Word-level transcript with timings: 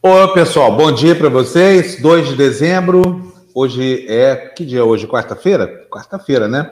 Oi, 0.00 0.32
pessoal, 0.32 0.74
bom 0.74 0.90
dia 0.90 1.14
para 1.14 1.28
vocês. 1.28 2.00
2 2.00 2.28
de 2.28 2.36
dezembro, 2.36 3.34
hoje 3.52 4.06
é. 4.08 4.36
Que 4.36 4.64
dia 4.64 4.78
é 4.78 4.82
hoje? 4.82 5.06
Quarta-feira? 5.06 5.86
Quarta-feira, 5.90 6.46
né? 6.46 6.70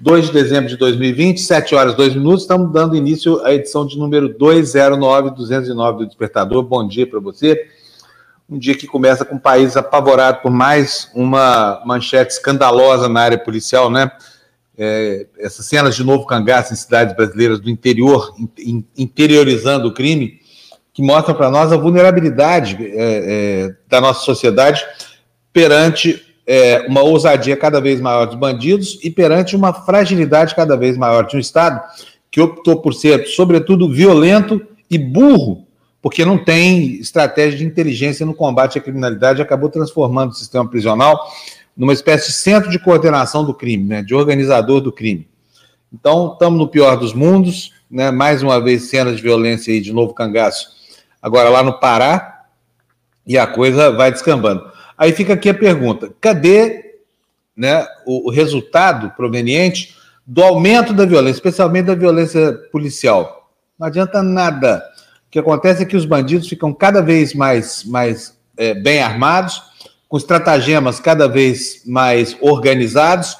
2 0.00 0.26
de 0.26 0.32
dezembro 0.32 0.70
de 0.70 0.76
2020, 0.76 1.40
7 1.40 1.74
horas 1.74 1.94
2 1.94 2.14
minutos. 2.14 2.42
Estamos 2.42 2.72
dando 2.72 2.94
início 2.94 3.44
à 3.44 3.52
edição 3.52 3.84
de 3.84 3.98
número 3.98 4.28
209, 4.38 5.30
209 5.30 5.98
do 5.98 6.06
Despertador. 6.06 6.62
Bom 6.62 6.86
dia 6.86 7.04
para 7.04 7.18
você. 7.18 7.66
Um 8.50 8.58
dia 8.58 8.74
que 8.74 8.86
começa 8.86 9.26
com 9.26 9.36
o 9.36 9.40
país 9.40 9.76
apavorado 9.76 10.40
por 10.40 10.50
mais 10.50 11.10
uma 11.14 11.82
manchete 11.84 12.32
escandalosa 12.32 13.06
na 13.06 13.20
área 13.20 13.38
policial, 13.38 13.90
né? 13.90 14.10
É, 14.76 15.26
essas 15.38 15.66
cenas 15.66 15.94
de 15.94 16.02
novo 16.02 16.24
cangaço 16.24 16.72
em 16.72 16.76
cidades 16.76 17.14
brasileiras 17.14 17.60
do 17.60 17.68
interior, 17.68 18.32
in, 18.58 18.82
interiorizando 18.96 19.88
o 19.88 19.92
crime 19.92 20.40
que 20.94 21.02
mostram 21.02 21.34
para 21.34 21.50
nós 21.50 21.72
a 21.72 21.76
vulnerabilidade 21.76 22.78
é, 22.80 22.88
é, 22.96 23.74
da 23.86 24.00
nossa 24.00 24.24
sociedade 24.24 24.82
perante 25.52 26.24
é, 26.46 26.86
uma 26.88 27.02
ousadia 27.02 27.54
cada 27.54 27.82
vez 27.82 28.00
maior 28.00 28.24
dos 28.24 28.36
bandidos 28.36 28.98
e 29.04 29.10
perante 29.10 29.54
uma 29.54 29.74
fragilidade 29.74 30.54
cada 30.54 30.74
vez 30.74 30.96
maior 30.96 31.26
de 31.26 31.36
um 31.36 31.38
Estado 31.40 31.82
que 32.30 32.40
optou 32.40 32.80
por 32.80 32.94
ser, 32.94 33.26
sobretudo, 33.26 33.92
violento 33.92 34.60
e 34.90 34.96
burro, 34.96 35.67
porque 36.00 36.24
não 36.24 36.38
tem 36.38 36.94
estratégia 36.96 37.58
de 37.58 37.64
inteligência 37.64 38.24
no 38.24 38.34
combate 38.34 38.78
à 38.78 38.80
criminalidade, 38.80 39.42
acabou 39.42 39.68
transformando 39.68 40.30
o 40.30 40.34
sistema 40.34 40.68
prisional 40.68 41.20
numa 41.76 41.92
espécie 41.92 42.28
de 42.28 42.32
centro 42.32 42.70
de 42.70 42.78
coordenação 42.78 43.44
do 43.44 43.54
crime, 43.54 43.84
né, 43.84 44.02
de 44.02 44.14
organizador 44.14 44.80
do 44.80 44.92
crime. 44.92 45.28
Então, 45.92 46.32
estamos 46.32 46.58
no 46.58 46.68
pior 46.68 46.96
dos 46.96 47.14
mundos, 47.14 47.72
né, 47.90 48.10
mais 48.10 48.42
uma 48.42 48.60
vez 48.60 48.90
cenas 48.90 49.16
de 49.16 49.22
violência 49.22 49.72
aí, 49.72 49.80
de 49.80 49.92
novo 49.92 50.12
cangaço, 50.12 50.68
agora 51.22 51.48
lá 51.48 51.62
no 51.62 51.78
Pará, 51.78 52.38
e 53.26 53.36
a 53.36 53.46
coisa 53.46 53.92
vai 53.92 54.10
descambando. 54.10 54.68
Aí 54.96 55.12
fica 55.12 55.34
aqui 55.34 55.50
a 55.50 55.54
pergunta: 55.54 56.12
cadê 56.20 56.96
né, 57.56 57.86
o, 58.06 58.28
o 58.28 58.30
resultado 58.32 59.10
proveniente 59.10 59.94
do 60.26 60.42
aumento 60.42 60.92
da 60.92 61.04
violência, 61.04 61.36
especialmente 61.36 61.86
da 61.86 61.94
violência 61.94 62.52
policial? 62.72 63.50
Não 63.78 63.86
adianta 63.86 64.22
nada. 64.22 64.82
O 65.28 65.30
que 65.30 65.38
acontece 65.38 65.82
é 65.82 65.86
que 65.86 65.96
os 65.96 66.06
bandidos 66.06 66.48
ficam 66.48 66.72
cada 66.72 67.02
vez 67.02 67.34
mais, 67.34 67.84
mais 67.84 68.34
é, 68.56 68.72
bem 68.72 69.02
armados, 69.02 69.62
com 70.08 70.16
estratagemas 70.16 70.98
cada 70.98 71.28
vez 71.28 71.82
mais 71.84 72.34
organizados, 72.40 73.36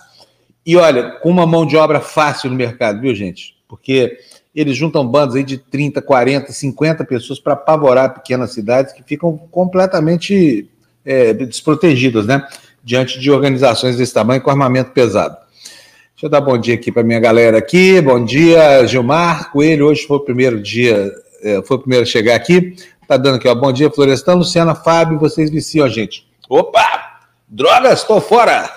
e 0.66 0.76
olha, 0.76 1.12
com 1.22 1.30
uma 1.30 1.46
mão 1.46 1.64
de 1.64 1.78
obra 1.78 1.98
fácil 1.98 2.50
no 2.50 2.56
mercado, 2.56 3.00
viu, 3.00 3.14
gente? 3.14 3.56
Porque 3.66 4.18
eles 4.54 4.76
juntam 4.76 5.06
bandos 5.06 5.34
aí 5.34 5.42
de 5.42 5.56
30, 5.56 6.02
40, 6.02 6.52
50 6.52 7.04
pessoas 7.06 7.40
para 7.40 7.54
apavorar 7.54 8.12
pequenas 8.12 8.52
cidades 8.52 8.92
que 8.92 9.02
ficam 9.02 9.38
completamente 9.50 10.68
é, 11.06 11.32
desprotegidas, 11.32 12.26
né? 12.26 12.46
Diante 12.84 13.18
de 13.18 13.30
organizações 13.30 13.96
desse 13.96 14.12
tamanho 14.12 14.42
com 14.42 14.50
armamento 14.50 14.90
pesado. 14.90 15.38
Deixa 16.12 16.26
eu 16.26 16.28
dar 16.28 16.42
bom 16.42 16.58
dia 16.58 16.74
aqui 16.74 16.92
para 16.92 17.02
minha 17.02 17.20
galera 17.20 17.56
aqui. 17.56 17.98
Bom 18.02 18.22
dia, 18.22 18.86
Gilmar 18.86 19.50
Coelho. 19.50 19.86
Hoje 19.86 20.06
foi 20.06 20.18
o 20.18 20.24
primeiro 20.24 20.60
dia, 20.60 21.10
é, 21.42 21.62
foi 21.62 21.76
o 21.76 21.80
primeiro 21.80 22.04
a 22.04 22.06
chegar 22.06 22.34
aqui. 22.34 22.76
Tá 23.06 23.16
dando 23.16 23.36
aqui, 23.36 23.48
ó. 23.48 23.54
Bom 23.54 23.72
dia, 23.72 23.90
Florestan, 23.90 24.34
Luciana, 24.34 24.74
Fábio, 24.74 25.18
vocês 25.18 25.50
viciam 25.50 25.86
a 25.86 25.88
gente. 25.88 26.26
Opa! 26.48 27.20
Drogas, 27.48 28.00
estou 28.00 28.20
fora! 28.20 28.70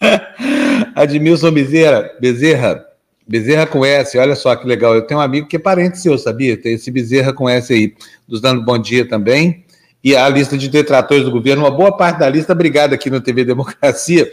Admilson 0.94 1.50
Bezerra, 1.50 2.10
Bezerra, 2.20 2.84
Bezerra 3.26 3.66
com 3.66 3.84
S, 3.84 4.16
olha 4.16 4.36
só 4.36 4.54
que 4.56 4.66
legal. 4.66 4.94
Eu 4.94 5.02
tenho 5.02 5.20
um 5.20 5.22
amigo 5.22 5.48
que 5.48 5.56
é 5.56 5.58
parente 5.58 5.98
seu, 5.98 6.16
sabia? 6.16 6.56
Tem 6.56 6.74
esse 6.74 6.90
Bezerra 6.90 7.32
com 7.32 7.48
S 7.48 7.72
aí, 7.72 7.94
nos 8.28 8.40
dando 8.40 8.64
bom 8.64 8.78
dia 8.78 9.06
também. 9.06 9.64
E 10.08 10.16
a 10.16 10.26
lista 10.26 10.56
de 10.56 10.70
detratores 10.70 11.22
do 11.22 11.30
governo, 11.30 11.64
uma 11.64 11.70
boa 11.70 11.94
parte 11.94 12.20
da 12.20 12.30
lista, 12.30 12.54
obrigado 12.54 12.94
aqui 12.94 13.10
no 13.10 13.20
TV 13.20 13.44
Democracia. 13.44 14.24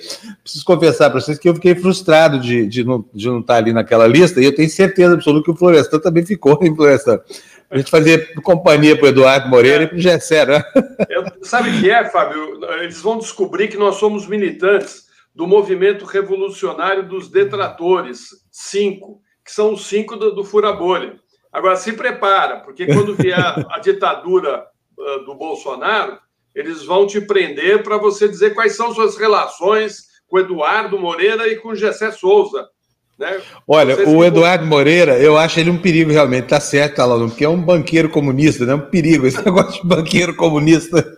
Preciso 0.41 0.63
confessar 0.63 1.09
para 1.09 1.19
vocês 1.19 1.38
que 1.38 1.50
eu 1.50 1.53
fiquei 1.53 1.75
frustrado 1.75 2.40
de, 2.40 2.66
de, 2.66 2.86
não, 2.86 3.03
de 3.13 3.28
não 3.28 3.41
estar 3.41 3.56
ali 3.56 3.74
naquela 3.74 4.08
lista, 4.08 4.40
e 4.40 4.46
eu 4.46 4.56
tenho 4.56 4.69
certeza 4.69 5.16
absoluta 5.16 5.44
que 5.44 5.52
o 5.52 5.56
Florestan 5.58 6.00
também 6.00 6.25
ficou, 6.25 6.58
hein, 6.62 6.74
Florestan? 6.74 7.19
A 7.69 7.78
gente 7.78 7.91
fazer 7.91 8.34
companhia 8.35 8.96
para 8.96 9.08
o 9.08 9.09
Eduardo 9.09 9.50
Moreira 9.50 9.84
é. 9.84 9.84
e 9.84 9.88
para 9.88 9.97
o 9.97 10.00
Gessé, 10.00 10.46
né? 10.46 10.64
Eu, 11.09 11.25
sabe 11.41 11.72
o 11.72 11.81
que 11.81 11.91
é, 11.91 12.06
Fábio? 12.06 12.58
Eles 12.80 13.02
vão 13.02 13.18
descobrir 13.18 13.68
que 13.68 13.75
nós 13.75 13.97
somos 13.97 14.25
militantes 14.25 15.03
do 15.35 15.46
movimento 15.46 16.06
revolucionário 16.06 17.06
dos 17.06 17.30
detratores, 17.30 18.30
cinco, 18.50 19.19
que 19.44 19.52
são 19.52 19.74
os 19.74 19.85
cinco 19.85 20.16
do, 20.16 20.34
do 20.34 20.46
fura-bolha. 20.46 21.19
Agora, 21.52 21.75
se 21.75 21.91
prepara, 21.91 22.62
porque 22.62 22.85
quando 22.85 23.14
vier 23.14 23.38
a, 23.38 23.78
ditadura 23.80 24.64
do 25.26 25.36
Bolsonaro, 25.36 26.18
eles 26.54 26.84
vão 26.86 27.06
te 27.06 27.20
prender 27.20 27.84
para 27.84 27.98
você 27.98 28.28
dizer 28.28 28.54
quais 28.54 28.76
são 28.76 28.94
suas 28.94 29.18
relações 29.18 30.06
com 30.28 30.40
Eduardo 30.40 30.98
Moreira 30.98 31.48
e 31.48 31.58
com 31.58 31.76
Gessé 31.76 32.12
Souza. 32.12 32.68
Né? 33.18 33.42
Olha, 33.68 33.96
Vocês 33.96 34.08
o 34.08 34.24
Eduardo 34.24 34.66
Moreira, 34.66 35.18
eu 35.18 35.38
acho 35.38 35.60
ele 35.60 35.70
um 35.70 35.78
perigo 35.78 36.12
realmente, 36.12 36.48
tá 36.48 36.60
certo, 36.60 37.00
Alan, 37.00 37.30
porque 37.30 37.46
é 37.46 37.50
um 37.50 37.62
banqueiro 37.62 38.10
comunista, 38.10 38.66
né? 38.66 38.76
Um 38.76 38.90
perigo 38.90 39.26
esse 39.26 39.40
negócio 39.44 39.82
de 39.82 39.88
banqueiro 39.88 40.36
comunista. 40.36 41.18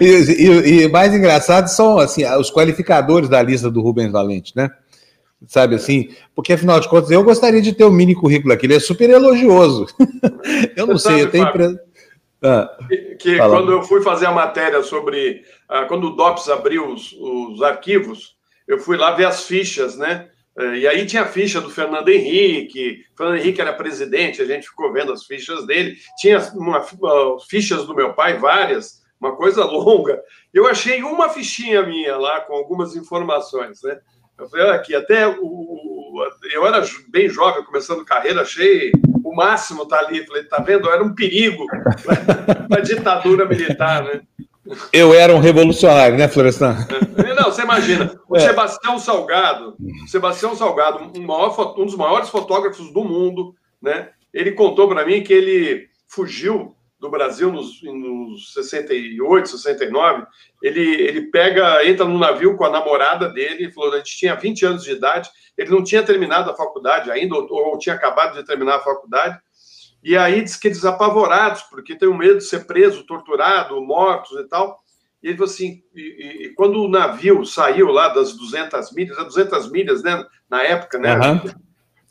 E, 0.00 0.04
e, 0.04 0.82
e, 0.84 0.88
mais 0.88 1.12
engraçado 1.12 1.66
são 1.68 1.98
assim, 1.98 2.24
os 2.24 2.50
qualificadores 2.50 3.28
da 3.28 3.42
lista 3.42 3.70
do 3.70 3.82
Rubens 3.82 4.12
Valente, 4.12 4.52
né? 4.56 4.70
Sabe 5.46 5.74
assim? 5.76 6.08
Porque 6.34 6.52
afinal 6.52 6.80
de 6.80 6.88
contas, 6.88 7.10
eu 7.10 7.22
gostaria 7.22 7.60
de 7.60 7.72
ter 7.72 7.84
um 7.84 7.92
mini 7.92 8.14
currículo 8.14 8.52
aqui, 8.52 8.66
ele 8.66 8.76
é 8.76 8.80
super 8.80 9.08
elogioso. 9.10 9.86
eu 10.76 10.86
não 10.86 10.98
Você 10.98 11.10
sei, 11.10 11.22
eu 11.22 11.30
tenho. 11.30 11.46
Ah, 12.42 12.76
que, 12.88 12.96
que 13.16 13.36
quando 13.36 13.72
eu 13.72 13.82
fui 13.82 14.00
fazer 14.02 14.26
a 14.26 14.32
matéria 14.32 14.82
sobre. 14.82 15.42
Ah, 15.68 15.84
quando 15.86 16.08
o 16.08 16.16
DOPS 16.16 16.48
abriu 16.48 16.88
os, 16.88 17.12
os 17.12 17.62
arquivos, 17.62 18.36
eu 18.66 18.78
fui 18.78 18.96
lá 18.96 19.12
ver 19.12 19.26
as 19.26 19.44
fichas, 19.44 19.96
né? 19.96 20.30
Eh, 20.58 20.78
e 20.78 20.88
aí 20.88 21.06
tinha 21.06 21.22
a 21.22 21.28
ficha 21.28 21.60
do 21.60 21.70
Fernando 21.70 22.08
Henrique, 22.08 23.04
Fernando 23.16 23.38
Henrique 23.38 23.60
era 23.60 23.72
presidente, 23.72 24.42
a 24.42 24.44
gente 24.44 24.68
ficou 24.68 24.92
vendo 24.92 25.12
as 25.12 25.24
fichas 25.24 25.64
dele, 25.66 25.96
tinha 26.18 26.38
uma, 26.54 26.84
fichas 27.48 27.86
do 27.86 27.94
meu 27.94 28.12
pai, 28.12 28.38
várias, 28.38 29.02
uma 29.20 29.36
coisa 29.36 29.64
longa. 29.64 30.20
Eu 30.52 30.66
achei 30.66 31.02
uma 31.02 31.28
fichinha 31.28 31.82
minha 31.82 32.16
lá 32.16 32.40
com 32.40 32.54
algumas 32.54 32.96
informações, 32.96 33.82
né? 33.82 33.98
Eu 34.36 34.48
falei, 34.48 34.70
aqui, 34.70 34.94
até 34.94 35.26
o, 35.28 36.28
eu 36.52 36.66
era 36.66 36.84
bem 37.08 37.28
jovem, 37.28 37.64
começando 37.64 38.04
carreira, 38.04 38.42
achei 38.42 38.92
máximo 39.38 39.86
tá 39.86 39.98
ali. 40.00 40.26
Falei, 40.26 40.42
tá 40.44 40.58
vendo? 40.58 40.90
Era 40.90 41.02
um 41.02 41.14
perigo 41.14 41.64
uma 42.68 42.82
ditadura 42.82 43.46
militar, 43.46 44.02
né? 44.02 44.20
Eu 44.92 45.14
era 45.14 45.34
um 45.34 45.38
revolucionário, 45.38 46.18
né, 46.18 46.28
Florestan? 46.28 46.76
É. 47.16 47.34
Não, 47.34 47.44
você 47.44 47.62
imagina, 47.62 48.20
o 48.28 48.36
é. 48.36 48.40
Sebastião 48.40 48.98
Salgado, 48.98 49.76
Sebastião 50.06 50.54
Salgado, 50.54 51.10
um, 51.16 51.22
maior, 51.22 51.74
um 51.78 51.86
dos 51.86 51.96
maiores 51.96 52.28
fotógrafos 52.28 52.92
do 52.92 53.04
mundo, 53.04 53.54
né? 53.80 54.10
Ele 54.34 54.52
contou 54.52 54.88
para 54.88 55.06
mim 55.06 55.22
que 55.22 55.32
ele 55.32 55.88
fugiu 56.06 56.74
do 56.98 57.08
Brasil 57.08 57.52
nos, 57.52 57.80
nos 57.82 58.52
68, 58.52 59.48
69, 59.48 60.26
ele, 60.62 60.80
ele 60.80 61.22
pega, 61.30 61.86
entra 61.86 62.04
no 62.04 62.18
navio 62.18 62.56
com 62.56 62.64
a 62.64 62.70
namorada 62.70 63.28
dele, 63.28 63.70
falou, 63.72 63.92
a 63.92 63.98
gente 63.98 64.16
tinha 64.16 64.34
20 64.34 64.66
anos 64.66 64.84
de 64.84 64.92
idade, 64.92 65.30
ele 65.56 65.70
não 65.70 65.82
tinha 65.82 66.02
terminado 66.02 66.50
a 66.50 66.56
faculdade 66.56 67.10
ainda, 67.10 67.36
ou, 67.36 67.46
ou 67.50 67.78
tinha 67.78 67.94
acabado 67.94 68.34
de 68.34 68.44
terminar 68.44 68.76
a 68.76 68.80
faculdade, 68.80 69.38
e 70.02 70.16
aí 70.16 70.42
diz 70.42 70.56
que 70.56 70.68
eles 70.68 70.84
apavorados, 70.84 71.62
porque 71.62 71.96
tem 71.96 72.08
o 72.08 72.16
medo 72.16 72.38
de 72.38 72.44
ser 72.44 72.66
preso, 72.66 73.06
torturado, 73.06 73.80
mortos 73.80 74.38
e 74.38 74.48
tal, 74.48 74.78
e 75.22 75.28
ele 75.28 75.36
falou 75.36 75.50
assim, 75.50 75.82
e, 75.94 76.46
e, 76.46 76.54
quando 76.54 76.80
o 76.80 76.88
navio 76.88 77.44
saiu 77.44 77.88
lá 77.88 78.08
das 78.08 78.36
200 78.36 78.92
milhas, 78.92 79.16
200 79.16 79.70
milhas, 79.70 80.02
né, 80.02 80.24
na 80.48 80.62
época, 80.62 80.98
né, 80.98 81.16
uhum. 81.16 81.40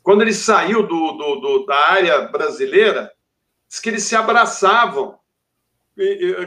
quando 0.02 0.22
ele 0.22 0.34
saiu 0.34 0.82
do, 0.82 1.12
do, 1.12 1.36
do 1.36 1.66
da 1.66 1.76
área 1.90 2.20
brasileira, 2.22 3.10
diz 3.68 3.80
que 3.80 3.88
eles 3.88 4.04
se 4.04 4.16
abraçavam, 4.16 5.18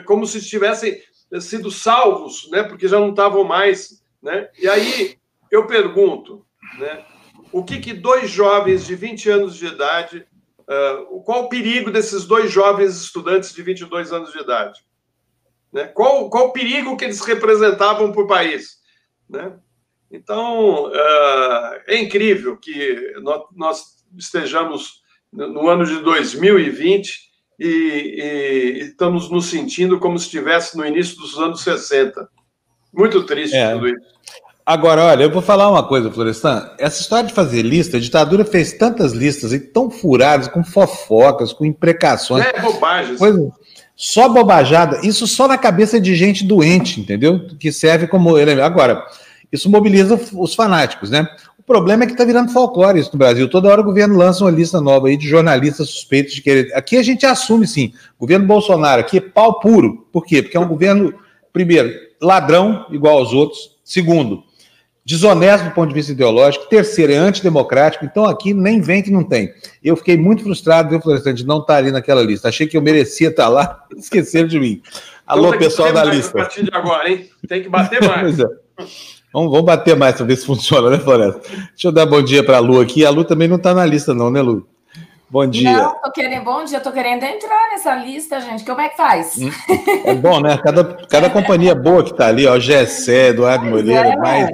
como 0.06 0.26
se 0.26 0.42
tivessem 0.42 1.02
sido 1.40 1.70
salvos, 1.70 2.50
né? 2.50 2.64
Porque 2.64 2.88
já 2.88 3.00
não 3.00 3.12
estavam 3.12 3.44
mais, 3.44 4.04
né? 4.22 4.50
E 4.58 4.68
aí 4.68 5.18
eu 5.50 5.68
pergunto, 5.68 6.46
né? 6.78 7.06
O 7.52 7.64
que 7.64 7.80
que 7.80 7.94
dois 7.94 8.30
jovens 8.30 8.86
de 8.86 8.96
20 8.96 9.30
anos 9.30 9.56
de 9.56 9.68
idade, 9.68 10.26
uh, 10.62 11.22
qual 11.24 11.44
o 11.44 11.50
perigo 11.50 11.92
desses 11.92 12.26
dois 12.26 12.50
jovens 12.50 13.02
estudantes 13.02 13.54
de 13.54 13.62
22 13.62 14.14
anos 14.14 14.32
de 14.32 14.40
idade? 14.40 14.86
Né? 15.72 15.86
Qual, 15.88 16.30
qual 16.30 16.48
o 16.48 16.54
perigo 16.54 16.96
que 16.96 17.04
eles 17.04 17.20
representavam 17.22 18.12
para 18.12 18.22
o 18.22 18.28
país? 18.28 18.80
Né? 19.30 19.54
Então, 20.10 20.88
uh, 20.88 21.82
é 21.88 21.98
incrível 21.98 22.58
que 22.58 23.14
nós, 23.22 23.44
nós 23.54 24.06
estejamos 24.18 25.01
no 25.32 25.68
ano 25.68 25.86
de 25.86 26.00
2020 26.00 27.32
e, 27.60 27.66
e 27.66 28.80
estamos 28.82 29.30
nos 29.30 29.46
sentindo 29.46 30.00
como 30.00 30.18
se 30.18 30.26
estivesse 30.26 30.78
no 30.78 30.86
início 30.86 31.16
dos 31.18 31.38
anos 31.38 31.62
60. 31.62 32.28
Muito 32.94 33.24
triste 33.24 33.56
é. 33.56 33.74
tudo 33.74 33.88
isso. 33.88 34.12
Agora, 34.66 35.06
olha, 35.06 35.24
eu 35.24 35.32
vou 35.32 35.42
falar 35.42 35.70
uma 35.70 35.84
coisa, 35.84 36.12
Florestan. 36.12 36.70
Essa 36.78 37.02
história 37.02 37.28
de 37.28 37.34
fazer 37.34 37.62
lista, 37.62 37.98
a 37.98 38.00
ditadura 38.00 38.46
fez 38.46 38.74
tantas 38.74 39.12
listas 39.12 39.52
e 39.54 39.60
tão 39.60 39.90
furadas, 39.90 40.48
com 40.48 40.64
fofocas, 40.64 41.52
com 41.52 41.66
imprecações. 41.66 42.46
É, 42.46 42.60
bobagem. 42.62 43.18
Coisa, 43.18 43.52
só 43.96 44.30
bobajada. 44.30 45.00
Isso 45.04 45.26
só 45.26 45.48
na 45.48 45.58
cabeça 45.58 46.00
de 46.00 46.16
gente 46.16 46.46
doente, 46.46 47.00
entendeu? 47.00 47.48
Que 47.60 47.72
serve 47.72 48.08
como 48.08 48.38
elemento. 48.38 48.64
Agora, 48.64 49.04
isso 49.52 49.70
mobiliza 49.70 50.20
os 50.34 50.56
fanáticos, 50.56 51.10
né? 51.10 51.28
O 51.72 51.74
problema 51.74 52.04
é 52.04 52.06
que 52.06 52.12
está 52.12 52.26
virando 52.26 52.52
folclore 52.52 53.00
isso 53.00 53.12
no 53.14 53.18
Brasil. 53.18 53.50
Toda 53.50 53.70
hora 53.70 53.80
o 53.80 53.84
governo 53.86 54.18
lança 54.18 54.44
uma 54.44 54.52
lista 54.52 54.82
nova 54.82 55.08
aí 55.08 55.16
de 55.16 55.26
jornalistas 55.26 55.90
suspeitos 55.90 56.34
de 56.34 56.42
querer. 56.42 56.70
Aqui 56.76 56.98
a 56.98 57.02
gente 57.02 57.26
assume, 57.26 57.66
sim, 57.66 57.94
o 58.18 58.26
governo 58.26 58.46
Bolsonaro 58.46 59.00
aqui 59.00 59.20
é 59.20 59.22
pau 59.22 59.58
puro. 59.58 60.06
Por 60.12 60.26
quê? 60.26 60.42
Porque 60.42 60.58
é 60.58 60.60
um 60.60 60.68
governo, 60.68 61.14
primeiro, 61.54 61.90
ladrão, 62.22 62.86
igual 62.92 63.20
aos 63.20 63.32
outros. 63.32 63.78
Segundo, 63.86 64.44
desonesto 65.06 65.70
do 65.70 65.72
ponto 65.72 65.88
de 65.88 65.96
vista 65.96 66.12
ideológico. 66.12 66.68
Terceiro, 66.68 67.14
é 67.14 67.16
antidemocrático. 67.16 68.04
Então 68.04 68.26
aqui 68.26 68.54
nem 68.54 68.82
vem 68.82 69.02
que 69.02 69.10
não 69.10 69.24
tem. 69.24 69.54
Eu 69.82 69.96
fiquei 69.96 70.18
muito 70.18 70.44
frustrado, 70.44 70.90
viu, 70.90 71.00
Florestan, 71.00 71.34
de 71.34 71.46
não 71.46 71.60
estar 71.60 71.78
ali 71.78 71.90
naquela 71.90 72.22
lista. 72.22 72.50
Achei 72.50 72.68
que 72.68 72.76
eu 72.76 72.82
merecia 72.82 73.30
estar 73.30 73.48
lá, 73.48 73.86
esqueceram 73.96 74.50
de 74.50 74.60
mim. 74.60 74.82
Alô, 75.26 75.48
então, 75.48 75.60
pessoal 75.60 75.94
da 75.94 76.04
lista. 76.04 76.38
A 76.38 76.42
partir 76.42 76.66
de 76.66 76.76
agora, 76.76 77.10
hein? 77.10 77.30
Tem 77.48 77.64
que 77.64 77.70
bater 77.70 78.06
mais. 78.06 78.38
é. 78.44 78.46
Vamos, 79.34 79.50
vamos 79.50 79.66
bater 79.66 79.96
mais 79.96 80.16
para 80.16 80.26
ver 80.26 80.36
se 80.36 80.46
funciona, 80.46 80.90
né, 80.90 81.00
Floresta? 81.00 81.42
Deixa 81.42 81.88
eu 81.88 81.92
dar 81.92 82.06
bom 82.06 82.22
dia 82.22 82.44
para 82.44 82.58
a 82.58 82.60
Lu 82.60 82.80
aqui. 82.82 83.06
A 83.06 83.10
Lu 83.10 83.24
também 83.24 83.48
não 83.48 83.58
está 83.58 83.74
na 83.74 83.86
lista, 83.86 84.14
não, 84.14 84.30
né, 84.30 84.42
Lu? 84.42 84.68
Bom 85.30 85.48
dia. 85.48 85.72
Não, 85.72 86.02
tô 86.02 86.12
querendo, 86.12 86.44
bom 86.44 86.66
dia, 86.66 86.82
tô 86.82 86.92
querendo 86.92 87.24
entrar 87.24 87.70
nessa 87.70 87.96
lista, 87.96 88.42
gente. 88.42 88.66
Como 88.66 88.82
é 88.82 88.90
que 88.90 88.98
faz? 88.98 89.38
Hum, 89.38 89.50
é 90.04 90.14
bom, 90.14 90.42
né? 90.42 90.58
Cada, 90.58 90.84
cada 91.08 91.30
companhia 91.30 91.74
boa 91.74 92.04
que 92.04 92.12
está 92.12 92.28
ali, 92.28 92.46
ó, 92.46 92.60
Gessé, 92.60 93.30
Eduardo 93.30 93.70
pois 93.70 93.86
Moreira, 93.86 94.10
é. 94.10 94.18
mais 94.18 94.50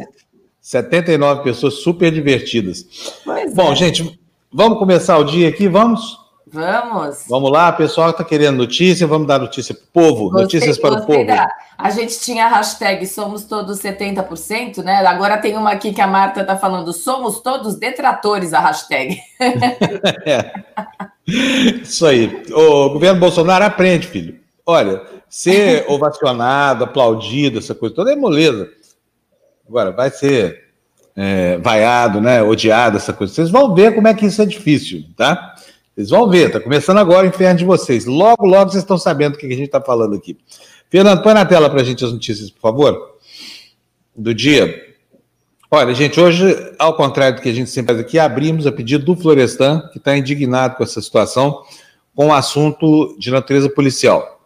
79 0.61 1.41
pessoas 1.41 1.75
super 1.75 2.11
divertidas. 2.11 2.85
Pois 3.25 3.55
bom, 3.55 3.71
é. 3.71 3.75
gente, 3.75 4.19
vamos 4.53 4.77
começar 4.77 5.17
o 5.17 5.23
dia 5.23 5.49
aqui, 5.49 5.67
vamos? 5.67 6.26
Vamos. 6.51 7.25
Vamos 7.27 7.51
lá, 7.51 7.71
pessoal 7.73 8.11
está 8.11 8.23
querendo 8.23 8.57
notícia, 8.57 9.05
vamos 9.05 9.27
dar 9.27 9.39
notícia 9.39 9.75
para 9.75 9.83
o 9.83 9.87
povo, 9.87 10.23
gostei, 10.29 10.41
notícias 10.41 10.77
para 10.77 11.01
o 11.01 11.05
povo. 11.05 11.25
Da... 11.25 11.49
A 11.77 11.89
gente 11.89 12.19
tinha 12.19 12.45
a 12.45 12.49
hashtag 12.49 13.05
Somos 13.05 13.43
Todos 13.43 13.79
70%, 13.79 14.83
né? 14.83 15.05
Agora 15.05 15.37
tem 15.37 15.57
uma 15.57 15.71
aqui 15.71 15.93
que 15.93 16.01
a 16.01 16.07
Marta 16.07 16.41
está 16.41 16.55
falando, 16.55 16.93
somos 16.93 17.41
todos 17.41 17.75
detratores, 17.75 18.53
a 18.53 18.59
hashtag. 18.59 19.19
é. 20.25 20.53
Isso 21.81 22.05
aí. 22.05 22.43
O 22.51 22.89
governo 22.89 23.19
Bolsonaro 23.19 23.65
aprende, 23.65 24.07
filho. 24.07 24.39
Olha, 24.65 25.01
ser 25.29 25.85
ovacionado, 25.91 26.85
aplaudido, 26.85 27.59
essa 27.59 27.75
coisa 27.75 27.93
toda 27.93 28.11
é 28.11 28.15
moleza. 28.15 28.69
Agora, 29.67 29.91
vai 29.91 30.09
ser 30.09 30.67
é, 31.15 31.57
vaiado, 31.57 32.21
né? 32.21 32.41
Odiado, 32.41 32.95
essa 32.95 33.11
coisa. 33.11 33.33
Vocês 33.33 33.49
vão 33.49 33.75
ver 33.75 33.93
como 33.93 34.07
é 34.07 34.13
que 34.13 34.25
isso 34.25 34.41
é 34.41 34.45
difícil, 34.45 35.03
tá? 35.17 35.55
Vocês 35.97 36.11
vão 36.11 36.29
ver, 36.29 36.45
está 36.45 36.59
começando 36.59 36.99
agora 36.99 37.25
o 37.25 37.29
inferno 37.29 37.57
de 37.57 37.65
vocês. 37.65 38.05
Logo, 38.05 38.45
logo 38.45 38.69
vocês 38.69 38.83
estão 38.83 38.99
sabendo 38.99 39.33
o 39.33 39.37
que 39.39 39.47
a 39.47 39.49
gente 39.49 39.63
está 39.63 39.81
falando 39.81 40.15
aqui. 40.15 40.37
Fernando, 40.91 41.23
põe 41.23 41.33
na 41.33 41.43
tela 41.43 41.71
para 41.71 41.81
a 41.81 41.83
gente 41.83 42.05
as 42.05 42.13
notícias, 42.13 42.51
por 42.51 42.61
favor, 42.61 43.15
do 44.15 44.31
dia. 44.31 44.79
Olha, 45.71 45.95
gente, 45.95 46.19
hoje, 46.19 46.55
ao 46.77 46.95
contrário 46.95 47.37
do 47.37 47.41
que 47.41 47.49
a 47.49 47.53
gente 47.53 47.71
sempre 47.71 47.95
faz 47.95 48.05
aqui, 48.05 48.19
abrimos 48.19 48.67
a 48.67 48.71
pedido 48.71 49.05
do 49.05 49.19
Florestan, 49.19 49.89
que 49.91 49.97
está 49.97 50.15
indignado 50.15 50.75
com 50.75 50.83
essa 50.83 51.01
situação, 51.01 51.63
com 52.15 52.27
o 52.27 52.33
assunto 52.33 53.17
de 53.17 53.31
natureza 53.31 53.67
policial. 53.67 54.39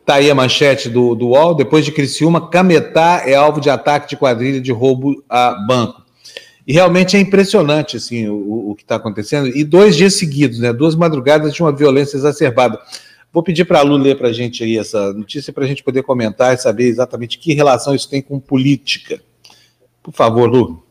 Está 0.00 0.14
aí 0.14 0.30
a 0.30 0.34
manchete 0.34 0.88
do, 0.88 1.14
do 1.14 1.28
UOL, 1.28 1.54
depois 1.54 1.84
de 1.84 1.92
Criciúma, 1.92 2.48
Cametá 2.48 3.22
é 3.26 3.34
alvo 3.34 3.60
de 3.60 3.68
ataque 3.68 4.08
de 4.08 4.16
quadrilha 4.16 4.62
de 4.62 4.72
roubo 4.72 5.22
a 5.28 5.50
banco. 5.66 6.05
E 6.66 6.72
realmente 6.72 7.16
é 7.16 7.20
impressionante 7.20 7.96
assim, 7.96 8.28
o, 8.28 8.70
o 8.70 8.74
que 8.74 8.82
está 8.82 8.96
acontecendo. 8.96 9.48
E 9.48 9.62
dois 9.62 9.96
dias 9.96 10.14
seguidos, 10.14 10.58
né, 10.58 10.72
duas 10.72 10.96
madrugadas 10.96 11.54
de 11.54 11.62
uma 11.62 11.70
violência 11.70 12.16
exacerbada. 12.16 12.80
Vou 13.32 13.42
pedir 13.42 13.64
para 13.64 13.80
a 13.80 13.82
Lu 13.82 13.96
ler 13.96 14.16
para 14.16 14.28
a 14.28 14.32
gente 14.32 14.64
aí 14.64 14.78
essa 14.78 15.12
notícia 15.12 15.52
para 15.52 15.64
a 15.64 15.66
gente 15.66 15.84
poder 15.84 16.02
comentar 16.02 16.54
e 16.54 16.58
saber 16.58 16.84
exatamente 16.84 17.38
que 17.38 17.54
relação 17.54 17.94
isso 17.94 18.08
tem 18.08 18.22
com 18.22 18.40
política. 18.40 19.20
Por 20.02 20.12
favor, 20.12 20.48
Lu. 20.50 20.82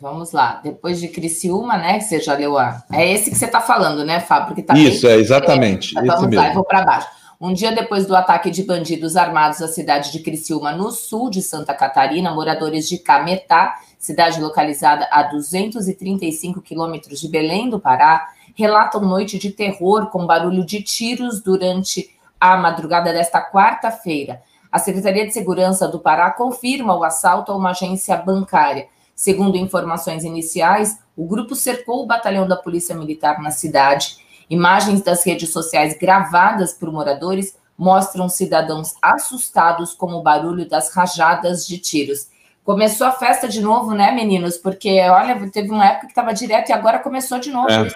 Vamos 0.00 0.32
lá. 0.32 0.60
Depois 0.62 1.00
de 1.00 1.08
Criciúma, 1.08 1.76
né? 1.76 1.98
Que 1.98 2.04
você 2.04 2.20
já 2.20 2.34
leu 2.34 2.58
a. 2.58 2.82
É 2.92 3.12
esse 3.12 3.30
que 3.30 3.36
você 3.36 3.46
está 3.46 3.60
falando, 3.60 4.04
né, 4.04 4.20
Fábio? 4.20 4.54
Que 4.54 4.62
tá 4.62 4.74
isso, 4.74 5.06
bem... 5.06 5.16
é 5.16 5.18
exatamente. 5.18 5.96
É, 5.96 6.02
vamos 6.02 6.34
lá, 6.34 6.48
eu 6.48 6.54
vou 6.54 6.64
para 6.64 6.84
baixo. 6.84 7.08
Um 7.40 7.52
dia 7.52 7.72
depois 7.72 8.06
do 8.06 8.14
ataque 8.14 8.50
de 8.50 8.62
bandidos 8.62 9.16
armados 9.16 9.60
à 9.60 9.68
cidade 9.68 10.12
de 10.12 10.20
Criciúma, 10.20 10.72
no 10.72 10.90
sul 10.92 11.28
de 11.28 11.42
Santa 11.42 11.74
Catarina, 11.74 12.32
moradores 12.32 12.88
de 12.88 12.98
Cametá 12.98 13.74
cidade 14.02 14.40
localizada 14.40 15.08
a 15.12 15.22
235 15.22 16.60
quilômetros 16.60 17.20
de 17.20 17.28
Belém 17.28 17.70
do 17.70 17.78
Pará, 17.78 18.30
relatam 18.52 19.00
noite 19.00 19.38
de 19.38 19.50
terror 19.50 20.10
com 20.10 20.26
barulho 20.26 20.66
de 20.66 20.82
tiros 20.82 21.40
durante 21.40 22.10
a 22.40 22.56
madrugada 22.56 23.12
desta 23.12 23.40
quarta-feira. 23.40 24.42
A 24.72 24.78
Secretaria 24.80 25.24
de 25.24 25.32
Segurança 25.32 25.86
do 25.86 26.00
Pará 26.00 26.32
confirma 26.32 26.96
o 26.96 27.04
assalto 27.04 27.52
a 27.52 27.56
uma 27.56 27.70
agência 27.70 28.16
bancária. 28.16 28.88
Segundo 29.14 29.56
informações 29.56 30.24
iniciais, 30.24 30.98
o 31.16 31.24
grupo 31.24 31.54
cercou 31.54 32.02
o 32.02 32.06
batalhão 32.06 32.48
da 32.48 32.56
Polícia 32.56 32.96
Militar 32.96 33.40
na 33.40 33.52
cidade. 33.52 34.16
Imagens 34.50 35.00
das 35.02 35.24
redes 35.24 35.50
sociais 35.50 35.96
gravadas 35.96 36.72
por 36.72 36.90
moradores 36.90 37.56
mostram 37.78 38.28
cidadãos 38.28 38.94
assustados 39.00 39.94
com 39.94 40.12
o 40.12 40.22
barulho 40.22 40.68
das 40.68 40.92
rajadas 40.92 41.64
de 41.64 41.78
tiros. 41.78 42.31
Começou 42.64 43.06
a 43.06 43.12
festa 43.12 43.48
de 43.48 43.60
novo, 43.60 43.92
né, 43.92 44.12
meninos? 44.12 44.56
Porque, 44.56 45.00
olha, 45.08 45.50
teve 45.50 45.70
uma 45.70 45.84
época 45.84 46.06
que 46.06 46.12
estava 46.12 46.32
direto 46.32 46.68
e 46.68 46.72
agora 46.72 47.00
começou 47.00 47.38
de 47.38 47.50
novo. 47.50 47.70
É. 47.70 47.90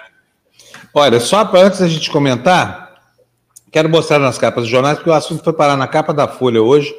Olha, 0.93 1.19
só 1.19 1.45
para 1.45 1.61
antes 1.61 1.79
da 1.79 1.87
gente 1.87 2.11
comentar, 2.11 3.01
quero 3.71 3.87
mostrar 3.87 4.19
nas 4.19 4.37
capas 4.37 4.63
dos 4.63 4.71
jornais, 4.71 4.97
porque 4.97 5.09
o 5.09 5.13
assunto 5.13 5.43
foi 5.43 5.53
parar 5.53 5.77
na 5.77 5.87
capa 5.87 6.13
da 6.13 6.27
Folha 6.27 6.61
hoje. 6.61 6.93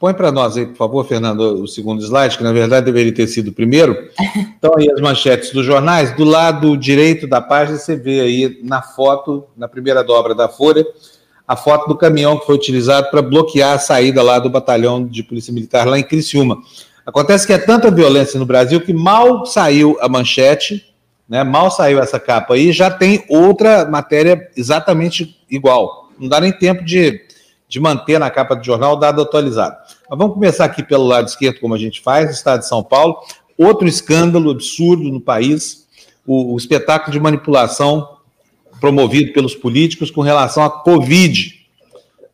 Põe 0.00 0.14
para 0.14 0.32
nós 0.32 0.56
aí, 0.56 0.66
por 0.66 0.76
favor, 0.76 1.06
Fernando, 1.06 1.62
o 1.62 1.68
segundo 1.68 2.02
slide, 2.02 2.36
que 2.36 2.42
na 2.42 2.52
verdade 2.52 2.86
deveria 2.86 3.14
ter 3.14 3.26
sido 3.26 3.48
o 3.48 3.52
primeiro. 3.52 4.08
Então, 4.64 4.78
aí 4.78 4.90
as 4.90 4.98
manchetes 4.98 5.52
dos 5.52 5.66
jornais. 5.66 6.16
Do 6.16 6.24
lado 6.24 6.74
direito 6.74 7.26
da 7.26 7.38
página, 7.38 7.76
você 7.76 7.94
vê 7.94 8.20
aí 8.20 8.60
na 8.62 8.80
foto, 8.80 9.44
na 9.54 9.68
primeira 9.68 10.02
dobra 10.02 10.34
da 10.34 10.48
Folha, 10.48 10.86
a 11.46 11.54
foto 11.54 11.86
do 11.86 11.94
caminhão 11.94 12.38
que 12.38 12.46
foi 12.46 12.54
utilizado 12.54 13.10
para 13.10 13.20
bloquear 13.20 13.74
a 13.74 13.78
saída 13.78 14.22
lá 14.22 14.38
do 14.38 14.48
batalhão 14.48 15.06
de 15.06 15.22
polícia 15.22 15.52
militar 15.52 15.86
lá 15.86 15.98
em 15.98 16.02
Criciúma. 16.02 16.62
Acontece 17.06 17.46
que 17.46 17.52
é 17.52 17.58
tanta 17.58 17.90
violência 17.90 18.38
no 18.38 18.46
Brasil 18.46 18.80
que 18.80 18.92
mal 18.92 19.44
saiu 19.44 19.98
a 20.00 20.08
manchete, 20.08 20.94
né? 21.28 21.42
Mal 21.44 21.70
saiu 21.70 22.00
essa 22.00 22.18
capa 22.18 22.54
aí, 22.54 22.72
já 22.72 22.90
tem 22.90 23.24
outra 23.28 23.84
matéria 23.84 24.50
exatamente 24.56 25.38
igual. 25.50 26.10
Não 26.18 26.28
dá 26.28 26.40
nem 26.40 26.52
tempo 26.52 26.84
de, 26.84 27.20
de 27.68 27.80
manter 27.80 28.18
na 28.18 28.30
capa 28.30 28.54
do 28.54 28.64
jornal 28.64 28.94
o 28.94 28.96
dado 28.96 29.20
atualizado. 29.20 29.76
Mas 30.08 30.18
vamos 30.18 30.34
começar 30.34 30.64
aqui 30.64 30.82
pelo 30.82 31.06
lado 31.06 31.28
esquerdo, 31.28 31.60
como 31.60 31.74
a 31.74 31.78
gente 31.78 32.00
faz, 32.00 32.30
Estado 32.30 32.60
de 32.60 32.68
São 32.68 32.82
Paulo. 32.82 33.18
Outro 33.56 33.86
escândalo 33.86 34.50
absurdo 34.50 35.04
no 35.04 35.20
país, 35.20 35.86
o, 36.26 36.54
o 36.54 36.56
espetáculo 36.56 37.12
de 37.12 37.20
manipulação 37.20 38.08
promovido 38.80 39.32
pelos 39.32 39.54
políticos 39.54 40.10
com 40.10 40.20
relação 40.20 40.62
à 40.62 40.70
Covid. 40.70 41.54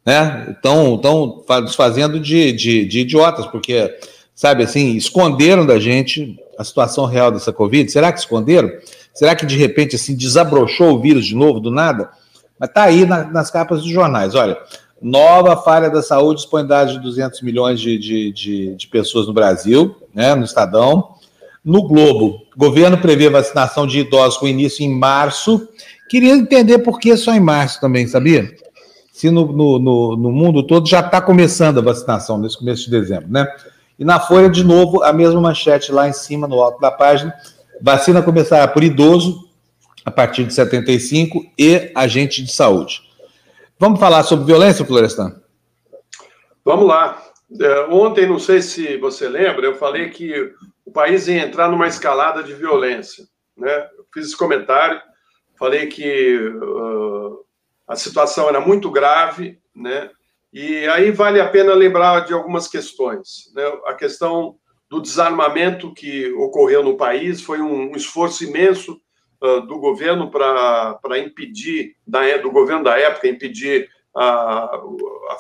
Né? 0.04 0.48
Estão, 0.50 0.96
estão 0.96 1.44
fazendo 1.76 2.18
de, 2.18 2.52
de, 2.52 2.84
de 2.84 3.00
idiotas, 3.00 3.46
porque 3.46 3.98
sabe 4.34 4.62
assim, 4.62 4.96
esconderam 4.96 5.66
da 5.66 5.78
gente 5.78 6.38
a 6.58 6.64
situação 6.64 7.06
real 7.06 7.30
dessa 7.30 7.52
Covid? 7.52 7.90
Será 7.90 8.12
que 8.12 8.18
esconderam? 8.18 8.70
Será 9.12 9.34
que 9.34 9.46
de 9.46 9.56
repente 9.56 9.96
assim 9.96 10.14
desabrochou 10.16 10.94
o 10.94 11.00
vírus 11.00 11.26
de 11.26 11.34
novo 11.34 11.60
do 11.60 11.70
nada? 11.70 12.10
Mas 12.58 12.70
tá 12.72 12.84
aí 12.84 13.06
na, 13.06 13.24
nas 13.24 13.50
capas 13.50 13.82
dos 13.82 13.90
jornais. 13.90 14.34
Olha, 14.34 14.56
nova 15.00 15.56
falha 15.56 15.88
da 15.88 16.02
saúde, 16.02 16.40
disponibilidade 16.40 16.92
de 16.92 17.00
200 17.00 17.40
milhões 17.42 17.80
de, 17.80 17.98
de, 17.98 18.32
de, 18.32 18.74
de 18.74 18.88
pessoas 18.88 19.26
no 19.26 19.32
Brasil, 19.32 19.96
né, 20.14 20.34
no 20.34 20.44
Estadão. 20.44 21.14
No 21.64 21.82
Globo, 21.86 22.42
governo 22.56 22.98
prevê 22.98 23.28
vacinação 23.28 23.86
de 23.86 24.00
idosos 24.00 24.38
com 24.38 24.48
início 24.48 24.82
em 24.84 24.94
março. 24.94 25.68
Queria 26.08 26.32
entender 26.32 26.78
por 26.78 26.98
que 26.98 27.14
só 27.16 27.32
em 27.32 27.40
março 27.40 27.80
também, 27.80 28.06
sabia? 28.06 28.50
Se 29.12 29.30
no, 29.30 29.52
no, 29.52 29.78
no, 29.78 30.16
no 30.16 30.32
mundo 30.32 30.62
todo 30.62 30.88
já 30.88 31.00
está 31.00 31.20
começando 31.20 31.78
a 31.78 31.82
vacinação, 31.82 32.38
nesse 32.38 32.56
começo 32.56 32.84
de 32.84 32.90
dezembro, 32.90 33.28
né? 33.28 33.46
E 34.00 34.04
na 34.04 34.18
Folha, 34.18 34.48
de 34.48 34.64
novo, 34.64 35.02
a 35.02 35.12
mesma 35.12 35.38
manchete 35.42 35.92
lá 35.92 36.08
em 36.08 36.12
cima, 36.14 36.48
no 36.48 36.62
alto 36.62 36.80
da 36.80 36.90
página. 36.90 37.34
Vacina 37.82 38.22
começará 38.22 38.66
por 38.66 38.82
idoso, 38.82 39.46
a 40.06 40.10
partir 40.10 40.44
de 40.44 40.54
75, 40.54 41.44
e 41.58 41.92
agente 41.94 42.42
de 42.42 42.50
saúde. 42.50 43.02
Vamos 43.78 44.00
falar 44.00 44.22
sobre 44.22 44.46
violência, 44.46 44.86
Florestan? 44.86 45.38
Vamos 46.64 46.88
lá. 46.88 47.22
É, 47.60 47.80
ontem, 47.90 48.26
não 48.26 48.38
sei 48.38 48.62
se 48.62 48.96
você 48.96 49.28
lembra, 49.28 49.66
eu 49.66 49.76
falei 49.76 50.08
que 50.08 50.50
o 50.82 50.90
país 50.90 51.28
ia 51.28 51.44
entrar 51.44 51.70
numa 51.70 51.86
escalada 51.86 52.42
de 52.42 52.54
violência. 52.54 53.24
Né? 53.54 53.86
Eu 53.98 54.06
fiz 54.14 54.28
esse 54.28 54.36
comentário, 54.36 54.98
falei 55.58 55.88
que 55.88 56.38
uh, 56.38 57.44
a 57.86 57.96
situação 57.96 58.48
era 58.48 58.60
muito 58.60 58.90
grave, 58.90 59.58
né? 59.76 60.08
E 60.52 60.86
aí 60.88 61.12
vale 61.12 61.40
a 61.40 61.48
pena 61.48 61.74
lembrar 61.74 62.20
de 62.20 62.32
algumas 62.32 62.66
questões. 62.66 63.52
Né? 63.54 63.62
A 63.86 63.94
questão 63.94 64.56
do 64.88 65.00
desarmamento 65.00 65.94
que 65.94 66.32
ocorreu 66.32 66.82
no 66.82 66.96
país 66.96 67.40
foi 67.40 67.60
um, 67.60 67.92
esforço 67.92 68.42
imenso 68.42 69.00
uh, 69.40 69.60
do 69.60 69.78
governo 69.78 70.28
para 70.30 71.18
impedir, 71.18 71.94
da, 72.04 72.36
do 72.38 72.50
governo 72.50 72.82
da 72.82 72.98
época, 72.98 73.28
impedir, 73.28 73.88
a, 74.16 74.64
a 74.74 75.36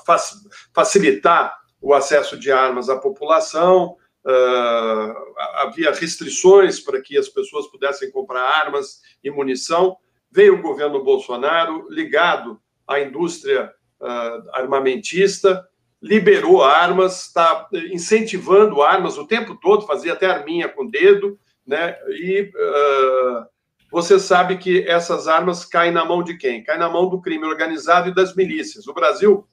facilitar 0.72 1.58
o 1.80 1.92
acesso 1.92 2.38
de 2.38 2.52
armas 2.52 2.88
à 2.88 2.96
população. 2.96 3.96
Uh, 4.24 5.14
havia 5.56 5.90
restrições 5.92 6.78
para 6.78 7.00
que 7.00 7.18
as 7.18 7.28
pessoas 7.28 7.66
pudessem 7.66 8.10
comprar 8.12 8.42
armas 8.42 9.00
e 9.24 9.30
munição. 9.30 9.96
Veio 10.30 10.54
o 10.54 10.62
governo 10.62 11.02
Bolsonaro, 11.02 11.88
ligado 11.90 12.60
à 12.86 13.00
indústria 13.00 13.72
uh, 14.00 14.50
armamentista, 14.52 15.66
liberou 16.02 16.62
armas, 16.62 17.26
está 17.26 17.68
incentivando 17.92 18.82
armas 18.82 19.18
o 19.18 19.26
tempo 19.26 19.54
todo, 19.56 19.86
fazia 19.86 20.14
até 20.14 20.26
arminha 20.26 20.68
com 20.68 20.84
o 20.84 20.90
dedo, 20.90 21.38
né? 21.66 21.96
E 22.08 22.50
uh, 22.54 23.46
você 23.92 24.18
sabe 24.18 24.56
que 24.56 24.82
essas 24.88 25.28
armas 25.28 25.64
caem 25.64 25.92
na 25.92 26.04
mão 26.04 26.22
de 26.22 26.36
quem? 26.36 26.64
Caem 26.64 26.78
na 26.78 26.88
mão 26.88 27.08
do 27.08 27.20
crime 27.20 27.44
organizado 27.44 28.08
e 28.08 28.14
das 28.14 28.34
milícias. 28.34 28.86
O 28.86 28.94
Brasil 28.94 29.46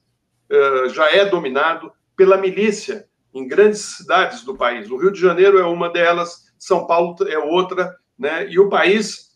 uh, 0.50 0.88
já 0.88 1.10
é 1.10 1.24
dominado 1.26 1.92
pela 2.16 2.38
milícia 2.38 3.06
em 3.34 3.46
grandes 3.46 3.80
cidades 3.80 4.42
do 4.42 4.56
país. 4.56 4.90
O 4.90 4.96
Rio 4.96 5.12
de 5.12 5.20
Janeiro 5.20 5.58
é 5.58 5.64
uma 5.64 5.90
delas, 5.90 6.46
São 6.58 6.86
Paulo 6.86 7.14
é 7.28 7.38
outra, 7.38 7.94
né? 8.18 8.48
E 8.48 8.58
o 8.58 8.70
país 8.70 9.28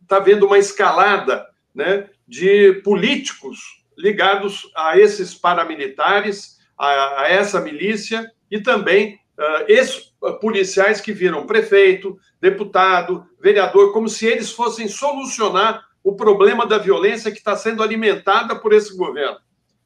está 0.00 0.18
uh, 0.18 0.24
vendo 0.24 0.46
uma 0.46 0.58
escalada, 0.58 1.46
né? 1.74 2.08
De 2.26 2.80
políticos 2.82 3.83
ligados 3.96 4.70
a 4.74 4.98
esses 4.98 5.34
paramilitares, 5.34 6.58
a, 6.78 7.22
a 7.22 7.28
essa 7.28 7.60
milícia 7.60 8.30
e 8.50 8.60
também 8.60 9.18
uh, 9.38 9.64
esses 9.68 10.12
policiais 10.40 11.00
que 11.00 11.12
viram 11.12 11.46
prefeito, 11.46 12.18
deputado, 12.40 13.26
vereador, 13.40 13.92
como 13.92 14.08
se 14.08 14.26
eles 14.26 14.50
fossem 14.50 14.88
solucionar 14.88 15.84
o 16.02 16.14
problema 16.14 16.66
da 16.66 16.78
violência 16.78 17.30
que 17.30 17.38
está 17.38 17.56
sendo 17.56 17.82
alimentada 17.82 18.56
por 18.56 18.72
esse 18.72 18.96
governo. 18.96 19.38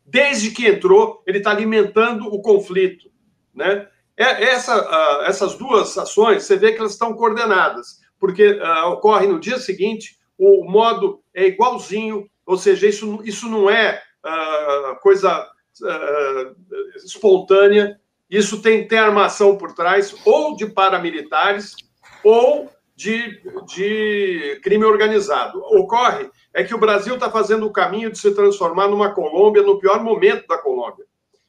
Desde 0.05 0.51
que 0.51 0.67
entrou, 0.67 1.23
ele 1.27 1.39
está 1.39 1.51
alimentando 1.51 2.27
o 2.27 2.43
conflito. 2.43 3.11
Né? 3.55 3.87
É, 4.17 4.45
essa, 4.45 4.77
uh, 4.77 5.23
essas 5.25 5.55
duas 5.55 5.97
ações, 5.97 6.43
você 6.43 6.57
vê 6.57 6.73
que 6.73 6.79
elas 6.81 6.93
estão 6.93 7.15
coordenadas, 7.15 8.01
porque 8.19 8.53
uh, 8.53 8.89
ocorre 8.89 9.27
no 9.27 9.39
dia 9.39 9.59
seguinte, 9.59 10.19
o 10.37 10.65
modo 10.65 11.23
é 11.33 11.47
igualzinho, 11.47 12.29
ou 12.49 12.57
seja, 12.57 12.89
isso, 12.89 13.21
isso 13.25 13.47
não 13.47 13.69
é 13.69 14.03
uh, 14.25 14.99
coisa 15.03 15.47
uh, 15.83 16.57
espontânea, 17.05 18.01
isso 18.31 18.63
tem, 18.63 18.89
tem 18.89 18.99
armação 18.99 19.59
por 19.59 19.75
trás, 19.75 20.17
ou 20.25 20.57
de 20.57 20.65
paramilitares, 20.65 21.77
ou 22.25 22.73
de, 22.97 23.43
de 23.67 24.59
crime 24.63 24.87
organizado. 24.87 25.61
Ocorre 25.79 26.31
é 26.55 26.65
que 26.65 26.75
o 26.75 26.81
Brasil 26.81 27.17
está 27.17 27.31
fazendo 27.31 27.67
o 27.67 27.73
caminho 27.73 28.11
de 28.11 28.19
se 28.19 28.35
transformar 28.35 28.89
numa 28.89 29.13
Colômbia 29.13 29.63
no 29.63 29.79
pior 29.79 30.03
momento 30.03 30.47
da 30.49 30.57
Colômbia. 30.57 31.05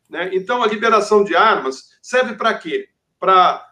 Né? 0.10 0.32
Então, 0.34 0.62
a 0.62 0.68
liberação 0.68 1.24
de 1.24 1.34
armas 1.34 1.92
serve 2.02 2.34
para 2.36 2.56
quê? 2.56 2.90
Para 3.18 3.64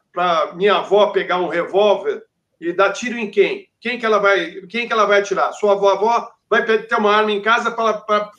minha 0.56 0.76
avó 0.76 1.08
pegar 1.08 1.40
um 1.40 1.50
revólver 1.50 2.24
e 2.60 2.72
dar 2.72 2.94
tiro 2.94 3.18
em 3.18 3.30
quem? 3.30 3.68
Quem 3.82 4.00
que 4.00 4.06
ela 4.06 4.18
vai, 4.18 4.62
quem 4.70 4.88
que 4.88 4.94
ela 4.94 5.06
vai 5.06 5.20
atirar? 5.20 5.52
Sua 5.52 5.74
avó, 5.74 6.32
vai 6.50 6.66
ter 6.66 6.96
uma 6.96 7.16
arma 7.16 7.32
em 7.32 7.42
casa 7.42 7.72
para 7.72 8.32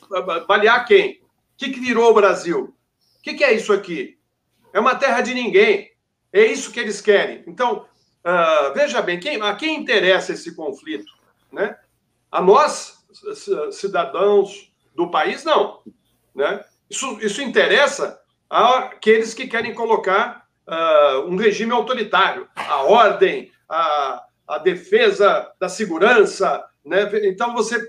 balear 0.47 0.85
quem? 0.85 1.13
O 1.13 1.57
que, 1.57 1.71
que 1.71 1.79
virou 1.79 2.11
o 2.11 2.13
Brasil? 2.13 2.75
O 3.17 3.21
que, 3.21 3.33
que 3.33 3.43
é 3.43 3.53
isso 3.53 3.73
aqui? 3.73 4.17
É 4.73 4.79
uma 4.79 4.95
terra 4.95 5.21
de 5.21 5.33
ninguém. 5.33 5.91
É 6.31 6.45
isso 6.45 6.71
que 6.71 6.79
eles 6.79 7.01
querem. 7.01 7.43
Então, 7.47 7.85
uh, 8.23 8.73
veja 8.73 9.01
bem, 9.01 9.19
quem, 9.19 9.41
a 9.41 9.55
quem 9.55 9.75
interessa 9.75 10.33
esse 10.33 10.55
conflito? 10.55 11.11
Né? 11.51 11.75
A 12.31 12.41
nós, 12.41 13.03
cidadãos 13.71 14.71
do 14.95 15.09
país, 15.09 15.43
não. 15.43 15.81
Né? 16.33 16.63
Isso, 16.89 17.17
isso 17.21 17.41
interessa 17.41 18.19
àqueles 18.49 19.33
que 19.33 19.47
querem 19.47 19.73
colocar 19.73 20.45
uh, 20.67 21.27
um 21.27 21.35
regime 21.35 21.71
autoritário, 21.71 22.47
a 22.55 22.83
ordem, 22.83 23.51
a, 23.67 24.23
a 24.47 24.57
defesa 24.59 25.51
da 25.59 25.67
segurança, 25.67 26.63
né? 26.85 27.09
Então 27.23 27.53
você 27.53 27.79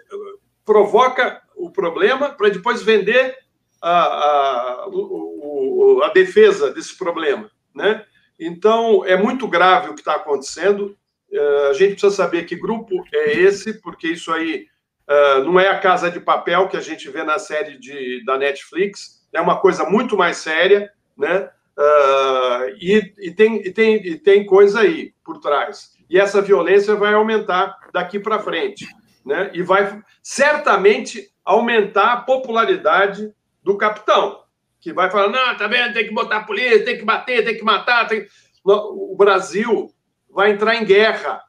provoca 0.65 1.43
o 1.57 1.71
problema 1.71 2.31
para 2.31 2.49
depois 2.49 2.83
vender 2.83 3.37
a, 3.83 3.91
a, 3.91 4.89
o, 4.89 6.01
a 6.05 6.09
defesa 6.11 6.73
desse 6.73 6.97
problema. 6.97 7.51
Né? 7.75 8.05
Então 8.39 9.05
é 9.05 9.17
muito 9.17 9.49
grave 9.49 9.91
o 9.91 9.95
que 9.95 10.01
está 10.01 10.17
acontecendo. 10.17 10.97
Uh, 11.33 11.71
a 11.71 11.73
gente 11.73 11.93
precisa 11.93 12.15
saber 12.15 12.45
que 12.45 12.57
grupo 12.57 13.05
é 13.15 13.33
esse, 13.33 13.81
porque 13.81 14.09
isso 14.09 14.33
aí 14.33 14.67
uh, 15.09 15.45
não 15.45 15.59
é 15.59 15.69
a 15.69 15.79
casa 15.79 16.11
de 16.11 16.19
papel 16.19 16.69
que 16.69 16.77
a 16.77 16.81
gente 16.81 17.09
vê 17.09 17.23
na 17.23 17.39
série 17.39 17.79
de, 17.79 18.25
da 18.25 18.37
Netflix, 18.37 19.21
é 19.33 19.41
uma 19.41 19.61
coisa 19.61 19.85
muito 19.85 20.17
mais 20.17 20.39
séria, 20.39 20.93
né? 21.17 21.49
Uh, 21.79 22.77
e, 22.81 23.15
e, 23.19 23.31
tem, 23.31 23.57
e, 23.65 23.73
tem, 23.73 24.07
e 24.07 24.19
tem 24.19 24.45
coisa 24.45 24.81
aí 24.81 25.15
por 25.25 25.39
trás 25.39 26.00
e 26.11 26.19
essa 26.19 26.43
violência 26.43 26.97
vai 26.97 27.15
aumentar 27.15 27.79
daqui 27.93 28.19
para 28.19 28.41
frente, 28.41 28.85
né? 29.25 29.49
E 29.55 29.63
vai 29.63 30.03
certamente 30.21 31.31
aumentar 31.45 32.13
a 32.13 32.21
popularidade 32.21 33.33
do 33.63 33.79
capitão, 33.79 34.43
que 34.81 34.93
vai 34.93 35.09
falar: 35.09 35.29
não, 35.29 35.57
tá 35.57 35.69
vendo, 35.69 35.95
tem 35.95 36.09
que 36.09 36.13
botar 36.13 36.39
a 36.39 36.45
polícia, 36.45 36.85
tem 36.85 36.99
que 36.99 37.05
bater, 37.05 37.45
tem 37.45 37.57
que 37.57 37.63
matar. 37.63 38.09
Tem... 38.09 38.27
O 38.65 39.15
Brasil 39.17 39.95
vai 40.29 40.51
entrar 40.51 40.75
em 40.75 40.85
guerra, 40.85 41.45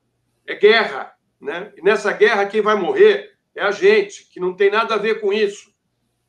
é 0.45 0.53
guerra, 0.53 1.11
né? 1.41 1.73
E 1.75 1.81
nessa 1.81 2.13
guerra 2.13 2.45
quem 2.45 2.61
vai 2.61 2.75
morrer 2.75 3.31
é 3.55 3.63
a 3.63 3.71
gente, 3.71 4.29
que 4.29 4.39
não 4.39 4.53
tem 4.53 4.69
nada 4.69 4.93
a 4.93 4.99
ver 4.99 5.19
com 5.19 5.33
isso. 5.33 5.71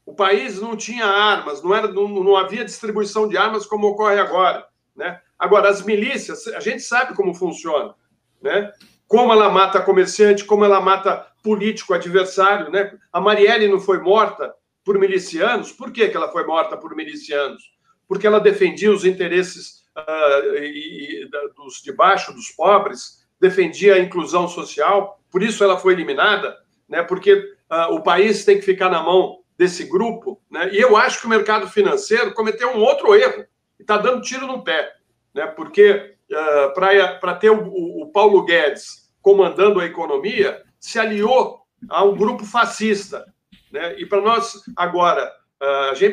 O 0.06 0.14
país 0.14 0.58
não 0.58 0.74
tinha 0.74 1.04
armas, 1.04 1.62
não, 1.62 1.74
era, 1.74 1.86
não, 1.86 2.08
não 2.08 2.34
havia 2.34 2.64
distribuição 2.64 3.28
de 3.28 3.36
armas 3.36 3.66
como 3.66 3.88
ocorre 3.88 4.18
agora. 4.18 4.66
Né? 4.96 5.20
Agora, 5.38 5.68
as 5.68 5.82
milícias, 5.82 6.48
a 6.48 6.60
gente 6.60 6.80
sabe 6.80 7.14
como 7.14 7.34
funciona 7.34 7.94
né? 8.42 8.72
Como 9.06 9.32
ela 9.32 9.50
mata 9.50 9.80
comerciante, 9.80 10.44
como 10.44 10.64
ela 10.64 10.80
mata 10.80 11.26
político 11.42 11.94
adversário, 11.94 12.70
né? 12.70 12.96
A 13.12 13.20
Marielle 13.20 13.68
não 13.68 13.80
foi 13.80 13.98
morta 13.98 14.54
por 14.84 14.98
milicianos. 14.98 15.72
Por 15.72 15.92
que, 15.92 16.08
que 16.08 16.16
ela 16.16 16.30
foi 16.30 16.46
morta 16.46 16.76
por 16.76 16.94
milicianos? 16.94 17.62
Porque 18.08 18.26
ela 18.26 18.40
defendia 18.40 18.90
os 18.90 19.04
interesses 19.04 19.84
uh, 19.96 20.56
e, 20.56 21.24
e, 21.24 21.30
dos 21.56 21.82
de 21.82 21.92
baixo, 21.92 22.32
dos 22.32 22.50
pobres, 22.50 23.26
defendia 23.40 23.94
a 23.94 23.98
inclusão 23.98 24.48
social. 24.48 25.20
Por 25.30 25.42
isso 25.42 25.62
ela 25.62 25.78
foi 25.78 25.92
eliminada, 25.92 26.56
né? 26.88 27.02
Porque 27.02 27.34
uh, 27.34 27.94
o 27.94 28.02
país 28.02 28.44
tem 28.44 28.58
que 28.58 28.64
ficar 28.64 28.88
na 28.88 29.02
mão 29.02 29.40
desse 29.56 29.84
grupo, 29.84 30.40
né? 30.50 30.70
E 30.72 30.80
eu 30.80 30.96
acho 30.96 31.20
que 31.20 31.26
o 31.26 31.30
mercado 31.30 31.68
financeiro 31.68 32.32
cometeu 32.34 32.70
um 32.70 32.80
outro 32.80 33.14
erro 33.14 33.44
e 33.78 33.82
está 33.82 33.96
dando 33.98 34.22
tiro 34.22 34.46
no 34.46 34.62
pé, 34.62 34.92
né? 35.34 35.46
Porque 35.46 36.14
uh, 36.32 37.20
para 37.20 37.34
ter 37.34 37.50
o, 37.50 38.02
o, 38.02 38.10
Paulo 38.12 38.44
Guedes 38.44 39.10
comandando 39.20 39.80
a 39.80 39.84
economia, 39.84 40.62
se 40.80 40.98
aliou 40.98 41.60
a 41.88 42.04
um 42.04 42.16
grupo 42.16 42.44
fascista. 42.44 43.24
Né? 43.70 44.00
E 44.00 44.06
para 44.06 44.20
nós, 44.20 44.62
agora, 44.76 45.30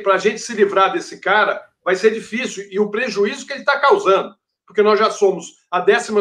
para 0.04 0.14
a 0.14 0.18
gente 0.18 0.40
se 0.40 0.54
livrar 0.54 0.94
desse 0.94 1.20
cara, 1.20 1.60
vai 1.84 1.96
ser 1.96 2.12
difícil. 2.12 2.68
E 2.70 2.80
o 2.80 2.92
prejuízo 2.92 3.48
que 3.48 3.54
ele 3.54 3.62
está 3.62 3.80
causando, 3.80 4.36
porque 4.68 4.84
nós 4.84 5.00
já 5.00 5.10
somos 5.10 5.66
a 5.72 5.80
12 5.80 6.14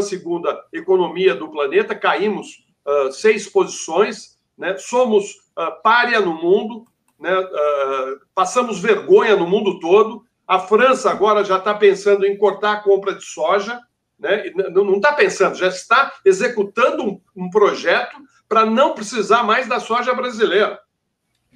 economia 0.72 1.34
do 1.34 1.50
planeta, 1.50 1.94
caímos 1.94 2.64
uh, 2.86 3.12
seis 3.12 3.46
posições, 3.46 4.38
né? 4.56 4.78
somos 4.78 5.32
uh, 5.58 5.82
párea 5.82 6.20
no 6.20 6.32
mundo, 6.32 6.86
né? 7.18 7.36
Uh, 7.36 8.20
passamos 8.34 8.80
vergonha 8.80 9.36
no 9.36 9.46
mundo 9.46 9.80
todo. 9.80 10.24
A 10.46 10.58
França 10.58 11.10
agora 11.10 11.44
já 11.44 11.58
está 11.58 11.74
pensando 11.74 12.24
em 12.24 12.38
cortar 12.38 12.72
a 12.72 12.80
compra 12.80 13.14
de 13.14 13.24
soja, 13.24 13.80
né? 14.18 14.50
não 14.72 14.96
está 14.96 15.12
pensando, 15.12 15.56
já 15.56 15.68
está 15.68 16.12
executando 16.24 17.04
um, 17.04 17.20
um 17.36 17.50
projeto 17.50 18.16
para 18.48 18.66
não 18.66 18.94
precisar 18.94 19.42
mais 19.42 19.68
da 19.68 19.78
soja 19.78 20.14
brasileira. 20.14 20.80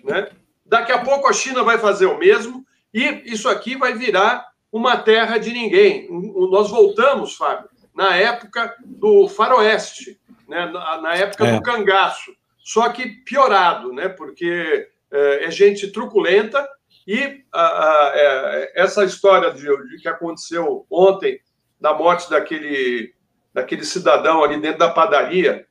Né? 0.04 0.28
Daqui 0.64 0.92
a 0.92 1.00
pouco 1.00 1.28
a 1.28 1.32
China 1.32 1.62
vai 1.62 1.78
fazer 1.78 2.06
o 2.06 2.18
mesmo 2.18 2.64
e 2.92 3.22
isso 3.24 3.48
aqui 3.48 3.76
vai 3.76 3.94
virar 3.94 4.46
uma 4.70 4.96
terra 4.96 5.38
de 5.38 5.52
ninguém. 5.52 6.08
Nós 6.50 6.70
voltamos, 6.70 7.34
Fábio, 7.34 7.68
na 7.94 8.16
época 8.16 8.74
do 8.84 9.28
faroeste, 9.28 10.20
né? 10.48 10.66
na 10.66 11.14
época 11.14 11.46
é. 11.46 11.56
do 11.56 11.62
cangaço, 11.62 12.32
só 12.58 12.88
que 12.90 13.08
piorado, 13.24 13.92
né? 13.92 14.08
porque 14.08 14.88
é, 15.10 15.44
é 15.44 15.50
gente 15.50 15.90
truculenta 15.90 16.66
e 17.06 17.42
a, 17.52 17.62
a, 17.62 18.12
é, 18.14 18.72
essa 18.76 19.04
história 19.04 19.50
de, 19.50 19.66
de 19.88 19.96
que 20.00 20.08
aconteceu 20.08 20.86
ontem 20.88 21.40
da 21.82 21.92
morte 21.92 22.30
daquele, 22.30 23.12
daquele 23.52 23.84
cidadão 23.84 24.44
ali 24.44 24.60
dentro 24.60 24.78
da 24.78 24.88
padaria, 24.88 25.66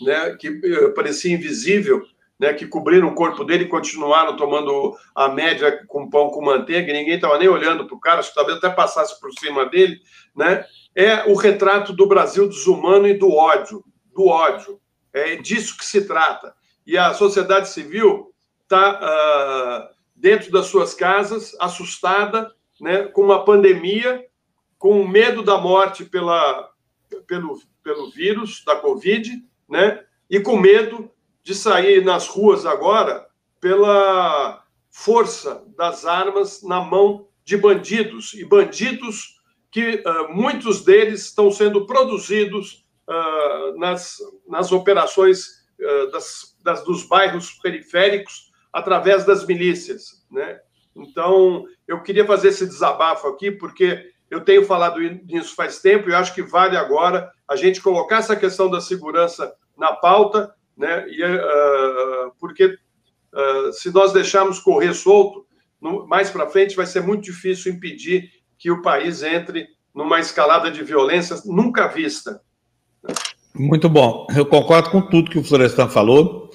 né, 0.00 0.36
que 0.38 0.48
eh, 0.48 0.88
parecia 0.90 1.34
invisível, 1.34 2.00
né, 2.38 2.52
que 2.52 2.64
cobriram 2.64 3.08
o 3.08 3.14
corpo 3.14 3.44
dele 3.44 3.64
e 3.64 3.68
continuaram 3.68 4.36
tomando 4.36 4.96
a 5.12 5.28
média 5.28 5.84
com 5.88 6.08
pão 6.08 6.30
com 6.30 6.44
manteiga, 6.44 6.90
e 6.90 6.94
ninguém 6.94 7.16
estava 7.16 7.38
nem 7.38 7.48
olhando 7.48 7.86
para 7.86 7.96
o 7.96 8.00
cara, 8.00 8.20
acho 8.20 8.28
que 8.28 8.36
talvez 8.36 8.58
até 8.58 8.70
passasse 8.70 9.20
por 9.20 9.32
cima 9.32 9.66
dele, 9.66 10.00
né? 10.34 10.64
É 10.94 11.28
o 11.28 11.34
retrato 11.34 11.92
do 11.92 12.06
Brasil 12.06 12.48
desumano 12.48 13.08
e 13.08 13.14
do 13.14 13.32
ódio, 13.32 13.84
do 14.14 14.26
ódio. 14.26 14.78
É 15.12 15.36
disso 15.36 15.76
que 15.76 15.84
se 15.84 16.06
trata. 16.06 16.54
E 16.86 16.98
a 16.98 17.14
sociedade 17.14 17.68
civil 17.68 18.32
está 18.62 18.92
uh, 18.92 18.98
ah, 19.02 19.90
dentro 20.14 20.52
das 20.52 20.66
suas 20.66 20.94
casas, 20.94 21.56
assustada, 21.58 22.52
né, 22.80 23.04
com 23.04 23.22
uma 23.22 23.44
pandemia, 23.44 24.22
com 24.82 25.06
medo 25.06 25.44
da 25.44 25.58
morte 25.58 26.04
pela, 26.04 26.68
pelo, 27.28 27.62
pelo 27.84 28.10
vírus 28.10 28.64
da 28.66 28.74
Covid, 28.74 29.30
né, 29.68 30.04
e 30.28 30.40
com 30.40 30.58
medo 30.58 31.08
de 31.40 31.54
sair 31.54 32.04
nas 32.04 32.26
ruas 32.26 32.66
agora 32.66 33.24
pela 33.60 34.64
força 34.90 35.64
das 35.76 36.04
armas 36.04 36.64
na 36.64 36.80
mão 36.80 37.28
de 37.44 37.56
bandidos, 37.56 38.34
e 38.34 38.44
bandidos 38.44 39.40
que 39.70 40.02
uh, 40.04 40.34
muitos 40.34 40.84
deles 40.84 41.26
estão 41.26 41.48
sendo 41.52 41.86
produzidos 41.86 42.84
uh, 43.08 43.78
nas, 43.78 44.16
nas 44.48 44.72
operações 44.72 45.46
uh, 45.78 46.10
das, 46.10 46.56
das, 46.60 46.82
dos 46.82 47.04
bairros 47.04 47.52
periféricos 47.62 48.50
através 48.72 49.24
das 49.24 49.46
milícias. 49.46 50.26
Né? 50.28 50.58
Então, 50.96 51.66
eu 51.86 52.02
queria 52.02 52.26
fazer 52.26 52.48
esse 52.48 52.66
desabafo 52.66 53.28
aqui, 53.28 53.52
porque 53.52 54.11
eu 54.32 54.40
tenho 54.40 54.64
falado 54.64 55.00
nisso 55.00 55.54
faz 55.54 55.78
tempo 55.78 56.08
e 56.08 56.14
acho 56.14 56.34
que 56.34 56.42
vale 56.42 56.76
agora 56.76 57.30
a 57.48 57.56
gente 57.56 57.80
colocar 57.80 58.18
essa 58.18 58.34
questão 58.34 58.70
da 58.70 58.80
segurança 58.80 59.52
na 59.76 59.92
pauta 59.92 60.54
né? 60.76 61.06
E, 61.08 61.22
uh, 61.24 62.32
porque 62.38 62.66
uh, 62.66 63.72
se 63.72 63.92
nós 63.92 64.12
deixarmos 64.12 64.58
correr 64.58 64.94
solto, 64.94 65.46
no, 65.80 66.06
mais 66.06 66.30
para 66.30 66.48
frente 66.48 66.76
vai 66.76 66.86
ser 66.86 67.02
muito 67.02 67.24
difícil 67.24 67.72
impedir 67.72 68.30
que 68.58 68.70
o 68.70 68.82
país 68.82 69.22
entre 69.22 69.66
numa 69.94 70.20
escalada 70.20 70.70
de 70.70 70.82
violência 70.82 71.36
nunca 71.44 71.86
vista. 71.86 72.40
Muito 73.54 73.88
bom. 73.88 74.26
Eu 74.34 74.46
concordo 74.46 74.90
com 74.90 75.02
tudo 75.02 75.30
que 75.30 75.38
o 75.38 75.44
Florestan 75.44 75.88
falou. 75.88 76.50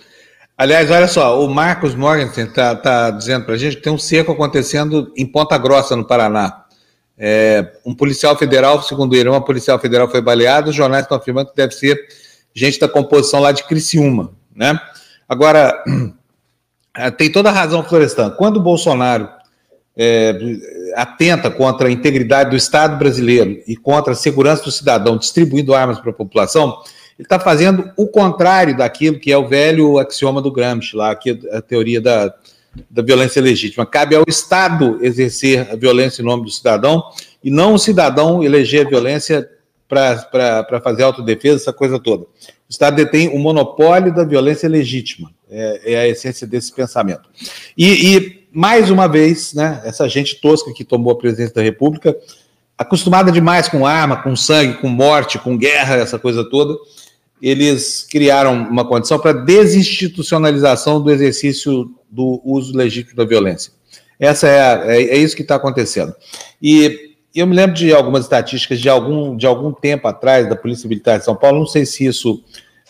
Aliás, 0.58 0.90
olha 0.90 1.08
só, 1.08 1.40
o 1.40 1.48
Marcos 1.48 1.94
Morgenstern 1.94 2.50
está 2.50 2.76
tá 2.76 3.12
dizendo 3.12 3.46
para 3.46 3.54
a 3.54 3.58
gente 3.58 3.76
que 3.76 3.84
tem 3.84 3.94
um 3.94 3.98
cerco 4.00 4.32
acontecendo 4.32 5.14
em 5.16 5.26
Ponta 5.26 5.56
Grossa, 5.58 5.96
no 5.96 6.08
Paraná. 6.08 6.66
É, 7.18 7.74
um 7.84 7.96
policial 7.96 8.38
federal, 8.38 8.82
segundo 8.84 9.16
ele, 9.16 9.30
uma 9.30 9.44
policial 9.44 9.80
federal 9.80 10.08
foi 10.08 10.22
baleada, 10.22 10.70
os 10.70 10.76
jornais 10.76 11.04
estão 11.04 11.18
afirmando 11.18 11.50
que 11.50 11.56
deve 11.56 11.74
ser 11.74 12.00
gente 12.54 12.80
da 12.80 12.88
composição 12.88 13.40
lá 13.40 13.52
de 13.52 13.64
Criciúma, 13.64 14.32
né? 14.56 14.80
Agora, 15.28 15.84
tem 17.18 17.32
toda 17.32 17.50
a 17.50 17.52
razão, 17.52 17.84
Florestan. 17.84 18.30
Quando 18.32 18.58
o 18.58 18.62
Bolsonaro 18.62 19.28
é, 19.96 20.38
atenta 20.96 21.50
contra 21.50 21.88
a 21.88 21.92
integridade 21.92 22.52
do 22.52 22.56
Estado 22.56 22.98
brasileiro 22.98 23.62
e 23.68 23.76
contra 23.76 24.14
a 24.14 24.16
segurança 24.16 24.64
do 24.64 24.72
cidadão, 24.72 25.18
distribuindo 25.18 25.74
armas 25.74 26.00
para 26.00 26.12
a 26.12 26.14
população, 26.14 26.82
ele 27.18 27.26
está 27.26 27.40
fazendo 27.40 27.92
o 27.98 28.08
contrário 28.08 28.78
daquilo 28.78 29.20
que 29.20 29.32
é 29.32 29.38
o 29.38 29.48
velho 29.48 29.98
axioma 29.98 30.40
do 30.40 30.52
Gramsci, 30.52 30.96
lá, 30.96 31.16
que 31.16 31.32
é 31.32 31.58
a 31.58 31.62
teoria 31.62 32.00
da, 32.00 32.34
da 32.90 33.02
violência 33.02 33.42
legítima. 33.42 33.86
Cabe 33.86 34.16
ao 34.16 34.24
Estado 34.28 35.00
exercer 35.02 35.68
a 35.72 35.76
violência 35.76 36.22
em 36.22 36.26
nome 36.26 36.44
do 36.44 36.52
cidadão 36.52 37.04
e 37.44 37.50
não 37.50 37.74
o 37.74 37.80
cidadão 37.80 38.44
eleger 38.44 38.86
a 38.86 38.90
violência 38.90 39.50
para 39.88 40.82
fazer 40.84 41.04
autodefesa, 41.04 41.56
essa 41.56 41.74
coisa 41.74 41.98
toda. 41.98 42.24
O 42.24 42.28
Estado 42.70 42.98
detém 42.98 43.30
o 43.30 43.40
monopólio 43.40 44.14
da 44.14 44.26
violência 44.26 44.68
legítima, 44.68 45.32
é, 45.50 45.94
é 45.94 45.98
a 45.98 46.08
essência 46.08 46.46
desse 46.46 46.74
pensamento. 46.74 47.30
E, 47.78 48.16
e, 48.16 48.48
mais 48.52 48.90
uma 48.90 49.08
vez, 49.08 49.54
né, 49.54 49.82
essa 49.86 50.08
gente 50.10 50.42
tosca 50.42 50.74
que 50.74 50.84
tomou 50.84 51.14
a 51.14 51.18
presidência 51.18 51.56
da 51.56 51.62
República, 51.62 52.16
acostumada 52.78 53.32
demais 53.32 53.68
com 53.70 53.88
arma, 53.88 54.22
com 54.22 54.36
sangue, 54.36 54.80
com 54.80 54.90
morte, 54.90 55.40
com 55.40 55.58
guerra, 55.58 55.96
essa 55.96 56.20
coisa 56.20 56.44
toda, 56.44 56.78
eles 57.41 58.06
criaram 58.10 58.54
uma 58.54 58.86
condição 58.86 59.19
para 59.19 59.34
desinstitucionalização 59.34 61.02
do 61.02 61.12
exercício 61.12 61.91
do 62.10 62.41
uso 62.43 62.76
legítimo 62.76 63.15
da 63.15 63.26
violência. 63.26 63.71
Essa 64.19 64.47
é, 64.47 64.97
é, 64.97 65.04
é 65.04 65.17
isso 65.17 65.36
que 65.36 65.41
está 65.41 65.56
acontecendo. 65.56 66.15
E 66.62 67.15
eu 67.36 67.45
me 67.45 67.56
lembro 67.56 67.76
de 67.76 67.93
algumas 67.93 68.23
estatísticas 68.23 68.80
de 68.80 68.89
algum, 68.89 69.38
de 69.38 69.45
algum 69.45 69.71
tempo 69.71 70.08
atrás 70.08 70.50
da 70.50 70.56
Polícia 70.56 70.89
Militar 70.89 71.19
de 71.19 71.26
São 71.26 71.36
Paulo, 71.36 71.60
não 71.60 71.67
sei 71.67 71.86
se 71.86 72.06
isso 72.06 72.43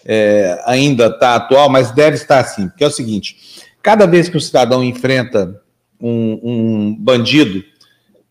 é, 0.05 0.61
ainda 0.65 1.07
está 1.07 1.35
atual, 1.35 1.69
mas 1.69 1.91
deve 1.91 2.15
estar 2.15 2.43
sim, 2.45 2.71
que 2.77 2.83
é 2.83 2.87
o 2.87 2.91
seguinte: 2.91 3.35
cada 3.81 4.07
vez 4.07 4.29
que 4.29 4.37
o 4.37 4.41
cidadão 4.41 4.81
enfrenta 4.83 5.61
um, 5.99 6.39
um 6.43 6.95
bandido 6.97 7.61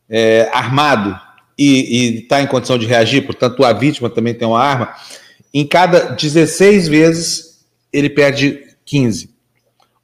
é, 0.08 0.48
armado 0.52 1.20
e 1.58 2.20
está 2.20 2.40
em 2.40 2.46
condição 2.46 2.78
de 2.78 2.86
reagir, 2.86 3.22
portanto 3.26 3.64
a 3.64 3.72
vítima 3.72 4.08
também 4.08 4.34
tem 4.34 4.46
uma 4.46 4.62
arma, 4.62 4.94
em 5.60 5.66
cada 5.66 6.10
16 6.10 6.86
vezes 6.86 7.64
ele 7.92 8.10
perde 8.10 8.60
15. 8.84 9.30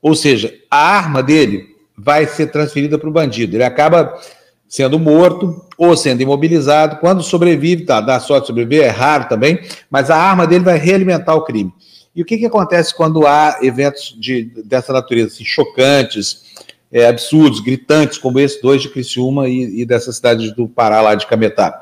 Ou 0.01 0.15
seja, 0.15 0.55
a 0.71 0.97
arma 0.97 1.23
dele 1.23 1.67
vai 1.97 2.27
ser 2.27 2.47
transferida 2.47 2.99
para 2.99 3.09
o 3.09 3.12
bandido. 3.12 3.55
Ele 3.55 3.65
acaba 3.65 4.19
sendo 4.67 4.99
morto 4.99 5.62
ou 5.77 5.95
sendo 5.95 6.23
imobilizado. 6.23 6.97
Quando 6.97 7.23
sobrevive, 7.23 7.85
tá, 7.85 8.01
dá 8.01 8.19
sorte 8.19 8.45
de 8.45 8.47
sobreviver, 8.47 8.87
é 8.87 8.88
raro 8.88 9.29
também, 9.29 9.61
mas 9.91 10.09
a 10.11 10.17
arma 10.17 10.47
dele 10.47 10.65
vai 10.65 10.79
realimentar 10.79 11.37
o 11.37 11.45
crime. 11.45 11.71
E 12.17 12.23
o 12.23 12.25
que, 12.25 12.38
que 12.38 12.47
acontece 12.47 12.95
quando 12.95 13.27
há 13.27 13.59
eventos 13.61 14.17
de, 14.19 14.45
dessa 14.65 14.91
natureza, 14.91 15.35
assim, 15.35 15.45
chocantes, 15.45 16.45
é, 16.91 17.07
absurdos, 17.07 17.61
gritantes, 17.61 18.17
como 18.17 18.41
esses 18.41 18.61
dois 18.62 18.81
de 18.81 18.88
Criciúma 18.88 19.49
e, 19.49 19.83
e 19.83 19.85
dessa 19.85 20.12
cidade 20.12 20.55
do 20.55 20.67
Pará, 20.67 21.03
lá 21.03 21.15
de 21.15 21.27
Cametá? 21.27 21.79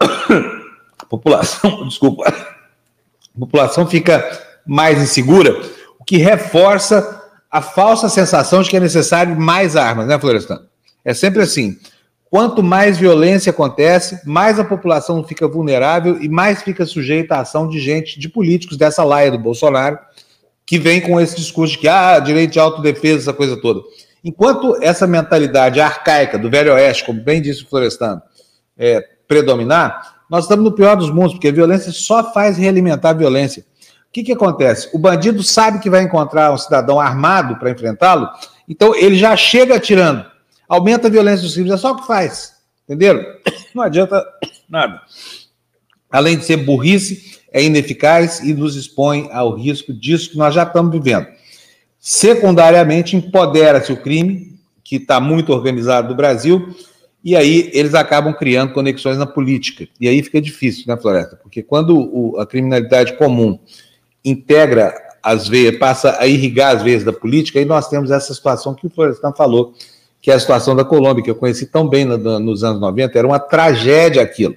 População, 1.10 1.86
desculpa, 1.88 2.32
a 3.38 3.46
população 3.46 3.86
fica 3.86 4.28
mais 4.66 5.00
insegura, 5.00 5.56
o 5.98 6.04
que 6.04 6.16
reforça 6.16 7.22
a 7.48 7.62
falsa 7.62 8.08
sensação 8.08 8.62
de 8.62 8.68
que 8.68 8.76
é 8.76 8.80
necessário 8.80 9.38
mais 9.40 9.76
armas, 9.76 10.08
né, 10.08 10.18
Florestan? 10.18 10.60
É 11.04 11.14
sempre 11.14 11.42
assim. 11.42 11.78
Quanto 12.28 12.62
mais 12.62 12.98
violência 12.98 13.50
acontece, 13.50 14.20
mais 14.26 14.58
a 14.58 14.64
população 14.64 15.24
fica 15.24 15.48
vulnerável 15.48 16.20
e 16.20 16.28
mais 16.28 16.62
fica 16.62 16.84
sujeita 16.84 17.36
à 17.36 17.40
ação 17.40 17.68
de 17.68 17.78
gente, 17.78 18.18
de 18.18 18.28
políticos 18.28 18.76
dessa 18.76 19.02
laia 19.04 19.30
do 19.30 19.38
Bolsonaro, 19.38 19.98
que 20.66 20.78
vem 20.78 21.00
com 21.00 21.18
esse 21.18 21.36
discurso 21.36 21.74
de 21.74 21.78
que, 21.78 21.88
ah, 21.88 22.18
direito 22.18 22.52
de 22.52 22.58
autodefesa, 22.58 23.30
essa 23.30 23.32
coisa 23.32 23.56
toda. 23.56 23.80
Enquanto 24.22 24.76
essa 24.82 25.06
mentalidade 25.06 25.80
arcaica 25.80 26.36
do 26.36 26.50
Velho 26.50 26.74
Oeste, 26.74 27.06
como 27.06 27.22
bem 27.22 27.40
disse 27.40 27.62
o 27.62 27.68
Florestano, 27.68 28.20
é, 28.76 29.00
predominar, 29.26 30.17
nós 30.28 30.44
estamos 30.44 30.64
no 30.64 30.72
pior 30.72 30.96
dos 30.96 31.10
mundos, 31.10 31.32
porque 31.32 31.48
a 31.48 31.52
violência 31.52 31.92
só 31.92 32.32
faz 32.32 32.56
realimentar 32.56 33.12
a 33.12 33.18
violência. 33.18 33.64
O 34.08 34.12
que, 34.12 34.22
que 34.22 34.32
acontece? 34.32 34.88
O 34.92 34.98
bandido 34.98 35.42
sabe 35.42 35.80
que 35.80 35.90
vai 35.90 36.02
encontrar 36.02 36.52
um 36.52 36.58
cidadão 36.58 36.98
armado 36.98 37.56
para 37.56 37.70
enfrentá-lo, 37.70 38.28
então 38.68 38.94
ele 38.94 39.16
já 39.16 39.36
chega 39.36 39.76
atirando 39.76 40.24
aumenta 40.68 41.08
a 41.08 41.10
violência 41.10 41.42
dos 41.42 41.54
crimes, 41.54 41.72
é 41.72 41.76
só 41.76 41.92
o 41.92 41.96
que 41.96 42.06
faz. 42.06 42.52
Entenderam? 42.84 43.24
Não 43.74 43.82
adianta 43.82 44.24
nada. 44.68 45.00
Além 46.10 46.36
de 46.36 46.44
ser 46.44 46.58
burrice, 46.58 47.38
é 47.50 47.62
ineficaz 47.62 48.40
e 48.40 48.52
nos 48.52 48.76
expõe 48.76 49.28
ao 49.32 49.54
risco 49.54 49.92
disso 49.92 50.30
que 50.30 50.36
nós 50.36 50.54
já 50.54 50.64
estamos 50.64 50.92
vivendo. 50.92 51.26
Secundariamente, 51.98 53.16
empodera-se 53.16 53.92
o 53.92 53.96
crime, 53.96 54.58
que 54.84 54.96
está 54.96 55.20
muito 55.20 55.52
organizado 55.52 56.08
no 56.08 56.14
Brasil, 56.14 56.74
e 57.24 57.36
aí 57.36 57.70
eles 57.72 57.94
acabam 57.94 58.32
criando 58.32 58.72
conexões 58.72 59.18
na 59.18 59.26
política. 59.26 59.88
E 60.00 60.08
aí 60.08 60.22
fica 60.22 60.40
difícil, 60.40 60.84
né, 60.86 60.96
Floresta? 60.96 61.36
Porque 61.36 61.62
quando 61.62 61.98
o, 61.98 62.38
a 62.38 62.46
criminalidade 62.46 63.16
comum 63.16 63.58
integra 64.24 64.94
as 65.22 65.48
veias, 65.48 65.76
passa 65.76 66.16
a 66.18 66.26
irrigar 66.26 66.76
as 66.76 66.82
veias 66.82 67.04
da 67.04 67.12
política, 67.12 67.58
aí 67.58 67.64
nós 67.64 67.88
temos 67.88 68.10
essa 68.10 68.32
situação 68.32 68.74
que 68.74 68.86
o 68.86 68.90
Florestan 68.90 69.32
falou, 69.32 69.74
que 70.20 70.30
é 70.30 70.34
a 70.34 70.40
situação 70.40 70.74
da 70.74 70.84
Colômbia, 70.84 71.22
que 71.22 71.30
eu 71.30 71.34
conheci 71.34 71.66
tão 71.66 71.88
bem 71.88 72.04
no, 72.04 72.38
nos 72.38 72.64
anos 72.64 72.80
90, 72.80 73.18
era 73.18 73.26
uma 73.26 73.38
tragédia 73.38 74.22
aquilo. 74.22 74.56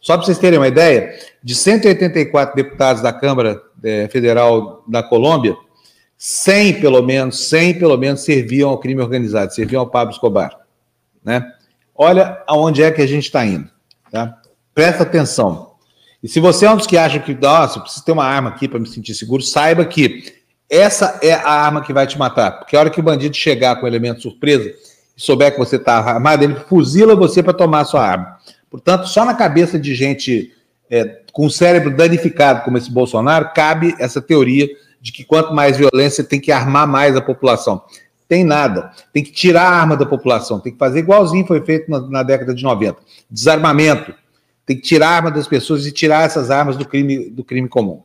Só 0.00 0.16
para 0.16 0.26
vocês 0.26 0.38
terem 0.38 0.58
uma 0.58 0.68
ideia, 0.68 1.14
de 1.42 1.54
184 1.54 2.54
deputados 2.54 3.02
da 3.02 3.12
Câmara 3.12 3.62
é, 3.82 4.08
Federal 4.08 4.84
da 4.86 5.02
Colômbia, 5.02 5.56
100 6.18 6.80
pelo 6.80 7.02
menos, 7.02 7.48
100 7.48 7.78
pelo 7.78 7.96
menos 7.96 8.20
serviam 8.22 8.70
ao 8.70 8.78
crime 8.78 9.00
organizado, 9.00 9.54
serviam 9.54 9.80
ao 9.80 9.88
Pablo 9.88 10.12
Escobar. 10.12 10.58
Né? 11.24 11.42
Olha 11.94 12.42
aonde 12.46 12.82
é 12.82 12.90
que 12.90 13.00
a 13.00 13.06
gente 13.06 13.24
está 13.24 13.44
indo. 13.44 13.68
Tá? 14.10 14.38
Presta 14.74 15.02
atenção. 15.02 15.74
E 16.22 16.28
se 16.28 16.40
você 16.40 16.66
é 16.66 16.70
um 16.70 16.76
dos 16.76 16.86
que 16.86 16.96
acha 16.96 17.18
que, 17.18 17.34
nossa, 17.34 17.78
eu 17.78 17.82
preciso 17.82 18.04
ter 18.04 18.12
uma 18.12 18.24
arma 18.24 18.50
aqui 18.50 18.66
para 18.66 18.80
me 18.80 18.88
sentir 18.88 19.14
seguro, 19.14 19.42
saiba 19.42 19.84
que 19.84 20.32
essa 20.70 21.18
é 21.22 21.34
a 21.34 21.50
arma 21.50 21.82
que 21.82 21.92
vai 21.92 22.06
te 22.06 22.18
matar. 22.18 22.52
Porque 22.52 22.76
a 22.76 22.80
hora 22.80 22.90
que 22.90 22.98
o 22.98 23.02
bandido 23.02 23.36
chegar 23.36 23.76
com 23.76 23.86
elemento 23.86 24.22
surpresa 24.22 24.72
e 25.16 25.20
souber 25.20 25.52
que 25.52 25.58
você 25.58 25.76
está 25.76 25.98
armado, 25.98 26.42
ele 26.42 26.54
fuzila 26.54 27.14
você 27.14 27.42
para 27.42 27.52
tomar 27.52 27.80
a 27.80 27.84
sua 27.84 28.04
arma. 28.06 28.38
Portanto, 28.70 29.06
só 29.06 29.24
na 29.24 29.34
cabeça 29.34 29.78
de 29.78 29.94
gente 29.94 30.52
é, 30.90 31.20
com 31.32 31.46
o 31.46 31.50
cérebro 31.50 31.94
danificado 31.94 32.62
como 32.62 32.78
esse 32.78 32.90
Bolsonaro 32.90 33.50
cabe 33.54 33.94
essa 33.98 34.20
teoria 34.20 34.68
de 35.00 35.12
que 35.12 35.24
quanto 35.24 35.52
mais 35.52 35.76
violência 35.76 36.24
tem 36.24 36.40
que 36.40 36.50
armar 36.50 36.86
mais 36.86 37.14
a 37.14 37.20
população. 37.20 37.82
Tem 38.34 38.42
nada. 38.42 38.90
Tem 39.12 39.22
que 39.22 39.30
tirar 39.30 39.62
a 39.62 39.70
arma 39.70 39.96
da 39.96 40.04
população. 40.04 40.58
Tem 40.58 40.72
que 40.72 40.78
fazer 40.78 40.98
igualzinho 40.98 41.46
foi 41.46 41.64
feito 41.64 41.88
na, 41.88 42.00
na 42.00 42.22
década 42.24 42.52
de 42.52 42.64
90. 42.64 42.98
Desarmamento. 43.30 44.12
Tem 44.66 44.74
que 44.74 44.82
tirar 44.82 45.10
a 45.10 45.12
arma 45.12 45.30
das 45.30 45.46
pessoas 45.46 45.86
e 45.86 45.92
tirar 45.92 46.24
essas 46.24 46.50
armas 46.50 46.76
do 46.76 46.84
crime, 46.84 47.30
do 47.30 47.44
crime 47.44 47.68
comum. 47.68 48.02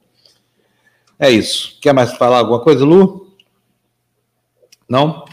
É 1.18 1.32
isso. 1.32 1.80
Quer 1.82 1.96
mais 1.96 2.14
falar 2.14 2.38
alguma 2.38 2.60
coisa, 2.60 2.86
Lu? 2.86 3.34
Não? 4.88 5.26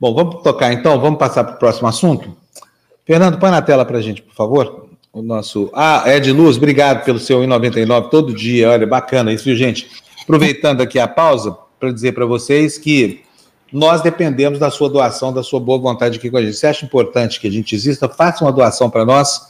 Bom, 0.00 0.14
vamos 0.14 0.44
tocar 0.44 0.72
então, 0.72 1.00
vamos 1.00 1.18
passar 1.18 1.42
para 1.42 1.56
o 1.56 1.58
próximo 1.58 1.88
assunto. 1.88 2.36
Fernando, 3.04 3.40
põe 3.40 3.50
na 3.50 3.60
tela 3.60 3.84
para 3.84 3.98
a 3.98 4.00
gente, 4.00 4.22
por 4.22 4.34
favor. 4.36 4.86
O 5.12 5.22
nosso. 5.22 5.72
Ah, 5.74 6.04
Ed 6.06 6.30
Luz, 6.30 6.56
obrigado 6.56 7.04
pelo 7.04 7.18
seu 7.18 7.40
1,99 7.40 8.10
todo 8.10 8.32
dia. 8.32 8.70
Olha, 8.70 8.86
bacana 8.86 9.32
isso, 9.32 9.42
viu, 9.42 9.56
gente? 9.56 9.90
Aproveitando 10.22 10.82
aqui 10.82 11.00
a 11.00 11.08
pausa, 11.08 11.50
para 11.80 11.90
dizer 11.90 12.12
para 12.12 12.26
vocês 12.26 12.78
que 12.78 13.25
nós 13.72 14.00
dependemos 14.00 14.58
da 14.58 14.70
sua 14.70 14.88
doação, 14.88 15.32
da 15.32 15.42
sua 15.42 15.58
boa 15.58 15.78
vontade 15.78 16.18
aqui 16.18 16.30
com 16.30 16.36
a 16.36 16.42
gente. 16.42 16.56
Se 16.56 16.66
acha 16.66 16.84
importante 16.84 17.40
que 17.40 17.48
a 17.48 17.50
gente 17.50 17.74
exista, 17.74 18.08
faça 18.08 18.44
uma 18.44 18.52
doação 18.52 18.88
para 18.88 19.04
nós, 19.04 19.40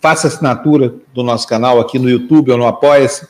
faça 0.00 0.28
assinatura 0.28 0.94
do 1.14 1.22
nosso 1.22 1.48
canal 1.48 1.80
aqui 1.80 1.98
no 1.98 2.08
YouTube 2.08 2.50
ou 2.52 2.58
no 2.58 2.66
Apoia-se. 2.66 3.26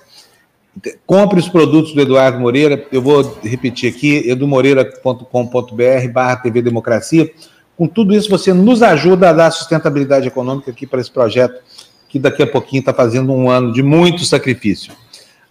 Compre 1.06 1.38
os 1.38 1.48
produtos 1.48 1.92
do 1.92 2.00
Eduardo 2.00 2.40
Moreira, 2.40 2.84
eu 2.90 3.00
vou 3.00 3.38
repetir 3.44 3.88
aqui, 3.88 4.28
edumoreira.com.br 4.28 6.08
barra 6.12 6.36
TV 6.36 6.60
Democracia. 6.62 7.30
Com 7.76 7.86
tudo 7.86 8.12
isso, 8.12 8.28
você 8.28 8.52
nos 8.52 8.82
ajuda 8.82 9.30
a 9.30 9.32
dar 9.32 9.50
sustentabilidade 9.52 10.26
econômica 10.26 10.72
aqui 10.72 10.84
para 10.84 11.00
esse 11.00 11.10
projeto, 11.10 11.62
que 12.08 12.18
daqui 12.18 12.42
a 12.42 12.46
pouquinho 12.46 12.80
está 12.80 12.92
fazendo 12.92 13.32
um 13.32 13.48
ano 13.48 13.72
de 13.72 13.82
muito 13.82 14.24
sacrifício. 14.24 14.92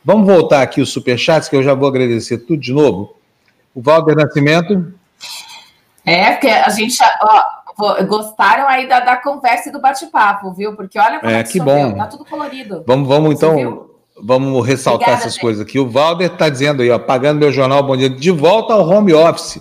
Vamos 0.04 0.28
voltar 0.28 0.62
aqui 0.62 0.82
os 0.82 0.90
superchats, 0.90 1.48
que 1.48 1.56
eu 1.56 1.64
já 1.64 1.74
vou 1.74 1.88
agradecer 1.88 2.40
tudo 2.40 2.62
de 2.62 2.74
novo. 2.74 3.16
O 3.74 3.82
Valder 3.82 4.16
Nascimento. 4.16 4.94
É, 6.06 6.32
porque 6.32 6.50
a 6.50 6.70
gente 6.70 6.98
ó, 7.22 8.04
gostaram 8.06 8.68
aí 8.68 8.88
da, 8.88 9.00
da 9.00 9.16
conversa 9.18 9.70
e 9.70 9.72
do 9.72 9.82
bate-papo, 9.82 10.54
viu? 10.54 10.76
Porque 10.76 11.00
olha 11.00 11.20
como 11.20 11.32
é, 11.32 11.40
é 11.40 11.44
que 11.44 11.60
bom. 11.60 11.96
tá 11.96 12.08
tudo 12.08 12.26
colorido. 12.26 12.84
Vamos, 12.86 13.08
vamos 13.08 13.34
então. 13.34 13.90
Vamos 14.22 14.66
ressaltar 14.66 14.96
Obrigada, 14.96 15.22
essas 15.22 15.34
gente. 15.34 15.42
coisas 15.42 15.62
aqui. 15.66 15.80
O 15.80 15.90
Valder 15.90 16.32
está 16.32 16.48
dizendo 16.48 16.84
aí, 16.84 16.92
ó, 16.92 17.00
pagando 17.00 17.40
meu 17.40 17.52
jornal 17.52 17.82
Bom 17.82 17.98
Dia, 17.98 18.10
de 18.10 18.30
volta 18.30 18.74
ao 18.74 18.88
home 18.88 19.12
office. 19.12 19.60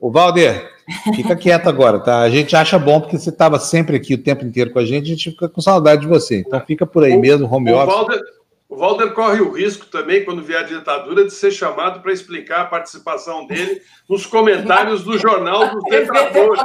O 0.00 0.12
Valder, 0.12 0.70
fica 1.14 1.34
quieto 1.34 1.68
agora, 1.68 1.98
tá? 1.98 2.20
A 2.20 2.30
gente 2.30 2.54
acha 2.54 2.78
bom 2.78 3.00
porque 3.00 3.18
você 3.18 3.30
estava 3.30 3.58
sempre 3.58 3.96
aqui 3.96 4.14
o 4.14 4.22
tempo 4.22 4.44
inteiro 4.44 4.70
com 4.70 4.78
a 4.78 4.84
gente, 4.84 5.06
a 5.06 5.08
gente 5.08 5.30
fica 5.30 5.48
com 5.48 5.60
saudade 5.60 6.02
de 6.02 6.06
você. 6.06 6.38
Então 6.38 6.60
fica 6.60 6.86
por 6.86 7.02
aí 7.02 7.16
o, 7.16 7.20
mesmo, 7.20 7.52
home 7.52 7.72
o 7.72 7.76
office. 7.76 7.94
Valder, 7.94 8.20
o 8.68 8.76
Walder 8.76 9.12
corre 9.12 9.40
o 9.40 9.52
risco 9.52 9.86
também, 9.86 10.24
quando 10.24 10.42
vier 10.42 10.60
a 10.60 10.62
ditadura, 10.62 11.24
de 11.24 11.32
ser 11.32 11.50
chamado 11.50 12.00
para 12.00 12.12
explicar 12.12 12.62
a 12.62 12.64
participação 12.64 13.46
dele 13.46 13.80
nos 14.08 14.26
comentários 14.26 15.04
do 15.04 15.18
Jornal 15.18 15.70
dos 15.70 15.84
Detratores. 15.90 16.60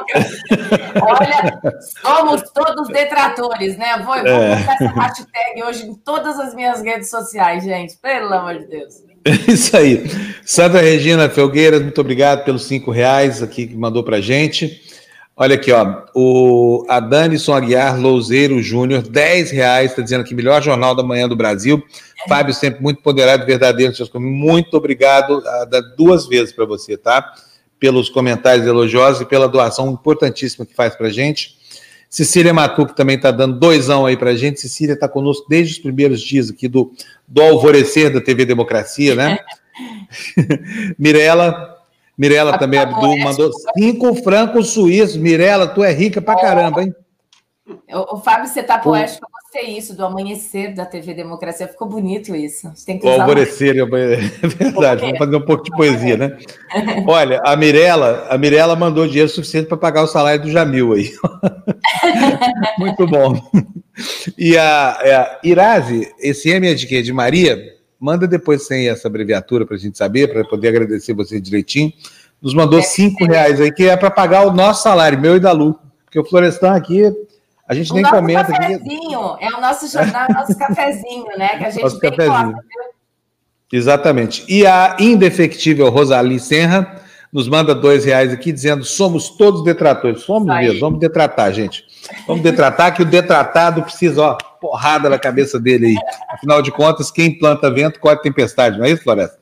Olha, 1.01 1.59
somos 2.01 2.41
todos 2.51 2.87
detratores, 2.87 3.77
né? 3.77 3.97
Vou, 3.97 4.05
vou 4.05 4.15
é. 4.15 4.55
colocar 4.55 4.73
essa 4.73 4.99
hashtag 4.99 5.63
hoje 5.63 5.85
em 5.87 5.93
todas 5.93 6.39
as 6.39 6.55
minhas 6.55 6.81
redes 6.81 7.09
sociais, 7.09 7.63
gente. 7.63 7.97
Pelo 7.97 8.33
amor 8.33 8.59
de 8.59 8.67
Deus. 8.67 9.03
Isso 9.47 9.75
aí. 9.75 10.03
Sandra 10.45 10.81
Regina 10.81 11.29
Felgueiras, 11.29 11.81
muito 11.81 11.99
obrigado 11.99 12.45
pelos 12.45 12.65
cinco 12.65 12.91
reais 12.91 13.43
aqui 13.43 13.67
que 13.67 13.75
mandou 13.75 14.03
para 14.03 14.21
gente. 14.21 14.88
Olha 15.41 15.55
aqui, 15.55 15.71
ó, 15.71 16.03
o 16.13 16.85
Adanison 16.89 17.53
Aguiar 17.53 17.97
Louzeiro 17.97 18.61
Júnior, 18.61 19.01
10 19.01 19.51
reais, 19.51 19.91
está 19.91 20.01
dizendo 20.01 20.25
que 20.25 20.35
melhor 20.35 20.61
jornal 20.61 20.93
da 20.93 21.01
manhã 21.01 21.29
do 21.29 21.35
Brasil. 21.35 21.81
Fábio, 22.27 22.53
sempre 22.53 22.83
muito 22.83 23.01
ponderado, 23.01 23.45
verdadeiro, 23.45 23.95
seus 23.95 24.11
Muito 24.15 24.75
obrigado, 24.75 25.41
duas 25.95 26.27
vezes 26.27 26.51
para 26.51 26.65
você, 26.65 26.97
tá? 26.97 27.33
Pelos 27.79 28.09
comentários 28.09 28.67
elogiosos 28.67 29.21
e 29.21 29.25
pela 29.25 29.47
doação 29.47 29.89
importantíssima 29.89 30.65
que 30.65 30.75
faz 30.75 30.93
para 30.93 31.09
gente. 31.09 31.57
Cecília 32.09 32.53
Matuque 32.53 32.93
também 32.93 33.15
está 33.15 33.31
dando 33.31 33.57
doisão 33.57 34.05
aí 34.05 34.17
para 34.17 34.35
gente. 34.35 34.59
Cecília 34.59 34.91
está 34.91 35.07
conosco 35.07 35.47
desde 35.47 35.75
os 35.75 35.79
primeiros 35.79 36.19
dias 36.21 36.49
aqui 36.49 36.67
do, 36.67 36.91
do 37.25 37.41
alvorecer 37.41 38.11
da 38.11 38.19
TV 38.19 38.43
Democracia, 38.43 39.15
né? 39.15 39.39
Mirela, 40.99 41.78
Mirela 42.19 42.57
também, 42.57 42.81
Abdul, 42.81 43.17
mandou 43.19 43.49
cinco 43.77 44.13
francos 44.13 44.71
suíços. 44.71 45.15
Mirela, 45.15 45.65
tu 45.67 45.81
é 45.81 45.93
rica 45.93 46.21
pra 46.21 46.35
caramba, 46.35 46.83
hein? 46.83 46.93
O, 47.93 48.17
Fábio, 48.17 48.49
você 48.49 48.61
tá 48.61 48.77
poético, 48.77 49.25
eu 49.25 49.29
gostei 49.31 49.77
isso, 49.77 49.95
do 49.95 50.03
amanhecer 50.03 50.73
da 50.73 50.85
TV 50.85 51.13
Democracia. 51.13 51.65
Ficou 51.65 51.87
bonito 51.87 52.35
isso. 52.35 52.69
Tem 52.85 52.99
que 52.99 53.05
o 53.05 53.09
alvorecer, 53.09 53.77
é 53.79 54.47
verdade. 54.47 55.01
Vamos 55.01 55.17
fazer 55.17 55.35
um 55.37 55.45
pouco 55.45 55.63
de 55.63 55.71
poesia, 55.71 56.17
né? 56.17 56.37
Olha, 57.07 57.39
a 57.45 57.55
Mirela, 57.55 58.27
a 58.29 58.37
Mirela 58.37 58.75
mandou 58.75 59.07
dinheiro 59.07 59.29
suficiente 59.29 59.69
para 59.69 59.77
pagar 59.77 60.03
o 60.03 60.07
salário 60.07 60.41
do 60.41 60.51
Jamil 60.51 60.91
aí. 60.91 61.13
Muito 62.77 63.07
bom. 63.07 63.39
E 64.37 64.57
a, 64.57 64.89
a 64.89 65.39
Irazi, 65.41 66.11
esse 66.19 66.49
M 66.49 66.67
é 66.67 66.73
de 66.73 66.85
quê? 66.85 67.01
De 67.01 67.13
Maria? 67.13 67.78
Manda 67.99 68.27
depois 68.27 68.65
sem 68.65 68.87
essa 68.87 69.07
abreviatura 69.07 69.65
para 69.65 69.75
a 69.75 69.79
gente 69.79 69.97
saber, 69.97 70.31
para 70.31 70.45
poder 70.45 70.69
agradecer 70.69 71.13
você 71.13 71.39
direitinho. 71.39 71.91
Nos 72.41 72.53
mandou 72.53 72.81
cinco 72.81 73.25
reais 73.25 73.59
aí, 73.59 73.71
que 73.71 73.83
é 73.83 73.97
para 73.97 74.09
pagar 74.09 74.47
o 74.47 74.53
nosso 74.53 74.83
salário, 74.83 75.19
meu 75.19 75.35
e 75.35 75.39
da 75.39 75.51
Lu. 75.51 75.77
Porque 76.05 76.19
o 76.19 76.23
Florestan 76.23 76.73
aqui, 76.73 77.03
a 77.67 77.75
gente 77.75 77.91
o 77.91 77.95
nem 77.95 78.03
comenta. 78.03 78.51
Cafezinho, 78.51 79.25
aqui. 79.33 79.45
é 79.45 79.49
o 79.49 79.61
nosso 79.61 79.91
jornal, 79.91 80.25
é 80.29 80.31
o 80.31 80.35
nosso 80.35 80.57
cafezinho, 80.57 81.37
né? 81.37 81.57
Que 81.57 81.65
a 81.65 81.69
gente 81.69 81.83
nosso 81.83 81.99
bem 81.99 82.09
cafezinho. 82.09 82.51
gosta. 82.53 82.63
Exatamente. 83.71 84.45
E 84.47 84.65
a 84.65 84.95
indefectível 84.99 85.89
Rosali 85.89 86.39
Senra 86.39 86.99
nos 87.31 87.47
manda 87.47 87.75
dois 87.75 88.05
reais 88.05 88.33
aqui, 88.33 88.51
dizendo: 88.51 88.83
somos 88.83 89.29
todos 89.29 89.63
detratores. 89.63 90.23
Somos 90.23 90.47
mesmo, 90.47 90.79
vamos 90.79 90.99
detratar, 90.99 91.53
gente. 91.53 91.85
Vamos 92.27 92.41
detratar, 92.41 92.95
que 92.95 93.03
o 93.03 93.05
detratado 93.05 93.83
precisa, 93.83 94.21
ó, 94.21 94.37
porrada 94.59 95.09
na 95.09 95.17
cabeça 95.19 95.59
dele 95.59 95.87
aí. 95.87 95.95
Afinal 96.29 96.61
de 96.61 96.71
contas, 96.71 97.11
quem 97.11 97.37
planta 97.37 97.71
vento 97.71 97.99
corre 97.99 98.17
tempestade, 98.17 98.77
não 98.77 98.85
é 98.85 98.91
isso, 98.91 99.03
Floresta? 99.03 99.39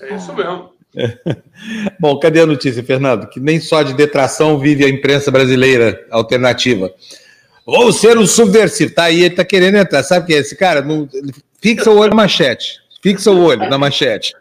É 0.00 0.14
isso 0.14 0.32
mesmo. 0.34 0.70
Bom, 2.00 2.18
cadê 2.18 2.40
a 2.40 2.46
notícia, 2.46 2.82
Fernando? 2.82 3.28
Que 3.28 3.38
nem 3.38 3.60
só 3.60 3.82
de 3.82 3.94
detração 3.94 4.58
vive 4.58 4.84
a 4.84 4.88
imprensa 4.88 5.30
brasileira 5.30 6.06
alternativa. 6.10 6.90
Vou 7.64 7.92
ser 7.92 8.16
um 8.16 8.26
subversivo. 8.26 8.94
Tá 8.94 9.04
aí, 9.04 9.24
ele 9.24 9.34
tá 9.34 9.44
querendo 9.44 9.76
entrar. 9.76 10.02
Sabe 10.02 10.24
o 10.24 10.26
que 10.26 10.34
é 10.34 10.38
esse 10.38 10.56
cara? 10.56 10.82
Não, 10.82 11.08
fixa 11.60 11.90
o 11.90 11.98
olho 11.98 12.10
na 12.10 12.16
manchete. 12.16 12.80
Fixa 13.02 13.30
o 13.30 13.42
olho 13.42 13.68
na 13.68 13.76
manchete. 13.76 14.34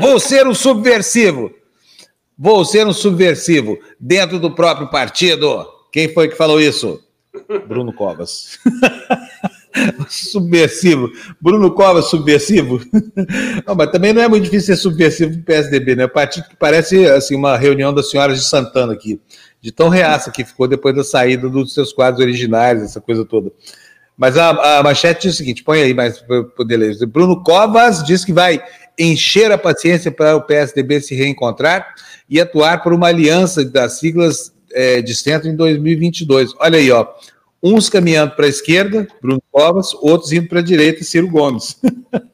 Vou 0.00 0.18
ser 0.18 0.46
um 0.46 0.54
subversivo. 0.54 1.52
Vou 2.36 2.64
ser 2.64 2.86
um 2.86 2.92
subversivo 2.92 3.78
dentro 4.00 4.38
do 4.38 4.50
próprio 4.50 4.88
partido. 4.90 5.66
Quem 5.92 6.12
foi 6.12 6.28
que 6.28 6.36
falou 6.36 6.60
isso? 6.60 7.02
Bruno 7.68 7.92
Covas. 7.92 8.58
subversivo. 10.08 11.10
Bruno 11.40 11.70
Covas, 11.72 12.06
subversivo? 12.06 12.80
Não, 13.66 13.74
mas 13.74 13.90
também 13.90 14.12
não 14.12 14.22
é 14.22 14.28
muito 14.28 14.44
difícil 14.44 14.74
ser 14.74 14.80
subversivo 14.80 15.36
do 15.36 15.42
PSDB, 15.42 15.96
né? 15.96 16.06
Partido 16.06 16.48
que 16.48 16.56
parece 16.56 17.06
assim, 17.06 17.34
uma 17.34 17.56
reunião 17.56 17.92
das 17.92 18.10
senhoras 18.10 18.38
de 18.38 18.44
Santana 18.44 18.92
aqui, 18.92 19.20
de 19.60 19.72
tão 19.72 19.88
reaça 19.88 20.30
que 20.30 20.44
ficou 20.44 20.68
depois 20.68 20.94
da 20.94 21.04
saída 21.04 21.48
dos 21.48 21.72
seus 21.72 21.92
quadros 21.92 22.22
originais, 22.22 22.82
essa 22.82 23.00
coisa 23.00 23.24
toda. 23.24 23.50
Mas 24.16 24.36
a, 24.36 24.78
a 24.78 24.82
manchete 24.82 25.22
diz 25.22 25.34
o 25.34 25.36
seguinte: 25.38 25.64
põe 25.64 25.82
aí 25.82 25.94
mais 25.94 26.20
para 26.20 26.44
poder 26.44 26.76
ler. 26.76 27.06
Bruno 27.06 27.42
Covas 27.42 28.04
diz 28.04 28.24
que 28.24 28.32
vai 28.32 28.62
encher 28.98 29.50
a 29.50 29.58
paciência 29.58 30.10
para 30.10 30.36
o 30.36 30.42
PSDB 30.42 31.00
se 31.00 31.14
reencontrar 31.14 31.94
e 32.28 32.40
atuar 32.40 32.82
por 32.82 32.92
uma 32.92 33.08
aliança 33.08 33.64
das 33.64 33.98
siglas 33.98 34.52
é, 34.72 35.00
de 35.00 35.14
centro 35.14 35.48
em 35.48 35.56
2022. 35.56 36.52
Olha 36.58 36.78
aí, 36.78 36.90
ó. 36.90 37.06
Uns 37.62 37.88
caminhando 37.88 38.34
para 38.34 38.46
a 38.46 38.48
esquerda, 38.48 39.06
Bruno 39.20 39.40
Covas, 39.52 39.94
outros 39.94 40.32
indo 40.32 40.48
para 40.48 40.58
a 40.58 40.64
direita, 40.64 41.04
Ciro 41.04 41.28
Gomes. 41.28 41.80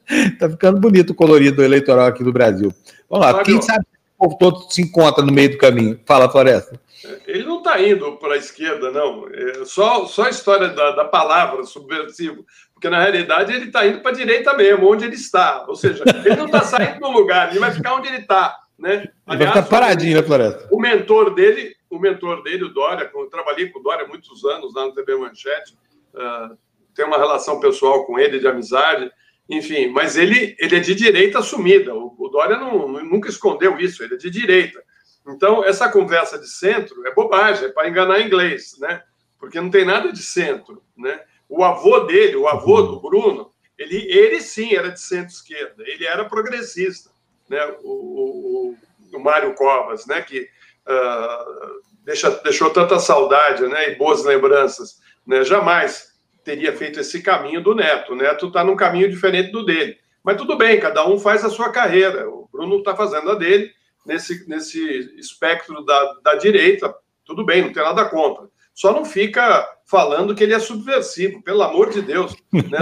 Está 0.09 0.49
ficando 0.49 0.79
bonito 0.79 1.11
o 1.11 1.15
colorido 1.15 1.63
eleitoral 1.63 2.07
aqui 2.07 2.23
do 2.23 2.33
Brasil. 2.33 2.73
Vamos 3.07 3.27
lá, 3.27 3.43
quem 3.43 3.61
sabe 3.61 3.85
o 4.17 4.27
povo 4.27 4.37
todo 4.37 4.71
se 4.71 4.81
encontra 4.81 5.23
no 5.23 5.31
meio 5.31 5.51
do 5.51 5.57
caminho. 5.57 5.99
Fala, 6.05 6.29
Floresta. 6.29 6.79
Ele 7.25 7.43
não 7.43 7.59
está 7.59 7.81
indo 7.81 8.17
para 8.17 8.33
a 8.33 8.37
esquerda, 8.37 8.91
não. 8.91 9.27
É 9.31 9.65
só, 9.65 10.05
só 10.05 10.23
a 10.23 10.29
história 10.29 10.69
da, 10.69 10.91
da 10.91 11.05
palavra 11.05 11.63
subversivo. 11.63 12.45
Porque, 12.73 12.89
na 12.89 13.01
realidade, 13.01 13.53
ele 13.53 13.65
está 13.65 13.85
indo 13.85 14.01
para 14.01 14.11
a 14.11 14.15
direita 14.15 14.55
mesmo, 14.55 14.91
onde 14.91 15.05
ele 15.05 15.15
está. 15.15 15.65
Ou 15.67 15.75
seja, 15.75 16.03
ele 16.25 16.35
não 16.35 16.47
está 16.47 16.61
saindo 16.61 16.99
do 16.99 17.11
lugar, 17.11 17.49
ele 17.49 17.59
vai 17.59 17.71
ficar 17.71 17.95
onde 17.95 18.07
ele 18.07 18.17
está. 18.17 18.57
Né? 18.77 19.07
Aliás, 19.27 19.53
vai 19.53 19.63
ficar 19.63 19.63
paradinho, 19.63 20.17
né, 20.17 20.23
Floresta? 20.23 20.67
O 20.71 20.79
mentor 20.79 21.33
dele, 21.33 21.75
o 21.89 21.99
mentor 21.99 22.43
dele, 22.43 22.65
o 22.65 22.73
Dória, 22.73 23.09
eu 23.13 23.25
trabalhei 23.27 23.69
com 23.69 23.79
o 23.79 23.83
Dória 23.83 24.07
muitos 24.07 24.43
anos 24.45 24.73
lá 24.73 24.85
no 24.85 24.93
TV 24.93 25.15
Manchete, 25.15 25.77
uh, 26.13 26.57
tem 26.93 27.05
uma 27.05 27.17
relação 27.17 27.59
pessoal 27.59 28.05
com 28.05 28.19
ele, 28.19 28.39
de 28.39 28.47
amizade, 28.47 29.11
enfim, 29.49 29.87
mas 29.87 30.15
ele, 30.15 30.55
ele 30.59 30.75
é 30.75 30.79
de 30.79 30.93
direita 30.93 31.39
assumida. 31.39 31.95
O, 31.95 32.15
o 32.17 32.29
Dória 32.29 32.57
não, 32.57 32.87
nunca 33.03 33.29
escondeu 33.29 33.79
isso, 33.79 34.03
ele 34.03 34.13
é 34.13 34.17
de 34.17 34.29
direita. 34.29 34.83
Então, 35.27 35.63
essa 35.63 35.89
conversa 35.89 36.37
de 36.37 36.47
centro 36.47 37.05
é 37.07 37.13
bobagem, 37.13 37.65
é 37.65 37.71
para 37.71 37.89
enganar 37.89 38.21
inglês, 38.21 38.77
né? 38.79 39.03
Porque 39.39 39.59
não 39.59 39.69
tem 39.69 39.85
nada 39.85 40.11
de 40.11 40.21
centro, 40.21 40.83
né? 40.97 41.21
O 41.47 41.63
avô 41.63 42.01
dele, 42.01 42.35
o 42.35 42.47
avô 42.47 42.81
do 42.81 42.99
Bruno, 42.99 43.51
ele, 43.77 43.97
ele 44.11 44.41
sim 44.41 44.75
era 44.75 44.89
de 44.89 44.99
centro-esquerda, 44.99 45.83
ele 45.87 46.05
era 46.05 46.25
progressista. 46.25 47.09
né, 47.49 47.59
o, 47.81 48.73
o, 48.73 48.77
o 49.13 49.19
Mário 49.19 49.55
Covas, 49.55 50.05
né, 50.05 50.21
que 50.21 50.47
uh, 50.89 51.81
deixa, 52.03 52.29
deixou 52.43 52.69
tanta 52.71 52.99
saudade 52.99 53.65
né, 53.67 53.91
e 53.91 53.95
boas 53.95 54.23
lembranças, 54.23 54.95
né, 55.25 55.43
jamais 55.43 56.09
teria 56.43 56.75
feito 56.75 56.99
esse 56.99 57.21
caminho 57.21 57.61
do 57.61 57.75
Neto. 57.75 58.13
O 58.13 58.15
Neto 58.15 58.47
está 58.47 58.63
num 58.63 58.75
caminho 58.75 59.09
diferente 59.09 59.51
do 59.51 59.63
dele. 59.63 59.97
Mas 60.23 60.37
tudo 60.37 60.57
bem, 60.57 60.79
cada 60.79 61.07
um 61.07 61.19
faz 61.19 61.45
a 61.45 61.49
sua 61.49 61.71
carreira. 61.71 62.27
O 62.29 62.49
Bruno 62.51 62.79
está 62.79 62.95
fazendo 62.95 63.31
a 63.31 63.35
dele 63.35 63.71
nesse, 64.05 64.47
nesse 64.49 64.81
espectro 65.17 65.85
da, 65.85 66.13
da 66.23 66.35
direita. 66.35 66.93
Tudo 67.25 67.45
bem, 67.45 67.61
não 67.61 67.71
tem 67.71 67.83
nada 67.83 68.05
contra. 68.05 68.47
Só 68.73 68.93
não 68.93 69.05
fica 69.05 69.67
falando 69.85 70.33
que 70.33 70.43
ele 70.43 70.53
é 70.53 70.59
subversivo, 70.59 71.43
pelo 71.43 71.61
amor 71.61 71.89
de 71.89 72.01
Deus. 72.01 72.35
Né? 72.51 72.79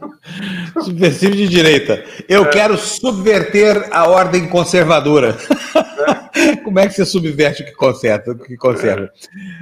subversivo 0.82 1.34
de 1.34 1.48
direita. 1.48 2.04
Eu 2.28 2.44
é. 2.44 2.48
quero 2.48 2.76
subverter 2.76 3.88
a 3.90 4.08
ordem 4.08 4.48
conservadora. 4.48 5.36
Como 6.64 6.78
é 6.78 6.86
que 6.86 6.94
você 6.94 7.04
subverte 7.04 7.62
o 7.62 7.64
que 7.64 7.72
conserta? 7.72 8.32
O 8.32 8.38
que 8.38 8.56
conserva? 8.56 9.10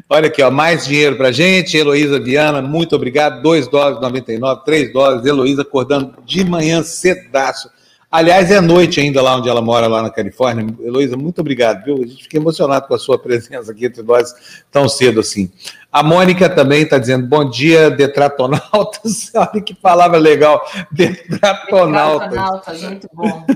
Olha 0.08 0.28
aqui, 0.28 0.42
ó, 0.42 0.50
mais 0.50 0.86
dinheiro 0.86 1.16
para 1.16 1.32
gente. 1.32 1.76
Heloísa 1.76 2.20
Viana, 2.20 2.62
muito 2.62 2.94
obrigado. 2.96 3.42
2 3.42 3.68
dólares 3.68 4.00
99, 4.00 4.64
3 4.64 4.92
dólares. 4.92 5.26
Heloísa 5.26 5.62
acordando 5.62 6.14
de 6.24 6.44
manhã 6.44 6.82
cedaço. 6.82 7.70
Aliás, 8.10 8.50
é 8.50 8.60
noite 8.60 8.98
ainda 8.98 9.22
lá 9.22 9.36
onde 9.36 9.48
ela 9.48 9.62
mora, 9.62 9.86
lá 9.86 10.02
na 10.02 10.10
Califórnia. 10.10 10.66
Heloísa, 10.80 11.16
muito 11.16 11.40
obrigado, 11.40 11.84
viu? 11.84 12.02
A 12.02 12.06
gente 12.06 12.24
fica 12.24 12.38
emocionado 12.38 12.88
com 12.88 12.94
a 12.94 12.98
sua 12.98 13.16
presença 13.16 13.70
aqui 13.70 13.86
entre 13.86 14.02
nós 14.02 14.34
tão 14.68 14.88
cedo 14.88 15.20
assim. 15.20 15.48
A 15.92 16.02
Mônica 16.02 16.48
também 16.48 16.82
está 16.82 16.98
dizendo, 16.98 17.28
bom 17.28 17.48
dia, 17.48 17.88
detratonautas. 17.88 19.30
Olha 19.34 19.62
que 19.62 19.72
palavra 19.74 20.18
legal, 20.18 20.60
detratonautas. 20.90 22.30
Detratonautas, 22.30 22.82
muito 22.82 23.08
bom. 23.12 23.46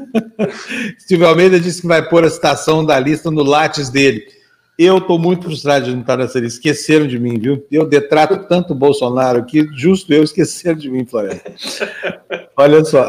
Steve 1.03 1.25
Almeida 1.25 1.59
disse 1.59 1.81
que 1.81 1.89
vai 1.89 2.09
pôr 2.09 2.25
a 2.25 2.31
citação 2.31 2.85
da 2.85 2.99
lista 3.01 3.33
no 3.33 3.43
látis 3.43 3.89
dele. 3.89 4.25
Eu 4.77 4.99
estou 4.99 5.21
muito 5.21 5.45
frustrado 5.45 5.85
de 5.85 5.93
não 5.93 6.01
estar 6.01 6.17
nessa 6.17 6.41
lista. 6.41 6.59
Esqueceram 6.59 7.07
de 7.07 7.19
mim, 7.19 7.39
viu? 7.39 7.65
Eu 7.71 7.87
detrato 7.87 8.49
tanto 8.49 8.73
o 8.73 8.77
Bolsonaro 8.77 9.45
que 9.45 9.69
justo 9.73 10.13
eu 10.13 10.25
esqueceram 10.25 10.77
de 10.77 10.91
mim, 10.91 11.07
Floresta. 11.07 11.89
Olha 12.57 12.85
só. 12.85 13.09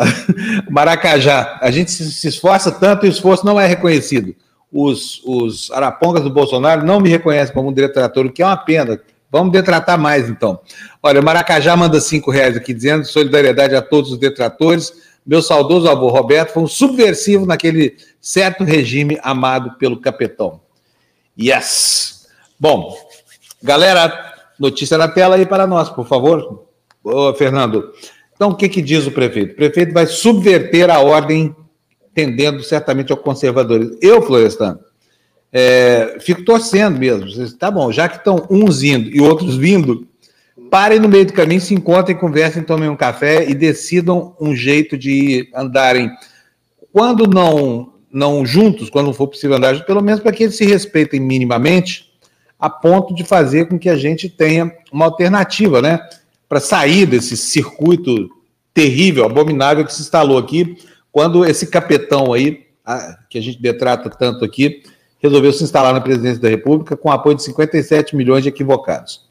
Maracajá. 0.70 1.58
A 1.62 1.72
gente 1.72 1.90
se 1.90 2.28
esforça 2.28 2.72
tanto 2.72 3.06
e 3.06 3.10
o 3.10 3.12
esforço 3.12 3.44
não 3.46 3.60
é 3.60 3.66
reconhecido. 3.66 4.36
Os, 4.72 5.24
os 5.26 5.72
arapongas 5.72 6.24
do 6.24 6.30
Bolsonaro 6.30 6.86
não 6.86 7.00
me 7.00 7.10
reconhecem 7.10 7.54
como 7.54 7.70
um 7.70 7.74
detrator, 7.74 8.28
o 8.28 8.32
que 8.32 8.44
é 8.44 8.46
uma 8.46 8.58
pena. 8.58 9.02
Vamos 9.32 9.52
detratar 9.52 9.98
mais, 9.98 10.30
então. 10.30 10.60
Olha, 11.02 11.22
Maracajá 11.22 11.76
manda 11.76 12.00
cinco 12.00 12.30
reais 12.30 12.56
aqui, 12.56 12.74
dizendo 12.74 13.06
solidariedade 13.06 13.76
a 13.76 13.82
todos 13.82 14.12
os 14.12 14.20
detratores. 14.20 14.94
Meu 15.26 15.42
saudoso 15.42 15.90
avô 15.90 16.10
Roberto 16.10 16.54
foi 16.54 16.64
um 16.64 16.68
subversivo 16.68 17.46
naquele 17.46 17.96
certo 18.22 18.64
regime 18.64 19.18
amado 19.24 19.78
pelo 19.80 20.00
capetão. 20.00 20.65
Yes! 21.40 22.28
Bom, 22.60 22.96
galera, 23.62 24.34
notícia 24.60 24.98
na 24.98 25.08
tela 25.08 25.36
aí 25.36 25.46
para 25.46 25.68
nós, 25.68 25.90
por 25.90 26.08
favor. 26.08 26.68
Ô, 27.04 27.34
Fernando. 27.34 27.92
Então, 28.34 28.50
o 28.50 28.56
que, 28.56 28.70
que 28.70 28.82
diz 28.82 29.06
o 29.06 29.12
prefeito? 29.12 29.54
O 29.54 29.56
prefeito 29.56 29.94
vai 29.94 30.08
subverter 30.08 30.90
a 30.90 31.00
ordem, 31.00 31.56
tendendo 32.14 32.64
certamente 32.64 33.12
ao 33.12 33.18
conservadorismo. 33.18 33.98
Eu, 34.02 34.22
Florestan, 34.22 34.80
é, 35.52 36.18
fico 36.20 36.44
torcendo 36.44 37.00
mesmo. 37.00 37.28
Tá 37.58 37.72
bom, 37.72 37.92
já 37.92 38.10
que 38.10 38.18
estão 38.18 38.46
uns 38.50 38.84
indo 38.84 39.10
e 39.10 39.22
outros 39.22 39.56
vindo, 39.56 40.08
parem 40.70 41.00
no 41.00 41.08
meio 41.08 41.26
do 41.26 41.34
caminho, 41.34 41.62
se 41.62 41.74
encontrem, 41.74 42.18
conversem, 42.18 42.64
tomem 42.64 42.90
um 42.90 42.96
café 42.96 43.50
e 43.50 43.54
decidam 43.54 44.36
um 44.40 44.54
jeito 44.54 44.98
de 44.98 45.50
andarem. 45.56 46.12
Quando 46.92 47.26
não 47.28 47.95
não 48.16 48.46
juntos, 48.46 48.90
quando 48.90 49.14
for 49.14 49.28
possível 49.28 49.58
andar 49.58 49.84
pelo 49.86 50.02
menos 50.02 50.22
para 50.22 50.32
que 50.32 50.44
eles 50.44 50.56
se 50.56 50.66
respeitem 50.66 51.20
minimamente, 51.20 52.10
a 52.58 52.70
ponto 52.70 53.14
de 53.14 53.26
fazer 53.26 53.68
com 53.68 53.78
que 53.78 53.90
a 53.90 53.98
gente 53.98 54.30
tenha 54.30 54.72
uma 54.90 55.06
alternativa, 55.06 55.82
né? 55.82 56.00
Para 56.48 56.62
sair 56.62 57.06
desse 57.06 57.36
circuito 57.36 58.30
terrível, 58.74 59.26
abominável 59.26 59.84
que 59.86 59.94
se 59.94 60.02
instalou 60.02 60.38
aqui, 60.38 60.78
quando 61.12 61.46
esse 61.46 61.68
capetão 61.68 62.32
aí, 62.32 62.66
que 63.30 63.38
a 63.38 63.42
gente 63.42 63.62
detrata 63.62 64.10
tanto 64.10 64.46
aqui, 64.46 64.84
resolveu 65.20 65.52
se 65.52 65.64
instalar 65.64 65.94
na 65.94 66.00
presidência 66.00 66.42
da 66.42 66.50
República 66.50 66.96
com 66.96 67.12
apoio 67.12 67.36
de 67.36 67.44
57 67.44 68.16
milhões 68.16 68.44
de 68.44 68.50
equivocados. 68.50 69.26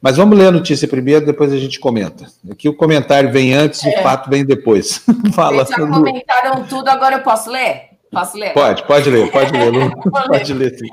Mas 0.00 0.18
vamos 0.18 0.36
ler 0.36 0.48
a 0.48 0.52
notícia 0.52 0.86
primeiro, 0.86 1.24
depois 1.24 1.50
a 1.50 1.56
gente 1.56 1.80
comenta. 1.80 2.26
Aqui 2.50 2.68
o 2.68 2.76
comentário 2.76 3.32
vem 3.32 3.54
antes, 3.54 3.82
é. 3.82 3.88
o 3.88 4.02
fato 4.02 4.28
vem 4.28 4.44
depois. 4.44 5.02
Fala. 5.32 5.64
Vocês 5.64 5.78
já 5.78 5.86
comentaram 5.86 6.64
tudo, 6.64 6.88
agora 6.88 7.16
eu 7.16 7.22
posso 7.22 7.50
ler? 7.50 7.93
Posso 8.14 8.36
ler? 8.36 8.52
Pode, 8.52 8.86
pode 8.86 9.10
ler, 9.10 9.30
pode 9.30 9.52
ler. 9.52 9.90
pode 10.26 10.54
ler, 10.54 10.78
sim. 10.78 10.88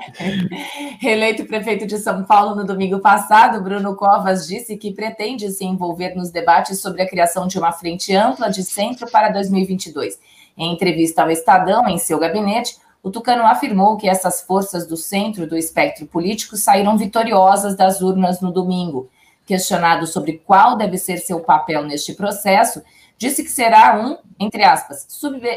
Reeleito 1.00 1.44
prefeito 1.44 1.86
de 1.86 1.98
São 1.98 2.24
Paulo 2.24 2.54
no 2.54 2.66
domingo 2.66 2.98
passado, 2.98 3.62
Bruno 3.62 3.94
Covas 3.96 4.46
disse 4.46 4.76
que 4.76 4.92
pretende 4.92 5.50
se 5.50 5.64
envolver 5.64 6.14
nos 6.14 6.30
debates 6.30 6.80
sobre 6.80 7.02
a 7.02 7.08
criação 7.08 7.46
de 7.46 7.58
uma 7.58 7.72
frente 7.72 8.14
ampla 8.14 8.50
de 8.50 8.62
centro 8.62 9.10
para 9.10 9.30
2022. 9.30 10.18
Em 10.56 10.72
entrevista 10.72 11.22
ao 11.22 11.30
Estadão, 11.30 11.88
em 11.88 11.98
seu 11.98 12.18
gabinete, 12.18 12.76
o 13.02 13.10
Tucano 13.10 13.44
afirmou 13.44 13.96
que 13.96 14.08
essas 14.08 14.42
forças 14.42 14.86
do 14.86 14.96
centro 14.96 15.46
do 15.46 15.56
espectro 15.56 16.06
político 16.06 16.56
saíram 16.56 16.96
vitoriosas 16.96 17.76
das 17.76 18.00
urnas 18.00 18.40
no 18.40 18.52
domingo. 18.52 19.08
Questionado 19.44 20.06
sobre 20.06 20.40
qual 20.46 20.76
deve 20.76 20.96
ser 20.96 21.18
seu 21.18 21.40
papel 21.40 21.82
neste 21.84 22.14
processo, 22.14 22.80
disse 23.22 23.44
que 23.44 23.50
será 23.50 23.96
um, 24.00 24.16
entre 24.40 24.64
aspas, 24.64 25.06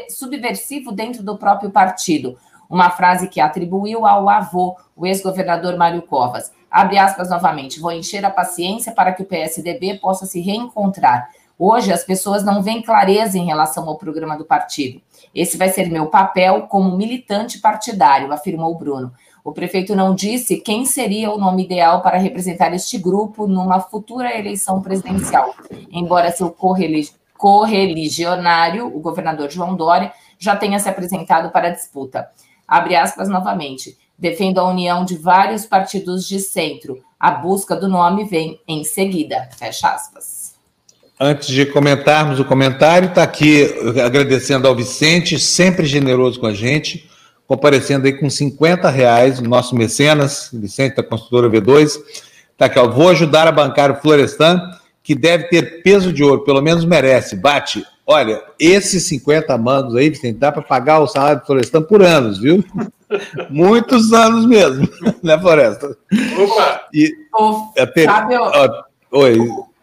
subversivo 0.08 0.92
dentro 0.92 1.24
do 1.24 1.36
próprio 1.36 1.68
partido. 1.68 2.38
Uma 2.70 2.90
frase 2.90 3.26
que 3.26 3.40
atribuiu 3.40 4.06
ao 4.06 4.28
avô, 4.28 4.76
o 4.94 5.04
ex-governador 5.04 5.76
Mário 5.76 6.02
Covas. 6.02 6.52
Abre 6.70 6.96
aspas 6.96 7.28
novamente, 7.28 7.80
vou 7.80 7.90
encher 7.90 8.24
a 8.24 8.30
paciência 8.30 8.92
para 8.92 9.12
que 9.12 9.22
o 9.22 9.26
PSDB 9.26 9.98
possa 9.98 10.26
se 10.26 10.40
reencontrar. 10.40 11.28
Hoje 11.58 11.92
as 11.92 12.04
pessoas 12.04 12.44
não 12.44 12.62
veem 12.62 12.82
clareza 12.82 13.36
em 13.36 13.46
relação 13.46 13.88
ao 13.88 13.98
programa 13.98 14.38
do 14.38 14.44
partido. 14.44 15.00
Esse 15.34 15.56
vai 15.56 15.68
ser 15.68 15.90
meu 15.90 16.06
papel 16.06 16.68
como 16.68 16.96
militante 16.96 17.58
partidário, 17.58 18.32
afirmou 18.32 18.78
Bruno. 18.78 19.12
O 19.42 19.52
prefeito 19.52 19.96
não 19.96 20.14
disse 20.14 20.58
quem 20.58 20.86
seria 20.86 21.32
o 21.32 21.38
nome 21.38 21.64
ideal 21.64 22.00
para 22.00 22.16
representar 22.16 22.72
este 22.74 22.96
grupo 22.96 23.48
numa 23.48 23.80
futura 23.80 24.38
eleição 24.38 24.80
presidencial, 24.80 25.52
embora 25.90 26.30
seu 26.30 26.50
correligionário 26.50 27.25
correligionário, 27.36 28.86
o 28.86 29.00
governador 29.00 29.50
João 29.50 29.76
Dória, 29.76 30.12
já 30.38 30.56
tenha 30.56 30.78
se 30.78 30.88
apresentado 30.88 31.50
para 31.50 31.68
a 31.68 31.72
disputa. 31.72 32.28
Abre 32.66 32.96
aspas 32.96 33.28
novamente. 33.28 33.96
Defendo 34.18 34.58
a 34.58 34.68
união 34.68 35.04
de 35.04 35.16
vários 35.16 35.66
partidos 35.66 36.26
de 36.26 36.40
centro. 36.40 37.02
A 37.20 37.30
busca 37.30 37.76
do 37.76 37.88
nome 37.88 38.24
vem 38.24 38.60
em 38.66 38.82
seguida. 38.82 39.48
Fecha 39.58 39.88
aspas. 39.88 40.54
Antes 41.18 41.48
de 41.48 41.64
comentarmos 41.64 42.38
o 42.38 42.44
comentário, 42.44 43.08
está 43.08 43.22
aqui 43.22 43.64
agradecendo 44.04 44.68
ao 44.68 44.74
Vicente, 44.74 45.38
sempre 45.38 45.86
generoso 45.86 46.38
com 46.38 46.46
a 46.46 46.52
gente, 46.52 47.08
comparecendo 47.46 48.06
aí 48.06 48.12
com 48.12 48.28
50 48.28 48.90
reais, 48.90 49.38
o 49.38 49.42
nosso 49.42 49.74
mecenas, 49.74 50.50
Vicente 50.52 50.96
da 50.96 51.02
Construtora 51.02 51.48
V2. 51.48 51.98
Está 52.52 52.66
aqui, 52.66 52.78
ó, 52.78 52.86
vou 52.86 53.08
ajudar 53.08 53.48
a 53.48 53.52
bancar 53.52 53.90
o 53.90 53.96
Florestan 53.96 54.60
que 55.06 55.14
deve 55.14 55.44
ter 55.44 55.84
peso 55.84 56.12
de 56.12 56.24
ouro, 56.24 56.42
pelo 56.42 56.60
menos 56.60 56.84
merece. 56.84 57.36
Bate. 57.36 57.86
Olha, 58.04 58.42
esses 58.58 59.04
50 59.04 59.56
manos 59.56 59.94
aí, 59.94 60.10
Vicente, 60.10 60.36
dá 60.36 60.50
para 60.50 60.62
pagar 60.62 60.98
o 60.98 61.06
salário 61.06 61.38
do 61.40 61.46
Florestan 61.46 61.80
por 61.80 62.02
anos, 62.02 62.40
viu? 62.40 62.64
Muitos 63.48 64.12
anos 64.12 64.44
mesmo, 64.46 64.88
né, 65.22 65.38
Floresta? 65.38 65.96
Opa! 66.42 66.88
E, 66.92 67.08
até, 67.78 68.04
Fábio, 68.04 68.40
ó, 68.42 68.84
oi. 69.12 69.38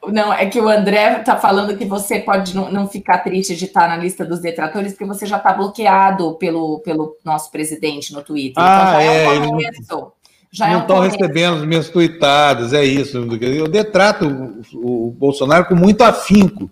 Não, 0.10 0.34
é 0.34 0.46
que 0.48 0.60
o 0.60 0.68
André 0.68 1.20
está 1.22 1.38
falando 1.38 1.78
que 1.78 1.86
você 1.86 2.20
pode 2.20 2.54
não, 2.54 2.70
não, 2.70 2.90
ficar 2.90 3.20
triste 3.20 3.56
de 3.56 3.64
estar 3.64 3.88
na 3.88 3.96
lista 3.96 4.26
dos 4.26 4.42
detratores, 4.42 4.92
porque 4.92 5.06
você 5.06 5.26
já 5.26 5.38
está 5.38 5.54
bloqueado 5.54 6.34
pelo, 6.34 6.80
pelo 6.80 7.16
nosso 7.24 7.50
presidente 7.50 8.12
no 8.12 8.22
Twitter. 8.22 8.62
Ah, 8.62 8.90
então 8.90 9.02
já 9.02 9.02
é, 9.02 9.24
é 9.24 9.40
um 9.40 9.48
começo. 9.48 10.12
Já 10.54 10.72
não 10.72 10.82
estão 10.82 10.98
é 10.98 11.00
um 11.00 11.10
recebendo 11.10 11.58
as 11.58 11.66
minhas 11.66 11.90
tuitadas, 11.90 12.74
é 12.74 12.86
isso. 12.86 13.18
Eu 13.42 13.68
detrato 13.68 14.28
o, 14.72 15.08
o, 15.08 15.12
Bolsonaro 15.12 15.66
com 15.66 15.74
muito 15.74 16.04
afinco. 16.04 16.70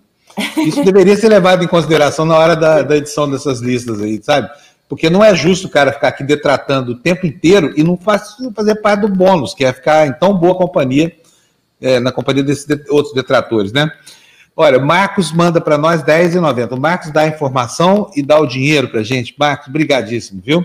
Isso 0.64 0.82
deveria 0.86 1.16
ser 1.16 1.28
levado 1.28 1.64
em 1.64 1.66
consideração 1.66 2.24
na 2.24 2.38
hora 2.38 2.54
da, 2.54 2.82
da, 2.82 2.96
edição 2.96 3.28
dessas 3.28 3.60
listas 3.60 4.00
aí, 4.00 4.22
sabe? 4.22 4.48
Porque 4.88 5.10
não 5.10 5.24
é 5.24 5.34
justo 5.34 5.66
o 5.66 5.70
cara 5.70 5.92
ficar 5.92 6.08
aqui 6.08 6.22
detratando 6.22 6.92
o 6.92 6.94
tempo 6.94 7.26
inteiro 7.26 7.72
e 7.76 7.82
não 7.82 7.96
faz, 7.96 8.36
fazer 8.54 8.76
parte 8.76 9.00
do 9.00 9.08
bônus, 9.08 9.52
que 9.52 9.64
é 9.64 9.72
ficar 9.72 10.06
em 10.06 10.12
tão 10.12 10.32
boa 10.32 10.54
companhia, 10.54 11.12
é, 11.80 11.98
na 11.98 12.12
companhia 12.12 12.44
desses 12.44 12.64
de, 12.64 12.84
outros 12.88 13.12
detratores, 13.12 13.72
né? 13.72 13.90
Olha, 14.54 14.78
Marcos 14.78 15.32
manda 15.32 15.60
para 15.60 15.76
nós 15.76 16.02
R$10,90. 16.02 16.76
O 16.76 16.80
Marcos 16.80 17.10
dá 17.10 17.22
a 17.22 17.26
informação 17.26 18.12
e 18.14 18.22
dá 18.22 18.38
o 18.38 18.46
dinheiro 18.46 18.88
para 18.88 19.02
gente. 19.02 19.34
Marcos, 19.36 19.66
brigadíssimo, 19.72 20.40
viu? 20.44 20.64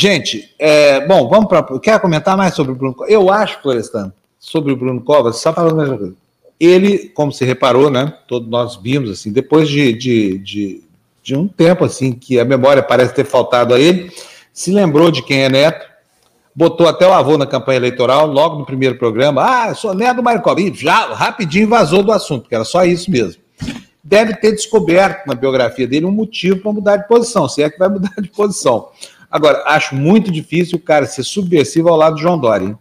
Gente, 0.00 0.54
é, 0.60 1.04
bom, 1.08 1.28
vamos 1.28 1.48
para. 1.48 1.66
Quer 1.80 1.98
comentar 1.98 2.36
mais 2.36 2.54
sobre 2.54 2.70
o 2.70 2.74
Bruno 2.76 2.94
Covas? 2.94 3.12
Eu 3.12 3.32
acho, 3.32 3.60
Florestan, 3.60 4.12
sobre 4.38 4.72
o 4.72 4.76
Bruno 4.76 5.00
Covas, 5.00 5.38
só 5.38 5.52
falando 5.52 5.72
a 5.72 5.82
mesma 5.82 5.98
coisa. 5.98 6.14
Ele, 6.60 7.08
como 7.08 7.32
se 7.32 7.44
reparou, 7.44 7.90
né? 7.90 8.14
Todos 8.28 8.48
nós 8.48 8.76
vimos, 8.76 9.10
assim, 9.10 9.32
depois 9.32 9.68
de, 9.68 9.92
de, 9.92 10.38
de, 10.38 10.84
de 11.20 11.34
um 11.34 11.48
tempo 11.48 11.84
assim 11.84 12.12
que 12.12 12.38
a 12.38 12.44
memória 12.44 12.80
parece 12.80 13.12
ter 13.12 13.24
faltado 13.24 13.74
a 13.74 13.80
ele, 13.80 14.12
se 14.52 14.70
lembrou 14.70 15.10
de 15.10 15.20
quem 15.20 15.42
é 15.42 15.48
neto, 15.48 15.84
botou 16.54 16.86
até 16.86 17.04
o 17.04 17.12
avô 17.12 17.36
na 17.36 17.44
campanha 17.44 17.78
eleitoral, 17.78 18.28
logo 18.28 18.56
no 18.56 18.64
primeiro 18.64 18.96
programa, 18.98 19.42
ah, 19.42 19.74
sou 19.74 19.92
neto 19.94 20.18
do 20.18 20.22
Mário 20.22 20.42
Covas, 20.42 20.62
e 20.62 20.72
já 20.72 21.12
rapidinho 21.12 21.68
vazou 21.68 22.04
do 22.04 22.12
assunto, 22.12 22.42
porque 22.42 22.54
era 22.54 22.64
só 22.64 22.84
isso 22.84 23.10
mesmo. 23.10 23.42
Deve 24.04 24.36
ter 24.36 24.52
descoberto 24.52 25.26
na 25.26 25.34
biografia 25.34 25.88
dele 25.88 26.06
um 26.06 26.12
motivo 26.12 26.60
para 26.60 26.72
mudar 26.72 26.96
de 26.98 27.08
posição, 27.08 27.48
se 27.48 27.64
é 27.64 27.68
que 27.68 27.80
vai 27.80 27.88
mudar 27.88 28.14
de 28.22 28.28
posição. 28.28 28.90
Agora, 29.30 29.62
acho 29.66 29.94
muito 29.94 30.30
difícil 30.30 30.78
o 30.78 30.82
cara 30.82 31.06
ser 31.06 31.22
subversivo 31.22 31.88
ao 31.88 31.96
lado 31.96 32.16
do 32.16 32.20
João 32.20 32.38
Dória. 32.38 32.78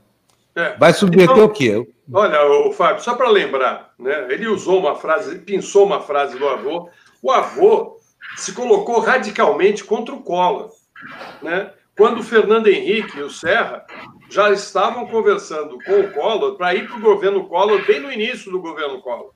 É. 0.55 0.75
Vai 0.77 0.93
subverter 0.93 1.35
então, 1.35 1.45
o 1.45 1.49
quê? 1.49 1.87
Olha, 2.11 2.45
o 2.67 2.71
Fábio, 2.71 3.03
só 3.03 3.15
para 3.15 3.29
lembrar, 3.29 3.93
né, 3.99 4.27
ele 4.29 4.47
usou 4.47 4.79
uma 4.79 4.95
frase, 4.95 5.39
pensou 5.39 5.85
uma 5.85 6.01
frase 6.01 6.37
do 6.37 6.47
avô. 6.47 6.89
O 7.21 7.31
avô 7.31 7.97
se 8.37 8.53
colocou 8.53 8.99
radicalmente 8.99 9.83
contra 9.83 10.15
o 10.15 10.21
Collor. 10.21 10.71
Né? 11.41 11.71
Quando 11.97 12.19
o 12.19 12.23
Fernando 12.23 12.67
Henrique 12.67 13.17
e 13.17 13.23
o 13.23 13.29
Serra 13.29 13.85
já 14.29 14.51
estavam 14.51 15.07
conversando 15.07 15.77
com 15.83 15.99
o 15.99 16.11
Collor 16.11 16.55
para 16.55 16.75
ir 16.75 16.87
para 16.87 16.97
o 16.97 17.01
governo 17.01 17.47
Collor 17.47 17.85
bem 17.85 17.99
no 17.99 18.11
início 18.11 18.51
do 18.51 18.61
governo 18.61 19.01
Collor. 19.01 19.31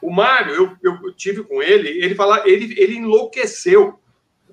O 0.00 0.10
Mário, 0.10 0.54
eu, 0.54 0.76
eu 0.82 1.12
tive 1.14 1.42
com 1.42 1.62
ele, 1.62 1.88
ele, 1.88 2.14
fala, 2.14 2.42
ele, 2.46 2.74
ele 2.78 2.96
enlouqueceu. 2.96 3.98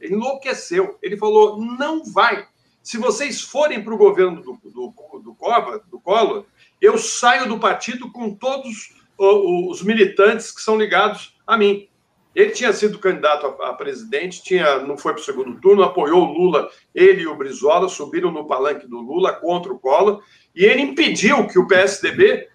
Enlouqueceu. 0.02 0.98
Ele 1.02 1.18
falou: 1.18 1.60
não 1.60 2.04
vai. 2.04 2.48
Se 2.82 2.98
vocês 2.98 3.42
forem 3.42 3.84
para 3.84 3.94
o 3.94 3.98
governo 3.98 4.42
do, 4.42 4.60
do, 4.64 4.94
do, 5.20 5.36
Cova, 5.36 5.84
do 5.92 6.00
Collor, 6.00 6.46
eu 6.82 6.98
saio 6.98 7.48
do 7.48 7.60
partido 7.60 8.12
com 8.12 8.34
todos 8.34 8.96
os 9.18 9.84
militantes 9.84 10.52
que 10.52 10.62
são 10.62 10.78
ligados 10.78 11.38
a 11.46 11.58
mim. 11.58 11.88
Ele 12.34 12.52
tinha 12.52 12.72
sido 12.72 13.00
candidato 13.00 13.48
a, 13.62 13.74
presidente, 13.74 14.42
tinha, 14.42 14.80
não 14.80 14.98
foi 14.98 15.14
para 15.14 15.22
o 15.22 15.26
segundo 15.26 15.60
turno, 15.60 15.84
apoiou 15.84 16.22
o 16.22 16.32
Lula, 16.32 16.70
ele 16.96 17.24
e 17.24 17.28
o 17.28 17.36
Brizola 17.36 17.90
subiram 17.90 18.32
no 18.32 18.48
palanque 18.48 18.88
do 18.88 19.02
Lula 19.02 19.34
contra 19.34 19.74
o 19.74 19.80
Collor, 19.80 20.24
e 20.56 20.64
ele 20.64 20.82
impediu 20.82 21.48
que 21.48 21.60
o 21.60 21.68
PSDB 21.68 22.48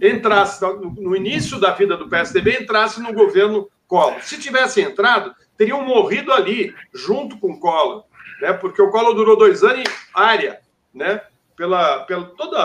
entrasse, 0.00 0.64
no 0.96 1.14
início 1.14 1.60
da 1.60 1.72
vida 1.72 1.96
do 1.96 2.08
PSDB, 2.08 2.62
entrasse 2.62 3.00
no 3.00 3.12
governo 3.12 3.68
Collor. 3.88 4.22
Se 4.22 4.38
tivesse 4.38 4.80
entrado, 4.80 5.34
teriam 5.56 5.82
morrido 5.82 6.32
ali, 6.32 6.72
junto 6.94 7.38
com 7.38 7.52
o 7.52 7.58
Collor, 7.58 8.04
né? 8.40 8.52
porque 8.52 8.80
o 8.80 8.90
Collor 8.90 9.14
durou 9.14 9.36
dois 9.36 9.64
anos 9.64 9.80
em 9.80 9.84
área, 10.14 10.60
né? 10.94 11.22
pela, 11.58 12.00
pela 12.04 12.24
todo 12.24 12.56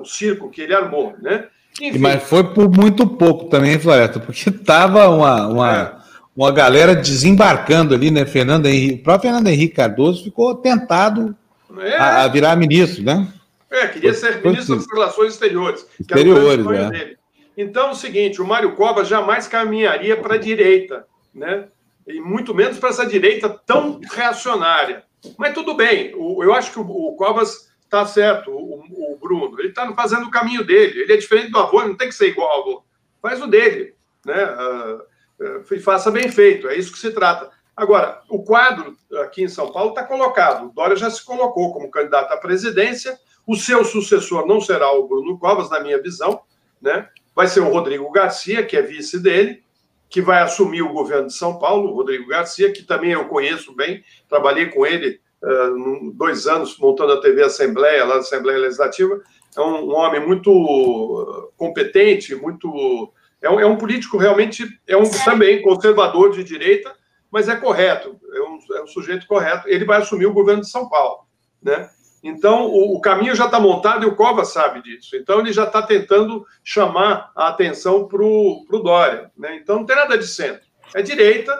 o 0.00 0.04
circo 0.04 0.50
que 0.50 0.60
ele 0.60 0.74
armou. 0.74 1.14
Né? 1.22 1.46
Enfim. 1.80 1.98
Mas 1.98 2.22
foi 2.22 2.44
por 2.52 2.68
muito 2.68 3.06
pouco 3.06 3.46
também, 3.46 3.78
Floresta, 3.78 4.20
porque 4.20 4.50
estava 4.50 5.08
uma, 5.08 5.46
uma, 5.48 5.74
é. 5.74 5.92
uma 6.36 6.52
galera 6.52 6.94
desembarcando 6.94 7.94
ali, 7.94 8.10
né? 8.10 8.26
Fernando 8.26 8.66
Henrique, 8.66 9.00
o 9.00 9.02
próprio 9.02 9.30
Fernando 9.30 9.48
Henrique 9.48 9.76
Cardoso 9.76 10.22
ficou 10.22 10.54
tentado 10.54 11.34
é. 11.80 11.96
a, 11.96 12.24
a, 12.24 12.28
virar 12.28 12.54
ministro, 12.56 13.02
né? 13.02 13.26
É, 13.70 13.86
queria 13.86 14.12
ser 14.12 14.42
foi, 14.42 14.50
ministro 14.50 14.76
das 14.76 14.86
Relações 14.92 15.32
Exteriores. 15.32 15.86
Exteriores, 15.98 16.66
é. 16.66 16.90
Dele. 16.90 17.16
Então, 17.56 17.88
é 17.88 17.90
o 17.92 17.94
seguinte, 17.94 18.40
o 18.40 18.46
Mário 18.46 18.74
Covas 18.74 19.08
jamais 19.08 19.46
caminharia 19.46 20.16
para 20.16 20.34
a 20.34 20.38
direita, 20.38 21.06
né? 21.34 21.68
E 22.06 22.20
muito 22.20 22.54
menos 22.54 22.78
para 22.78 22.88
essa 22.88 23.06
direita 23.06 23.48
tão 23.48 24.00
reacionária. 24.10 25.04
Mas 25.38 25.54
tudo 25.54 25.74
bem, 25.74 26.10
eu 26.10 26.52
acho 26.52 26.72
que 26.72 26.78
o 26.80 27.14
Covas 27.16 27.72
está 27.84 28.06
certo, 28.06 28.50
o, 28.50 29.18
Bruno. 29.20 29.60
Ele 29.60 29.68
está 29.68 29.90
fazendo 29.94 30.26
o 30.26 30.30
caminho 30.30 30.64
dele. 30.64 31.02
Ele 31.02 31.12
é 31.12 31.16
diferente 31.16 31.52
do 31.52 31.58
avô, 31.58 31.82
não 31.82 31.96
tem 31.96 32.08
que 32.08 32.14
ser 32.14 32.28
igual 32.28 32.50
ao 32.50 32.60
avô. 32.60 32.84
Faz 33.20 33.40
o 33.40 33.46
dele, 33.46 33.94
né? 34.26 34.44
Uh, 34.44 35.62
uh, 35.74 35.80
faça 35.80 36.10
bem 36.10 36.28
feito, 36.28 36.68
é 36.68 36.76
isso 36.76 36.92
que 36.92 36.98
se 36.98 37.12
trata. 37.12 37.50
Agora, 37.76 38.20
o 38.28 38.42
quadro 38.42 38.96
aqui 39.22 39.44
em 39.44 39.48
São 39.48 39.70
Paulo 39.70 39.90
está 39.90 40.02
colocado. 40.02 40.66
O 40.66 40.72
Dória 40.72 40.96
já 40.96 41.08
se 41.08 41.24
colocou 41.24 41.72
como 41.72 41.90
candidato 41.90 42.32
à 42.32 42.36
presidência. 42.36 43.18
O 43.46 43.56
seu 43.56 43.84
sucessor 43.84 44.46
não 44.46 44.60
será 44.60 44.92
o 44.92 45.06
Bruno 45.06 45.38
Covas, 45.38 45.70
na 45.70 45.80
minha 45.80 46.00
visão, 46.00 46.42
né? 46.80 47.08
Vai 47.34 47.46
ser 47.46 47.60
o 47.60 47.68
Rodrigo 47.68 48.10
Garcia, 48.10 48.64
que 48.64 48.76
é 48.76 48.82
vice 48.82 49.20
dele, 49.20 49.62
que 50.08 50.20
vai 50.20 50.42
assumir 50.42 50.82
o 50.82 50.92
governo 50.92 51.28
de 51.28 51.34
São 51.34 51.58
Paulo, 51.58 51.90
o 51.90 51.94
Rodrigo 51.94 52.28
Garcia, 52.28 52.70
que 52.70 52.82
também 52.82 53.12
eu 53.12 53.24
conheço 53.24 53.74
bem, 53.74 54.04
trabalhei 54.28 54.66
com 54.66 54.84
ele 54.84 55.18
uh, 55.42 56.12
dois 56.12 56.46
anos 56.46 56.76
montando 56.78 57.14
a 57.14 57.20
TV 57.20 57.42
Assembleia, 57.42 58.04
lá 58.04 58.14
da 58.14 58.20
Assembleia 58.20 58.58
Legislativa. 58.58 59.20
É 59.56 59.60
um, 59.60 59.90
um 59.90 59.94
homem 59.94 60.20
muito 60.20 61.52
competente, 61.56 62.34
muito. 62.34 63.10
É 63.40 63.50
um, 63.50 63.58
é 63.58 63.66
um, 63.66 63.76
político 63.76 64.18
realmente, 64.18 64.66
é 64.86 64.96
um 64.96 65.10
também 65.24 65.62
conservador 65.62 66.30
de 66.30 66.44
direita, 66.44 66.94
mas 67.30 67.48
é 67.48 67.56
correto, 67.56 68.20
é 68.34 68.40
um, 68.40 68.58
é 68.76 68.82
um 68.82 68.86
sujeito 68.86 69.26
correto. 69.26 69.68
Ele 69.68 69.84
vai 69.84 70.00
assumir 70.00 70.26
o 70.26 70.32
governo 70.32 70.60
de 70.60 70.70
São 70.70 70.88
Paulo, 70.88 71.26
né? 71.62 71.88
Então, 72.22 72.66
o, 72.66 72.96
o 72.96 73.00
caminho 73.00 73.34
já 73.34 73.46
está 73.46 73.58
montado 73.58 74.04
e 74.04 74.06
o 74.06 74.14
Cova 74.14 74.44
sabe 74.44 74.82
disso. 74.82 75.16
Então, 75.16 75.40
ele 75.40 75.52
já 75.52 75.64
está 75.64 75.82
tentando 75.82 76.46
chamar 76.62 77.32
a 77.34 77.48
atenção 77.48 78.06
para 78.06 78.22
o 78.22 78.82
Dória. 78.82 79.30
Né? 79.36 79.56
Então, 79.56 79.76
não 79.76 79.86
tem 79.86 79.96
nada 79.96 80.16
de 80.16 80.26
centro. 80.26 80.62
É 80.94 81.02
direita, 81.02 81.52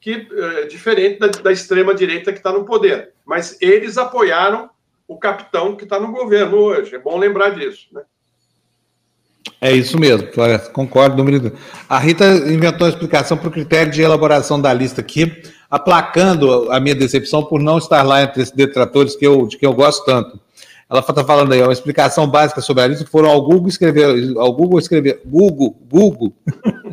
que 0.00 0.26
é 0.32 0.66
diferente 0.66 1.18
da, 1.18 1.26
da 1.26 1.52
extrema-direita 1.52 2.32
que 2.32 2.38
está 2.38 2.52
no 2.52 2.64
poder. 2.64 3.12
Mas 3.26 3.60
eles 3.60 3.98
apoiaram 3.98 4.70
o 5.06 5.18
capitão 5.18 5.76
que 5.76 5.84
está 5.84 6.00
no 6.00 6.12
governo 6.12 6.56
hoje. 6.56 6.94
É 6.94 6.98
bom 6.98 7.18
lembrar 7.18 7.50
disso. 7.50 7.88
Né? 7.92 8.02
É 9.60 9.72
isso 9.72 9.98
mesmo, 9.98 10.30
Floresta, 10.32 10.70
concordo. 10.70 11.24
A 11.88 11.98
Rita 11.98 12.24
inventou 12.24 12.86
uma 12.86 12.92
explicação 12.92 13.36
para 13.36 13.48
o 13.48 13.52
critério 13.52 13.92
de 13.92 14.02
elaboração 14.02 14.60
da 14.60 14.72
lista 14.72 15.00
aqui, 15.00 15.42
aplacando 15.70 16.70
a 16.70 16.78
minha 16.78 16.94
decepção 16.94 17.44
por 17.44 17.60
não 17.60 17.78
estar 17.78 18.02
lá 18.02 18.22
entre 18.22 18.42
esses 18.42 18.54
detratores 18.54 19.16
que 19.16 19.26
eu, 19.26 19.46
de 19.46 19.58
quem 19.58 19.68
eu 19.68 19.74
gosto 19.74 20.04
tanto. 20.04 20.40
Ela 20.88 21.00
está 21.00 21.24
falando 21.24 21.52
aí, 21.52 21.60
uma 21.60 21.72
explicação 21.72 22.28
básica 22.28 22.60
sobre 22.60 22.84
a 22.84 22.86
lista, 22.86 23.04
foram 23.06 23.28
ao 23.28 23.42
Google 23.42 23.68
escrever, 23.68 24.36
ao 24.36 24.52
Google 24.52 24.78
escrever, 24.78 25.20
Google, 25.24 25.76
Google, 25.90 26.32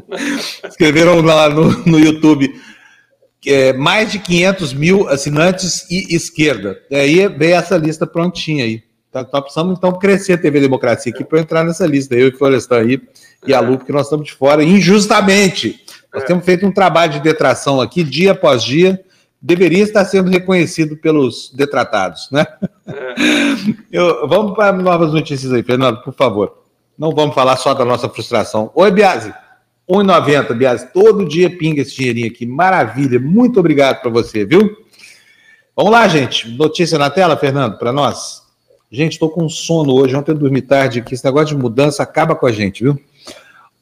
escreveram 0.68 1.22
lá 1.22 1.48
no, 1.48 1.70
no 1.86 2.00
YouTube 2.00 2.52
é, 3.46 3.74
mais 3.74 4.12
de 4.12 4.20
500 4.20 4.74
mil 4.74 5.08
assinantes 5.10 5.86
e 5.92 6.16
esquerda. 6.16 6.80
E 6.90 6.96
aí 6.96 7.28
veio 7.28 7.56
essa 7.56 7.78
lista 7.78 8.08
prontinha 8.08 8.64
aí. 8.64 8.84
Tá, 9.12 9.24
tá 9.24 9.40
precisando, 9.40 9.74
então, 9.74 9.92
crescer 9.92 10.34
a 10.34 10.38
TV 10.40 10.60
Democracia 10.60 11.14
aqui 11.14 11.24
para 11.24 11.40
entrar 11.40 11.64
nessa 11.64 11.86
lista. 11.86 12.16
Eu 12.16 12.30
e 12.30 12.32
Florestan 12.32 12.80
aí 12.80 13.02
e 13.46 13.54
a 13.54 13.60
Lu, 13.60 13.78
porque 13.78 13.92
nós 13.92 14.08
estamos 14.08 14.26
de 14.26 14.34
fora, 14.34 14.64
injustamente. 14.64 15.83
Nós 16.14 16.24
temos 16.26 16.46
feito 16.46 16.66
um 16.66 16.72
trabalho 16.72 17.14
de 17.14 17.20
detração 17.20 17.82
aqui, 17.82 18.04
dia 18.04 18.34
após 18.34 18.64
dia. 18.64 19.04
Deveria 19.42 19.84
estar 19.84 20.06
sendo 20.06 20.30
reconhecido 20.30 20.96
pelos 20.96 21.52
detratados, 21.54 22.30
né? 22.32 22.46
É. 22.88 23.16
Eu, 23.92 24.28
vamos 24.28 24.56
para 24.56 24.72
novas 24.72 25.12
notícias 25.12 25.52
aí, 25.52 25.64
Fernando, 25.64 26.02
por 26.02 26.14
favor. 26.14 26.64
Não 26.98 27.12
vamos 27.12 27.36
falar 27.36 27.58
só 27.58 27.74
da 27.74 27.84
nossa 27.84 28.08
frustração. 28.08 28.72
Oi, 28.76 28.92
Biase. 28.92 29.34
1,90, 29.90 30.54
Bias. 30.54 30.88
Todo 30.94 31.28
dia 31.28 31.58
pinga 31.58 31.82
esse 31.82 31.96
dinheirinho 31.96 32.28
aqui. 32.28 32.46
Maravilha. 32.46 33.20
Muito 33.20 33.60
obrigado 33.60 34.02
para 34.02 34.10
você, 34.10 34.46
viu? 34.46 34.78
Vamos 35.76 35.92
lá, 35.92 36.08
gente. 36.08 36.48
Notícia 36.50 36.98
na 36.98 37.10
tela, 37.10 37.36
Fernando, 37.36 37.78
para 37.78 37.92
nós. 37.92 38.44
Gente, 38.90 39.14
estou 39.14 39.30
com 39.30 39.50
sono 39.50 39.94
hoje. 39.94 40.16
Ontem 40.16 40.32
eu 40.32 40.38
dormi 40.38 40.62
tarde 40.62 41.00
aqui. 41.00 41.16
Esse 41.16 41.26
negócio 41.26 41.56
de 41.56 41.62
mudança 41.62 42.04
acaba 42.04 42.36
com 42.36 42.46
a 42.46 42.52
gente, 42.52 42.84
viu? 42.84 43.00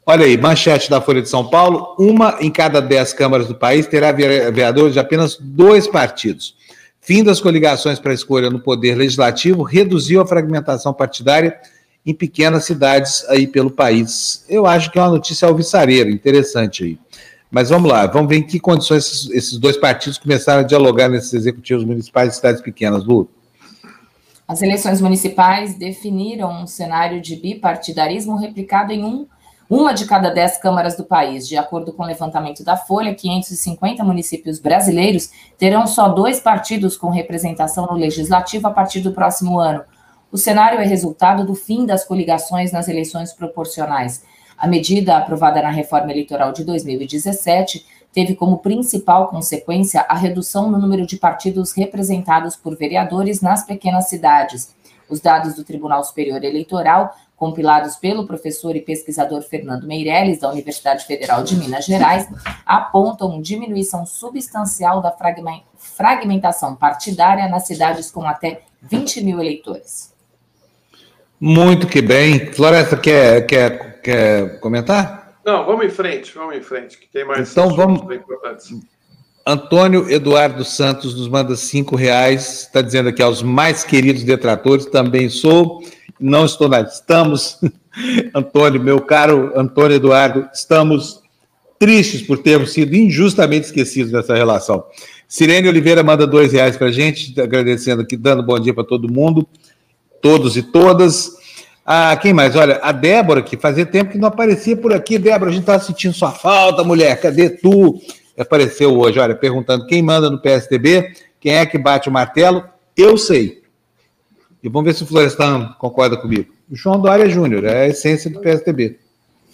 Olha 0.06 0.26
aí, 0.26 0.36
manchete 0.36 0.90
da 0.90 1.00
Folha 1.00 1.22
de 1.22 1.30
São 1.30 1.48
Paulo: 1.48 1.96
uma 2.00 2.38
em 2.40 2.52
cada 2.52 2.82
dez 2.82 3.14
câmaras 3.14 3.48
do 3.48 3.56
país 3.56 3.86
terá 3.86 4.12
vereadores 4.12 4.94
de 4.94 5.00
apenas 5.00 5.38
dois 5.40 5.88
partidos. 5.88 6.56
Fim 7.00 7.24
das 7.24 7.40
coligações 7.40 8.00
para 8.00 8.14
escolha 8.14 8.50
no 8.50 8.60
poder 8.60 8.96
legislativo 8.96 9.64
reduziu 9.64 10.22
a 10.22 10.28
fragmentação 10.28 10.94
partidária 10.94 11.60
em 12.06 12.14
pequenas 12.14 12.66
cidades 12.66 13.26
aí 13.30 13.48
pelo 13.48 13.72
país. 13.72 14.46
Eu 14.50 14.66
acho 14.66 14.92
que 14.92 14.98
é 14.98 15.02
uma 15.02 15.10
notícia 15.10 15.48
alvissareira, 15.48 16.10
interessante 16.10 16.84
aí. 16.84 17.00
Mas 17.50 17.70
vamos 17.70 17.92
lá, 17.92 18.08
vamos 18.08 18.30
ver 18.30 18.38
em 18.38 18.44
que 18.44 18.60
condições 18.60 19.06
esses, 19.06 19.30
esses 19.32 19.58
dois 19.58 19.78
partidos 19.78 20.18
começaram 20.18 20.62
a 20.62 20.64
dialogar 20.64 21.10
nesses 21.10 21.34
executivos 21.34 21.84
municipais 21.84 22.30
de 22.30 22.36
cidades 22.38 22.62
pequenas, 22.62 23.04
Lu. 23.04 23.30
As 24.48 24.62
eleições 24.62 25.02
municipais 25.02 25.75
definiram 25.75 26.63
um 26.63 26.67
cenário 26.67 27.21
de 27.21 27.36
bipartidarismo 27.36 28.38
replicado 28.38 28.92
em 28.92 29.04
um, 29.04 29.28
uma 29.72 29.94
de 29.94 30.04
cada 30.06 30.30
dez 30.30 30.58
câmaras 30.58 30.98
do 30.98 31.06
país. 31.06 31.48
De 31.48 31.56
acordo 31.56 31.94
com 31.94 32.04
o 32.04 32.06
levantamento 32.06 32.62
da 32.62 32.76
Folha, 32.76 33.15
550 33.15 34.04
municípios 34.04 34.60
brasileiros 34.60 35.32
terão 35.58 35.88
só 35.88 36.10
dois 36.10 36.42
partidos 36.42 36.98
com 36.98 37.10
representação 37.10 37.86
no 37.86 37.94
legislativo 37.94 38.67
a 38.67 38.72
partir 38.72 39.00
do 39.00 39.13
próximo 39.13 39.58
ano. 39.58 39.82
O 40.30 40.38
cenário 40.38 40.78
é 40.78 40.86
resultado 40.86 41.46
do 41.46 41.56
fim 41.56 41.86
das 41.86 42.04
coligações 42.04 42.74
nas 42.74 42.90
eleições 42.90 43.32
proporcionais. 43.32 44.26
A 44.58 44.67
medida 44.67 45.15
aprovada 45.15 45.62
na 45.62 45.69
reforma 45.69 46.12
eleitoral 46.12 46.52
de 46.52 46.65
2017 46.65 47.86
teve 48.12 48.36
como 48.36 48.58
principal 48.58 49.30
consequência 49.30 50.02
a 50.02 50.17
redução 50.17 50.69
no 50.69 50.78
número 50.78 51.08
de 51.08 51.15
partidos 51.15 51.72
representados 51.72 52.58
por 52.58 52.76
vereadores 52.76 53.40
nas 53.40 53.65
pequenas 53.65 54.10
cidades. 54.10 54.76
Os 55.10 55.22
dados 55.22 55.56
do 55.56 55.63
Tribunal 55.63 56.04
Superior 56.04 56.44
Eleitoral 56.44 57.15
compilados 57.42 57.96
pelo 57.96 58.27
professor 58.27 58.75
e 58.75 58.81
pesquisador 58.81 59.42
Fernando 59.42 59.87
Meirelles, 59.87 60.42
da 60.42 60.52
Universidade 60.52 61.08
Federal 61.08 61.44
de 61.44 61.56
Minas 61.56 61.85
Gerais, 61.85 62.27
apontam 62.63 63.42
diminuição 63.42 64.06
substancial 64.06 65.02
da 65.02 65.12
fragmentação 65.75 66.75
partidária 66.75 67.50
nas 67.50 67.65
cidades 67.65 68.12
com 68.12 68.27
até 68.27 68.62
20 68.83 69.23
mil 69.23 69.39
eleitores. 69.39 70.13
Muito 71.39 71.87
que 71.87 72.00
bem. 72.00 72.54
Floresta, 72.54 72.96
quer, 72.96 73.48
quer, 73.48 74.02
quer 74.02 74.60
comentar? 74.60 75.39
Não, 75.44 75.65
vamos 75.65 75.87
em 75.87 75.89
frente, 75.89 76.31
vamos 76.35 76.56
em 76.56 76.62
frente, 76.62 77.00
que 77.00 77.08
tem 77.08 77.25
mais 77.25 77.50
então, 77.50 77.75
vamos... 77.75 78.02
Antônio 79.48 80.08
Eduardo 80.12 80.63
Santos 80.63 81.15
nos 81.15 81.27
manda 81.27 81.56
cinco 81.56 81.96
reais, 81.96 82.62
está 82.62 82.81
dizendo 82.81 83.10
aqui 83.10 83.23
aos 83.23 83.42
mais 83.42 83.83
queridos 83.83 84.23
detratores, 84.23 84.85
também 84.85 85.29
sou, 85.29 85.81
não 86.22 86.46
estou 86.46 86.69
na. 86.69 86.82
Estamos, 86.82 87.60
Antônio, 88.34 88.82
meu 88.82 89.02
caro 89.02 89.52
Antônio 89.56 89.96
Eduardo, 89.96 90.48
estamos 90.54 91.22
tristes 91.80 92.22
por 92.22 92.38
termos 92.38 92.72
sido 92.72 92.96
injustamente 92.96 93.65
esquecidos 93.65 94.12
nessa 94.12 94.36
relação. 94.36 94.84
Sirene 95.28 95.67
Oliveira 95.67 96.04
manda 96.04 96.28
dois 96.28 96.54
reais 96.54 96.78
para 96.78 96.88
a 96.88 96.92
gente, 96.92 97.40
agradecendo 97.42 98.02
aqui, 98.02 98.15
dando 98.15 98.44
bom 98.44 98.60
dia 98.60 98.74
para 98.74 98.84
todo 98.84 99.12
mundo, 99.12 99.48
todos 100.22 100.56
e 100.58 100.62
todas. 100.62 101.32
Ah, 101.86 102.15
quem 102.17 102.34
mais? 102.34 102.56
Olha, 102.56 102.80
a 102.84 102.92
Débora, 102.92 103.42
que 103.42 103.58
fazia 103.58 103.86
tempo 103.86 104.12
que 104.12 104.17
não 104.17 104.28
aparecia 104.28 104.78
por 104.78 104.94
aqui. 104.94 105.17
Débora, 105.17 105.50
a 105.50 105.54
gente 105.54 105.63
estava 105.63 105.82
sentindo 105.82 106.13
sua 106.13 106.32
falta, 106.32 106.84
mulher, 106.84 107.19
cadê 107.19 107.50
tu? 107.50 108.00
Apareceu 108.38 108.98
hoje, 108.98 109.19
olha, 109.19 109.34
perguntando 109.34 109.88
quem 109.88 110.02
manda 110.04 110.30
no 110.30 110.40
PSDB, 110.40 111.13
quem 111.40 111.56
é 111.56 111.65
que 111.65 111.78
bate 111.78 112.10
o 112.10 112.12
martelo. 112.12 112.63
Eu 112.96 113.17
sei. 113.17 113.61
E 114.64 114.70
vamos 114.70 114.86
ver 114.86 114.94
se 114.94 115.04
o 115.04 115.08
Florestan 115.08 115.76
concorda 115.80 116.18
comigo. 116.18 116.54
O 116.70 116.76
João 116.76 117.00
Dória 117.00 117.28
Júnior, 117.30 117.64
é 117.66 117.84
a 117.84 117.88
essência 117.88 118.30
do 118.30 118.40
PSDB. 118.40 119.00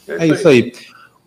É 0.07 0.27
isso 0.27 0.47
aí. 0.47 0.73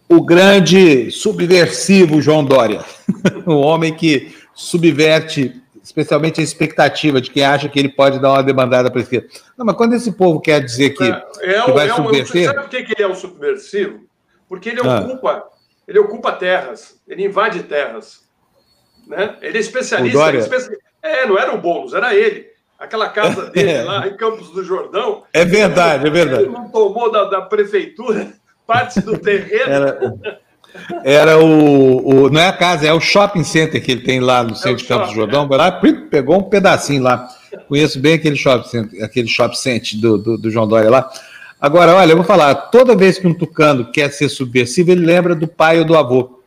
O 0.09 0.22
grande 0.22 1.11
subversivo 1.11 2.20
João 2.20 2.45
Dória. 2.45 2.85
o 3.47 3.55
homem 3.55 3.95
que 3.95 4.35
subverte 4.55 5.61
especialmente 5.83 6.41
a 6.41 6.45
expectativa 6.45 7.20
de 7.20 7.31
quem 7.31 7.45
acha 7.45 7.68
que 7.68 7.78
ele 7.78 7.89
pode 7.89 8.20
dar 8.20 8.31
uma 8.31 8.43
demandada 8.43 8.91
para 8.91 9.01
esquerda. 9.01 9.28
Não, 9.57 9.66
mas 9.66 9.76
quando 9.76 9.95
esse 9.95 10.12
povo 10.12 10.41
quer 10.41 10.62
dizer 10.62 10.91
que, 10.91 11.03
é, 11.03 11.24
é 11.41 11.62
que 11.62 11.72
vai 11.72 11.89
é 11.89 11.95
subverter... 11.95 12.45
Sabe 12.45 12.61
por 12.61 12.68
que 12.68 12.76
ele 12.76 13.03
é 13.03 13.09
um 13.09 13.14
subversivo? 13.14 14.01
Porque 14.49 14.68
ele 14.68 14.81
ah. 14.85 15.01
ocupa, 15.01 15.49
ele 15.89 15.99
ocupa 15.99 16.33
terras, 16.33 17.01
ele 17.09 17.24
invade 17.24 17.64
terras. 17.64 18.28
Né? 19.07 19.37
Ele 19.41 19.59
é 19.59 19.61
especialista. 19.61 20.28
Ele 20.28 20.37
é, 20.37 20.41
especi... 20.41 20.78
é, 21.03 21.26
não 21.26 21.39
era 21.39 21.55
o 21.55 21.59
Boulos, 21.59 21.95
era 21.95 22.14
ele. 22.14 22.47
Aquela 22.81 23.11
casa 23.11 23.51
dele 23.53 23.70
é. 23.70 23.83
lá 23.83 24.09
em 24.09 24.16
Campos 24.16 24.51
do 24.51 24.64
Jordão. 24.64 25.22
É 25.33 25.45
verdade, 25.45 26.07
é 26.07 26.11
verdade. 26.11 26.45
Ele 26.45 26.53
não 26.53 26.70
tomou 26.70 27.12
da, 27.12 27.24
da 27.24 27.43
prefeitura 27.43 28.33
parte 28.66 29.01
do 29.01 29.18
terreno. 29.18 29.70
Era... 29.70 30.41
Era 31.03 31.39
o, 31.39 32.26
o, 32.26 32.31
Não 32.31 32.41
é 32.41 32.47
a 32.47 32.53
casa, 32.53 32.87
é 32.87 32.93
o 32.93 33.01
shopping 33.01 33.43
center 33.43 33.83
que 33.83 33.91
ele 33.91 34.03
tem 34.03 34.20
lá 34.20 34.45
no 34.45 34.53
é 34.53 34.55
centro 34.55 34.70
é 34.70 34.76
de 34.76 34.85
Campos 34.85 35.09
do 35.09 35.14
Jordão. 35.14 35.49
Vai 35.49 35.59
lá, 35.59 35.72
pegou 35.72 36.39
um 36.39 36.43
pedacinho 36.45 37.03
lá. 37.03 37.28
Conheço 37.68 37.99
bem 37.99 38.14
aquele 38.14 38.37
shopping 38.37 38.68
center, 38.68 39.05
aquele 39.05 39.28
shopping 39.28 39.57
center 39.57 40.01
do, 40.01 40.18
do, 40.18 40.39
do 40.39 40.51
João 40.51 40.68
Dória 40.68 40.89
lá. 40.89 41.11
Agora, 41.61 41.95
olha, 41.95 42.12
eu 42.12 42.16
vou 42.16 42.24
falar, 42.24 42.55
toda 42.55 42.97
vez 42.97 43.18
que 43.18 43.26
um 43.26 43.35
tucano 43.35 43.91
quer 43.91 44.11
ser 44.12 44.28
subversivo, 44.28 44.93
ele 44.93 45.05
lembra 45.05 45.35
do 45.35 45.47
pai 45.47 45.78
ou 45.78 45.85
do 45.85 45.97
avô. 45.97 46.41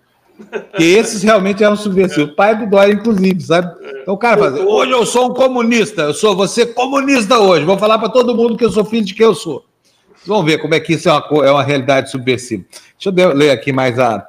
Que 0.75 0.83
esses 0.83 1.21
realmente 1.21 1.63
eram 1.63 1.75
subversivos. 1.75 2.31
O 2.31 2.35
pai 2.35 2.57
do 2.57 2.65
Dória, 2.65 2.93
inclusive, 2.93 3.39
sabe? 3.41 3.71
Então 4.03 4.13
o 4.13 4.17
cara 4.17 4.37
fala, 4.37 4.59
hoje 4.59 4.91
eu 4.91 5.05
sou 5.05 5.31
um 5.31 5.33
comunista, 5.33 6.03
eu 6.03 6.13
sou 6.13 6.35
você 6.35 6.65
comunista 6.65 7.39
hoje. 7.39 7.65
Vou 7.65 7.77
falar 7.77 7.97
para 7.97 8.09
todo 8.09 8.35
mundo 8.35 8.57
que 8.57 8.65
eu 8.65 8.71
sou 8.71 8.83
filho 8.83 9.05
de 9.05 9.15
quem 9.15 9.25
eu 9.25 9.33
sou. 9.33 9.65
Vamos 10.27 10.45
ver 10.45 10.57
como 10.59 10.75
é 10.75 10.79
que 10.79 10.93
isso 10.93 11.09
é 11.09 11.11
uma, 11.13 11.45
é 11.45 11.51
uma 11.51 11.63
realidade 11.63 12.11
subversiva. 12.11 12.63
Deixa 12.97 13.21
eu 13.21 13.33
ler 13.33 13.51
aqui 13.51 13.71
mais 13.71 13.97
a 13.97 14.27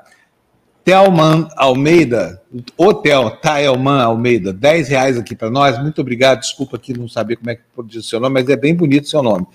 Telman 0.84 1.48
Almeida, 1.56 2.42
o 2.76 2.92
Tel, 2.92 3.30
Taelman 3.30 4.02
Almeida, 4.02 4.52
10 4.52 4.88
reais 4.88 5.18
aqui 5.18 5.34
para 5.34 5.50
nós. 5.50 5.80
Muito 5.80 6.00
obrigado. 6.00 6.40
Desculpa 6.40 6.76
aqui 6.76 6.96
não 6.96 7.08
saber 7.08 7.36
como 7.36 7.50
é 7.50 7.56
que 7.56 7.62
produz 7.74 8.04
o 8.04 8.08
seu 8.08 8.20
nome, 8.20 8.34
mas 8.34 8.48
é 8.48 8.56
bem 8.56 8.74
bonito 8.74 9.04
o 9.04 9.08
seu 9.08 9.22
nome. 9.22 9.46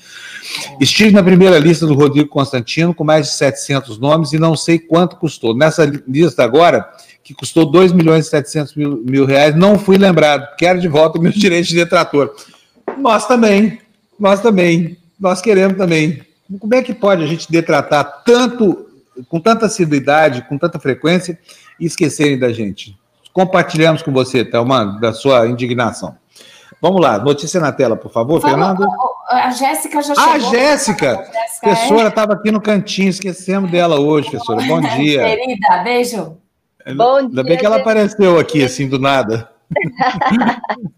Estive 0.82 1.12
na 1.12 1.24
primeira 1.24 1.60
lista 1.60 1.86
do 1.86 1.94
Rodrigo 1.94 2.28
Constantino 2.28 2.94
com 2.94 3.04
mais 3.04 3.28
de 3.28 3.34
700 3.34 4.00
nomes 4.00 4.34
e 4.34 4.40
não 4.40 4.56
sei 4.56 4.80
quanto 4.80 5.18
custou. 5.18 5.56
Nessa 5.56 5.86
lista 6.08 6.44
agora, 6.44 6.90
que 7.30 7.34
custou 7.36 7.64
2 7.64 7.92
milhões 7.92 8.26
e 8.26 8.30
700 8.32 8.76
mil, 8.76 9.04
mil 9.06 9.24
reais, 9.24 9.56
não 9.56 9.78
fui 9.78 10.00
lembrado. 10.00 10.48
Quero 10.58 10.80
de 10.80 10.88
volta 10.88 11.20
meus 11.20 11.36
direitos 11.38 11.70
de 11.70 11.76
detrator. 11.76 12.34
Nós 12.98 13.28
também, 13.28 13.80
nós 14.20 14.42
também, 14.42 14.98
nós 15.20 15.40
queremos 15.40 15.78
também. 15.78 16.24
Como 16.60 16.74
é 16.74 16.82
que 16.82 16.92
pode 16.92 17.24
a 17.24 17.28
gente 17.28 17.52
detratar 17.52 18.24
tanto, 18.26 18.88
com 19.28 19.40
tanta 19.40 19.68
assiduidade, 19.68 20.44
com 20.50 20.58
tanta 20.58 20.80
frequência 20.80 21.38
e 21.80 21.86
esquecerem 21.86 22.40
da 22.40 22.52
gente? 22.52 22.98
Compartilhamos 23.32 24.02
com 24.02 24.12
você, 24.12 24.44
Thelma, 24.44 24.98
da 25.00 25.14
sua 25.14 25.48
indignação. 25.48 26.18
Vamos 26.82 27.00
lá, 27.00 27.20
notícia 27.20 27.60
na 27.60 27.72
tela, 27.72 27.96
por 27.96 28.12
favor, 28.12 28.40
Vamos, 28.40 28.58
Fernando. 28.58 28.88
A 29.30 29.52
Jéssica 29.52 30.02
já 30.02 30.16
chegou. 30.16 30.34
Ah, 30.34 30.40
Jéssica! 30.40 31.14
A 31.14 31.60
professora 31.62 32.08
estava 32.08 32.34
é... 32.34 32.36
aqui 32.38 32.52
no 32.52 32.60
cantinho, 32.60 33.10
esquecemos 33.10 33.70
dela 33.70 34.00
hoje, 34.00 34.32
professora. 34.32 34.64
Bom 34.64 34.82
dia. 34.82 35.22
Querida, 35.22 35.84
beijo. 35.84 36.40
Bom 36.96 37.18
Ainda 37.18 37.42
dia, 37.42 37.44
bem 37.44 37.58
que 37.58 37.66
ela 37.66 37.78
apareceu 37.78 38.40
aqui, 38.40 38.64
assim, 38.64 38.88
do 38.88 38.98
nada. 38.98 39.52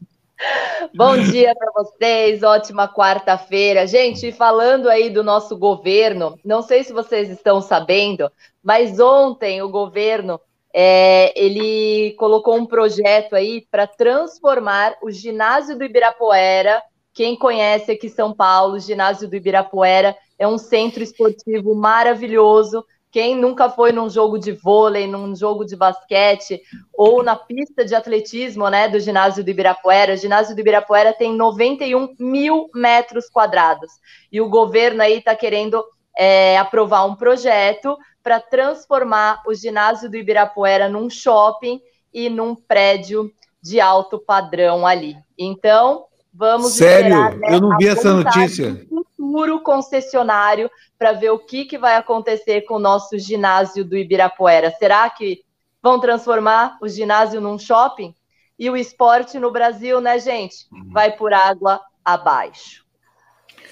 Bom 0.95 1.17
dia 1.17 1.53
para 1.55 1.71
vocês, 1.71 2.43
ótima 2.43 2.87
quarta-feira. 2.87 3.85
Gente, 3.85 4.31
falando 4.31 4.89
aí 4.89 5.09
do 5.09 5.23
nosso 5.23 5.57
governo, 5.57 6.37
não 6.43 6.61
sei 6.61 6.83
se 6.83 6.91
vocês 6.91 7.29
estão 7.29 7.61
sabendo, 7.61 8.31
mas 8.63 8.99
ontem 8.99 9.61
o 9.61 9.69
governo 9.69 10.39
é, 10.73 11.31
ele 11.39 12.13
colocou 12.17 12.55
um 12.55 12.65
projeto 12.65 13.35
aí 13.35 13.65
para 13.69 13.85
transformar 13.85 14.95
o 15.01 15.11
ginásio 15.11 15.77
do 15.77 15.83
Ibirapuera. 15.83 16.81
Quem 17.13 17.35
conhece 17.35 17.91
aqui 17.91 18.09
São 18.09 18.33
Paulo, 18.33 18.75
o 18.75 18.79
ginásio 18.79 19.27
do 19.27 19.35
Ibirapuera 19.35 20.15
é 20.39 20.47
um 20.47 20.57
centro 20.57 21.03
esportivo 21.03 21.75
maravilhoso 21.75 22.85
quem 23.11 23.35
nunca 23.35 23.69
foi 23.69 23.91
num 23.91 24.09
jogo 24.09 24.39
de 24.39 24.53
vôlei, 24.53 25.05
num 25.05 25.35
jogo 25.35 25.65
de 25.65 25.75
basquete 25.75 26.61
ou 26.93 27.21
na 27.21 27.35
pista 27.35 27.83
de 27.83 27.93
atletismo, 27.93 28.69
né, 28.69 28.87
do 28.87 28.99
ginásio 28.99 29.43
do 29.43 29.49
Ibirapuera? 29.49 30.13
O 30.13 30.17
ginásio 30.17 30.55
do 30.55 30.61
Ibirapuera 30.61 31.13
tem 31.13 31.35
91 31.35 32.15
mil 32.17 32.69
metros 32.73 33.29
quadrados 33.29 33.91
e 34.31 34.39
o 34.39 34.47
governo 34.47 35.01
aí 35.01 35.17
está 35.17 35.35
querendo 35.35 35.83
é, 36.17 36.57
aprovar 36.57 37.05
um 37.05 37.15
projeto 37.15 37.97
para 38.23 38.39
transformar 38.39 39.41
o 39.45 39.53
ginásio 39.53 40.09
do 40.09 40.15
Ibirapuera 40.15 40.87
num 40.87 41.09
shopping 41.09 41.81
e 42.13 42.29
num 42.29 42.55
prédio 42.55 43.29
de 43.61 43.81
alto 43.81 44.19
padrão 44.19 44.87
ali. 44.87 45.17
Então, 45.37 46.05
vamos 46.33 46.73
Sério? 46.73 47.13
Esperar, 47.13 47.35
né, 47.37 47.55
Eu 47.55 47.61
não 47.61 47.77
vi 47.77 47.87
essa 47.87 48.13
notícia 48.13 48.85
futuro 49.21 49.59
concessionário 49.61 50.69
para 50.97 51.11
ver 51.13 51.29
o 51.29 51.37
que, 51.37 51.65
que 51.65 51.77
vai 51.77 51.95
acontecer 51.95 52.61
com 52.61 52.75
o 52.75 52.79
nosso 52.79 53.19
ginásio 53.19 53.85
do 53.85 53.95
Ibirapuera. 53.95 54.71
Será 54.71 55.07
que 55.09 55.43
vão 55.81 55.99
transformar 55.99 56.77
o 56.81 56.89
ginásio 56.89 57.39
num 57.39 57.59
shopping? 57.59 58.15
E 58.57 58.69
o 58.69 58.75
esporte 58.75 59.37
no 59.37 59.51
Brasil, 59.51 60.01
né, 60.01 60.19
gente? 60.19 60.65
Uhum. 60.71 60.89
Vai 60.91 61.11
por 61.11 61.33
água 61.33 61.79
abaixo. 62.03 62.83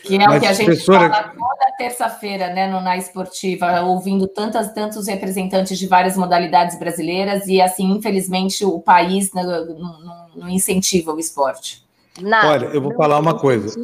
Que 0.04 0.16
é 0.16 0.28
Mas, 0.28 0.38
o 0.38 0.39
que 0.39 0.47
a 0.47 0.54
gente 0.54 0.66
professora... 0.66 1.10
fala 1.10 1.24
toda 1.24 1.78
terça-feira, 1.78 2.54
né, 2.54 2.68
no 2.68 2.80
Na 2.80 2.95
Esportiva, 2.95 3.82
ouvindo 3.82 4.28
tantas, 4.28 4.72
tantos 4.72 5.08
representantes 5.08 5.78
de 5.78 5.88
várias 5.88 6.16
modalidades 6.16 6.80
brasileiras, 6.80 7.47
e 7.47 7.60
assim, 7.60 7.91
infelizmente, 7.91 8.64
o 8.64 8.80
país 8.80 9.34
não, 9.34 9.43
não, 9.43 10.30
não 10.36 10.50
incentiva 10.50 11.12
o 11.12 11.20
esporte. 11.20 11.86
Nada. 12.22 12.47
Olha, 12.47 12.66
eu 12.68 12.82
vou 12.82 12.95
falar 12.95 13.20
uma 13.20 13.38
coisa. 13.38 13.78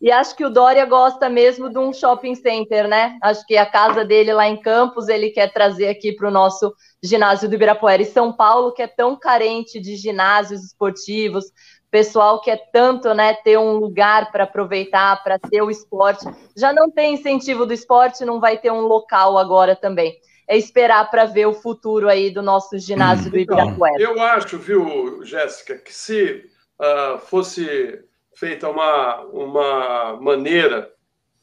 E 0.00 0.12
acho 0.12 0.36
que 0.36 0.44
o 0.44 0.50
Dória 0.50 0.84
gosta 0.84 1.28
mesmo 1.28 1.68
de 1.68 1.78
um 1.78 1.92
shopping 1.92 2.36
center, 2.36 2.86
né? 2.86 3.18
Acho 3.20 3.44
que 3.44 3.56
a 3.56 3.66
casa 3.66 4.04
dele 4.04 4.32
lá 4.32 4.48
em 4.48 4.56
Campos 4.56 5.08
ele 5.08 5.30
quer 5.30 5.52
trazer 5.52 5.88
aqui 5.88 6.12
para 6.12 6.28
o 6.28 6.30
nosso 6.30 6.72
ginásio 7.02 7.48
do 7.48 7.54
Ibirapuera. 7.56 8.02
E 8.02 8.06
São 8.06 8.32
Paulo, 8.32 8.72
que 8.72 8.82
é 8.82 8.86
tão 8.86 9.16
carente 9.16 9.80
de 9.80 9.96
ginásios 9.96 10.62
esportivos, 10.62 11.46
pessoal 11.90 12.40
quer 12.40 12.70
tanto 12.72 13.12
né, 13.14 13.34
ter 13.34 13.58
um 13.58 13.72
lugar 13.72 14.30
para 14.30 14.44
aproveitar, 14.44 15.22
para 15.22 15.38
ter 15.38 15.62
o 15.62 15.70
esporte. 15.70 16.26
Já 16.56 16.72
não 16.72 16.90
tem 16.90 17.14
incentivo 17.14 17.66
do 17.66 17.72
esporte, 17.72 18.24
não 18.24 18.40
vai 18.40 18.58
ter 18.58 18.70
um 18.70 18.82
local 18.82 19.38
agora 19.38 19.74
também. 19.74 20.18
É 20.46 20.56
esperar 20.56 21.10
para 21.10 21.26
ver 21.26 21.46
o 21.46 21.54
futuro 21.54 22.08
aí 22.08 22.30
do 22.30 22.42
nosso 22.42 22.78
ginásio 22.78 23.30
do 23.30 23.38
então, 23.38 23.58
Ibirapuera. 23.58 24.02
eu 24.02 24.20
acho, 24.20 24.58
viu, 24.58 25.24
Jéssica, 25.24 25.76
que 25.76 25.92
se 25.92 26.44
uh, 26.80 27.18
fosse 27.18 28.02
feita 28.38 28.68
uma, 28.68 29.22
uma 29.24 30.20
maneira 30.20 30.92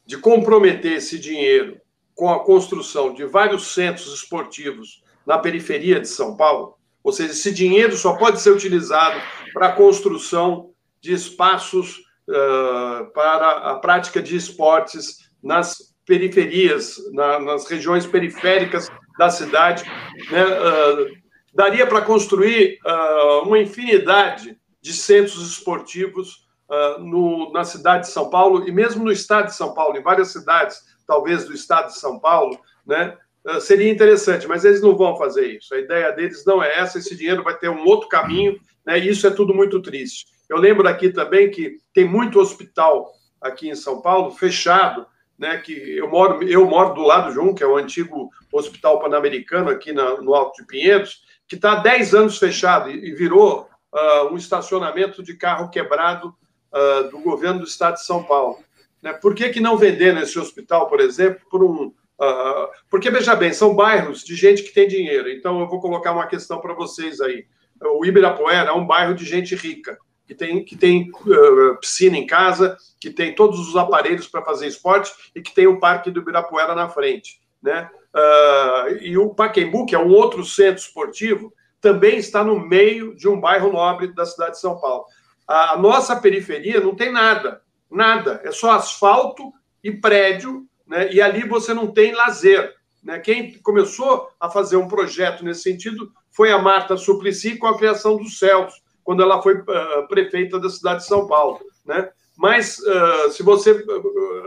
de 0.06 0.18
comprometer 0.18 0.94
esse 0.94 1.20
dinheiro 1.20 1.78
com 2.14 2.32
a 2.32 2.44
construção 2.44 3.14
de 3.14 3.26
vários 3.26 3.74
centros 3.74 4.14
esportivos 4.14 5.04
na 5.26 5.38
periferia 5.38 6.00
de 6.00 6.08
São 6.08 6.38
Paulo, 6.38 6.78
ou 7.04 7.12
seja, 7.12 7.32
esse 7.32 7.54
dinheiro 7.54 7.96
só 7.98 8.14
pode 8.14 8.40
ser 8.40 8.52
utilizado 8.52 9.20
para 9.54 9.68
a 9.68 9.72
construção 9.74 10.72
de 11.02 11.14
espaços 11.14 11.98
uh, 12.30 13.12
para 13.14 13.72
a 13.72 13.76
prática 13.76 14.22
de 14.22 14.36
esportes 14.36 15.30
nas 15.44 15.94
periferias, 16.06 16.96
na, 17.12 17.40
nas 17.40 17.68
regiões 17.68 18.06
periféricas 18.06 18.88
da 19.18 19.30
cidade. 19.30 19.84
Né? 20.32 20.46
Uh, 20.46 21.12
daria 21.54 21.86
para 21.86 22.02
construir 22.02 22.80
uh, 22.86 23.48
uma 23.48 23.60
infinidade 23.60 24.58
de 24.82 24.94
centros 24.94 25.46
esportivos 25.48 26.45
uh, 26.70 27.02
no, 27.02 27.52
na 27.52 27.64
cidade 27.64 28.06
de 28.06 28.12
São 28.12 28.30
Paulo 28.30 28.68
e 28.68 28.72
mesmo 28.72 29.04
no 29.04 29.12
estado 29.12 29.48
de 29.48 29.56
São 29.56 29.74
Paulo, 29.74 29.98
em 29.98 30.04
várias 30.04 30.30
cidades, 30.30 30.82
talvez 31.08 31.46
do 31.46 31.54
estado 31.54 31.88
de 31.88 32.00
São 32.00 32.20
Paulo, 32.20 32.60
né? 32.86 33.18
Uh, 33.46 33.62
seria 33.62 33.92
interessante, 33.92 34.48
mas 34.48 34.66
eles 34.66 34.82
não 34.82 34.96
vão 34.96 35.18
fazer 35.18 35.58
isso. 35.58 35.74
A 35.74 35.80
ideia 35.80 36.12
deles 36.12 36.44
não 36.46 36.64
é 36.64 36.80
essa. 36.80 36.98
Esse 36.98 37.16
dinheiro 37.16 37.44
vai 37.44 37.56
ter 37.58 37.70
um 37.70 37.86
outro 37.86 38.10
caminho, 38.10 38.60
né? 38.86 38.98
E 39.00 39.10
isso 39.10 39.28
é 39.28 39.32
tudo 39.32 39.54
muito 39.54 39.82
triste. 39.82 40.26
Eu 40.50 40.58
lembro 40.58 40.88
aqui 40.88 41.10
também 41.10 41.50
que 41.50 41.78
tem 41.94 42.06
muito 42.06 42.40
hospital 42.40 43.12
aqui 43.40 43.70
em 43.70 43.76
São 43.76 44.02
Paulo 44.02 44.32
fechado, 44.32 45.06
né? 45.38 45.58
Que 45.58 45.98
eu 45.98 46.10
moro, 46.10 46.44
eu 46.44 46.66
moro 46.66 46.96
do 46.96 47.02
lado 47.02 47.32
de 47.32 47.40
um, 47.40 47.54
que 47.54 47.64
é 47.64 47.68
o 47.68 47.78
antigo 47.78 48.32
Hospital 48.52 49.00
Pan-Americano 49.00 49.70
aqui 49.70 49.92
na, 49.92 50.20
no 50.22 50.34
Alto 50.34 50.62
de 50.62 50.68
Pinheiros, 50.68 51.22
que 51.48 51.56
está 51.56 51.74
há 51.74 51.76
10 51.76 52.16
anos 52.16 52.38
fechado 52.40 52.90
e, 52.90 53.10
e 53.10 53.14
virou 53.14 53.70
uh, 53.94 54.34
um 54.34 54.38
estacionamento 54.38 55.22
de 55.22 55.36
carro 55.36 55.70
quebrado 55.70 56.34
uh, 56.76 57.10
do 57.10 57.20
governo 57.20 57.60
do 57.60 57.66
estado 57.66 57.96
de 57.96 58.06
São 58.06 58.24
Paulo. 58.24 58.60
Né? 59.02 59.14
Por 59.14 59.34
que, 59.34 59.50
que 59.50 59.60
não 59.60 59.78
vender 59.78 60.14
nesse 60.14 60.38
hospital, 60.38 60.88
por 60.88 61.00
exemplo, 61.00 61.42
por 61.50 61.64
um. 61.64 61.88
Uh, 61.88 62.68
porque, 62.90 63.10
veja 63.10 63.36
bem, 63.36 63.54
são 63.54 63.76
bairros 63.76 64.24
de 64.24 64.36
gente 64.36 64.64
que 64.64 64.74
tem 64.74 64.88
dinheiro. 64.88 65.30
Então, 65.30 65.60
eu 65.60 65.68
vou 65.68 65.80
colocar 65.80 66.12
uma 66.12 66.28
questão 66.28 66.60
para 66.60 66.74
vocês 66.74 67.22
aí. 67.22 67.46
O 67.82 68.06
Ibirapuera 68.06 68.70
é 68.70 68.74
um 68.74 68.86
bairro 68.86 69.14
de 69.14 69.26
gente 69.26 69.54
rica, 69.54 69.98
que 70.26 70.34
tem, 70.34 70.64
que 70.64 70.78
tem 70.78 71.12
uh, 71.12 71.78
piscina 71.80 72.18
em 72.18 72.26
casa, 72.26 72.78
que 73.00 73.10
tem 73.10 73.36
todos 73.36 73.60
os 73.60 73.76
aparelhos 73.76 74.28
para 74.28 74.44
fazer 74.44 74.68
esporte 74.68 75.12
e 75.36 75.42
que 75.42 75.54
tem 75.54 75.68
o 75.68 75.80
Parque 75.80 76.10
do 76.10 76.22
Ibirapuera 76.22 76.74
na 76.74 76.90
frente. 76.90 77.40
Né? 77.62 77.90
Uh, 78.16 78.96
e 79.02 79.18
o 79.18 79.30
Paquembu, 79.36 79.86
que 79.86 79.94
é 79.94 80.00
um 80.00 80.10
outro 80.10 80.44
centro 80.46 80.82
esportivo, 80.82 81.54
também 81.82 82.18
está 82.18 82.44
no 82.44 82.60
meio 82.60 83.14
de 83.16 83.28
um 83.28 83.40
bairro 83.40 83.72
nobre 83.72 84.08
da 84.08 84.26
cidade 84.26 84.54
de 84.54 84.60
São 84.60 84.80
Paulo. 84.80 85.06
A 85.48 85.78
nossa 85.78 86.16
periferia 86.16 86.80
não 86.80 86.96
tem 86.96 87.12
nada, 87.12 87.62
nada, 87.90 88.42
é 88.44 88.52
só 88.52 88.72
asfalto 88.72 89.54
e 89.84 89.92
prédio, 89.92 90.66
né? 90.88 91.12
e 91.12 91.22
ali 91.22 91.48
você 91.48 91.74
não 91.74 91.88
tem 91.88 92.14
lazer. 92.14 92.74
Né? 93.04 93.20
Quem 93.20 93.60
começou 93.60 94.30
a 94.40 94.50
fazer 94.50 94.78
um 94.78 94.88
projeto 94.88 95.44
nesse 95.44 95.62
sentido 95.62 96.12
foi 96.32 96.52
a 96.52 96.58
Marta 96.58 96.98
Suplicy 96.98 97.58
com 97.58 97.68
a 97.68 97.78
criação 97.78 98.18
dos 98.18 98.40
céus, 98.40 98.74
quando 99.04 99.22
ela 99.22 99.42
foi 99.42 99.60
uh, 99.60 100.08
prefeita 100.10 100.60
da 100.60 100.70
cidade 100.70 101.02
de 101.02 101.08
São 101.08 101.28
Paulo. 101.28 101.60
Né? 101.86 102.10
Mas 102.36 102.80
uh, 102.80 103.32
se 103.32 103.44
você 103.44 103.86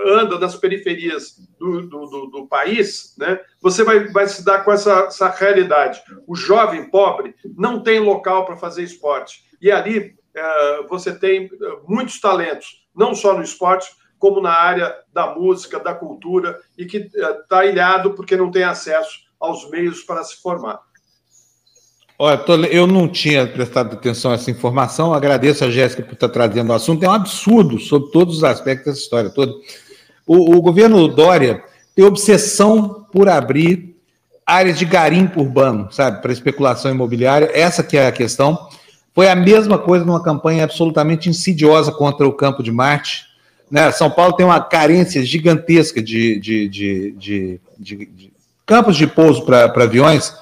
anda 0.05 0.39
nas 0.39 0.57
periferias 0.57 1.37
do, 1.59 1.83
do, 1.83 2.07
do, 2.07 2.27
do, 2.27 2.47
país, 2.47 3.15
né, 3.17 3.41
você 3.63 3.83
vai, 3.83 4.09
vai 4.09 4.27
se 4.27 4.45
dar 4.45 4.65
com 4.65 4.73
essa, 4.73 5.05
essa 5.05 5.29
realidade. 5.31 6.03
O 6.27 6.35
jovem 6.35 6.91
pobre 6.91 7.35
não 7.57 7.83
tem 7.83 8.01
local 8.01 8.45
para 8.45 8.57
fazer 8.57 8.83
esporte. 8.83 9.45
E 9.61 9.71
ali 9.71 10.19
você 10.89 11.13
tem 11.13 11.45
é, 11.47 11.49
muitos 11.87 12.21
talentos, 12.21 12.87
não 12.95 13.15
só 13.15 13.35
no 13.35 13.43
esporte, 13.43 13.89
como 14.19 14.41
na 14.41 14.53
área 14.53 14.95
da 15.13 15.35
música, 15.35 15.79
da 15.79 15.95
cultura, 15.95 16.59
e 16.77 16.85
que 16.85 17.09
está 17.15 17.65
é, 17.65 17.71
ilhado 17.71 18.15
porque 18.15 18.37
não 18.37 18.51
tem 18.51 18.65
acesso 18.65 19.21
aos 19.39 19.69
meios 19.71 20.03
para 20.03 20.25
se 20.25 20.41
formar. 20.43 20.81
Olha, 22.19 22.43
eu 22.69 22.85
não 22.85 23.07
tinha 23.07 23.47
prestado 23.47 23.95
atenção 23.95 24.33
a 24.33 24.35
essa 24.35 24.51
informação, 24.51 25.15
agradeço 25.15 25.65
a 25.65 25.71
Jéssica 25.71 26.03
por 26.03 26.15
estar 26.15 26.29
trazendo 26.29 26.71
o 26.71 26.75
assunto, 26.75 27.05
é 27.05 27.09
um 27.09 27.13
absurdo 27.13 27.79
sobre 27.79 28.11
todos 28.11 28.39
os 28.39 28.45
aspectos 28.45 28.87
dessa 28.87 29.01
história 29.01 29.31
toda. 29.31 29.53
O, 30.27 30.57
o 30.57 30.61
governo 30.61 31.07
Dória 31.07 31.63
tem 31.95 32.05
obsessão 32.05 33.07
por 33.13 33.29
abrir 33.29 33.97
áreas 34.45 34.79
de 34.79 34.85
garimpo 34.85 35.43
urbano, 35.43 35.93
sabe, 35.93 36.23
para 36.23 36.33
especulação 36.33 36.91
imobiliária, 36.91 37.51
essa 37.53 37.85
que 37.85 37.97
é 37.97 38.07
a 38.07 38.13
questão. 38.13 38.69
Foi 39.19 39.29
a 39.29 39.35
mesma 39.35 39.77
coisa 39.77 40.05
numa 40.05 40.23
campanha 40.23 40.63
absolutamente 40.63 41.29
insidiosa 41.29 41.91
contra 41.91 42.25
o 42.25 42.33
Campo 42.33 42.63
de 42.63 42.71
Marte. 42.71 43.27
Né? 43.69 43.91
São 43.91 44.09
Paulo 44.09 44.35
tem 44.35 44.47
uma 44.47 44.61
carência 44.61 45.25
gigantesca 45.25 46.01
de, 46.01 46.39
de, 46.39 46.69
de, 46.69 47.59
de, 47.77 48.33
campos 48.65 48.97
de 48.97 49.09
pouso 49.09 49.45
para 49.45 49.65
aviões 49.65 50.33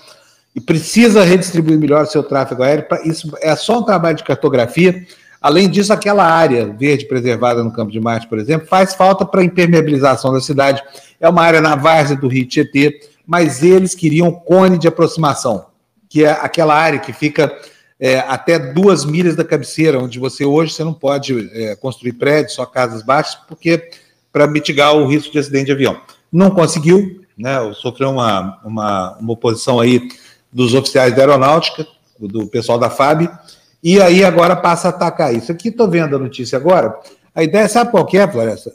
e 0.55 0.61
precisa 0.61 1.25
redistribuir 1.25 1.79
melhor 1.79 2.05
o 2.05 2.07
seu 2.07 2.23
tráfego 2.23 2.63
aéreo. 2.63 2.85
Isso 3.07 3.33
é 3.41 3.57
só 3.57 3.79
um 3.79 3.83
trabalho 3.83 4.19
de 4.19 4.25
cartografia. 4.25 5.07
Além 5.41 5.71
disso, 5.71 5.91
aquela 5.91 6.27
área 6.27 6.67
verde 6.67 7.07
preservada 7.07 7.65
no 7.65 7.73
Campo 7.73 7.91
de 7.91 7.99
Marte, 7.99 8.29
por 8.29 8.39
exemplo, 8.39 8.69
faz 8.69 8.95
falta 8.95 9.25
para 9.25 9.43
impermeabilização 9.43 10.35
da 10.35 10.41
cidade. 10.43 10.83
É 11.19 11.27
uma 11.27 11.41
área 11.41 11.63
na 11.63 11.77
várzea 11.77 12.15
do 12.15 12.29
Rio 12.29 12.47
Tietê, 12.47 13.01
mas 13.27 13.63
eles 13.63 13.95
queriam 13.95 14.31
cone 14.31 14.77
de 14.77 14.87
aproximação, 14.87 15.65
que 16.11 16.27
é 16.27 16.31
aquela 16.31 16.75
área 16.75 16.99
que 16.99 17.15
fica 17.15 17.51
é, 17.99 18.19
até 18.19 18.59
duas 18.59 19.05
milhas 19.05 19.35
da 19.35 19.45
cabeceira, 19.45 19.99
onde 19.99 20.19
você 20.19 20.45
hoje 20.45 20.73
você 20.73 20.85
não 20.85 20.93
pode 20.93 21.51
é, 21.53 21.75
construir 21.77 22.13
prédios, 22.13 22.55
só 22.55 22.67
casas 22.67 23.03
baixas, 23.03 23.35
porque 23.49 23.91
para 24.33 24.47
mitigar 24.47 24.95
o 24.95 25.07
risco 25.07 25.33
de 25.33 25.39
acidente 25.39 25.67
de 25.67 25.73
avião. 25.73 25.99
Não 26.31 26.51
conseguiu, 26.51 27.23
né, 27.37 27.57
sofreu 27.75 28.11
uma, 28.11 28.61
uma, 28.65 29.17
uma 29.19 29.33
oposição 29.33 29.81
aí 29.81 30.09
dos 30.53 30.75
oficiais 30.75 31.15
da 31.15 31.23
aeronáutica, 31.23 31.87
do 32.19 32.47
pessoal 32.47 32.79
da 32.79 32.91
FAB, 32.91 33.29
e 33.83 34.01
aí 34.01 34.25
agora 34.25 34.57
passa 34.57 34.89
a 34.89 34.91
atacar 34.91 35.35
isso. 35.35 35.51
Aqui 35.53 35.69
estou 35.69 35.89
vendo 35.89 36.17
a 36.17 36.19
notícia 36.19 36.57
agora. 36.57 36.99
A 37.35 37.43
ideia, 37.43 37.69
sabe 37.69 37.91
qual 37.91 38.05
que 38.05 38.19
é, 38.19 38.27
Floresta? 38.27 38.73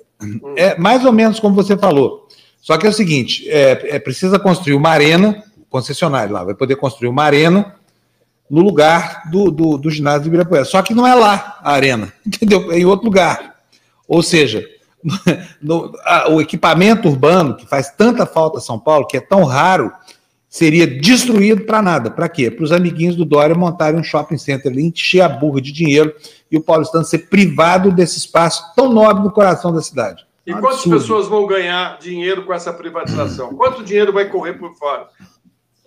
É 0.55 0.77
mais 0.77 1.03
ou 1.03 1.11
menos 1.11 1.39
como 1.39 1.55
você 1.55 1.75
falou. 1.75 2.27
Só 2.61 2.77
que 2.77 2.85
é 2.85 2.89
o 2.89 2.93
seguinte: 2.93 3.49
é, 3.49 3.95
é 3.95 3.99
precisa 3.99 4.37
construir 4.37 4.75
uma 4.75 4.89
arena, 4.89 5.43
concessionário 5.69 6.33
lá, 6.33 6.43
vai 6.43 6.53
poder 6.53 6.75
construir 6.75 7.09
uma 7.09 7.23
arena 7.23 7.75
no 8.51 8.61
lugar 8.61 9.29
do, 9.31 9.49
do, 9.49 9.77
do 9.77 9.89
ginásio 9.89 10.23
do 10.23 10.27
Ibirapuera. 10.27 10.65
Só 10.65 10.81
que 10.81 10.93
não 10.93 11.07
é 11.07 11.15
lá 11.15 11.57
a 11.63 11.71
arena, 11.71 12.11
entendeu? 12.27 12.69
É 12.69 12.77
em 12.77 12.85
outro 12.85 13.05
lugar. 13.05 13.55
Ou 14.05 14.21
seja, 14.21 14.67
no, 15.63 15.89
a, 16.03 16.29
o 16.29 16.41
equipamento 16.41 17.07
urbano 17.07 17.55
que 17.55 17.65
faz 17.65 17.89
tanta 17.91 18.25
falta 18.25 18.57
a 18.57 18.61
São 18.61 18.77
Paulo, 18.77 19.07
que 19.07 19.15
é 19.15 19.21
tão 19.21 19.45
raro, 19.45 19.89
seria 20.49 20.85
destruído 20.85 21.63
para 21.63 21.81
nada. 21.81 22.11
Para 22.11 22.27
quê? 22.27 22.51
Para 22.51 22.65
os 22.65 22.73
amiguinhos 22.73 23.15
do 23.15 23.23
Dória 23.23 23.55
montarem 23.55 23.97
um 23.97 24.03
shopping 24.03 24.37
center 24.37 24.69
ali, 24.69 24.83
encher 24.83 25.21
a 25.21 25.29
burra 25.29 25.61
de 25.61 25.71
dinheiro 25.71 26.13
e 26.51 26.57
o 26.57 26.61
paulistano 26.61 27.05
ser 27.05 27.29
privado 27.29 27.89
desse 27.89 28.17
espaço 28.17 28.75
tão 28.75 28.91
nobre 28.91 29.23
no 29.23 29.31
coração 29.31 29.73
da 29.73 29.81
cidade. 29.81 30.25
E 30.45 30.53
quantas 30.53 30.83
pessoas 30.83 31.27
vão 31.27 31.47
ganhar 31.47 31.97
dinheiro 31.99 32.43
com 32.43 32.53
essa 32.53 32.73
privatização? 32.73 33.55
Quanto 33.55 33.81
dinheiro 33.81 34.11
vai 34.11 34.25
correr 34.25 34.55
por 34.55 34.73
fora? 34.75 35.07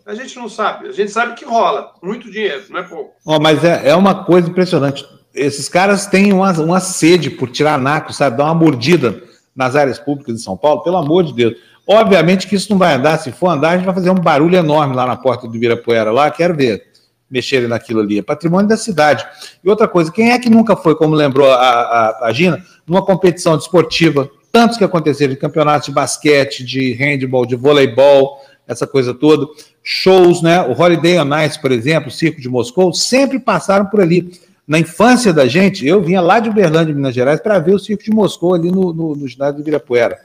A 0.06 0.14
gente 0.14 0.36
não 0.36 0.48
sabe. 0.48 0.88
A 0.88 0.92
gente 0.92 1.10
sabe 1.10 1.34
que 1.34 1.44
rola 1.44 1.92
muito 2.02 2.30
dinheiro, 2.30 2.64
não 2.70 2.80
é 2.80 2.82
pouco. 2.82 3.12
Oh, 3.24 3.38
mas 3.38 3.64
é, 3.64 3.88
é 3.88 3.96
uma 3.96 4.24
coisa 4.24 4.48
impressionante. 4.48 5.04
Esses 5.34 5.68
caras 5.68 6.06
têm 6.06 6.32
uma, 6.32 6.52
uma 6.60 6.80
sede 6.80 7.30
por 7.30 7.50
tirar 7.50 7.78
naco, 7.78 8.12
sabe? 8.12 8.36
Dar 8.36 8.44
uma 8.44 8.54
mordida 8.54 9.22
nas 9.56 9.74
áreas 9.74 9.98
públicas 9.98 10.34
de 10.34 10.42
São 10.42 10.56
Paulo, 10.56 10.82
pelo 10.82 10.96
amor 10.96 11.24
de 11.24 11.32
Deus. 11.32 11.54
Obviamente 11.86 12.46
que 12.46 12.54
isso 12.54 12.70
não 12.70 12.78
vai 12.78 12.94
andar. 12.94 13.18
Se 13.18 13.32
for 13.32 13.48
andar, 13.48 13.70
a 13.70 13.76
gente 13.76 13.86
vai 13.86 13.94
fazer 13.94 14.10
um 14.10 14.14
barulho 14.14 14.56
enorme 14.56 14.94
lá 14.94 15.06
na 15.06 15.16
porta 15.16 15.48
do 15.48 15.56
Ibirapuera. 15.56 16.10
Lá, 16.12 16.30
quero 16.30 16.54
ver 16.54 16.94
mexerem 17.30 17.68
naquilo 17.68 18.00
ali. 18.00 18.18
É 18.18 18.22
patrimônio 18.22 18.68
da 18.68 18.76
cidade. 18.76 19.26
E 19.62 19.68
outra 19.68 19.88
coisa, 19.88 20.12
quem 20.12 20.30
é 20.30 20.38
que 20.38 20.48
nunca 20.48 20.76
foi, 20.76 20.94
como 20.94 21.14
lembrou 21.14 21.50
a, 21.50 21.56
a, 21.56 22.26
a 22.26 22.32
Gina, 22.32 22.62
numa 22.86 23.04
competição 23.04 23.56
desportiva, 23.56 24.30
tantos 24.52 24.76
que 24.76 24.84
aconteceram 24.84 25.32
de 25.32 25.40
campeonatos 25.40 25.86
de 25.86 25.92
basquete, 25.92 26.64
de 26.64 26.92
handball, 26.92 27.44
de 27.44 27.56
voleibol, 27.56 28.38
essa 28.66 28.86
coisa 28.86 29.12
toda, 29.12 29.46
shows, 29.82 30.42
né? 30.42 30.60
O 30.62 30.72
Holiday 30.72 31.18
on 31.18 31.38
Ice, 31.44 31.60
por 31.60 31.70
exemplo, 31.70 32.08
o 32.08 32.12
Circo 32.12 32.40
de 32.40 32.48
Moscou, 32.48 32.92
sempre 32.92 33.38
passaram 33.38 33.86
por 33.86 34.00
ali. 34.00 34.32
Na 34.66 34.78
infância 34.78 35.32
da 35.32 35.46
gente, 35.46 35.86
eu 35.86 36.02
vinha 36.02 36.20
lá 36.20 36.40
de 36.40 36.48
Uberlândia, 36.48 36.94
Minas 36.94 37.14
Gerais, 37.14 37.40
para 37.40 37.58
ver 37.58 37.74
o 37.74 37.78
Circo 37.78 38.02
de 38.02 38.10
Moscou 38.10 38.54
ali 38.54 38.70
no, 38.70 38.92
no, 38.94 39.14
no 39.14 39.28
ginásio 39.28 39.56
do 39.56 39.60
Ibirapuera. 39.60 40.18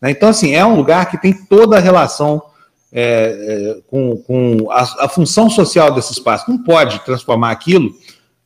Né? 0.00 0.10
Então, 0.10 0.28
assim, 0.28 0.54
é 0.54 0.64
um 0.64 0.76
lugar 0.76 1.10
que 1.10 1.20
tem 1.20 1.32
toda 1.32 1.76
a 1.76 1.80
relação 1.80 2.42
é, 2.92 3.02
é, 3.02 3.80
com, 3.90 4.16
com 4.18 4.70
a, 4.70 5.04
a, 5.04 5.08
função 5.08 5.48
social 5.48 5.90
desse 5.90 6.12
espaço. 6.12 6.50
Não 6.50 6.58
pode 6.62 6.98
transformar 7.00 7.50
aquilo 7.50 7.90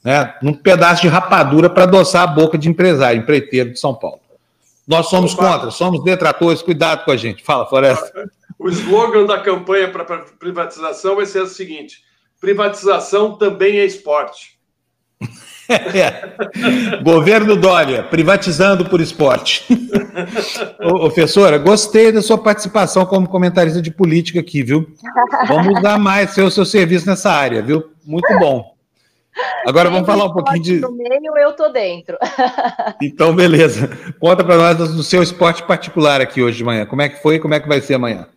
né, 0.05 0.35
num 0.43 0.53
pedaço 0.53 1.03
de 1.03 1.09
rapadura 1.09 1.71
para 1.71 1.85
adoçar 1.85 2.23
a 2.23 2.27
boca 2.27 2.59
de 2.59 2.69
empresário, 2.69 3.21
empreiteiro 3.21 3.73
de 3.73 3.79
São 3.79 3.95
Paulo. 3.95 4.21
Nós 4.87 5.07
somos 5.07 5.33
Opa. 5.35 5.53
contra, 5.53 5.71
somos 5.71 6.03
detratores, 6.03 6.61
cuidado 6.61 7.05
com 7.05 7.13
a 7.13 7.17
gente. 7.17 7.43
Fala, 7.43 7.67
Floresta. 7.67 8.11
O 8.63 8.69
slogan 8.69 9.27
da 9.27 9.41
campanha 9.41 9.91
para 9.91 10.05
privatização 10.39 11.17
vai 11.17 11.27
ser 11.27 11.43
o 11.43 11.47
seguinte: 11.47 11.99
privatização 12.41 13.37
também 13.37 13.79
é 13.79 13.85
esporte. 13.85 14.57
É. 15.69 16.37
Governo 17.03 17.57
Dória, 17.57 18.05
privatizando 18.05 18.85
por 18.85 19.01
esporte. 19.01 19.67
Ô, 20.81 21.01
professora, 21.01 21.59
gostei 21.59 22.13
da 22.13 22.23
sua 22.23 22.39
participação 22.39 23.05
como 23.05 23.29
comentarista 23.29 23.83
de 23.83 23.91
política 23.91 24.39
aqui, 24.39 24.63
viu? 24.63 24.87
Vamos 25.49 25.79
usar 25.79 25.99
mais 25.99 26.31
seu, 26.31 26.49
seu 26.51 26.65
serviço 26.65 27.07
nessa 27.07 27.33
área, 27.33 27.63
viu? 27.63 27.91
Muito 28.05 28.33
bom. 28.39 28.73
Agora 29.67 29.91
vamos 29.91 30.07
falar 30.07 30.27
um 30.27 30.33
pouquinho 30.33 30.63
de. 30.63 30.81
No 30.81 30.93
meio 30.93 31.37
eu 31.39 31.53
tô 31.53 31.69
dentro. 31.69 32.17
Então, 33.03 33.35
beleza. 33.35 33.91
Conta 34.21 34.45
para 34.45 34.57
nós 34.57 34.77
do 34.77 35.03
seu 35.03 35.23
esporte 35.23 35.65
particular 35.65 36.21
aqui 36.21 36.41
hoje 36.41 36.59
de 36.59 36.65
manhã. 36.65 36.87
Como 36.87 37.03
é 37.03 37.09
que 37.09 37.21
foi 37.21 37.37
e 37.37 37.41
como 37.41 37.55
é 37.55 37.59
que 37.59 37.67
vai 37.67 37.81
ser 37.81 37.95
amanhã? 37.95 38.29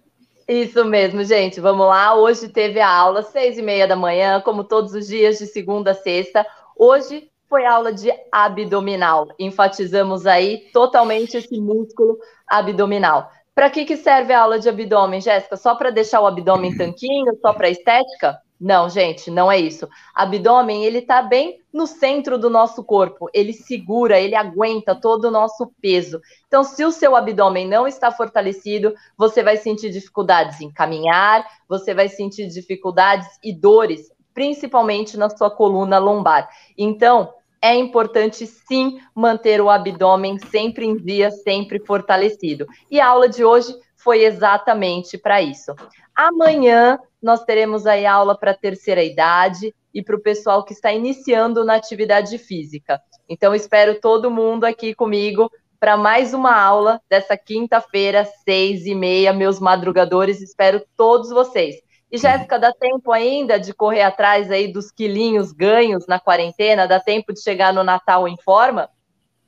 Isso 0.48 0.86
mesmo, 0.86 1.24
gente. 1.24 1.60
Vamos 1.60 1.88
lá. 1.88 2.16
Hoje 2.16 2.50
teve 2.50 2.80
a 2.80 2.88
aula, 2.88 3.24
seis 3.24 3.58
e 3.58 3.62
meia 3.62 3.88
da 3.88 3.96
manhã, 3.96 4.40
como 4.42 4.64
todos 4.64 4.94
os 4.94 5.08
dias, 5.08 5.40
de 5.40 5.48
segunda 5.48 5.92
a 5.92 5.96
sexta. 5.96 6.46
Hoje 6.78 7.32
foi 7.50 7.66
aula 7.66 7.92
de 7.92 8.12
abdominal. 8.32 9.28
Enfatizamos 9.40 10.28
aí 10.28 10.70
totalmente 10.72 11.38
esse 11.38 11.60
músculo 11.60 12.20
abdominal. 12.48 13.30
Para 13.56 13.70
que, 13.70 13.86
que 13.86 13.98
serve 13.98 14.34
a 14.34 14.42
aula 14.42 14.60
de 14.60 14.70
abdômen, 14.70 15.22
Jéssica? 15.22 15.58
Só 15.58 15.76
para 15.76 15.90
deixar 15.90 16.22
o 16.22 16.28
abdômen 16.28 16.76
tanquinho? 16.78 17.36
Só 17.42 17.54
para 17.54 17.70
estética? 17.70 18.40
Não, 18.60 18.90
gente, 18.90 19.30
não 19.30 19.52
é 19.52 19.60
isso. 19.60 19.88
Abdômen, 20.14 20.86
ele 20.86 21.00
está 21.00 21.22
bem 21.22 21.60
no 21.74 21.86
centro 21.86 22.38
do 22.38 22.50
nosso 22.50 22.84
corpo. 22.84 23.30
Ele 23.34 23.52
segura, 23.52 24.20
ele 24.20 24.34
aguenta 24.34 24.96
todo 24.96 25.26
o 25.26 25.32
nosso 25.32 25.72
peso. 25.82 26.22
Então, 26.48 26.64
se 26.64 26.84
o 26.86 26.92
seu 26.92 27.16
abdômen 27.16 27.68
não 27.68 27.86
está 27.86 28.12
fortalecido, 28.12 28.94
você 29.18 29.44
vai 29.44 29.58
sentir 29.58 29.90
dificuldades 29.90 30.62
em 30.62 30.72
caminhar, 30.72 31.46
você 31.68 31.94
vai 31.94 32.08
sentir 32.08 32.48
dificuldades 32.48 33.28
e 33.44 33.52
dores, 33.54 34.10
principalmente 34.34 35.18
na 35.18 35.30
sua 35.30 35.52
coluna 35.52 35.98
lombar. 35.98 36.48
Então, 36.78 37.34
é 37.62 37.76
importante 37.76 38.46
sim 38.46 39.00
manter 39.14 39.60
o 39.60 39.70
abdômen 39.70 40.38
sempre 40.38 40.86
em 40.86 40.96
dia, 40.96 41.30
sempre 41.30 41.80
fortalecido. 41.80 42.68
E 42.90 43.02
a 43.02 43.08
aula 43.08 43.28
de 43.28 43.44
hoje 43.44 43.76
foi 44.06 44.24
exatamente 44.24 45.18
para 45.18 45.42
isso. 45.42 45.74
Amanhã 46.16 47.00
nós 47.20 47.44
teremos 47.44 47.88
aí 47.88 48.06
aula 48.06 48.38
para 48.38 48.54
terceira 48.54 49.04
idade 49.04 49.74
e 49.92 50.04
para 50.04 50.16
o 50.16 50.22
pessoal 50.22 50.64
que 50.64 50.74
está 50.74 50.94
iniciando 50.94 51.66
na 51.66 51.74
atividade 51.74 52.38
física. 52.38 53.02
Então, 53.28 53.56
espero 53.56 54.00
todo 54.00 54.30
mundo 54.30 54.64
aqui 54.64 54.94
comigo 54.94 55.50
para 55.80 55.98
mais 55.98 56.36
uma 56.36 56.56
aula 56.56 57.02
dessa 57.10 57.36
quinta-feira, 57.36 58.30
seis 58.44 58.86
e 58.86 58.94
meia, 58.94 59.34
meus 59.34 59.60
madrugadores. 59.60 60.40
Espero 60.40 60.86
todos 60.96 61.32
vocês. 61.32 61.78
E, 62.12 62.20
Jéssica, 62.20 62.60
dá 62.60 62.72
tempo 62.72 63.12
ainda 63.12 63.60
de 63.60 63.74
correr 63.74 64.04
atrás 64.04 64.52
aí 64.52 64.72
dos 64.72 64.92
quilinhos 64.92 65.52
ganhos 65.52 66.06
na 66.06 66.20
quarentena? 66.20 66.88
Dá 66.88 67.00
tempo 67.00 67.34
de 67.34 67.42
chegar 67.42 67.74
no 67.74 67.84
Natal 67.84 68.28
em 68.28 68.38
forma? 68.38 68.88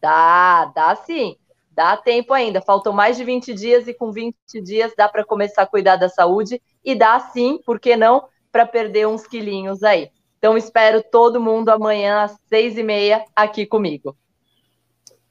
Dá, 0.01 0.65
dá 0.75 0.95
sim. 0.95 1.35
Dá 1.77 1.95
tempo 1.95 2.33
ainda. 2.33 2.59
Faltam 2.59 2.91
mais 2.91 3.17
de 3.17 3.23
20 3.23 3.53
dias 3.53 3.87
e 3.87 3.93
com 3.93 4.11
20 4.11 4.33
dias 4.63 4.93
dá 4.97 5.07
para 5.07 5.23
começar 5.23 5.61
a 5.61 5.67
cuidar 5.67 5.95
da 5.95 6.09
saúde 6.09 6.59
e 6.83 6.95
dá 6.95 7.19
sim, 7.19 7.59
por 7.63 7.79
que 7.79 7.95
não, 7.95 8.23
para 8.51 8.65
perder 8.65 9.07
uns 9.07 9.27
quilinhos 9.27 9.83
aí. 9.83 10.09
Então, 10.39 10.57
espero 10.57 11.03
todo 11.03 11.39
mundo 11.39 11.69
amanhã 11.69 12.23
às 12.23 12.35
seis 12.49 12.79
e 12.79 12.83
meia 12.83 13.23
aqui 13.35 13.63
comigo. 13.63 14.17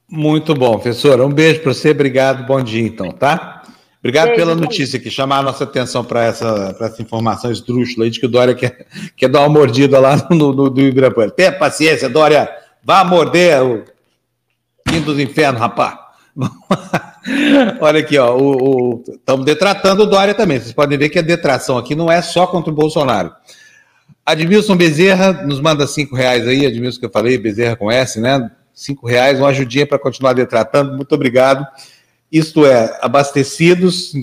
Muito 0.09 0.55
bom, 0.55 0.79
professora. 0.79 1.25
Um 1.25 1.33
beijo 1.33 1.61
para 1.61 1.73
você. 1.73 1.91
Obrigado. 1.91 2.45
Bom 2.45 2.63
dia, 2.63 2.87
então, 2.87 3.11
tá? 3.11 3.63
Obrigado 3.99 4.27
beijo, 4.27 4.39
pela 4.39 4.55
notícia 4.55 4.97
que 4.97 5.11
chamar 5.11 5.39
a 5.39 5.43
nossa 5.43 5.65
atenção 5.65 6.05
para 6.05 6.23
essa, 6.23 6.77
essa 6.79 7.01
informação 7.01 7.51
esdrúxula 7.51 8.05
aí 8.05 8.09
de 8.09 8.21
que 8.21 8.25
o 8.25 8.29
Dória 8.29 8.55
quer, 8.55 8.87
quer 9.17 9.27
dar 9.27 9.41
uma 9.41 9.49
mordida 9.49 9.99
lá 9.99 10.15
no, 10.31 10.53
no, 10.53 10.69
no 10.69 10.79
Ibirapuera. 10.79 11.29
Tenha 11.29 11.51
paciência, 11.51 12.07
Dória. 12.07 12.49
Vá 12.81 13.03
morder 13.03 13.61
o 13.61 13.83
fim 14.87 15.01
dos 15.01 15.19
infernos, 15.19 15.59
rapaz. 15.59 16.06
Olha 17.81 17.99
aqui, 17.99 18.17
ó, 18.17 18.37
estamos 19.07 19.45
detratando 19.45 20.03
o 20.03 20.05
Dória 20.05 20.33
também. 20.33 20.59
Vocês 20.59 20.73
podem 20.73 20.97
ver 20.97 21.09
que 21.09 21.19
a 21.19 21.23
detração 21.23 21.77
aqui 21.77 21.95
não 21.95 22.11
é 22.11 22.21
só 22.21 22.45
contra 22.45 22.71
o 22.71 22.75
Bolsonaro. 22.75 23.31
Admilson 24.25 24.75
Bezerra 24.75 25.33
nos 25.45 25.59
manda 25.59 25.87
cinco 25.87 26.15
reais 26.15 26.47
aí, 26.47 26.65
Admilson 26.65 26.99
que 26.99 27.05
eu 27.05 27.11
falei, 27.11 27.37
Bezerra 27.37 27.75
com 27.75 27.91
S, 27.91 28.19
né? 28.19 28.51
Cinco 28.73 29.07
reais, 29.07 29.39
uma 29.39 29.49
ajudinha 29.49 29.87
para 29.87 29.97
continuar 29.97 30.33
detratando. 30.33 30.95
Muito 30.95 31.13
obrigado. 31.15 31.65
Isto 32.31 32.65
é, 32.65 32.97
abastecidos 33.01 34.13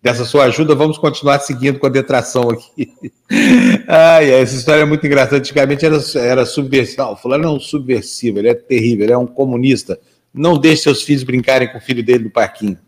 dessa 0.00 0.24
sua 0.24 0.44
ajuda, 0.44 0.74
vamos 0.74 0.96
continuar 0.96 1.40
seguindo 1.40 1.78
com 1.78 1.86
a 1.86 1.90
detração 1.90 2.50
aqui. 2.50 2.92
Ai, 3.88 4.30
essa 4.30 4.54
história 4.54 4.82
é 4.82 4.84
muito 4.84 5.04
engraçada. 5.04 5.38
Antigamente 5.38 5.84
era, 5.84 5.98
era 6.14 6.46
subversivo. 6.46 7.16
fulano 7.16 7.44
é 7.44 7.50
um 7.50 7.58
subversivo, 7.58 8.38
ele 8.38 8.50
é 8.50 8.54
terrível, 8.54 9.04
ele 9.04 9.12
é 9.12 9.18
um 9.18 9.26
comunista 9.26 9.98
não 10.32 10.58
deixe 10.58 10.82
seus 10.82 11.02
filhos 11.02 11.22
brincarem 11.22 11.68
com 11.68 11.78
o 11.78 11.80
filho 11.80 12.02
dele 12.02 12.24
no 12.24 12.30
parquinho. 12.30 12.78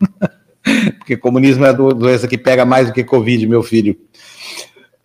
Porque 0.99 1.17
comunismo 1.17 1.65
é 1.65 1.71
a 1.71 1.73
doença 1.73 2.29
que 2.29 2.37
pega 2.37 2.65
mais 2.65 2.89
do 2.89 2.93
que 2.93 3.03
Covid, 3.03 3.47
meu 3.47 3.63
filho. 3.63 3.97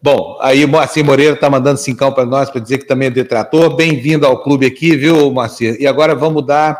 Bom, 0.01 0.37
aí 0.41 0.63
o 0.63 0.67
Moacir 0.67 1.03
Moreira 1.03 1.33
está 1.33 1.49
mandando 1.49 1.79
cincão 1.79 2.11
para 2.11 2.25
nós 2.25 2.49
para 2.49 2.61
dizer 2.61 2.77
que 2.77 2.85
também 2.85 3.07
é 3.07 3.11
detrator. 3.11 3.75
Bem-vindo 3.75 4.25
ao 4.25 4.43
clube 4.43 4.65
aqui, 4.65 4.95
viu, 4.95 5.31
Moacir? 5.31 5.77
E 5.79 5.87
agora 5.87 6.13
vamos 6.13 6.45
dar 6.45 6.79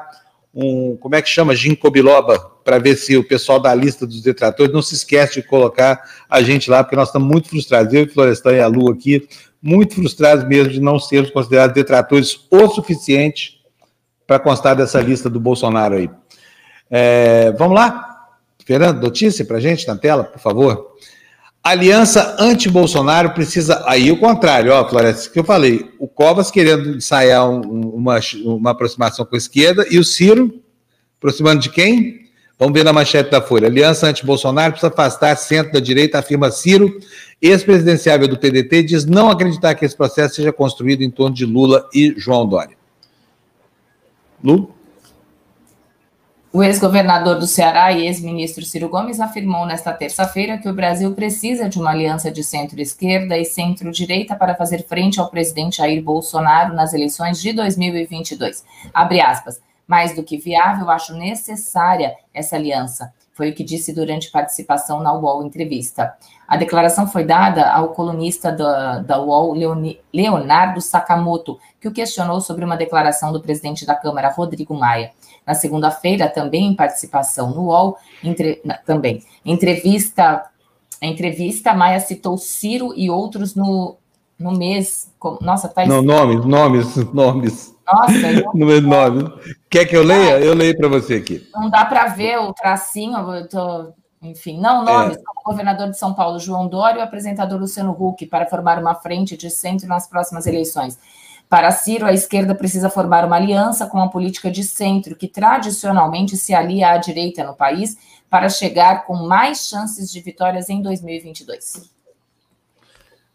um, 0.53 0.95
como 0.97 1.15
é 1.15 1.21
que 1.21 1.29
chama, 1.29 1.55
ginkgo 1.55 1.89
biloba, 1.89 2.39
para 2.63 2.77
ver 2.77 2.95
se 2.95 3.17
o 3.17 3.23
pessoal 3.23 3.59
da 3.59 3.73
lista 3.73 4.05
dos 4.05 4.21
detratores 4.21 4.71
não 4.71 4.81
se 4.81 4.95
esquece 4.95 5.41
de 5.41 5.47
colocar 5.47 6.01
a 6.29 6.41
gente 6.41 6.69
lá, 6.69 6.83
porque 6.83 6.95
nós 6.95 7.09
estamos 7.09 7.27
muito 7.27 7.49
frustrados, 7.49 7.93
eu 7.93 8.03
e 8.03 8.07
Florestan 8.07 8.53
e 8.53 8.59
a 8.59 8.67
Lu 8.67 8.89
aqui, 8.89 9.27
muito 9.61 9.95
frustrados 9.95 10.47
mesmo 10.47 10.71
de 10.71 10.79
não 10.79 10.99
sermos 10.99 11.31
considerados 11.31 11.73
detratores 11.73 12.45
o 12.49 12.67
suficiente 12.69 13.54
para 14.25 14.39
constar 14.39 14.75
dessa 14.75 15.01
lista 15.01 15.29
do 15.29 15.39
Bolsonaro 15.39 15.95
aí. 15.95 16.09
É, 16.89 17.51
vamos 17.53 17.75
lá? 17.75 18.27
Fernando, 18.65 19.01
notícia 19.01 19.45
para 19.45 19.59
gente 19.59 19.87
na 19.87 19.95
tela, 19.95 20.23
por 20.23 20.39
favor. 20.39 20.95
Aliança 21.63 22.35
anti-Bolsonaro 22.39 23.31
precisa. 23.31 23.83
Aí 23.87 24.11
o 24.11 24.19
contrário, 24.19 24.71
ó, 24.71 24.87
Floresta, 24.87 25.31
que 25.31 25.39
eu 25.39 25.43
falei. 25.43 25.91
O 25.99 26.07
Covas 26.07 26.51
querendo 26.51 26.95
ensaiar 26.95 27.49
um, 27.49 27.61
uma, 27.89 28.19
uma 28.43 28.71
aproximação 28.71 29.25
com 29.25 29.35
a 29.35 29.37
esquerda 29.37 29.85
e 29.89 29.97
o 29.97 30.03
Ciro 30.03 30.61
aproximando 31.17 31.61
de 31.61 31.69
quem? 31.69 32.25
Vamos 32.57 32.73
ver 32.73 32.85
na 32.85 32.93
manchete 32.93 33.31
da 33.31 33.41
Folha. 33.41 33.67
Aliança 33.67 34.07
anti-Bolsonaro 34.07 34.73
precisa 34.73 34.93
afastar 34.93 35.35
centro 35.35 35.73
da 35.73 35.79
direita, 35.79 36.19
afirma 36.19 36.51
Ciro. 36.51 36.99
Ex-presidenciável 37.41 38.27
do 38.27 38.37
PDT 38.37 38.83
diz 38.83 39.05
não 39.05 39.29
acreditar 39.29 39.73
que 39.75 39.83
esse 39.83 39.97
processo 39.97 40.35
seja 40.35 40.53
construído 40.53 41.01
em 41.01 41.09
torno 41.09 41.35
de 41.35 41.45
Lula 41.45 41.89
e 41.93 42.13
João 42.15 42.47
Dória. 42.47 42.77
Lu? 44.45 44.69
O 46.53 46.63
ex-governador 46.63 47.39
do 47.39 47.47
Ceará 47.47 47.91
e 47.91 48.05
ex-ministro 48.05 48.63
Ciro 48.63 48.87
Gomes 48.87 49.19
afirmou 49.19 49.65
nesta 49.65 49.91
terça-feira 49.91 50.57
que 50.57 50.69
o 50.69 50.73
Brasil 50.73 51.13
precisa 51.15 51.67
de 51.67 51.79
uma 51.79 51.89
aliança 51.89 52.31
de 52.31 52.43
centro-esquerda 52.43 53.37
e 53.37 53.43
centro-direita 53.43 54.35
para 54.35 54.55
fazer 54.55 54.83
frente 54.83 55.19
ao 55.19 55.31
presidente 55.31 55.77
Jair 55.77 56.01
Bolsonaro 56.01 56.75
nas 56.75 56.93
eleições 56.93 57.41
de 57.41 57.51
2022. 57.53 58.63
Abre 58.93 59.19
aspas. 59.19 59.59
Mais 59.87 60.15
do 60.15 60.23
que 60.23 60.37
viável, 60.37 60.89
acho 60.89 61.13
necessária 61.13 62.15
essa 62.33 62.55
aliança. 62.55 63.11
Foi 63.35 63.49
o 63.49 63.53
que 63.53 63.65
disse 63.65 63.93
durante 63.93 64.31
participação 64.31 65.03
na 65.03 65.13
UOL 65.13 65.43
Entrevista. 65.45 66.13
A 66.47 66.55
declaração 66.55 67.05
foi 67.05 67.25
dada 67.25 67.69
ao 67.69 67.89
colunista 67.89 68.49
da, 68.49 68.99
da 68.99 69.21
UOL, 69.21 69.53
Leonardo 70.13 70.79
Sakamoto, 70.79 71.59
que 71.81 71.87
o 71.89 71.91
questionou 71.91 72.39
sobre 72.39 72.63
uma 72.63 72.77
declaração 72.77 73.33
do 73.33 73.41
presidente 73.41 73.85
da 73.85 73.93
Câmara, 73.93 74.29
Rodrigo 74.29 74.73
Maia. 74.73 75.11
Na 75.45 75.53
segunda-feira, 75.53 76.29
também 76.29 76.67
em 76.67 76.75
participação 76.75 77.53
no 77.53 77.65
UOL, 77.65 77.97
entre, 78.23 78.61
também, 78.85 79.21
entrevista, 79.43 80.45
entrevista, 81.01 81.73
Maia 81.73 81.99
citou 81.99 82.37
Ciro 82.37 82.93
e 82.95 83.09
outros 83.09 83.53
no, 83.53 83.97
no 84.39 84.57
mês. 84.57 85.11
Nossa, 85.41 85.67
tá. 85.67 85.85
Não, 85.85 86.01
nomes, 86.01 86.45
nomes, 86.45 86.95
nomes. 87.13 87.74
Nossa, 87.91 88.31
eu... 88.31 88.51
no 88.53 88.81
nome. 88.81 89.33
Quer 89.69 89.85
que 89.85 89.95
eu 89.95 90.03
leia? 90.03 90.39
Eu 90.39 90.53
leio 90.53 90.75
para 90.77 90.87
você 90.87 91.15
aqui. 91.15 91.47
Não 91.53 91.69
dá 91.69 91.85
para 91.85 92.07
ver 92.07 92.39
o 92.39 92.53
tracinho, 92.53 93.17
eu 93.33 93.47
tô... 93.47 93.93
enfim, 94.21 94.59
não 94.59 94.83
nomes, 94.83 95.17
é. 95.17 95.19
o 95.19 95.49
governador 95.49 95.89
de 95.89 95.97
São 95.97 96.13
Paulo, 96.13 96.39
João 96.39 96.67
Dório, 96.67 96.99
e 96.99 97.01
o 97.01 97.03
apresentador 97.03 97.59
Luciano 97.59 97.91
Huck, 97.91 98.25
para 98.25 98.47
formar 98.47 98.79
uma 98.79 98.95
frente 98.95 99.37
de 99.37 99.49
centro 99.49 99.87
nas 99.87 100.07
próximas 100.07 100.47
eleições. 100.47 100.97
Para 101.47 101.71
Ciro, 101.71 102.05
a 102.05 102.13
esquerda 102.13 102.55
precisa 102.55 102.89
formar 102.89 103.23
uma 103.23 103.35
aliança 103.35 103.85
com 103.85 103.99
a 103.99 104.09
política 104.09 104.49
de 104.49 104.63
centro, 104.63 105.15
que 105.15 105.27
tradicionalmente 105.27 106.35
se 106.35 106.55
alia 106.55 106.89
à 106.89 106.97
direita 106.97 107.43
no 107.43 107.55
país, 107.55 107.97
para 108.29 108.49
chegar 108.49 109.05
com 109.05 109.15
mais 109.15 109.67
chances 109.67 110.11
de 110.11 110.19
vitórias 110.19 110.69
em 110.69 110.81
2022. 110.81 111.93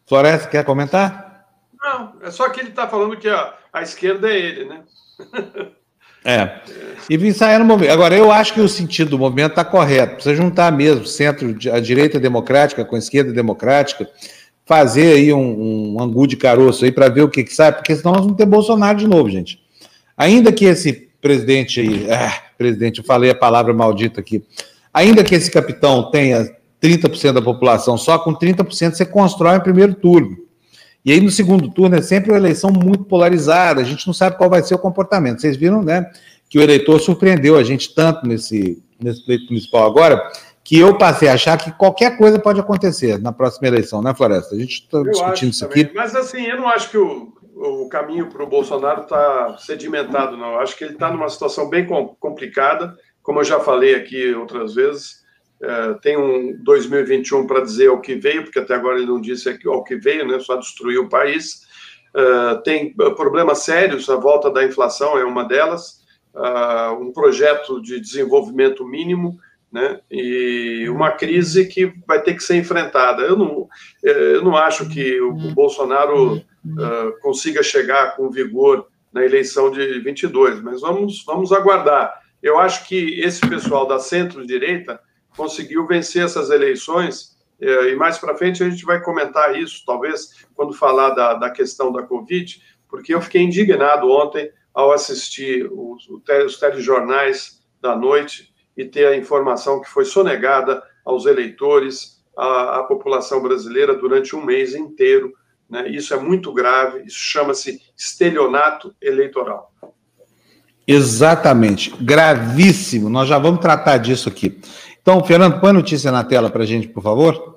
Floresta, 0.07 0.49
quer 0.49 0.65
comentar? 0.65 1.47
Não, 1.81 2.15
é 2.21 2.31
só 2.31 2.51
que 2.51 2.61
ele 2.61 2.71
está 2.71 2.89
falando 2.89 3.17
que 3.17 3.29
a, 3.29 3.55
a 3.73 3.83
esquerda 3.83 4.29
é 4.29 4.39
ele, 4.39 4.65
né? 4.65 4.81
É. 6.25 6.61
E 7.09 7.17
ensaiar 7.17 7.59
no 7.59 7.65
movimento. 7.65 7.93
Agora, 7.93 8.15
eu 8.15 8.31
acho 8.31 8.53
que 8.53 8.61
o 8.61 8.69
sentido 8.69 9.11
do 9.11 9.19
movimento 9.19 9.51
está 9.51 9.65
correto. 9.65 10.15
Precisa 10.17 10.35
juntar 10.35 10.71
mesmo 10.71 11.07
centro, 11.07 11.57
a 11.73 11.81
direita 11.81 12.21
democrática 12.21 12.85
com 12.85 12.95
a 12.95 12.99
esquerda 12.99 13.33
democrática, 13.33 14.09
fazer 14.67 15.15
aí 15.15 15.33
um, 15.33 15.95
um 15.95 16.03
angu 16.03 16.27
de 16.27 16.37
caroço 16.37 16.85
aí 16.85 16.93
para 16.93 17.09
ver 17.09 17.23
o 17.23 17.29
que, 17.29 17.43
que 17.43 17.55
sai, 17.55 17.73
porque 17.73 17.97
senão 17.97 18.13
nós 18.13 18.23
vamos 18.23 18.37
ter 18.37 18.47
Bolsonaro 18.47 18.99
de 18.99 19.07
novo, 19.07 19.31
gente. 19.31 19.61
Ainda 20.17 20.53
que 20.53 20.65
esse 20.65 21.09
presidente 21.21 21.81
aí, 21.81 22.07
ah, 22.11 22.43
presidente, 22.57 22.99
eu 22.99 23.05
falei 23.05 23.31
a 23.31 23.35
palavra 23.35 23.73
maldita 23.73 24.21
aqui, 24.21 24.45
ainda 24.93 25.25
que 25.25 25.35
esse 25.35 25.51
capitão 25.51 26.11
tenha 26.11 26.49
30% 26.81 27.33
da 27.33 27.43
população, 27.43 27.99
só 27.99 28.19
com 28.19 28.35
30% 28.35 28.95
você 28.95 29.05
constrói 29.05 29.57
o 29.57 29.63
primeiro 29.63 29.95
turno. 29.95 30.37
E 31.05 31.13
aí, 31.13 31.21
no 31.21 31.31
segundo 31.31 31.71
turno, 31.71 31.97
é 31.97 32.03
sempre 32.03 32.31
uma 32.31 32.39
eleição 32.39 32.71
muito 32.71 33.05
polarizada, 33.05 33.81
a 33.81 33.85
gente 33.85 34.07
não 34.07 34.15
sabe 34.15 34.37
qual 34.37 34.51
vai 34.51 34.63
ser 34.63 34.75
o 34.75 34.79
comportamento. 34.79 35.41
Vocês 35.41 35.57
viram, 35.57 35.83
né, 35.83 36.11
que 36.49 36.59
o 36.59 36.63
eleitor 36.63 37.01
surpreendeu 37.01 37.57
a 37.57 37.63
gente 37.63 37.95
tanto 37.95 38.27
nesse, 38.27 38.83
nesse 39.01 39.25
pleito 39.25 39.47
municipal 39.47 39.87
agora, 39.87 40.21
que 40.63 40.79
eu 40.79 40.97
passei 40.99 41.29
a 41.29 41.35
achar 41.35 41.57
que 41.57 41.73
qualquer 41.73 42.17
coisa 42.19 42.39
pode 42.39 42.61
acontecer 42.61 43.19
na 43.19 43.33
próxima 43.33 43.69
eleição, 43.69 44.03
né, 44.03 44.15
Floresta? 44.15 44.55
A 44.55 44.59
gente 44.59 44.83
está 44.83 45.03
discutindo 45.03 45.51
isso 45.51 45.67
também. 45.67 45.85
aqui. 45.85 45.95
Mas, 45.95 46.15
assim, 46.15 46.43
eu 46.43 46.59
não 46.59 46.69
acho 46.69 46.91
que 46.91 46.99
o, 46.99 47.33
o 47.55 47.89
caminho 47.89 48.27
para 48.27 48.43
o 48.43 48.49
Bolsonaro 48.49 49.03
está 49.03 49.57
sedimentado, 49.59 50.37
não. 50.37 50.53
Eu 50.53 50.61
acho 50.61 50.77
que 50.77 50.85
ele 50.85 50.95
está 50.95 51.11
numa 51.11 51.29
situação 51.29 51.69
bem 51.69 51.87
complicada, 52.19 52.95
como 53.23 53.41
eu 53.41 53.45
já 53.45 53.59
falei 53.61 53.95
aqui 53.95 54.35
outras 54.35 54.75
vezes. 54.75 55.20
É, 55.63 55.95
tem 55.95 56.17
um 56.17 56.57
2021 56.63 57.47
para 57.47 57.61
dizer 57.61 57.91
o 57.91 58.01
que 58.01 58.15
veio, 58.15 58.45
porque 58.45 58.59
até 58.59 58.75
agora 58.75 58.97
ele 58.97 59.07
não 59.07 59.21
disse 59.21 59.49
o 59.67 59.85
que 59.85 59.97
veio, 59.97 60.27
né? 60.27 60.39
Só 60.39 60.57
destruiu 60.57 61.03
o 61.03 61.09
país. 61.09 61.69
É, 62.15 62.55
tem 62.65 62.95
problemas 62.95 63.59
sérios, 63.59 64.09
a 64.09 64.17
volta 64.17 64.51
da 64.51 64.65
inflação 64.65 65.19
é 65.19 65.25
uma 65.25 65.45
delas, 65.45 66.01
é, 66.35 66.89
um 66.91 67.13
projeto 67.13 67.81
de 67.83 68.01
desenvolvimento 68.01 68.87
mínimo, 68.87 69.39
né? 69.71 70.01
E 70.11 70.89
uma 70.89 71.13
crise 71.13 71.67
que 71.67 71.93
vai 72.07 72.23
ter 72.23 72.35
que 72.35 72.43
ser 72.43 72.57
enfrentada. 72.57 73.23
Eu 73.23 73.37
não, 73.37 73.69
eu 74.03 74.43
não 74.43 74.57
acho 74.57 74.89
que 74.89 75.21
o 75.21 75.33
Bolsonaro 75.55 76.43
consiga 77.21 77.63
chegar 77.63 78.17
com 78.17 78.31
vigor 78.31 78.89
na 79.13 79.25
eleição 79.25 79.71
de 79.71 80.01
22, 80.01 80.61
mas 80.63 80.81
vamos, 80.81 81.23
vamos 81.25 81.53
aguardar. 81.53 82.13
Eu 82.43 82.59
acho 82.59 82.87
que 82.89 83.21
esse 83.21 83.41
pessoal 83.47 83.87
da 83.87 83.99
centro-direita 83.99 85.01
conseguiu 85.37 85.87
vencer 85.87 86.25
essas 86.25 86.51
eleições, 86.51 87.37
eh, 87.61 87.91
e 87.91 87.97
mais 87.97 88.19
para 88.19 88.37
frente 88.37 88.63
a 88.63 88.69
gente 88.69 88.85
vai 88.85 89.01
comentar 89.01 89.57
isso, 89.57 89.83
talvez 89.87 90.47
quando 90.55 90.73
falar 90.73 91.11
da, 91.11 91.35
da 91.35 91.51
questão 91.51 91.93
da 91.93 92.03
Covid, 92.03 92.63
porque 92.89 93.15
eu 93.15 93.21
fiquei 93.21 93.43
indignado 93.43 94.11
ontem 94.11 94.51
ao 94.75 94.93
assistir 94.93 95.69
os, 95.71 96.09
os 96.09 96.59
telejornais 96.59 97.61
da 97.81 97.97
noite 97.97 98.53
e 98.77 98.85
ter 98.85 99.07
a 99.07 99.17
informação 99.17 99.81
que 99.81 99.89
foi 99.89 100.05
sonegada 100.05 100.83
aos 101.05 101.27
eleitores, 101.27 102.21
à, 102.37 102.79
à 102.79 102.83
população 102.85 103.43
brasileira 103.43 103.95
durante 103.95 104.35
um 104.35 104.45
mês 104.45 104.75
inteiro. 104.75 105.33
Né? 105.69 105.89
Isso 105.89 106.15
é 106.15 106.19
muito 106.19 106.53
grave, 106.53 107.03
isso 107.05 107.19
chama-se 107.19 107.81
estelionato 107.97 108.95
eleitoral. 109.01 109.73
Exatamente, 110.87 111.95
gravíssimo. 112.01 113.09
Nós 113.09 113.29
já 113.29 113.39
vamos 113.39 113.61
tratar 113.61 113.99
disso 113.99 114.29
aqui. 114.29 114.59
Então, 115.03 115.25
Fernando, 115.25 115.61
põe 115.61 115.71
a 115.71 115.75
notícia 115.75 116.13
na 116.13 116.23
tela 116.23 116.51
para 116.51 116.63
a 116.63 116.67
gente, 116.67 116.89
por 116.89 117.03
favor. 117.03 117.57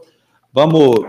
Vamos. 0.53 1.05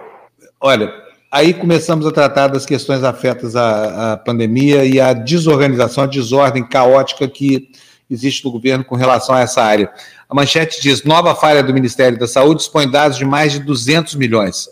Olha, 0.60 0.92
aí 1.30 1.54
começamos 1.54 2.06
a 2.06 2.10
tratar 2.10 2.48
das 2.48 2.66
questões 2.66 3.04
afetas 3.04 3.54
à, 3.54 4.12
à 4.12 4.16
pandemia 4.16 4.84
e 4.84 5.00
à 5.00 5.12
desorganização, 5.12 6.04
à 6.04 6.06
desordem 6.06 6.66
caótica 6.66 7.28
que 7.28 7.70
existe 8.10 8.44
no 8.44 8.50
governo 8.50 8.84
com 8.84 8.96
relação 8.96 9.34
a 9.34 9.40
essa 9.40 9.62
área. 9.62 9.90
A 10.28 10.34
manchete 10.34 10.82
diz: 10.82 11.04
nova 11.04 11.34
falha 11.34 11.62
do 11.62 11.72
Ministério 11.72 12.18
da 12.18 12.26
Saúde 12.26 12.62
expõe 12.62 12.90
dados 12.90 13.16
de 13.16 13.24
mais 13.24 13.52
de 13.52 13.60
200 13.60 14.16
milhões. 14.16 14.68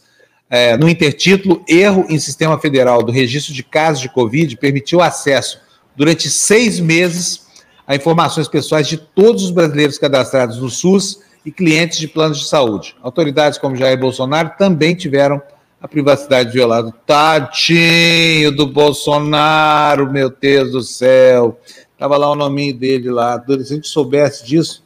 É, 0.51 0.77
no 0.77 0.89
intertítulo, 0.89 1.65
erro 1.67 2.05
em 2.11 2.19
sistema 2.19 2.59
federal 2.59 3.03
do 3.03 3.11
registro 3.11 3.55
de 3.55 3.63
casos 3.63 4.03
de 4.03 4.09
Covid 4.09 4.57
permitiu 4.57 5.01
acesso 5.01 5.61
durante 5.97 6.29
seis 6.29 6.79
meses 6.79 7.47
a 7.87 7.97
informações 7.97 8.49
pessoais 8.49 8.87
de 8.87 8.97
todos 8.97 9.45
os 9.45 9.51
brasileiros 9.51 9.97
cadastrados 9.97 10.59
no 10.59 10.69
SUS 10.69 11.21
e 11.45 11.51
clientes 11.51 11.99
de 11.99 12.09
planos 12.09 12.41
de 12.41 12.49
saúde. 12.49 12.95
Autoridades 13.03 13.59
como 13.59 13.77
Jair 13.77 13.99
Bolsonaro 13.99 14.53
também 14.59 14.95
tiveram 14.95 15.43
a 15.81 15.89
privacidade 15.89 16.53
violada. 16.53 16.95
Tadinho 17.05 18.53
do 18.53 18.67
Bolsonaro, 18.67 20.11
meu 20.11 20.31
Deus 20.31 20.71
do 20.71 20.83
céu. 20.83 21.59
Estava 21.93 22.17
lá 22.17 22.31
o 22.31 22.37
nominho 22.37 22.75
dele 22.75 23.11
lá. 23.11 23.43
Se 23.45 23.53
a 23.53 23.77
gente 23.77 23.89
soubesse 23.89 24.47
disso, 24.47 24.83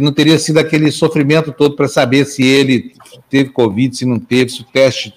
não 0.00 0.12
teria 0.12 0.38
sido 0.38 0.58
aquele 0.58 0.90
sofrimento 0.90 1.52
todo 1.52 1.76
para 1.76 1.86
saber 1.86 2.24
se 2.24 2.44
ele 2.44 2.94
teve 3.30 3.50
Covid, 3.50 3.96
se 3.96 4.04
não 4.04 4.18
teve, 4.18 4.50
se 4.50 4.62
o 4.62 4.64
teste 4.64 5.14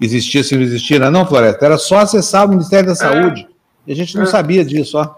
existia, 0.00 0.44
se 0.44 0.54
não 0.54 0.62
existia. 0.62 0.98
Não, 0.98 1.10
não 1.10 1.26
Floresta, 1.26 1.64
era 1.66 1.78
só 1.78 1.98
acessar 1.98 2.46
o 2.46 2.50
Ministério 2.50 2.86
da 2.86 2.92
é. 2.92 2.96
Saúde. 2.96 3.42
É, 3.42 3.52
e 3.88 3.92
a 3.92 3.96
gente 3.96 4.14
não 4.16 4.24
é. 4.24 4.26
sabia 4.26 4.64
disso, 4.64 4.98
ó. 4.98 5.14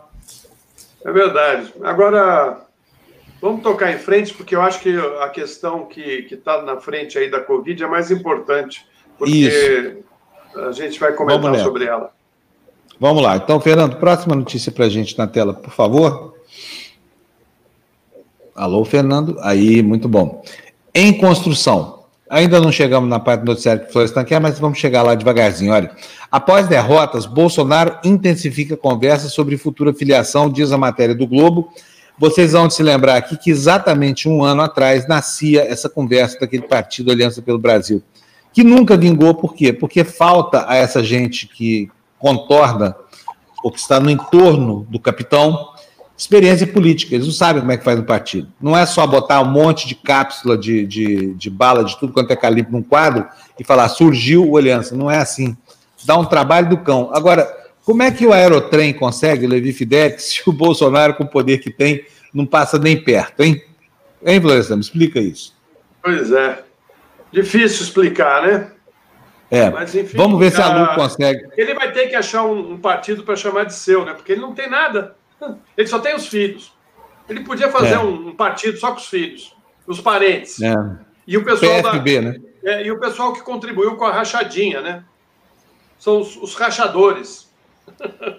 É 1.04 1.12
verdade. 1.12 1.72
Agora, 1.82 2.63
Vamos 3.44 3.60
tocar 3.60 3.92
em 3.92 3.98
frente, 3.98 4.32
porque 4.32 4.56
eu 4.56 4.62
acho 4.62 4.80
que 4.80 4.96
a 5.20 5.28
questão 5.28 5.84
que 5.84 6.26
está 6.30 6.62
na 6.62 6.78
frente 6.78 7.18
aí 7.18 7.30
da 7.30 7.40
Covid 7.40 7.84
é 7.84 7.86
mais 7.86 8.10
importante, 8.10 8.86
porque 9.18 9.32
Isso. 9.34 10.60
a 10.66 10.72
gente 10.72 10.98
vai 10.98 11.12
comentar 11.12 11.58
sobre 11.58 11.84
ela. 11.84 12.10
Vamos 12.98 13.22
lá. 13.22 13.36
Então, 13.36 13.60
Fernando, 13.60 13.96
próxima 13.96 14.34
notícia 14.34 14.72
para 14.72 14.86
a 14.86 14.88
gente 14.88 15.18
na 15.18 15.26
tela, 15.26 15.52
por 15.52 15.74
favor. 15.74 16.36
Alô, 18.54 18.82
Fernando. 18.82 19.36
Aí, 19.42 19.82
muito 19.82 20.08
bom. 20.08 20.42
Em 20.94 21.12
construção. 21.12 22.04
Ainda 22.30 22.58
não 22.58 22.72
chegamos 22.72 23.10
na 23.10 23.20
parte 23.20 23.42
do 23.42 23.48
noticiário 23.48 23.84
que 23.84 23.92
Florestan 23.92 24.24
quer, 24.24 24.40
mas 24.40 24.58
vamos 24.58 24.78
chegar 24.78 25.02
lá 25.02 25.14
devagarzinho. 25.14 25.74
Olha, 25.74 25.94
após 26.32 26.66
derrotas, 26.66 27.26
Bolsonaro 27.26 27.98
intensifica 28.02 28.74
conversas 28.74 29.34
sobre 29.34 29.58
futura 29.58 29.92
filiação, 29.92 30.48
diz 30.48 30.72
a 30.72 30.78
matéria 30.78 31.14
do 31.14 31.26
Globo. 31.26 31.70
Vocês 32.18 32.52
vão 32.52 32.70
se 32.70 32.82
lembrar 32.82 33.16
aqui 33.16 33.36
que 33.36 33.50
exatamente 33.50 34.28
um 34.28 34.42
ano 34.44 34.62
atrás 34.62 35.06
nascia 35.08 35.62
essa 35.62 35.88
conversa 35.88 36.38
daquele 36.38 36.62
partido 36.62 37.10
Aliança 37.10 37.42
pelo 37.42 37.58
Brasil, 37.58 38.02
que 38.52 38.62
nunca 38.62 38.96
vingou, 38.96 39.34
por 39.34 39.54
quê? 39.54 39.72
Porque 39.72 40.04
falta 40.04 40.64
a 40.68 40.76
essa 40.76 41.02
gente 41.02 41.48
que 41.48 41.90
contorna 42.18 42.94
ou 43.64 43.70
que 43.70 43.80
está 43.80 43.98
no 43.98 44.10
entorno 44.10 44.86
do 44.88 45.00
capitão 45.00 45.74
experiência 46.16 46.66
política. 46.66 47.14
Eles 47.14 47.26
não 47.26 47.34
sabem 47.34 47.60
como 47.60 47.72
é 47.72 47.76
que 47.76 47.84
faz 47.84 47.98
um 47.98 48.04
partido. 48.04 48.48
Não 48.60 48.76
é 48.76 48.86
só 48.86 49.06
botar 49.06 49.40
um 49.40 49.50
monte 49.50 49.86
de 49.86 49.94
cápsula 49.94 50.56
de, 50.56 50.86
de, 50.86 51.34
de 51.34 51.50
bala, 51.50 51.84
de 51.84 51.98
tudo 51.98 52.12
quanto 52.12 52.30
é 52.30 52.36
calibre 52.36 52.72
num 52.72 52.82
quadro 52.82 53.26
e 53.58 53.64
falar 53.64 53.88
surgiu 53.88 54.48
o 54.48 54.56
Aliança. 54.56 54.96
Não 54.96 55.10
é 55.10 55.18
assim. 55.18 55.56
Dá 56.04 56.16
um 56.16 56.24
trabalho 56.24 56.68
do 56.68 56.78
cão. 56.78 57.10
Agora, 57.12 57.63
como 57.84 58.02
é 58.02 58.10
que 58.10 58.26
o 58.26 58.32
aerotrem 58.32 58.92
consegue, 58.94 59.46
Levi 59.46 59.72
Fidex, 59.72 60.24
se 60.32 60.48
o 60.48 60.52
Bolsonaro, 60.52 61.14
com 61.14 61.24
o 61.24 61.28
poder 61.28 61.58
que 61.58 61.70
tem, 61.70 62.04
não 62.32 62.46
passa 62.46 62.78
nem 62.78 63.02
perto, 63.02 63.42
hein? 63.42 63.62
Hein, 64.24 64.40
Florestan? 64.40 64.76
Me 64.76 64.80
explica 64.80 65.20
isso. 65.20 65.54
Pois 66.02 66.32
é. 66.32 66.62
Difícil 67.30 67.82
explicar, 67.82 68.46
né? 68.46 68.70
É. 69.50 69.70
Mas, 69.70 69.94
enfim, 69.94 70.16
Vamos 70.16 70.38
ver 70.38 70.50
se 70.50 70.60
a 70.60 70.74
Lu 70.74 70.94
consegue. 70.94 71.46
Ele 71.56 71.74
vai 71.74 71.92
ter 71.92 72.08
que 72.08 72.14
achar 72.14 72.44
um, 72.44 72.72
um 72.72 72.78
partido 72.78 73.22
para 73.22 73.36
chamar 73.36 73.64
de 73.64 73.74
seu, 73.74 74.04
né? 74.04 74.14
Porque 74.14 74.32
ele 74.32 74.40
não 74.40 74.54
tem 74.54 74.68
nada. 74.68 75.14
Ele 75.76 75.86
só 75.86 75.98
tem 75.98 76.14
os 76.14 76.26
filhos. 76.26 76.72
Ele 77.28 77.40
podia 77.40 77.70
fazer 77.70 77.94
é. 77.94 77.98
um, 77.98 78.28
um, 78.28 78.36
partido 78.36 78.78
só 78.78 78.92
com 78.92 78.98
os 78.98 79.06
filhos, 79.06 79.54
os 79.86 80.00
parentes. 80.00 80.60
É. 80.60 80.74
E 81.26 81.36
o 81.36 81.44
pessoal 81.44 81.82
PFB, 81.82 82.20
da, 82.20 82.22
né? 82.22 82.40
É, 82.64 82.86
e 82.86 82.90
o 82.90 82.98
pessoal 82.98 83.32
que 83.32 83.42
contribuiu 83.42 83.96
com 83.96 84.04
a 84.04 84.12
rachadinha, 84.12 84.80
né? 84.80 85.04
São 85.98 86.20
os, 86.20 86.36
os 86.36 86.54
rachadores. 86.54 87.43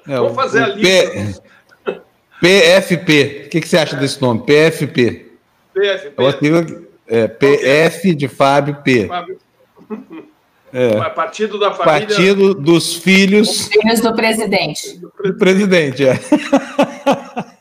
É, 0.08 0.16
Vamos 0.18 0.36
fazer 0.36 0.64
a 0.64 0.68
lista. 0.68 1.44
P... 1.82 2.02
PFP. 2.42 3.46
O 3.46 3.50
que, 3.50 3.62
que, 3.62 3.68
você 3.68 3.78
acha 3.78 3.96
desse 3.96 4.22
nome? 4.22 4.44
PFP. 4.44 5.32
PFP. 5.74 6.86
É, 7.08 7.28
PF 7.28 8.16
de 8.16 8.28
Fábio 8.28 8.76
P. 8.84 9.08
Fábio. 9.08 9.38
É. 10.74 11.10
Partido 11.12 11.58
da 11.58 11.72
família. 11.72 12.08
Partido 12.08 12.54
dos 12.54 12.96
filhos. 12.96 13.50
Os 13.50 13.68
filhos 13.68 14.02
do 14.02 14.14
presidente. 14.14 15.00
Do 15.00 15.34
presidente, 15.36 16.06
é. 16.06 16.20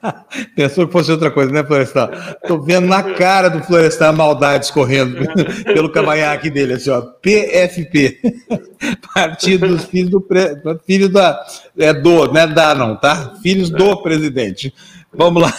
Pensou 0.54 0.86
que 0.86 0.92
fosse 0.92 1.10
outra 1.10 1.30
coisa, 1.30 1.52
né, 1.52 1.64
Florestal? 1.64 2.10
Estou 2.42 2.62
vendo 2.62 2.86
na 2.86 3.02
cara 3.14 3.48
do 3.48 3.62
Florestal 3.62 4.10
a 4.10 4.12
maldade 4.12 4.66
escorrendo 4.66 5.16
pelo 5.64 5.90
cavanhaque 5.90 6.50
dele, 6.50 6.74
assim, 6.74 6.90
ó. 6.90 7.00
PFP. 7.00 8.20
Partido 9.14 9.68
dos 9.68 9.84
filhos 9.84 10.10
do 10.10 10.20
pre... 10.20 10.56
filho 10.86 11.08
da 11.08 11.44
é 11.78 11.92
do, 11.92 12.26
não 12.32 12.40
é 12.40 12.46
da 12.46 12.74
não, 12.74 12.96
tá? 12.96 13.34
Filhos 13.42 13.70
do 13.70 14.02
presidente. 14.02 14.74
Vamos 15.12 15.42
lá. 15.42 15.52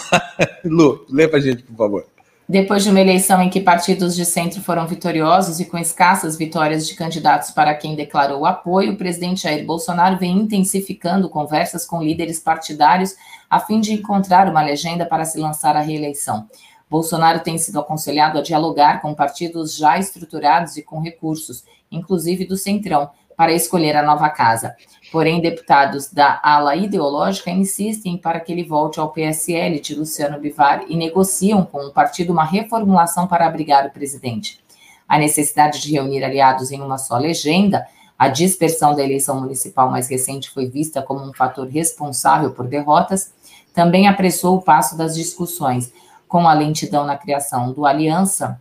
Lu, 0.63 1.05
lê 1.09 1.27
pra 1.27 1.39
gente, 1.39 1.63
por 1.63 1.75
favor. 1.75 2.14
Depois 2.47 2.83
de 2.83 2.91
uma 2.91 3.01
eleição 3.01 3.41
em 3.41 3.49
que 3.49 3.59
partidos 3.59 4.15
de 4.15 4.23
centro 4.23 4.61
foram 4.61 4.85
vitoriosos 4.85 5.59
e 5.59 5.65
com 5.65 5.79
escassas 5.79 6.37
vitórias 6.37 6.87
de 6.87 6.93
candidatos 6.93 7.49
para 7.49 7.73
quem 7.73 7.95
declarou 7.95 8.45
apoio, 8.45 8.93
o 8.93 8.97
presidente 8.97 9.41
Jair 9.41 9.65
Bolsonaro 9.65 10.19
vem 10.19 10.37
intensificando 10.37 11.27
conversas 11.27 11.87
com 11.87 12.03
líderes 12.03 12.39
partidários 12.39 13.15
a 13.49 13.59
fim 13.59 13.81
de 13.81 13.93
encontrar 13.93 14.47
uma 14.47 14.61
legenda 14.61 15.07
para 15.07 15.25
se 15.25 15.39
lançar 15.39 15.75
à 15.75 15.81
reeleição. 15.81 16.47
Bolsonaro 16.87 17.39
tem 17.39 17.57
sido 17.57 17.79
aconselhado 17.79 18.37
a 18.37 18.43
dialogar 18.43 19.01
com 19.01 19.15
partidos 19.15 19.75
já 19.75 19.97
estruturados 19.97 20.77
e 20.77 20.83
com 20.83 21.01
recursos, 21.01 21.63
inclusive 21.91 22.45
do 22.45 22.55
Centrão, 22.55 23.09
para 23.35 23.53
escolher 23.53 23.95
a 23.95 24.03
nova 24.03 24.29
casa. 24.29 24.75
Porém, 25.11 25.41
deputados 25.41 26.11
da 26.11 26.39
ala 26.43 26.75
ideológica 26.75 27.49
insistem 27.51 28.17
para 28.17 28.39
que 28.39 28.51
ele 28.51 28.63
volte 28.63 28.99
ao 28.99 29.11
PSL 29.11 29.79
de 29.79 29.95
Luciano 29.95 30.39
Bivar 30.39 30.85
e 30.87 30.95
negociam 30.95 31.63
com 31.63 31.85
o 31.85 31.91
partido 31.91 32.33
uma 32.33 32.43
reformulação 32.43 33.27
para 33.27 33.45
abrigar 33.45 33.85
o 33.85 33.91
presidente. 33.91 34.59
A 35.07 35.17
necessidade 35.17 35.81
de 35.81 35.91
reunir 35.91 36.23
aliados 36.23 36.71
em 36.71 36.81
uma 36.81 36.97
só 36.97 37.17
legenda 37.17 37.87
A 38.17 38.29
dispersão 38.29 38.95
da 38.95 39.03
eleição 39.03 39.41
municipal 39.41 39.91
mais 39.91 40.07
recente 40.07 40.49
foi 40.49 40.67
vista 40.67 41.01
como 41.01 41.21
um 41.25 41.33
fator 41.33 41.67
responsável 41.67 42.51
por 42.51 42.65
derrotas. 42.65 43.33
Também 43.73 44.07
apressou 44.07 44.55
o 44.55 44.61
passo 44.61 44.97
das 44.97 45.13
discussões, 45.15 45.91
com 46.27 46.47
a 46.47 46.53
lentidão 46.53 47.05
na 47.05 47.17
criação 47.17 47.73
do 47.73 47.85
Aliança, 47.85 48.59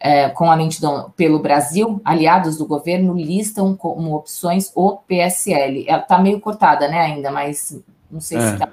é, 0.00 0.30
com 0.30 0.50
a 0.50 0.54
lentidão 0.54 1.12
pelo 1.14 1.38
Brasil, 1.38 2.00
aliados 2.02 2.56
do 2.56 2.66
governo 2.66 3.14
listam 3.14 3.76
como 3.76 4.16
opções 4.16 4.72
o 4.74 4.96
PSL. 4.96 5.84
Ela 5.86 6.00
está 6.00 6.18
meio 6.18 6.40
cortada, 6.40 6.88
né, 6.88 6.98
ainda, 7.00 7.30
mas 7.30 7.78
não 8.10 8.20
sei 8.20 8.38
é. 8.38 8.40
se 8.40 8.52
está. 8.54 8.68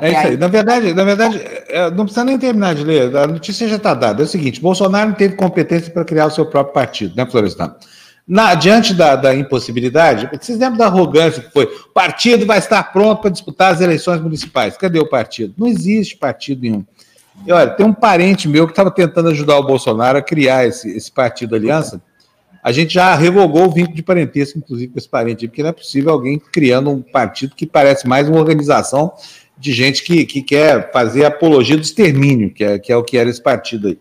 É 0.00 0.10
isso 0.10 0.26
aí. 0.28 0.36
Na 0.38 0.48
verdade, 0.48 0.94
na 0.94 1.04
verdade, 1.04 1.38
é, 1.68 1.90
não 1.90 2.04
precisa 2.04 2.24
nem 2.24 2.38
terminar 2.38 2.74
de 2.74 2.82
ler, 2.82 3.14
a 3.14 3.26
notícia 3.26 3.68
já 3.68 3.76
está 3.76 3.92
dada. 3.92 4.22
É 4.22 4.24
o 4.24 4.28
seguinte: 4.28 4.60
Bolsonaro 4.60 5.10
não 5.10 5.16
teve 5.16 5.36
competência 5.36 5.92
para 5.92 6.04
criar 6.04 6.26
o 6.26 6.30
seu 6.30 6.46
próprio 6.46 6.72
partido, 6.72 7.14
né, 7.14 7.26
Florestan? 7.26 7.76
Na, 8.26 8.54
diante 8.54 8.94
da, 8.94 9.16
da, 9.16 9.34
impossibilidade, 9.34 10.30
vocês 10.32 10.56
lembram 10.56 10.78
da 10.78 10.86
arrogância 10.86 11.42
que 11.42 11.50
foi? 11.50 11.64
O 11.64 11.92
partido 11.92 12.46
vai 12.46 12.58
estar 12.58 12.82
pronto 12.84 13.20
para 13.20 13.30
disputar 13.30 13.74
as 13.74 13.80
eleições 13.80 14.20
municipais. 14.20 14.76
Cadê 14.76 14.98
o 15.00 15.08
partido? 15.08 15.52
Não 15.58 15.66
existe 15.66 16.16
partido 16.16 16.62
nenhum. 16.62 16.84
E 17.46 17.52
olha, 17.52 17.70
tem 17.70 17.84
um 17.84 17.92
parente 17.92 18.48
meu 18.48 18.66
que 18.66 18.72
estava 18.72 18.90
tentando 18.90 19.30
ajudar 19.30 19.58
o 19.58 19.66
Bolsonaro 19.66 20.18
a 20.18 20.22
criar 20.22 20.66
esse, 20.66 20.90
esse 20.96 21.10
partido 21.10 21.54
Aliança. 21.54 22.00
A 22.62 22.70
gente 22.70 22.94
já 22.94 23.14
revogou 23.16 23.66
o 23.66 23.70
vínculo 23.70 23.96
de 23.96 24.02
parentesco, 24.02 24.58
inclusive, 24.58 24.92
com 24.92 24.98
esse 24.98 25.08
parente, 25.08 25.48
porque 25.48 25.62
não 25.62 25.70
é 25.70 25.72
possível 25.72 26.12
alguém 26.12 26.38
criando 26.38 26.90
um 26.90 27.02
partido 27.02 27.56
que 27.56 27.66
parece 27.66 28.06
mais 28.06 28.28
uma 28.28 28.38
organização 28.38 29.12
de 29.58 29.72
gente 29.72 30.04
que, 30.04 30.24
que 30.24 30.42
quer 30.42 30.92
fazer 30.92 31.24
apologia 31.24 31.76
do 31.76 31.82
extermínio, 31.82 32.52
que 32.52 32.62
é, 32.62 32.78
que 32.78 32.92
é 32.92 32.96
o 32.96 33.02
que 33.02 33.18
era 33.18 33.28
esse 33.28 33.42
partido 33.42 33.88
aí. 33.88 33.98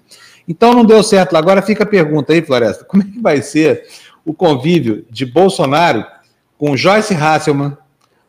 Então 0.48 0.74
não 0.74 0.86
deu 0.86 1.02
certo. 1.02 1.36
Agora 1.36 1.62
fica 1.62 1.84
a 1.84 1.88
pergunta 1.88 2.34
aí, 2.34 2.42
Floresta: 2.42 2.84
como 2.86 3.02
é 3.02 3.06
que 3.06 3.20
vai 3.20 3.42
ser 3.42 3.84
o 4.24 4.34
convívio 4.34 5.06
de 5.10 5.26
Bolsonaro 5.26 6.06
com 6.58 6.78
Joyce 6.78 7.16
Hasselman, 7.16 7.76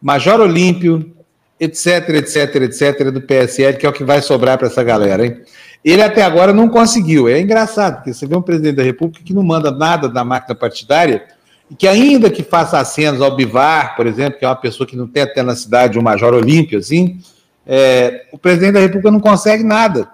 Major 0.00 0.40
Olímpio, 0.40 1.14
etc, 1.62 2.08
etc, 2.16 2.56
etc, 2.56 3.10
do 3.12 3.20
PSL, 3.20 3.76
que 3.76 3.86
é 3.86 3.88
o 3.88 3.92
que 3.92 4.02
vai 4.02 4.20
sobrar 4.20 4.58
para 4.58 4.66
essa 4.66 4.82
galera, 4.82 5.24
hein? 5.24 5.40
Ele 5.84 6.02
até 6.02 6.22
agora 6.22 6.52
não 6.52 6.68
conseguiu. 6.68 7.28
É 7.28 7.40
engraçado, 7.40 7.96
porque 7.96 8.12
você 8.12 8.26
vê 8.26 8.36
um 8.36 8.42
presidente 8.42 8.76
da 8.76 8.82
República 8.82 9.24
que 9.24 9.32
não 9.32 9.44
manda 9.44 9.70
nada 9.70 10.08
da 10.08 10.24
máquina 10.24 10.56
partidária 10.56 11.24
e 11.70 11.76
que, 11.76 11.86
ainda 11.86 12.28
que 12.30 12.42
faça 12.42 12.80
acenos 12.80 13.20
ao 13.20 13.36
Bivar, 13.36 13.94
por 13.94 14.08
exemplo, 14.08 14.40
que 14.40 14.44
é 14.44 14.48
uma 14.48 14.56
pessoa 14.56 14.86
que 14.86 14.96
não 14.96 15.06
tem 15.06 15.22
até 15.22 15.40
na 15.40 15.54
cidade 15.54 15.98
um 15.98 16.02
Major 16.02 16.34
Olímpio, 16.34 16.80
assim, 16.80 17.20
é, 17.64 18.26
o 18.32 18.38
presidente 18.38 18.74
da 18.74 18.80
República 18.80 19.10
não 19.12 19.20
consegue 19.20 19.62
nada. 19.62 20.08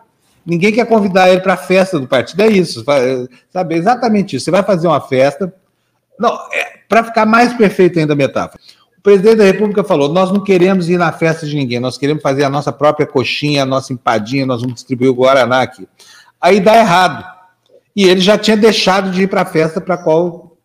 Ninguém 0.44 0.72
quer 0.72 0.86
convidar 0.86 1.30
ele 1.30 1.40
para 1.40 1.55
a 1.55 1.59
festa 1.59 1.99
do 1.99 2.07
partido. 2.07 2.42
É 2.42 2.49
isso, 2.49 2.84
sabe? 3.51 3.74
É 3.74 3.78
exatamente 3.78 4.36
isso. 4.36 4.44
Você 4.44 4.51
vai 4.51 4.62
fazer 4.62 4.86
uma 4.86 5.01
festa. 5.01 5.53
Não, 6.18 6.30
é, 6.53 6.78
para 6.88 7.05
ficar 7.05 7.26
mais 7.26 7.53
perfeito 7.55 7.99
ainda 7.99 8.12
a 8.12 8.16
metáfora. 8.16 8.61
O 8.99 9.01
presidente 9.01 9.36
da 9.36 9.44
República 9.44 9.84
falou: 9.84 10.09
nós 10.09 10.32
não 10.32 10.42
queremos 10.42 10.88
ir 10.88 10.99
na 10.99 11.12
festa 11.12 11.46
de 11.46 11.55
ninguém, 11.55 11.78
nós 11.78 11.96
queremos 11.96 12.22
fazer 12.22 12.42
a 12.42 12.51
nossa 12.51 12.72
própria 12.72 13.07
coxinha, 13.07 13.62
a 13.62 13.66
nossa 13.66 13.92
empadinha, 13.92 14.44
nós 14.44 14.61
vamos 14.61 14.74
distribuir 14.74 15.11
o 15.11 15.14
Guaraná 15.14 15.62
aqui. 15.62 15.88
Aí 16.40 16.61
dá 16.61 16.76
errado. 16.76 17.24
E 17.94 18.05
ele 18.05 18.20
já 18.20 18.36
tinha 18.36 18.57
deixado 18.57 19.11
de 19.11 19.22
ir 19.22 19.28
para 19.28 19.42
a 19.42 19.46
festa 19.46 19.80
para 19.80 19.94
a 19.94 19.99
qual 19.99 20.57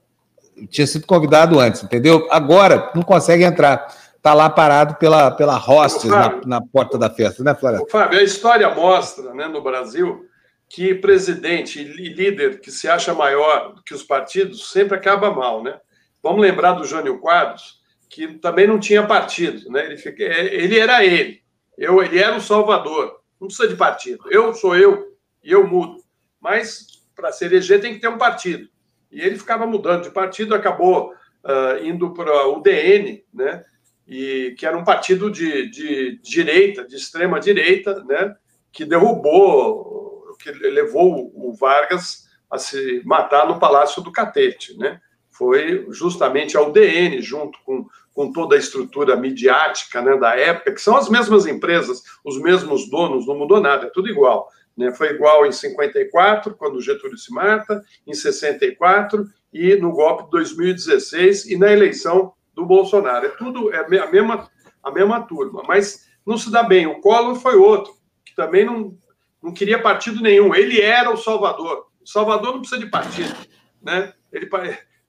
tinha 0.70 0.86
sido 0.86 1.06
convidado 1.06 1.60
antes, 1.60 1.84
entendeu? 1.84 2.28
Agora 2.32 2.92
não 2.96 3.04
consegue 3.04 3.44
entrar. 3.44 3.88
Está 4.16 4.34
lá 4.34 4.50
parado 4.50 4.96
pela, 4.96 5.32
pela 5.32 5.58
hostess 5.58 6.10
na, 6.10 6.40
na, 6.46 6.62
porta 6.62 6.98
da 6.98 7.10
festa, 7.10 7.44
né, 7.44 7.54
Flávio? 7.54 7.86
Fábio, 7.92 8.20
a 8.20 8.24
história 8.24 8.74
mostra, 8.74 9.34
né, 9.34 9.48
no 9.50 9.62
Brasil, 9.62 10.26
que 10.70 10.96
presidente 10.96 11.82
e 11.82 11.84
líder 11.84 12.62
que 12.62 12.72
se 12.72 12.88
acha 12.88 13.14
maior 13.14 13.76
que 13.86 13.94
os 13.94 14.02
partidos 14.02 14.72
sempre 14.72 14.96
acaba 14.96 15.30
mal, 15.30 15.62
né? 15.62 15.76
Vamos 16.22 16.42
lembrar 16.42 16.72
do 16.72 16.86
Jânio 16.86 17.20
Quadros, 17.20 17.83
que 18.14 18.36
também 18.36 18.68
não 18.68 18.80
tinha 18.80 19.08
partido, 19.08 19.68
né? 19.72 19.88
Ele, 19.88 19.98
fica, 19.98 20.24
é, 20.24 20.54
ele 20.54 20.78
era 20.78 21.04
ele, 21.04 21.42
eu, 21.76 22.02
ele 22.04 22.20
era 22.20 22.38
o 22.38 22.42
Salvador, 22.42 23.20
não 23.42 23.48
precisa 23.48 23.68
de 23.68 23.76
partido. 23.76 24.24
Eu 24.30 24.54
sou 24.54 24.78
eu 24.78 25.18
e 25.44 25.52
eu 25.52 25.66
mudo, 25.68 25.98
mas 26.40 27.04
para 27.16 27.32
se 27.32 27.44
eleger 27.44 27.82
tem 27.82 27.96
que 27.96 28.00
ter 28.00 28.08
um 28.08 28.20
partido. 28.20 28.70
E 29.12 29.20
ele 29.20 29.36
ficava 29.36 29.66
mudando 29.66 30.04
de 30.04 30.12
partido, 30.12 30.54
acabou 30.54 31.12
uh, 31.12 31.84
indo 31.84 32.14
para 32.14 32.48
o 32.50 32.62
DN, 32.62 33.24
né? 33.34 33.66
E 34.08 34.54
que 34.60 34.66
era 34.66 34.78
um 34.78 34.84
partido 34.84 35.32
de, 35.32 35.70
de 35.72 36.20
direita, 36.22 36.86
de 36.86 36.96
extrema 36.96 37.40
direita, 37.40 38.04
né? 38.04 38.36
Que 38.72 38.86
derrubou, 38.86 40.38
que 40.40 40.52
levou 40.52 41.32
o 41.34 41.52
Vargas 41.56 42.28
a 42.50 42.60
se 42.60 43.02
matar 43.06 43.48
no 43.48 43.60
Palácio 43.60 44.04
do 44.04 44.12
Catete, 44.12 44.78
né? 44.78 45.02
Foi 45.32 45.88
justamente 45.90 46.56
a 46.56 46.62
UDN, 46.62 47.20
junto 47.20 47.58
com 47.66 47.88
com 48.14 48.32
toda 48.32 48.56
a 48.56 48.60
estrutura 48.60 49.16
midiática 49.16 50.02
né, 50.02 50.16
da 50.18 50.36
época, 50.36 50.74
que 50.74 50.82
são 50.82 50.96
as 50.96 51.10
mesmas 51.10 51.46
empresas, 51.48 52.04
os 52.24 52.40
mesmos 52.40 52.90
donos, 52.90 53.26
não 53.26 53.38
mudou 53.38 53.60
nada, 53.60 53.88
é 53.88 53.90
tudo 53.90 54.10
igual. 54.10 54.48
Né? 54.78 54.92
Foi 54.94 55.10
igual 55.10 55.46
em 55.46 55.52
54, 55.52 56.56
quando 56.56 56.82
Getúlio 56.82 57.18
se 57.18 57.34
mata, 57.34 57.84
em 58.06 58.14
64 58.14 59.26
e 59.52 59.76
no 59.76 59.92
golpe 59.92 60.26
de 60.26 60.32
2016 60.32 61.46
e 61.46 61.58
na 61.58 61.72
eleição 61.72 62.34
do 62.54 62.66
Bolsonaro. 62.66 63.26
É 63.26 63.30
tudo 63.30 63.74
é 63.74 63.80
a 63.80 64.12
mesma, 64.12 64.50
a 64.84 64.92
mesma 64.92 65.22
turma, 65.22 65.64
mas 65.68 66.08
não 66.26 66.38
se 66.38 66.52
dá 66.52 66.64
bem. 66.64 66.86
O 66.86 67.02
Collor 67.02 67.36
foi 67.36 67.56
outro, 67.56 67.94
que 68.26 68.36
também 68.36 68.66
não, 68.66 68.98
não 69.42 69.52
queria 69.52 69.82
partido 69.82 70.22
nenhum. 70.22 70.54
Ele 70.54 70.80
era 70.80 71.12
o 71.12 71.18
Salvador. 71.18 71.88
O 72.02 72.08
Salvador 72.08 72.54
não 72.54 72.60
precisa 72.60 72.80
de 72.80 72.90
partido. 72.90 73.36
Né? 73.82 74.14
Ele 74.32 74.48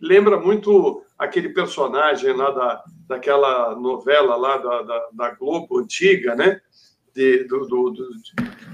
lembra 0.04 0.38
muito 0.38 1.02
aquele 1.18 1.48
personagem 1.48 2.32
lá 2.34 2.50
da, 2.50 2.84
daquela 3.08 3.74
novela 3.74 4.36
lá 4.36 4.58
da, 4.58 4.82
da, 4.82 5.08
da 5.12 5.30
Globo 5.30 5.78
antiga, 5.78 6.34
né? 6.34 6.60
De, 7.14 7.44
do, 7.44 7.60
do, 7.66 7.90
do, 7.90 8.08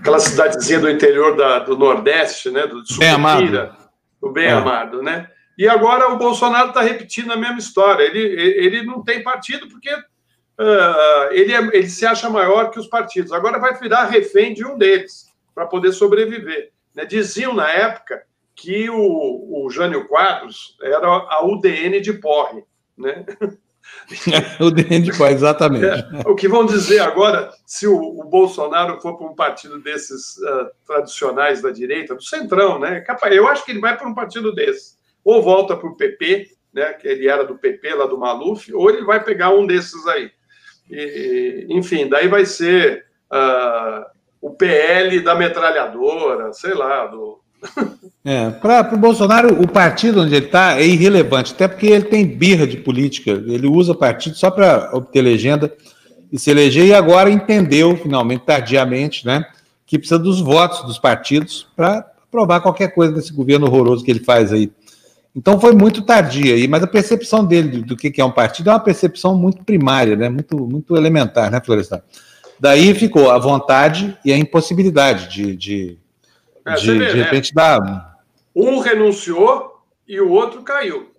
aquela 0.01 0.19
cidadezinha 0.19 0.81
do 0.81 0.91
interior 0.91 1.37
da, 1.37 1.59
do 1.61 1.77
Nordeste, 1.77 2.51
né? 2.51 2.67
Do 2.67 2.83
Bem 2.99 3.11
Amado. 3.11 3.77
Do 4.21 4.33
Bem 4.33 4.47
é. 4.47 4.53
Amado, 4.53 5.03
né? 5.03 5.29
E 5.57 5.69
agora 5.69 6.11
o 6.11 6.17
Bolsonaro 6.17 6.69
está 6.69 6.81
repetindo 6.81 7.33
a 7.33 7.37
mesma 7.37 7.59
história. 7.59 8.03
Ele, 8.03 8.19
ele 8.19 8.83
não 8.83 9.05
tem 9.05 9.23
partido 9.23 9.69
porque 9.69 9.93
uh, 9.93 11.33
ele, 11.33 11.53
é, 11.53 11.59
ele 11.59 11.89
se 11.89 12.07
acha 12.07 12.31
maior 12.31 12.71
que 12.71 12.81
os 12.81 12.87
partidos. 12.87 13.31
Agora 13.31 13.59
vai 13.59 13.79
virar 13.79 14.07
refém 14.07 14.55
de 14.55 14.65
um 14.65 14.79
deles 14.79 15.27
para 15.55 15.67
poder 15.67 15.93
sobreviver. 15.93 16.71
Né? 16.95 17.05
Diziam 17.05 17.53
na 17.53 17.71
época 17.71 18.23
que 18.61 18.91
o, 18.91 19.65
o 19.65 19.71
Jânio 19.71 20.07
Quadros 20.07 20.77
era 20.83 21.07
a 21.07 21.45
UDN 21.45 22.01
de 22.01 22.13
porre, 22.13 22.63
né? 22.97 23.25
o 24.61 24.71
DN 24.71 25.01
de 25.01 25.11
exatamente. 25.11 25.85
É, 25.85 26.29
o 26.29 26.35
que 26.35 26.47
vão 26.47 26.67
dizer 26.67 27.01
agora, 27.01 27.51
se 27.65 27.87
o, 27.87 27.97
o 27.97 28.25
Bolsonaro 28.25 29.01
for 29.01 29.17
para 29.17 29.27
um 29.27 29.35
partido 29.35 29.81
desses 29.81 30.37
uh, 30.37 30.69
tradicionais 30.87 31.63
da 31.63 31.71
direita, 31.71 32.15
do 32.15 32.23
Centrão, 32.23 32.79
né? 32.79 33.05
Eu 33.31 33.49
acho 33.49 33.65
que 33.65 33.73
ele 33.73 33.81
vai 33.81 33.97
para 33.97 34.09
um 34.09 34.15
partido 34.15 34.53
desses. 34.55 34.99
Ou 35.25 35.43
volta 35.43 35.77
para 35.77 35.89
o 35.89 35.97
PP, 35.97 36.51
né? 36.73 36.93
Que 36.93 37.09
ele 37.09 37.29
era 37.29 37.45
do 37.45 37.57
PP, 37.57 37.95
lá 37.95 38.07
do 38.07 38.19
Maluf, 38.19 38.73
ou 38.75 38.91
ele 38.91 39.05
vai 39.05 39.23
pegar 39.23 39.51
um 39.51 39.67
desses 39.67 40.07
aí. 40.07 40.31
E, 40.91 41.67
enfim, 41.71 42.09
daí 42.09 42.29
vai 42.29 42.45
ser 42.45 43.07
uh, 43.33 44.05
o 44.41 44.51
PL 44.51 45.21
da 45.21 45.35
metralhadora, 45.35 46.53
sei 46.53 46.75
lá, 46.75 47.07
do, 47.07 47.40
é, 48.25 48.51
para 48.51 48.95
o 48.95 48.99
Bolsonaro, 48.99 49.61
o 49.61 49.69
partido 49.69 50.23
onde 50.23 50.35
ele 50.35 50.47
está 50.47 50.79
é 50.79 50.87
irrelevante, 50.87 51.53
até 51.53 51.69
porque 51.69 51.87
ele 51.87 52.05
tem 52.05 52.27
birra 52.27 52.67
de 52.67 52.77
política, 52.77 53.31
ele 53.31 53.67
usa 53.67 53.95
partido 53.95 54.37
só 54.37 54.51
para 54.51 54.91
obter 54.93 55.23
legenda 55.23 55.73
e 56.33 56.39
se 56.39 56.51
eleger, 56.51 56.87
e 56.87 56.95
agora 56.95 57.31
entendeu, 57.31 57.97
finalmente, 57.97 58.45
tardiamente, 58.45 59.27
né, 59.27 59.45
que 59.87 59.99
precisa 59.99 60.19
dos 60.19 60.41
votos 60.41 60.85
dos 60.85 60.99
partidos 60.99 61.67
para 61.75 62.07
aprovar 62.29 62.61
qualquer 62.61 62.95
coisa 62.95 63.13
desse 63.13 63.33
governo 63.33 63.67
horroroso 63.67 64.05
que 64.05 64.11
ele 64.11 64.21
faz 64.21 64.53
aí. 64.53 64.71
Então 65.35 65.61
foi 65.61 65.75
muito 65.75 66.03
tardia 66.03 66.55
aí, 66.55 66.67
mas 66.67 66.83
a 66.83 66.87
percepção 66.87 67.45
dele 67.45 67.83
do 67.83 67.97
que 67.97 68.21
é 68.21 68.25
um 68.25 68.33
partido 68.33 68.71
é 68.71 68.73
uma 68.73 68.81
percepção 68.81 69.37
muito 69.37 69.65
primária, 69.65 70.17
né, 70.17 70.29
muito, 70.29 70.57
muito 70.59 70.97
elementar, 70.97 71.51
né, 71.51 71.61
Florestan? 71.65 72.01
Daí 72.59 72.93
ficou 72.95 73.31
a 73.31 73.39
vontade 73.39 74.17
e 74.25 74.33
a 74.33 74.37
impossibilidade 74.37 75.31
de, 75.31 75.57
de 75.57 75.99
é, 76.65 76.75
de, 76.75 76.99
vê, 76.99 77.07
de 77.07 77.17
né? 77.17 77.23
repente 77.25 77.55
dá. 77.55 78.17
Um 78.55 78.79
renunciou 78.81 79.83
e 80.07 80.21
o 80.21 80.31
outro 80.31 80.63
caiu. 80.63 81.13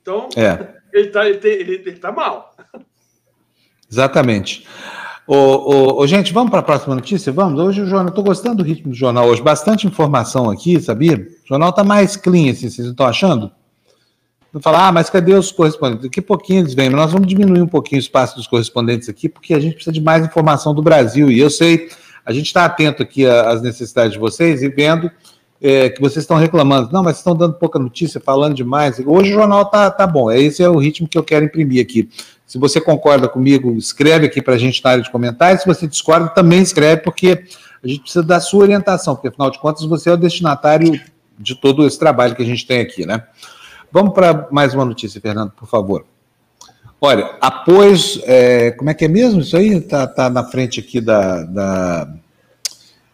Então, 0.00 0.28
é. 0.36 0.74
ele 0.92 1.08
está 1.08 1.28
ele, 1.28 1.40
ele, 1.46 1.72
ele 1.74 1.92
tá 1.92 2.12
mal. 2.12 2.54
Exatamente. 3.90 4.66
Ô, 5.26 5.36
ô, 5.36 6.00
ô, 6.00 6.06
gente, 6.06 6.32
vamos 6.32 6.50
para 6.50 6.60
a 6.60 6.64
próxima 6.64 6.94
notícia? 6.94 7.32
Vamos? 7.32 7.58
Hoje 7.58 7.80
o 7.80 7.86
jornal, 7.86 8.08
estou 8.08 8.22
gostando 8.22 8.56
do 8.56 8.62
ritmo 8.62 8.90
do 8.90 8.96
jornal 8.96 9.26
hoje, 9.26 9.40
bastante 9.40 9.86
informação 9.86 10.50
aqui, 10.50 10.78
sabia? 10.80 11.16
O 11.44 11.48
jornal 11.48 11.70
está 11.70 11.82
mais 11.82 12.14
clean, 12.14 12.50
assim, 12.50 12.68
vocês 12.68 12.86
não 12.86 12.90
estão 12.90 13.06
achando? 13.06 13.50
Não 14.52 14.60
falar, 14.60 14.88
ah, 14.88 14.92
mas 14.92 15.08
cadê 15.08 15.32
os 15.32 15.50
correspondentes? 15.50 16.04
Daqui 16.04 16.20
a 16.20 16.22
pouquinho 16.22 16.60
eles 16.60 16.74
vêm, 16.74 16.90
mas 16.90 17.00
nós 17.00 17.12
vamos 17.12 17.26
diminuir 17.26 17.62
um 17.62 17.66
pouquinho 17.66 17.98
o 17.98 18.04
espaço 18.04 18.36
dos 18.36 18.46
correspondentes 18.46 19.08
aqui, 19.08 19.28
porque 19.28 19.54
a 19.54 19.58
gente 19.58 19.74
precisa 19.74 19.92
de 19.92 20.00
mais 20.00 20.24
informação 20.24 20.74
do 20.74 20.82
Brasil. 20.82 21.30
E 21.30 21.40
eu 21.40 21.48
sei 21.48 21.88
a 22.24 22.32
gente 22.32 22.46
está 22.46 22.64
atento 22.64 23.02
aqui 23.02 23.26
às 23.26 23.60
necessidades 23.62 24.12
de 24.12 24.18
vocês 24.18 24.62
e 24.62 24.68
vendo 24.68 25.10
é, 25.60 25.88
que 25.88 26.00
vocês 26.00 26.22
estão 26.22 26.36
reclamando. 26.36 26.92
Não, 26.92 27.02
mas 27.02 27.18
estão 27.18 27.34
dando 27.34 27.54
pouca 27.54 27.78
notícia, 27.78 28.20
falando 28.20 28.54
demais. 28.54 28.98
Hoje 29.04 29.30
o 29.30 29.34
jornal 29.34 29.64
tá, 29.66 29.90
tá 29.90 30.06
bom. 30.06 30.30
Esse 30.30 30.62
é 30.62 30.68
o 30.68 30.78
ritmo 30.78 31.08
que 31.08 31.16
eu 31.16 31.24
quero 31.24 31.44
imprimir 31.44 31.82
aqui. 31.82 32.08
Se 32.46 32.58
você 32.58 32.80
concorda 32.80 33.28
comigo, 33.28 33.72
escreve 33.72 34.26
aqui 34.26 34.42
para 34.42 34.54
a 34.54 34.58
gente 34.58 34.82
na 34.84 34.90
área 34.90 35.02
de 35.02 35.10
comentários. 35.10 35.62
Se 35.62 35.66
você 35.66 35.86
discorda, 35.86 36.28
também 36.28 36.60
escreve, 36.60 37.02
porque 37.02 37.44
a 37.82 37.88
gente 37.88 38.00
precisa 38.00 38.22
da 38.22 38.40
sua 38.40 38.62
orientação, 38.62 39.14
porque 39.14 39.28
afinal 39.28 39.50
de 39.50 39.58
contas 39.58 39.84
você 39.84 40.10
é 40.10 40.12
o 40.12 40.16
destinatário 40.16 41.00
de 41.38 41.54
todo 41.54 41.86
esse 41.86 41.98
trabalho 41.98 42.34
que 42.34 42.42
a 42.42 42.46
gente 42.46 42.66
tem 42.66 42.80
aqui, 42.80 43.06
né? 43.06 43.22
Vamos 43.90 44.12
para 44.12 44.48
mais 44.50 44.74
uma 44.74 44.84
notícia, 44.84 45.20
Fernando, 45.20 45.52
por 45.52 45.68
favor. 45.68 46.04
Olha, 47.04 47.36
após. 47.38 48.18
É, 48.24 48.70
como 48.70 48.88
é 48.88 48.94
que 48.94 49.04
é 49.04 49.08
mesmo 49.08 49.42
isso 49.42 49.54
aí? 49.58 49.74
Está 49.74 50.06
tá 50.06 50.30
na 50.30 50.42
frente 50.42 50.80
aqui 50.80 51.02
da, 51.02 51.42
da, 51.42 52.14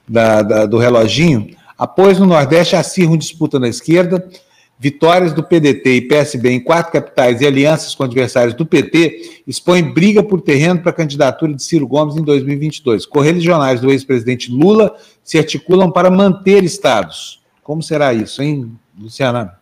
da, 0.09 0.43
da, 0.43 0.67
do 0.67 0.79
reloginho. 0.79 1.57
Após 1.77 2.17
no 2.17 2.25
Nordeste 2.25 2.77
acirram 2.77 3.17
disputa 3.17 3.59
na 3.59 3.67
esquerda, 3.67 4.25
vitórias 4.79 5.33
do 5.33 5.43
PDT 5.43 5.91
e 5.91 6.03
PSB 6.03 6.51
em 6.51 6.61
quatro 6.61 6.93
capitais 6.93 7.41
e 7.41 7.47
alianças 7.49 7.93
com 7.93 8.05
adversários 8.05 8.55
do 8.55 8.65
PT 8.65 9.43
expõem 9.45 9.83
briga 9.93 10.23
por 10.23 10.41
terreno 10.41 10.79
para 10.79 10.91
a 10.91 10.95
candidatura 10.95 11.53
de 11.53 11.61
Ciro 11.61 11.89
Gomes 11.89 12.15
em 12.15 12.23
2022. 12.23 13.07
Correligionários 13.07 13.81
do 13.81 13.91
ex-presidente 13.91 14.53
Lula 14.53 14.95
se 15.25 15.37
articulam 15.37 15.91
para 15.91 16.09
manter 16.09 16.63
estados. 16.63 17.43
Como 17.61 17.83
será 17.83 18.15
isso, 18.15 18.41
hein, 18.41 18.71
Luciana? 18.97 19.60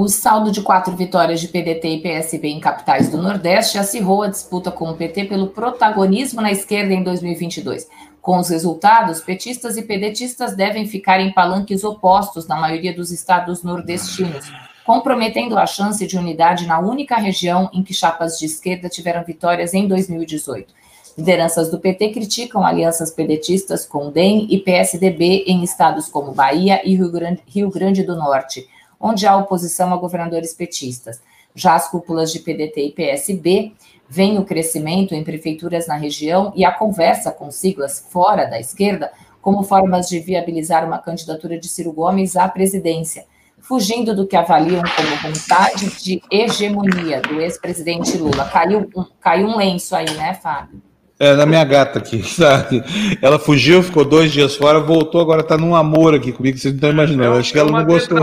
O 0.00 0.08
saldo 0.08 0.50
de 0.50 0.62
quatro 0.62 0.96
vitórias 0.96 1.42
de 1.42 1.48
PDT 1.48 1.86
e 1.86 2.00
PSB 2.00 2.48
em 2.48 2.58
capitais 2.58 3.10
do 3.10 3.20
Nordeste 3.20 3.76
acirrou 3.76 4.22
a 4.22 4.28
disputa 4.28 4.70
com 4.70 4.88
o 4.88 4.96
PT 4.96 5.26
pelo 5.26 5.48
protagonismo 5.48 6.40
na 6.40 6.50
esquerda 6.50 6.94
em 6.94 7.02
2022. 7.02 7.86
Com 8.22 8.38
os 8.38 8.48
resultados, 8.48 9.20
petistas 9.20 9.76
e 9.76 9.82
pedetistas 9.82 10.56
devem 10.56 10.86
ficar 10.86 11.20
em 11.20 11.30
palanques 11.30 11.84
opostos 11.84 12.48
na 12.48 12.56
maioria 12.56 12.94
dos 12.94 13.10
estados 13.12 13.62
nordestinos, 13.62 14.50
comprometendo 14.86 15.58
a 15.58 15.66
chance 15.66 16.06
de 16.06 16.16
unidade 16.16 16.66
na 16.66 16.78
única 16.78 17.16
região 17.16 17.68
em 17.70 17.82
que 17.82 17.92
chapas 17.92 18.38
de 18.38 18.46
esquerda 18.46 18.88
tiveram 18.88 19.22
vitórias 19.22 19.74
em 19.74 19.86
2018. 19.86 20.72
Lideranças 21.18 21.70
do 21.70 21.78
PT 21.78 22.08
criticam 22.08 22.64
alianças 22.64 23.10
pedetistas 23.10 23.84
com 23.84 24.10
DEM 24.10 24.46
e 24.48 24.60
PSDB 24.60 25.44
em 25.46 25.62
estados 25.62 26.08
como 26.08 26.32
Bahia 26.32 26.80
e 26.88 26.96
Rio 26.96 27.12
Grande, 27.12 27.42
Rio 27.46 27.68
Grande 27.70 28.02
do 28.02 28.16
Norte 28.16 28.66
onde 29.00 29.26
há 29.26 29.36
oposição 29.36 29.92
a 29.92 29.96
governadores 29.96 30.52
petistas. 30.52 31.20
Já 31.54 31.74
as 31.74 31.88
cúpulas 31.88 32.30
de 32.30 32.40
PDT 32.40 32.86
e 32.86 32.92
PSB 32.92 33.72
veem 34.08 34.38
o 34.38 34.44
crescimento 34.44 35.14
em 35.14 35.24
prefeituras 35.24 35.86
na 35.86 35.94
região 35.94 36.52
e 36.54 36.64
a 36.64 36.72
conversa 36.72 37.30
com 37.30 37.50
siglas 37.50 38.06
fora 38.10 38.44
da 38.44 38.60
esquerda 38.60 39.10
como 39.40 39.62
formas 39.62 40.08
de 40.08 40.20
viabilizar 40.20 40.84
uma 40.84 40.98
candidatura 40.98 41.58
de 41.58 41.68
Ciro 41.68 41.92
Gomes 41.92 42.36
à 42.36 42.46
presidência, 42.46 43.24
fugindo 43.58 44.14
do 44.14 44.26
que 44.26 44.36
avaliam 44.36 44.82
como 44.82 45.32
vontade 45.32 45.88
de 46.02 46.22
hegemonia 46.30 47.20
do 47.22 47.40
ex-presidente 47.40 48.18
Lula. 48.18 48.48
Caiu, 48.50 48.90
caiu 49.20 49.48
um 49.48 49.56
lenço 49.56 49.96
aí, 49.96 50.10
né, 50.14 50.34
Fábio? 50.34 50.82
É, 51.20 51.36
da 51.36 51.44
minha 51.44 51.62
gata 51.64 51.98
aqui, 51.98 52.22
sabe? 52.26 52.82
Ela 53.20 53.38
fugiu, 53.38 53.82
ficou 53.82 54.06
dois 54.06 54.32
dias 54.32 54.56
fora, 54.56 54.80
voltou, 54.80 55.20
agora 55.20 55.42
tá 55.42 55.58
num 55.58 55.76
amor 55.76 56.14
aqui 56.14 56.32
comigo, 56.32 56.56
vocês 56.56 56.72
não 56.72 56.78
estão 56.78 56.90
imaginando. 56.90 57.38
Acho 57.38 57.52
que 57.52 57.58
ela 57.58 57.70
não 57.70 57.84
gostou. 57.84 58.18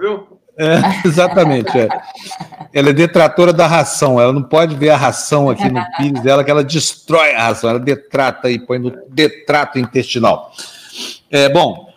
Viu? 0.00 0.38
É, 0.56 0.78
exatamente. 1.04 1.76
É. 1.76 1.88
Ela 2.72 2.90
é 2.90 2.92
detratora 2.92 3.52
da 3.52 3.66
ração, 3.66 4.20
ela 4.20 4.32
não 4.32 4.42
pode 4.42 4.76
ver 4.76 4.90
a 4.90 4.96
ração 4.96 5.50
aqui 5.50 5.68
no 5.68 5.84
pires 5.96 6.22
dela, 6.22 6.44
que 6.44 6.50
ela 6.50 6.62
destrói 6.62 7.32
a 7.32 7.48
ração, 7.48 7.70
ela 7.70 7.80
detrata 7.80 8.48
e 8.48 8.60
põe 8.60 8.78
no 8.78 8.92
detrato 9.08 9.76
intestinal. 9.76 10.52
É, 11.28 11.48
bom, 11.48 11.88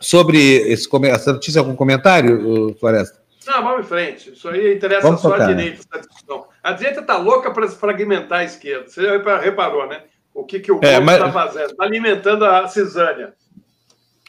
sobre 0.00 0.38
esse, 0.38 0.88
essa 1.04 1.34
notícia, 1.34 1.58
algum 1.58 1.76
comentário, 1.76 2.74
Floresta? 2.80 3.18
Não, 3.48 3.62
vamos 3.62 3.86
em 3.86 3.88
frente. 3.88 4.32
Isso 4.32 4.48
aí 4.48 4.74
interessa 4.74 5.02
vamos 5.02 5.22
só 5.22 5.30
tocar, 5.30 5.44
a 5.44 5.46
direita, 5.46 5.80
essa 5.80 6.06
discussão. 6.06 6.46
A 6.62 6.72
direita 6.72 7.00
está 7.00 7.16
louca 7.16 7.50
para 7.50 7.66
fragmentar 7.68 8.40
a 8.40 8.44
esquerda. 8.44 8.88
Você 8.88 9.02
já 9.02 9.38
reparou, 9.38 9.86
né? 9.88 10.02
O 10.34 10.44
que, 10.44 10.60
que 10.60 10.70
o 10.70 10.78
é, 10.82 11.00
povo 11.00 11.10
está 11.10 11.26
mas... 11.26 11.32
fazendo? 11.32 11.70
Está 11.70 11.84
alimentando 11.84 12.44
a 12.44 12.68
cisânia. 12.68 13.32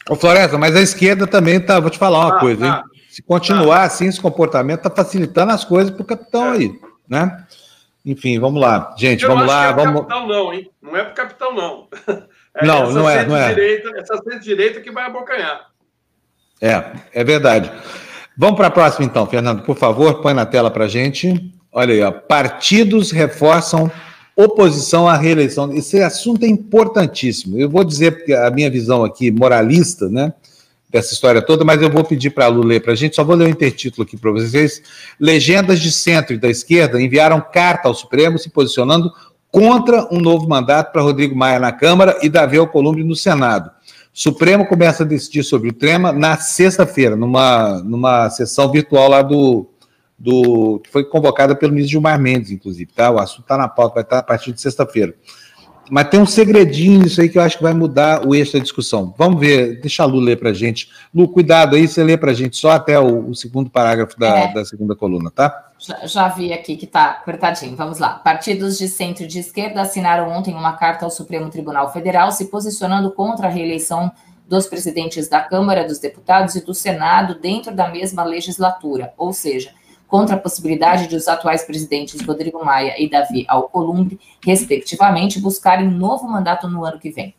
Ô, 0.10 0.16
Floresta, 0.16 0.58
mas 0.58 0.76
a 0.76 0.82
esquerda 0.82 1.28
também 1.28 1.58
está. 1.58 1.80
Vou 1.80 1.90
te 1.90 1.98
falar 1.98 2.20
uma 2.20 2.38
ah, 2.38 2.40
coisa, 2.40 2.66
hein? 2.66 2.72
Ah, 2.72 2.84
Se 3.10 3.22
continuar 3.22 3.82
ah. 3.82 3.84
assim, 3.84 4.08
esse 4.08 4.22
comportamento 4.22 4.80
está 4.80 4.90
facilitando 4.90 5.52
as 5.52 5.66
coisas 5.66 5.92
para 5.92 6.02
o 6.02 6.06
capitão 6.06 6.54
é. 6.54 6.58
aí, 6.58 6.80
né? 7.08 7.46
Enfim, 8.06 8.40
vamos 8.40 8.62
lá. 8.62 8.96
Gente, 8.98 9.24
Eu 9.24 9.30
vamos 9.30 9.46
lá. 9.46 9.68
é 9.68 9.74
vamos... 9.74 10.02
capitão, 10.02 10.28
não, 10.28 10.54
hein? 10.54 10.72
Não 10.82 10.96
é 10.96 11.04
para 11.04 11.12
o 11.12 11.16
capitão, 11.16 11.54
não. 11.54 11.88
É 12.56 12.66
não, 12.66 12.92
não 12.92 13.08
é, 13.08 13.26
não 13.28 13.38
é. 13.38 13.54
Essa 13.96 14.18
centro-direita 14.18 14.82
que 14.82 14.90
vai 14.90 15.06
abocanhar. 15.06 15.68
É, 16.60 16.84
é 17.14 17.24
verdade. 17.24 17.72
Vamos 18.42 18.56
para 18.56 18.68
a 18.68 18.72
próxima, 18.72 19.06
então, 19.06 19.28
Fernando, 19.28 19.64
por 19.64 19.76
favor, 19.76 20.22
põe 20.22 20.34
na 20.34 20.46
tela 20.46 20.72
para 20.72 20.88
gente. 20.88 21.54
Olha 21.74 21.94
aí, 21.94 22.02
ó. 22.02 22.10
partidos 22.10 23.12
reforçam 23.12 23.92
oposição 24.34 25.10
à 25.10 25.18
reeleição. 25.18 25.74
Esse 25.74 26.02
assunto 26.02 26.46
é 26.46 26.48
importantíssimo. 26.48 27.60
Eu 27.60 27.70
vou 27.70 27.84
dizer 27.84 28.24
a 28.46 28.50
minha 28.50 28.70
visão 28.70 29.04
aqui 29.04 29.30
moralista, 29.30 30.08
né, 30.08 30.34
dessa 30.90 31.14
história 31.14 31.42
toda, 31.42 31.66
mas 31.66 31.82
eu 31.82 31.90
vou 31.90 32.02
pedir 32.02 32.30
para 32.30 32.46
a 32.46 32.48
Lu 32.48 32.64
ler 32.64 32.82
para 32.82 32.94
a 32.94 32.96
gente, 32.96 33.18
só 33.18 33.26
vou 33.26 33.36
ler 33.36 33.48
o 33.48 33.50
intertítulo 33.50 34.08
aqui 34.08 34.16
para 34.16 34.32
vocês. 34.32 34.82
Legendas 35.20 35.82
de 35.82 35.92
centro 35.92 36.34
e 36.34 36.38
da 36.38 36.48
esquerda 36.48 37.02
enviaram 37.02 37.42
carta 37.42 37.90
ao 37.90 37.94
Supremo 37.94 38.40
se 38.40 38.50
posicionando 38.50 39.12
contra 39.52 40.08
um 40.14 40.22
novo 40.22 40.48
mandato 40.48 40.94
para 40.94 41.02
Rodrigo 41.02 41.36
Maia 41.36 41.60
na 41.60 41.74
Câmara 41.74 42.18
e 42.22 42.30
Davi 42.30 42.58
Alcolumbre 42.58 43.04
no 43.04 43.18
Senado. 43.18 43.70
Supremo 44.20 44.66
começa 44.68 45.04
a 45.04 45.06
decidir 45.06 45.44
sobre 45.46 45.70
o 45.70 45.74
tema 45.74 46.12
na 46.12 46.36
sexta-feira, 46.36 47.16
numa, 47.16 47.82
numa 47.82 48.30
sessão 48.30 48.70
virtual 48.70 49.08
lá 49.08 49.22
do, 49.22 49.66
do. 50.18 50.82
que 50.84 50.90
foi 50.90 51.06
convocada 51.06 51.56
pelo 51.56 51.72
ministro 51.72 51.92
Gilmar 51.92 52.20
Mendes, 52.20 52.52
inclusive, 52.52 52.92
tá? 52.92 53.10
O 53.10 53.18
assunto 53.18 53.44
está 53.44 53.58
na 53.58 53.70
pauta, 53.70 53.94
vai 53.94 54.04
estar 54.04 54.18
a 54.18 54.24
partir 54.24 54.52
de 54.52 54.60
sexta-feira. 54.60 55.16
Mas 55.90 56.10
tem 56.10 56.20
um 56.20 56.26
segredinho 56.26 57.00
nisso 57.00 57.20
aí 57.22 57.30
que 57.30 57.38
eu 57.38 57.42
acho 57.42 57.58
que 57.58 57.64
vai 57.64 57.74
mudar 57.74 58.28
o 58.28 58.36
eixo 58.36 58.54
da 58.54 58.60
discussão. 58.60 59.14
Vamos 59.18 59.40
ver, 59.40 59.80
deixa 59.82 60.04
a 60.04 60.06
Lu 60.06 60.20
ler 60.20 60.38
para 60.38 60.50
a 60.50 60.54
gente. 60.54 60.90
Lu, 61.14 61.28
cuidado 61.28 61.76
aí, 61.76 61.88
você 61.88 62.04
lê 62.04 62.18
para 62.18 62.32
a 62.32 62.34
gente 62.34 62.58
só 62.58 62.72
até 62.72 63.00
o, 63.00 63.30
o 63.30 63.36
segundo 63.36 63.70
parágrafo 63.70 64.20
da, 64.20 64.40
é. 64.40 64.54
da 64.54 64.64
segunda 64.64 64.96
coluna, 64.96 65.32
tá? 65.32 65.72
Já, 65.80 66.06
já 66.06 66.28
vi 66.28 66.54
aqui 66.54 66.76
que 66.76 66.86
está 66.86 67.12
apertadinho. 67.12 67.76
Vamos 67.76 68.00
lá. 68.00 68.16
Partidos 68.16 68.78
de 68.78 68.88
centro 68.88 69.24
e 69.24 69.28
de 69.28 69.40
esquerda 69.40 69.82
assinaram 69.82 70.30
ontem 70.30 70.54
uma 70.54 70.74
carta 70.74 71.06
ao 71.06 71.12
Supremo 71.12 71.50
Tribunal 71.50 71.92
Federal 71.92 72.32
se 72.32 72.46
posicionando 72.46 73.12
contra 73.12 73.48
a 73.48 73.52
reeleição 73.52 74.12
dos 74.48 74.66
presidentes 74.66 75.30
da 75.30 75.42
Câmara 75.42 75.86
dos 75.86 76.00
Deputados 76.00 76.56
e 76.56 76.66
do 76.66 76.74
Senado 76.74 77.40
dentro 77.40 77.74
da 77.74 77.88
mesma 77.88 78.24
legislatura, 78.24 79.14
ou 79.16 79.32
seja, 79.32 79.72
contra 80.10 80.36
a 80.36 80.40
possibilidade 80.40 81.08
de 81.08 81.16
os 81.16 81.28
atuais 81.28 81.64
presidentes 81.64 82.20
Rodrigo 82.20 82.66
Maia 82.66 82.96
e 82.98 83.08
Davi 83.08 83.46
Alcolumbre, 83.48 84.20
respectivamente, 84.44 85.40
buscarem 85.40 85.88
novo 85.88 86.28
mandato 86.28 86.68
no 86.68 86.84
ano 86.84 87.00
que 87.00 87.12
vem. 87.12 87.34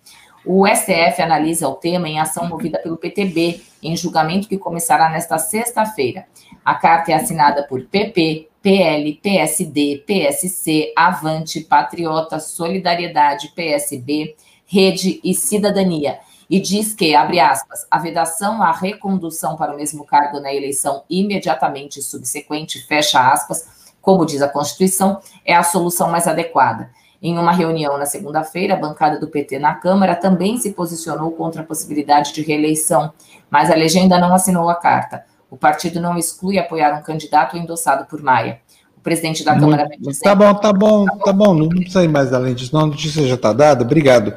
O 0.46 0.66
STF 0.66 1.20
analisa 1.20 1.68
o 1.68 1.74
tema 1.74 2.08
em 2.08 2.18
ação 2.18 2.48
movida 2.48 2.78
pelo 2.78 2.96
PTB, 2.96 3.60
em 3.82 3.94
julgamento 3.96 4.48
que 4.48 4.56
começará 4.56 5.10
nesta 5.10 5.36
sexta-feira. 5.36 6.24
A 6.64 6.74
carta 6.74 7.10
é 7.10 7.14
assinada 7.14 7.64
por 7.64 7.84
PP, 7.84 8.48
PL, 8.62 9.20
PSD, 9.22 10.04
PSC, 10.06 10.92
Avante, 10.96 11.60
Patriota, 11.60 12.38
Solidariedade, 12.38 13.52
PSB, 13.54 14.36
Rede 14.64 15.20
e 15.24 15.34
Cidadania. 15.34 16.20
E 16.50 16.60
diz 16.60 16.92
que, 16.92 17.14
abre 17.14 17.38
aspas, 17.38 17.86
a 17.88 17.96
vedação 17.96 18.60
à 18.60 18.72
recondução 18.72 19.54
para 19.54 19.72
o 19.72 19.76
mesmo 19.76 20.04
cargo 20.04 20.40
na 20.40 20.52
eleição 20.52 21.04
imediatamente 21.08 22.02
subsequente, 22.02 22.84
fecha 22.88 23.20
aspas, 23.32 23.94
como 24.02 24.26
diz 24.26 24.42
a 24.42 24.48
Constituição, 24.48 25.20
é 25.44 25.54
a 25.54 25.62
solução 25.62 26.10
mais 26.10 26.26
adequada. 26.26 26.90
Em 27.22 27.38
uma 27.38 27.52
reunião 27.52 27.96
na 27.96 28.04
segunda-feira, 28.04 28.74
a 28.74 28.76
bancada 28.76 29.20
do 29.20 29.28
PT 29.28 29.60
na 29.60 29.74
Câmara 29.74 30.16
também 30.16 30.58
se 30.58 30.72
posicionou 30.72 31.30
contra 31.30 31.62
a 31.62 31.64
possibilidade 31.64 32.32
de 32.32 32.42
reeleição, 32.42 33.12
mas 33.48 33.70
a 33.70 33.76
legenda 33.76 34.18
não 34.18 34.34
assinou 34.34 34.68
a 34.68 34.74
carta. 34.74 35.24
O 35.48 35.56
partido 35.56 36.00
não 36.00 36.18
exclui 36.18 36.58
apoiar 36.58 36.98
um 36.98 37.02
candidato 37.02 37.56
endossado 37.56 38.06
por 38.06 38.20
Maia. 38.22 38.60
O 38.96 39.00
presidente 39.00 39.44
da 39.44 39.54
Câmara. 39.54 39.88
Tá 40.20 40.34
bom, 40.34 40.54
tá 40.54 40.72
bom, 40.72 41.06
tá 41.06 41.32
bom, 41.32 41.54
não 41.54 41.68
precisa 41.68 42.02
ir 42.02 42.08
mais 42.08 42.32
além 42.32 42.54
disso, 42.54 42.74
não, 42.74 42.82
a 42.82 42.86
notícia 42.86 43.24
já 43.26 43.36
está 43.36 43.52
dada, 43.52 43.84
obrigado. 43.84 44.34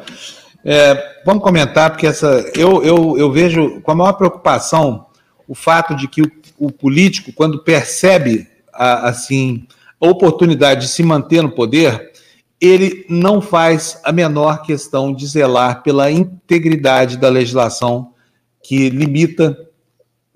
É, 0.66 1.22
vamos 1.26 1.44
comentar, 1.44 1.92
porque 1.92 2.08
essa, 2.08 2.50
eu, 2.56 2.84
eu, 2.84 3.18
eu 3.18 3.32
vejo 3.32 3.82
com 3.82 3.92
a 3.92 3.96
maior 3.96 4.14
preocupação 4.14 5.08
o 5.48 5.54
fato 5.54 5.96
de 5.96 6.08
que 6.08 6.22
o, 6.22 6.32
o 6.58 6.72
político, 6.72 7.34
quando 7.34 7.64
percebe 7.64 8.48
a, 8.72 9.10
assim 9.10 9.68
a 10.00 10.08
oportunidade 10.08 10.82
de 10.82 10.88
se 10.88 11.04
manter 11.04 11.42
no 11.42 11.52
poder, 11.52 12.12
ele 12.60 13.06
não 13.10 13.42
faz 13.42 14.00
a 14.06 14.12
menor 14.12 14.62
questão 14.62 15.14
de 15.14 15.28
zelar 15.28 15.84
pela 15.84 16.10
integridade 16.10 17.18
da 17.18 17.28
legislação 17.28 18.14
que 18.64 18.90
limita, 18.90 19.58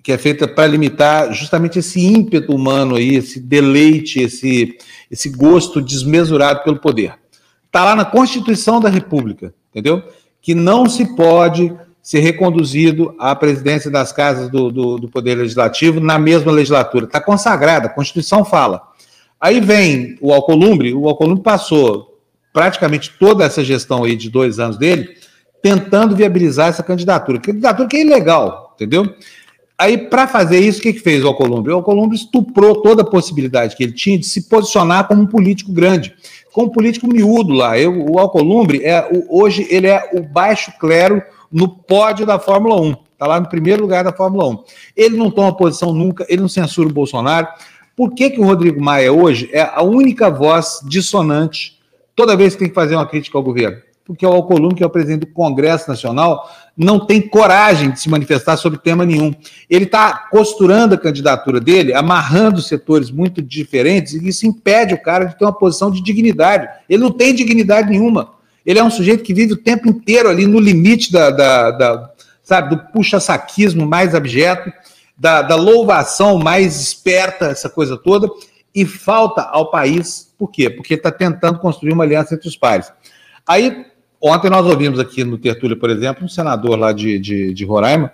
que 0.02 0.12
é 0.12 0.18
feita 0.18 0.46
para 0.46 0.66
limitar 0.66 1.32
justamente 1.32 1.78
esse 1.78 2.00
ímpeto 2.00 2.54
humano 2.54 2.96
aí, 2.96 3.14
esse 3.14 3.40
deleite, 3.40 4.20
esse, 4.20 4.76
esse 5.10 5.30
gosto 5.30 5.80
desmesurado 5.80 6.62
pelo 6.62 6.78
poder. 6.78 7.14
Está 7.64 7.84
lá 7.84 7.96
na 7.96 8.04
Constituição 8.04 8.78
da 8.78 8.90
República, 8.90 9.54
entendeu? 9.70 10.02
Que 10.48 10.54
não 10.54 10.88
se 10.88 11.14
pode 11.14 11.76
ser 12.00 12.20
reconduzido 12.20 13.14
à 13.18 13.36
presidência 13.36 13.90
das 13.90 14.12
casas 14.12 14.48
do, 14.48 14.72
do, 14.72 14.96
do 14.96 15.06
Poder 15.06 15.34
Legislativo 15.34 16.00
na 16.00 16.18
mesma 16.18 16.50
legislatura. 16.50 17.04
Está 17.04 17.20
consagrada, 17.20 17.86
a 17.86 17.90
Constituição 17.90 18.46
fala. 18.46 18.80
Aí 19.38 19.60
vem 19.60 20.16
o 20.22 20.32
Alcolumbre, 20.32 20.94
o 20.94 21.06
Alcolumbre 21.06 21.42
passou 21.42 22.18
praticamente 22.50 23.12
toda 23.20 23.44
essa 23.44 23.62
gestão 23.62 24.04
aí 24.04 24.16
de 24.16 24.30
dois 24.30 24.58
anos 24.58 24.78
dele 24.78 25.10
tentando 25.62 26.16
viabilizar 26.16 26.70
essa 26.70 26.82
candidatura. 26.82 27.38
Candidatura 27.38 27.86
que 27.86 27.98
é 27.98 28.00
ilegal, 28.00 28.72
entendeu? 28.74 29.04
Aí, 29.76 29.98
para 29.98 30.26
fazer 30.26 30.60
isso, 30.60 30.78
o 30.78 30.82
que, 30.82 30.94
que 30.94 31.00
fez 31.00 31.22
o 31.22 31.28
Alcolumbre? 31.28 31.74
O 31.74 31.76
Alcolumbre 31.76 32.16
estuprou 32.16 32.80
toda 32.80 33.02
a 33.02 33.04
possibilidade 33.04 33.76
que 33.76 33.84
ele 33.84 33.92
tinha 33.92 34.18
de 34.18 34.24
se 34.24 34.48
posicionar 34.48 35.06
como 35.06 35.24
um 35.24 35.26
político 35.26 35.70
grande, 35.70 36.14
como 36.58 36.66
um 36.66 36.72
político 36.72 37.06
miúdo 37.06 37.52
lá. 37.52 37.78
Eu, 37.78 38.10
o 38.10 38.18
Alcolumbre, 38.18 38.84
é, 38.84 39.08
o, 39.12 39.40
hoje, 39.40 39.64
ele 39.70 39.86
é 39.86 40.10
o 40.12 40.22
baixo 40.22 40.72
clero 40.80 41.22
no 41.52 41.68
pódio 41.68 42.26
da 42.26 42.36
Fórmula 42.36 42.80
1. 42.80 42.96
Está 43.12 43.28
lá 43.28 43.38
no 43.38 43.48
primeiro 43.48 43.82
lugar 43.82 44.02
da 44.02 44.12
Fórmula 44.12 44.48
1. 44.48 44.64
Ele 44.96 45.16
não 45.16 45.30
toma 45.30 45.56
posição 45.56 45.94
nunca, 45.94 46.26
ele 46.28 46.40
não 46.40 46.48
censura 46.48 46.88
o 46.88 46.92
Bolsonaro. 46.92 47.46
Por 47.96 48.12
que, 48.12 48.30
que 48.30 48.40
o 48.40 48.44
Rodrigo 48.44 48.82
Maia 48.82 49.12
hoje 49.12 49.48
é 49.52 49.60
a 49.60 49.82
única 49.82 50.30
voz 50.30 50.80
dissonante 50.84 51.78
toda 52.16 52.36
vez 52.36 52.54
que 52.54 52.60
tem 52.60 52.68
que 52.68 52.74
fazer 52.74 52.96
uma 52.96 53.06
crítica 53.06 53.38
ao 53.38 53.44
governo? 53.44 53.80
Porque 54.08 54.24
o 54.24 54.32
Alcolumbre, 54.32 54.76
que 54.76 54.82
é 54.82 54.86
o 54.86 54.90
presidente 54.90 55.20
do 55.20 55.26
Congresso 55.26 55.86
Nacional, 55.86 56.50
não 56.74 56.98
tem 56.98 57.20
coragem 57.20 57.90
de 57.90 58.00
se 58.00 58.08
manifestar 58.08 58.56
sobre 58.56 58.78
tema 58.78 59.04
nenhum. 59.04 59.34
Ele 59.68 59.84
está 59.84 60.28
costurando 60.30 60.94
a 60.94 60.98
candidatura 60.98 61.60
dele, 61.60 61.92
amarrando 61.92 62.62
setores 62.62 63.10
muito 63.10 63.42
diferentes, 63.42 64.14
e 64.14 64.26
isso 64.26 64.46
impede 64.46 64.94
o 64.94 65.02
cara 65.02 65.26
de 65.26 65.38
ter 65.38 65.44
uma 65.44 65.52
posição 65.52 65.90
de 65.90 66.02
dignidade. 66.02 66.66
Ele 66.88 67.02
não 67.02 67.10
tem 67.10 67.34
dignidade 67.34 67.90
nenhuma. 67.90 68.32
Ele 68.64 68.78
é 68.78 68.82
um 68.82 68.90
sujeito 68.90 69.22
que 69.22 69.34
vive 69.34 69.52
o 69.52 69.58
tempo 69.58 69.86
inteiro 69.86 70.30
ali 70.30 70.46
no 70.46 70.58
limite 70.58 71.12
da, 71.12 71.30
da, 71.30 71.70
da 71.70 72.10
sabe, 72.42 72.70
do 72.70 72.78
puxa-saquismo 72.90 73.86
mais 73.86 74.14
abjeto, 74.14 74.72
da, 75.18 75.42
da 75.42 75.54
louvação 75.54 76.38
mais 76.38 76.80
esperta, 76.80 77.48
essa 77.48 77.68
coisa 77.68 77.94
toda, 77.98 78.26
e 78.74 78.86
falta 78.86 79.42
ao 79.42 79.70
país, 79.70 80.32
por 80.38 80.50
quê? 80.50 80.70
Porque 80.70 80.94
está 80.94 81.12
tentando 81.12 81.58
construir 81.58 81.92
uma 81.92 82.04
aliança 82.04 82.34
entre 82.34 82.48
os 82.48 82.56
pares. 82.56 82.90
Aí 83.46 83.84
Ontem 84.20 84.50
nós 84.50 84.66
ouvimos 84.66 84.98
aqui 84.98 85.22
no 85.22 85.38
Tertúlia, 85.38 85.76
por 85.76 85.90
exemplo, 85.90 86.24
um 86.24 86.28
senador 86.28 86.76
lá 86.78 86.92
de, 86.92 87.18
de, 87.18 87.54
de 87.54 87.64
Roraima 87.64 88.12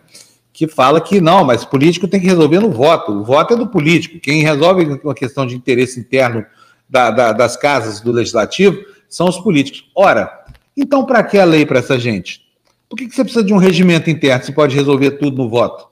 que 0.55 0.69
fala 0.69 1.01
que 1.01 1.21
não, 1.21 1.45
mas 1.45 1.65
político 1.65 2.07
tem 2.07 2.21
que 2.21 2.29
resolver 2.29 2.61
no 2.61 2.71
voto. 2.71 3.11
O 3.11 3.25
voto 3.25 3.55
é 3.55 3.57
do 3.57 3.67
político. 3.67 4.21
Quem 4.21 4.41
resolve 4.41 5.01
uma 5.03 5.15
questão 5.15 5.45
de 5.45 5.57
interesse 5.57 5.99
interno 5.99 6.47
da, 6.89 7.11
da, 7.11 7.33
das 7.33 7.57
casas 7.57 8.01
do 8.01 8.13
legislativo 8.13 8.79
são 9.09 9.29
os 9.29 9.37
políticos. 9.37 9.91
Ora, 9.97 10.31
então 10.77 11.05
para 11.05 11.25
que 11.25 11.39
a 11.39 11.45
lei 11.45 11.67
para 11.67 11.81
essa 11.81 11.99
gente? 11.99 12.43
Por 12.89 12.97
que, 12.97 13.09
que 13.09 13.15
você 13.17 13.25
precisa 13.25 13.45
de 13.45 13.53
um 13.53 13.57
regimento 13.57 14.09
interno 14.09 14.45
se 14.45 14.53
pode 14.53 14.77
resolver 14.77 15.13
tudo 15.13 15.43
no 15.43 15.49
voto? 15.49 15.89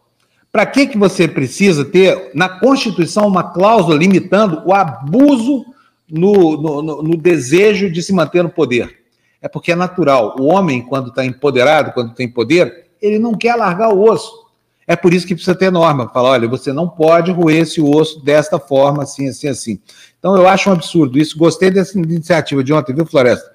Para 0.52 0.64
que, 0.64 0.86
que 0.86 0.96
você 0.96 1.26
precisa 1.26 1.84
ter 1.84 2.30
na 2.32 2.48
Constituição 2.48 3.26
uma 3.26 3.42
cláusula 3.42 3.96
limitando 3.96 4.62
o 4.64 4.72
abuso 4.72 5.64
no, 6.08 6.56
no, 6.56 6.82
no, 6.82 7.02
no 7.02 7.16
desejo 7.16 7.90
de 7.90 8.00
se 8.00 8.12
manter 8.12 8.44
no 8.44 8.50
poder? 8.50 9.01
É 9.42 9.48
porque 9.48 9.72
é 9.72 9.76
natural. 9.76 10.36
O 10.38 10.44
homem, 10.44 10.80
quando 10.80 11.08
está 11.08 11.24
empoderado, 11.24 11.92
quando 11.92 12.14
tem 12.14 12.28
poder, 12.28 12.86
ele 13.02 13.18
não 13.18 13.34
quer 13.34 13.56
largar 13.56 13.92
o 13.92 14.00
osso. 14.00 14.42
É 14.86 14.94
por 14.96 15.12
isso 15.12 15.26
que 15.26 15.34
precisa 15.34 15.54
ter 15.54 15.70
norma. 15.70 16.08
Fala, 16.08 16.30
olha, 16.30 16.48
você 16.48 16.72
não 16.72 16.88
pode 16.88 17.32
roer 17.32 17.62
esse 17.62 17.80
osso 17.80 18.24
desta 18.24 18.58
forma, 18.58 19.02
assim, 19.02 19.28
assim, 19.28 19.48
assim. 19.48 19.80
Então, 20.18 20.36
eu 20.36 20.48
acho 20.48 20.70
um 20.70 20.72
absurdo 20.72 21.18
isso. 21.18 21.36
Gostei 21.36 21.70
dessa 21.70 21.98
iniciativa 21.98 22.62
de 22.62 22.72
ontem, 22.72 22.94
viu, 22.94 23.04
Floresta? 23.04 23.50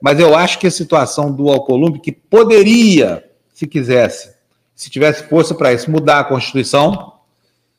Mas 0.00 0.18
eu 0.18 0.34
acho 0.34 0.58
que 0.58 0.66
a 0.66 0.70
situação 0.70 1.32
do 1.32 1.48
Alcolumbre, 1.48 2.00
que 2.00 2.12
poderia, 2.12 3.24
se 3.54 3.66
quisesse, 3.66 4.34
se 4.74 4.90
tivesse 4.90 5.24
força 5.24 5.54
para 5.54 5.72
isso, 5.72 5.90
mudar 5.90 6.20
a 6.20 6.24
Constituição, 6.24 7.14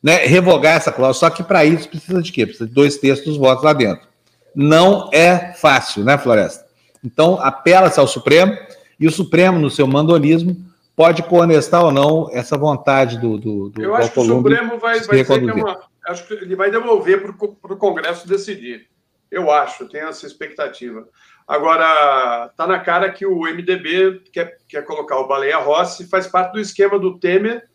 né, 0.02 0.26
revogar 0.26 0.76
essa 0.76 0.92
cláusula, 0.92 1.30
só 1.30 1.34
que 1.34 1.42
para 1.42 1.64
isso 1.64 1.88
precisa 1.88 2.20
de 2.20 2.32
quê? 2.32 2.46
Precisa 2.46 2.68
de 2.68 2.74
dois 2.74 2.96
terços 2.96 3.24
dos 3.24 3.36
votos 3.36 3.64
lá 3.64 3.72
dentro. 3.72 4.06
Não 4.54 5.08
é 5.12 5.52
fácil, 5.52 6.04
né, 6.04 6.18
Floresta? 6.18 6.67
Então, 7.04 7.40
apela-se 7.40 8.00
ao 8.00 8.06
Supremo, 8.06 8.56
e 8.98 9.06
o 9.06 9.10
Supremo, 9.10 9.58
no 9.58 9.70
seu 9.70 9.86
mandolismo, 9.86 10.56
pode 10.96 11.22
conestar 11.22 11.84
ou 11.84 11.92
não 11.92 12.28
essa 12.32 12.58
vontade 12.58 13.18
do, 13.18 13.38
do, 13.38 13.68
do 13.70 13.82
Eu 13.82 13.94
acho 13.94 14.10
que 14.10 14.18
o 14.18 14.24
Supremo 14.24 14.78
vai, 14.78 14.98
vai 15.00 15.22
dizer 15.22 15.24
que 15.24 15.50
é 15.50 15.52
uma, 15.52 15.80
acho 16.08 16.26
que 16.26 16.34
ele 16.34 16.56
vai 16.56 16.70
devolver 16.70 17.22
para 17.22 17.74
o 17.74 17.76
Congresso 17.76 18.26
decidir. 18.26 18.88
Eu 19.30 19.50
acho, 19.50 19.88
tenho 19.88 20.08
essa 20.08 20.26
expectativa. 20.26 21.06
Agora, 21.46 22.48
está 22.50 22.66
na 22.66 22.78
cara 22.78 23.10
que 23.10 23.24
o 23.24 23.42
MDB 23.42 24.22
quer, 24.32 24.58
quer 24.68 24.84
colocar 24.84 25.18
o 25.18 25.28
Baleia 25.28 25.58
Rossi, 25.58 26.08
faz 26.08 26.26
parte 26.26 26.52
do 26.52 26.60
esquema 26.60 26.98
do 26.98 27.18
Temer 27.18 27.68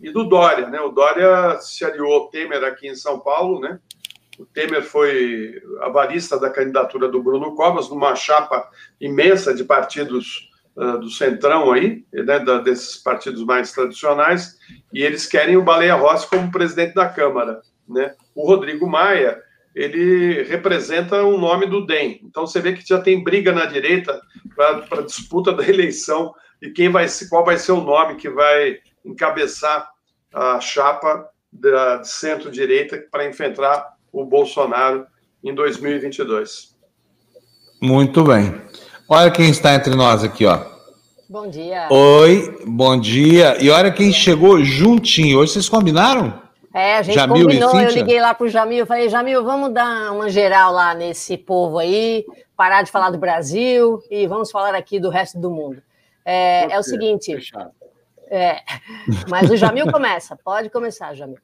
e 0.00 0.10
do 0.10 0.24
Dória. 0.24 0.68
Né? 0.68 0.80
O 0.80 0.90
Dória 0.90 1.58
se 1.60 1.84
aliou 1.84 2.12
ao 2.12 2.28
Temer 2.28 2.64
aqui 2.64 2.88
em 2.88 2.94
São 2.94 3.20
Paulo, 3.20 3.60
né? 3.60 3.78
O 4.40 4.46
Temer 4.46 4.82
foi 4.82 5.60
avarista 5.82 6.40
da 6.40 6.48
candidatura 6.48 7.08
do 7.08 7.22
Bruno 7.22 7.54
Covas, 7.54 7.90
numa 7.90 8.16
chapa 8.16 8.66
imensa 8.98 9.52
de 9.52 9.64
partidos 9.64 10.48
uh, 10.74 10.96
do 10.98 11.10
Centrão 11.10 11.70
aí, 11.70 12.06
né, 12.10 12.38
da, 12.38 12.56
desses 12.56 12.96
partidos 12.96 13.44
mais 13.44 13.70
tradicionais, 13.70 14.56
e 14.94 15.02
eles 15.02 15.26
querem 15.26 15.58
o 15.58 15.62
Baleia 15.62 15.94
Rossi 15.94 16.26
como 16.26 16.50
presidente 16.50 16.94
da 16.94 17.06
Câmara. 17.06 17.60
Né? 17.86 18.14
O 18.34 18.46
Rodrigo 18.46 18.86
Maia, 18.86 19.38
ele 19.74 20.42
representa 20.44 21.22
o 21.22 21.36
nome 21.36 21.66
do 21.66 21.84
DEM. 21.84 22.22
Então 22.24 22.46
você 22.46 22.62
vê 22.62 22.72
que 22.72 22.88
já 22.88 22.98
tem 22.98 23.22
briga 23.22 23.52
na 23.52 23.66
direita 23.66 24.18
para 24.56 25.00
a 25.00 25.04
disputa 25.04 25.52
da 25.52 25.62
eleição 25.68 26.34
e 26.62 26.70
quem 26.70 26.88
vai 26.88 27.06
qual 27.28 27.44
vai 27.44 27.58
ser 27.58 27.72
o 27.72 27.82
nome 27.82 28.16
que 28.16 28.30
vai 28.30 28.78
encabeçar 29.04 29.86
a 30.32 30.58
chapa 30.60 31.28
da 31.52 32.02
centro-direita 32.04 33.04
para 33.10 33.26
enfrentar 33.26 33.99
o 34.12 34.24
Bolsonaro 34.24 35.06
em 35.42 35.54
2022. 35.54 36.76
Muito 37.80 38.22
bem. 38.24 38.60
Olha 39.08 39.30
quem 39.30 39.50
está 39.50 39.74
entre 39.74 39.94
nós 39.94 40.22
aqui, 40.22 40.46
ó. 40.46 40.64
Bom 41.28 41.48
dia. 41.48 41.88
Oi, 41.90 42.64
bom 42.66 42.98
dia. 42.98 43.56
E 43.62 43.70
olha 43.70 43.90
quem 43.90 44.12
chegou 44.12 44.62
juntinho. 44.64 45.38
Hoje 45.38 45.52
vocês 45.52 45.68
combinaram? 45.68 46.42
É, 46.74 46.96
a 46.96 47.02
gente 47.02 47.14
Jamil 47.14 47.44
combinou. 47.44 47.80
Eu 47.80 47.90
liguei 47.90 48.20
lá 48.20 48.34
pro 48.34 48.48
Jamil, 48.48 48.86
falei, 48.86 49.08
Jamil, 49.08 49.42
vamos 49.42 49.72
dar 49.72 50.12
uma 50.12 50.28
geral 50.28 50.72
lá 50.72 50.94
nesse 50.94 51.36
povo 51.36 51.78
aí, 51.78 52.24
parar 52.56 52.82
de 52.82 52.90
falar 52.90 53.10
do 53.10 53.18
Brasil 53.18 54.00
e 54.10 54.26
vamos 54.26 54.50
falar 54.50 54.74
aqui 54.74 55.00
do 55.00 55.08
resto 55.08 55.38
do 55.38 55.50
mundo. 55.50 55.82
É, 56.24 56.72
é 56.72 56.78
o 56.78 56.82
seguinte. 56.82 57.36
É, 58.28 58.60
mas 59.28 59.50
o 59.50 59.56
Jamil 59.56 59.90
começa. 59.90 60.36
Pode 60.36 60.70
começar, 60.70 61.14
Jamil. 61.14 61.38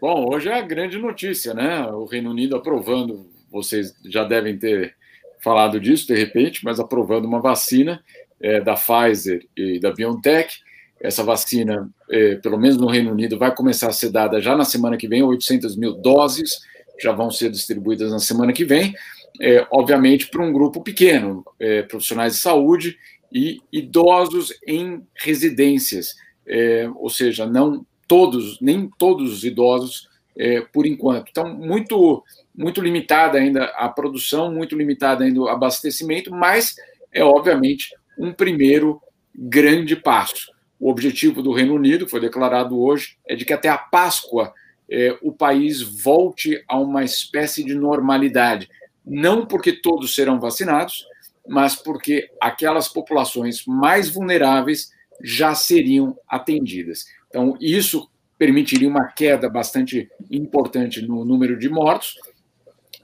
Bom, 0.00 0.32
hoje 0.32 0.48
é 0.48 0.54
a 0.54 0.62
grande 0.62 0.96
notícia, 0.96 1.52
né? 1.52 1.84
O 1.88 2.04
Reino 2.04 2.30
Unido 2.30 2.54
aprovando, 2.54 3.26
vocês 3.50 3.92
já 4.04 4.22
devem 4.22 4.56
ter 4.56 4.94
falado 5.40 5.80
disso 5.80 6.06
de 6.06 6.14
repente, 6.14 6.64
mas 6.64 6.78
aprovando 6.78 7.24
uma 7.24 7.40
vacina 7.40 8.00
é, 8.40 8.60
da 8.60 8.74
Pfizer 8.74 9.44
e 9.56 9.80
da 9.80 9.92
BioNTech. 9.92 10.60
Essa 11.00 11.24
vacina, 11.24 11.90
é, 12.08 12.36
pelo 12.36 12.56
menos 12.56 12.76
no 12.76 12.86
Reino 12.86 13.10
Unido, 13.10 13.36
vai 13.36 13.52
começar 13.52 13.88
a 13.88 13.92
ser 13.92 14.10
dada 14.10 14.40
já 14.40 14.56
na 14.56 14.64
semana 14.64 14.96
que 14.96 15.08
vem, 15.08 15.20
800 15.22 15.76
mil 15.76 15.94
doses 15.94 16.60
já 17.00 17.10
vão 17.10 17.28
ser 17.28 17.50
distribuídas 17.50 18.12
na 18.12 18.20
semana 18.20 18.52
que 18.52 18.64
vem, 18.64 18.94
é, 19.40 19.66
obviamente 19.68 20.28
para 20.28 20.44
um 20.44 20.52
grupo 20.52 20.80
pequeno, 20.80 21.44
é, 21.58 21.82
profissionais 21.82 22.34
de 22.34 22.40
saúde 22.40 22.96
e 23.32 23.60
idosos 23.72 24.52
em 24.64 25.04
residências, 25.16 26.14
é, 26.46 26.88
ou 26.94 27.10
seja, 27.10 27.46
não 27.46 27.84
todos, 28.08 28.58
nem 28.60 28.90
todos 28.98 29.32
os 29.32 29.44
idosos 29.44 30.08
é, 30.36 30.60
por 30.60 30.86
enquanto. 30.86 31.28
Então, 31.30 31.54
muito, 31.54 32.24
muito 32.56 32.80
limitada 32.80 33.38
ainda 33.38 33.66
a 33.76 33.88
produção, 33.88 34.52
muito 34.52 34.76
limitada 34.76 35.24
ainda 35.24 35.40
o 35.40 35.48
abastecimento, 35.48 36.30
mas 36.30 36.74
é 37.12 37.22
obviamente 37.22 37.94
um 38.18 38.32
primeiro 38.32 39.00
grande 39.34 39.94
passo. 39.94 40.50
O 40.80 40.90
objetivo 40.90 41.42
do 41.42 41.52
Reino 41.52 41.74
Unido, 41.74 42.04
que 42.04 42.10
foi 42.10 42.20
declarado 42.20 42.80
hoje, 42.80 43.16
é 43.26 43.34
de 43.34 43.44
que 43.44 43.52
até 43.52 43.68
a 43.68 43.78
Páscoa 43.78 44.52
é, 44.90 45.16
o 45.20 45.32
país 45.32 45.82
volte 45.82 46.64
a 46.66 46.78
uma 46.78 47.04
espécie 47.04 47.62
de 47.62 47.74
normalidade. 47.74 48.68
Não 49.04 49.44
porque 49.44 49.72
todos 49.72 50.14
serão 50.14 50.40
vacinados, 50.40 51.04
mas 51.46 51.74
porque 51.74 52.30
aquelas 52.40 52.88
populações 52.88 53.64
mais 53.66 54.08
vulneráveis 54.08 54.90
já 55.22 55.54
seriam 55.54 56.16
atendidas. 56.28 57.06
Então, 57.28 57.56
isso 57.60 58.08
permitiria 58.38 58.88
uma 58.88 59.06
queda 59.08 59.48
bastante 59.48 60.08
importante 60.30 61.02
no 61.02 61.24
número 61.24 61.58
de 61.58 61.68
mortos, 61.68 62.14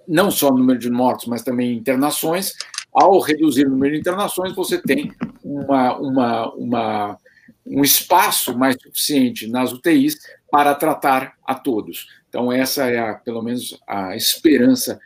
não 0.06 0.30
só 0.30 0.51
no 0.51 0.59
número 0.59 0.78
de 0.78 0.90
mortos, 0.90 1.26
mas 1.26 1.42
também 1.42 1.76
internações. 1.76 2.52
Ao 2.92 3.18
reduzir 3.18 3.66
o 3.66 3.70
número 3.70 3.94
de 3.94 4.01
internações, 4.01 4.55
você 4.55 4.80
tem 4.80 5.12
uma, 5.42 5.96
uma, 5.96 6.55
uma, 6.55 7.18
um 7.66 7.82
espaço 7.82 8.56
mais 8.56 8.76
suficiente 8.80 9.48
nas 9.48 9.72
UTIs 9.72 10.16
para 10.51 10.74
tratar 10.74 11.34
a 11.44 11.55
todos. 11.55 12.06
Então, 12.28 12.52
essa 12.52 12.88
é, 12.88 12.98
a, 12.98 13.14
pelo 13.14 13.42
menos, 13.42 13.80
a 13.86 14.14
esperança. 14.14 15.01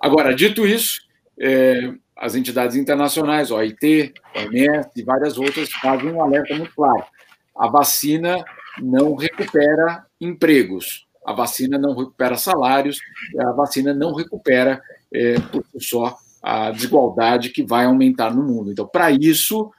Agora, 0.00 0.34
dito 0.34 0.66
isso, 0.66 1.00
é, 1.38 1.92
as 2.16 2.34
entidades 2.34 2.76
internacionais, 2.76 3.50
OIT, 3.50 4.14
OMS 4.34 4.88
e 4.96 5.02
várias 5.02 5.36
outras, 5.36 5.70
fazem 5.72 6.10
um 6.10 6.22
alerta 6.22 6.54
muito 6.54 6.74
claro. 6.74 7.04
A 7.54 7.68
vacina 7.68 8.42
não 8.82 9.14
recupera 9.14 10.04
empregos, 10.20 11.06
a 11.26 11.32
vacina 11.32 11.76
não 11.76 11.94
recupera 11.94 12.36
salários, 12.36 13.00
a 13.40 13.52
vacina 13.52 13.92
não 13.92 14.14
recupera, 14.14 14.80
é, 15.12 15.40
por 15.40 15.64
si 15.64 15.80
só, 15.80 16.16
a 16.42 16.70
desigualdade 16.70 17.50
que 17.50 17.64
vai 17.64 17.86
aumentar 17.86 18.32
no 18.32 18.42
mundo. 18.42 18.70
Então, 18.70 18.86
para 18.86 19.10
isso, 19.10 19.72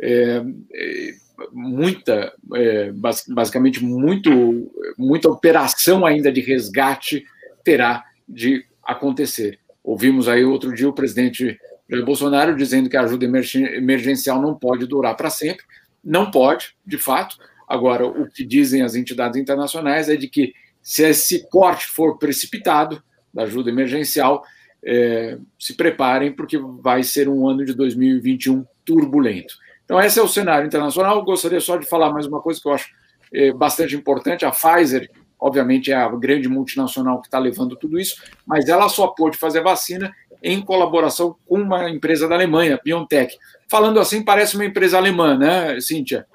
é, 0.00 0.42
é, 0.74 1.14
muita, 1.52 2.32
é, 2.54 2.92
basicamente, 3.28 3.84
muito, 3.84 4.72
muita 4.96 5.28
operação 5.28 6.06
ainda 6.06 6.32
de 6.32 6.40
resgate 6.40 7.24
terá 7.62 8.02
de 8.26 8.64
acontecer. 8.82 9.58
Ouvimos 9.82 10.28
aí 10.28 10.44
outro 10.44 10.74
dia 10.74 10.88
o 10.88 10.94
presidente 10.94 11.58
Bolsonaro 12.06 12.56
dizendo 12.56 12.88
que 12.88 12.96
a 12.96 13.02
ajuda 13.02 13.26
emergencial 13.26 14.40
não 14.40 14.54
pode 14.54 14.86
durar 14.86 15.14
para 15.16 15.28
sempre. 15.28 15.64
Não 16.02 16.30
pode, 16.30 16.74
de 16.86 16.96
fato. 16.96 17.36
Agora, 17.68 18.06
o 18.06 18.30
que 18.30 18.44
dizem 18.44 18.82
as 18.82 18.94
entidades 18.94 19.40
internacionais 19.40 20.08
é 20.08 20.16
de 20.16 20.28
que 20.28 20.54
se 20.82 21.02
esse 21.02 21.48
corte 21.48 21.86
for 21.86 22.18
precipitado 22.18 23.02
da 23.32 23.44
ajuda 23.44 23.70
emergencial, 23.70 24.44
é, 24.84 25.38
se 25.58 25.74
preparem, 25.74 26.32
porque 26.32 26.58
vai 26.58 27.02
ser 27.02 27.28
um 27.28 27.48
ano 27.48 27.64
de 27.64 27.72
2021 27.74 28.64
turbulento. 28.84 29.54
Então, 29.84 30.00
esse 30.00 30.18
é 30.18 30.22
o 30.22 30.28
cenário 30.28 30.66
internacional. 30.66 31.16
Eu 31.16 31.24
gostaria 31.24 31.60
só 31.60 31.76
de 31.76 31.86
falar 31.86 32.12
mais 32.12 32.26
uma 32.26 32.40
coisa 32.40 32.60
que 32.60 32.68
eu 32.68 32.72
acho 32.72 32.90
é, 33.32 33.52
bastante 33.52 33.96
importante. 33.96 34.44
A 34.44 34.50
Pfizer, 34.50 35.10
obviamente, 35.40 35.90
é 35.90 35.94
a 35.94 36.08
grande 36.08 36.48
multinacional 36.48 37.20
que 37.20 37.28
está 37.28 37.38
levando 37.38 37.76
tudo 37.76 37.98
isso, 37.98 38.22
mas 38.46 38.68
ela 38.68 38.88
só 38.88 39.08
pôde 39.08 39.36
fazer 39.36 39.62
vacina 39.62 40.14
em 40.42 40.60
colaboração 40.60 41.36
com 41.46 41.58
uma 41.58 41.88
empresa 41.88 42.28
da 42.28 42.34
Alemanha, 42.34 42.78
BioNTech. 42.84 43.36
Falando 43.68 43.98
assim, 43.98 44.22
parece 44.22 44.54
uma 44.54 44.64
empresa 44.64 44.96
alemã, 44.96 45.36
né, 45.36 45.80
Cíntia? 45.80 46.26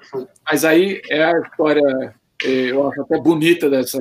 Mas 0.50 0.64
aí 0.64 1.00
é 1.08 1.24
a 1.24 1.40
história, 1.40 2.14
é, 2.44 2.48
eu 2.48 2.88
acho 2.88 3.02
até 3.02 3.18
bonita 3.18 3.70
dessa, 3.70 3.98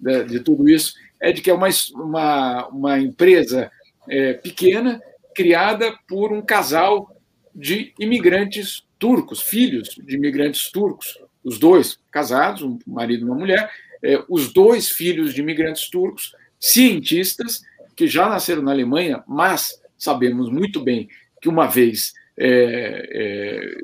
de, 0.00 0.24
de 0.24 0.40
tudo 0.40 0.68
isso, 0.68 0.94
é 1.20 1.32
de 1.32 1.40
que 1.40 1.50
é 1.50 1.54
uma, 1.54 1.68
uma, 1.94 2.66
uma 2.68 2.98
empresa 2.98 3.70
é, 4.08 4.34
pequena, 4.34 5.00
criada 5.34 5.94
por 6.08 6.32
um 6.32 6.42
casal 6.42 7.14
de 7.54 7.92
imigrantes 7.98 8.84
turcos, 8.98 9.42
filhos 9.42 9.88
de 9.90 10.14
imigrantes 10.14 10.70
turcos, 10.70 11.18
os 11.42 11.58
dois 11.58 11.98
casados, 12.10 12.62
um 12.62 12.78
marido 12.86 13.22
e 13.22 13.24
uma 13.24 13.34
mulher, 13.34 13.70
é, 14.02 14.22
os 14.28 14.52
dois 14.52 14.90
filhos 14.90 15.32
de 15.34 15.40
imigrantes 15.40 15.88
turcos, 15.88 16.34
cientistas, 16.58 17.62
que 17.94 18.06
já 18.06 18.28
nasceram 18.28 18.62
na 18.62 18.72
Alemanha, 18.72 19.22
mas 19.26 19.80
sabemos 19.96 20.50
muito 20.50 20.80
bem 20.80 21.08
que 21.40 21.48
uma 21.48 21.66
vez 21.66 22.12
é, 22.38 23.08
é, 23.10 23.74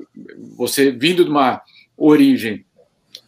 você 0.56 0.90
vindo 0.90 1.24
de 1.24 1.30
uma 1.30 1.62
origem 1.96 2.64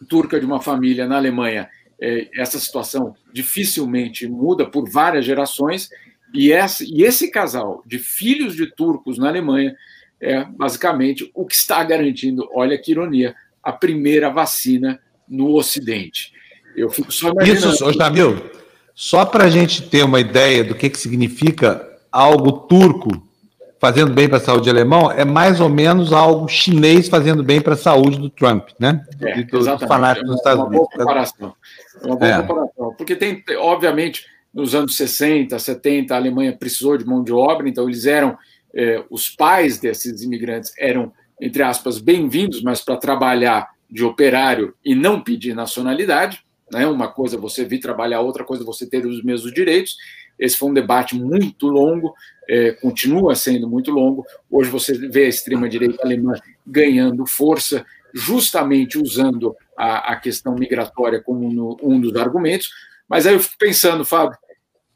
turca 0.09 0.39
de 0.39 0.45
uma 0.45 0.61
família 0.61 1.07
na 1.07 1.17
Alemanha, 1.17 1.69
é, 1.99 2.27
essa 2.35 2.59
situação 2.59 3.15
dificilmente 3.33 4.27
muda 4.27 4.65
por 4.65 4.89
várias 4.89 5.25
gerações, 5.25 5.89
e 6.33 6.51
esse, 6.51 6.85
e 6.93 7.03
esse 7.03 7.31
casal 7.31 7.81
de 7.85 7.97
filhos 7.97 8.55
de 8.55 8.67
turcos 8.67 9.17
na 9.17 9.29
Alemanha 9.29 9.75
é 10.19 10.43
basicamente 10.43 11.29
o 11.33 11.45
que 11.45 11.55
está 11.55 11.83
garantindo, 11.83 12.47
olha 12.53 12.77
que 12.77 12.91
ironia, 12.91 13.35
a 13.63 13.71
primeira 13.71 14.29
vacina 14.29 14.99
no 15.27 15.55
Ocidente. 15.55 16.33
Eu 16.75 16.89
fico 16.89 17.11
só 17.11 17.29
imaginando. 17.29 17.73
Isso, 17.73 17.93
Jamil, 17.93 18.51
só 18.93 19.25
para 19.25 19.45
a 19.45 19.49
gente 19.49 19.83
ter 19.83 20.03
uma 20.03 20.19
ideia 20.19 20.63
do 20.63 20.75
que, 20.75 20.89
que 20.89 20.99
significa 20.99 21.87
algo 22.11 22.51
turco 22.67 23.24
fazendo 23.85 24.11
bem 24.11 24.27
para 24.27 24.37
a 24.37 24.41
saúde 24.41 24.67
alemão, 24.67 25.11
é 25.11 25.23
mais 25.23 25.61
ou 25.61 25.69
menos 25.69 26.11
algo 26.11 26.47
chinês 26.47 27.07
fazendo 27.07 27.43
bem 27.43 27.61
para 27.61 27.75
a 27.75 27.77
saúde 27.77 28.17
do 28.17 28.31
Trump, 28.31 28.69
né? 28.79 29.05
É, 29.21 29.37
e 29.37 29.43
dos 29.43 29.67
fanáticos 29.87 30.27
dos 30.27 30.37
Estados 30.37 30.63
Unidos. 30.65 30.87
Boa 30.91 31.05
comparação. 31.05 31.55
Uma 32.03 32.15
boa 32.15 32.31
é. 32.31 32.41
comparação. 32.41 32.95
Porque 32.97 33.15
tem, 33.15 33.43
obviamente, 33.59 34.25
nos 34.51 34.73
anos 34.73 34.97
60, 34.97 35.59
70, 35.59 36.15
a 36.15 36.17
Alemanha 36.17 36.57
precisou 36.57 36.97
de 36.97 37.05
mão 37.05 37.23
de 37.23 37.31
obra, 37.31 37.69
então 37.69 37.87
eles 37.87 38.07
eram, 38.07 38.35
eh, 38.73 39.03
os 39.07 39.29
pais 39.29 39.77
desses 39.77 40.23
imigrantes 40.23 40.73
eram, 40.79 41.13
entre 41.39 41.61
aspas, 41.61 41.99
bem-vindos, 41.99 42.63
mas 42.63 42.81
para 42.81 42.97
trabalhar 42.97 43.69
de 43.87 44.03
operário 44.03 44.73
e 44.83 44.95
não 44.95 45.21
pedir 45.21 45.53
nacionalidade. 45.53 46.43
Né? 46.71 46.87
Uma 46.87 47.09
coisa 47.09 47.35
é 47.35 47.39
você 47.39 47.63
vir 47.63 47.81
trabalhar, 47.81 48.21
outra 48.21 48.43
coisa 48.43 48.63
é 48.63 48.65
você 48.65 48.89
ter 48.89 49.05
os 49.05 49.23
mesmos 49.23 49.53
direitos. 49.53 49.95
Esse 50.37 50.57
foi 50.57 50.69
um 50.69 50.73
debate 50.73 51.15
muito 51.15 51.67
longo, 51.67 52.13
é, 52.49 52.71
continua 52.73 53.35
sendo 53.35 53.69
muito 53.69 53.91
longo. 53.91 54.25
Hoje 54.49 54.69
você 54.69 54.93
vê 54.97 55.25
a 55.25 55.29
extrema-direita 55.29 56.03
alemã 56.03 56.33
ganhando 56.65 57.25
força, 57.25 57.85
justamente 58.13 58.97
usando 58.97 59.55
a, 59.77 60.13
a 60.13 60.15
questão 60.17 60.55
migratória 60.55 61.21
como 61.21 61.51
no, 61.51 61.77
um 61.81 61.99
dos 61.99 62.15
argumentos. 62.15 62.69
Mas 63.07 63.25
aí 63.25 63.33
eu 63.33 63.39
fico 63.39 63.55
pensando, 63.57 64.03
Fábio, 64.05 64.37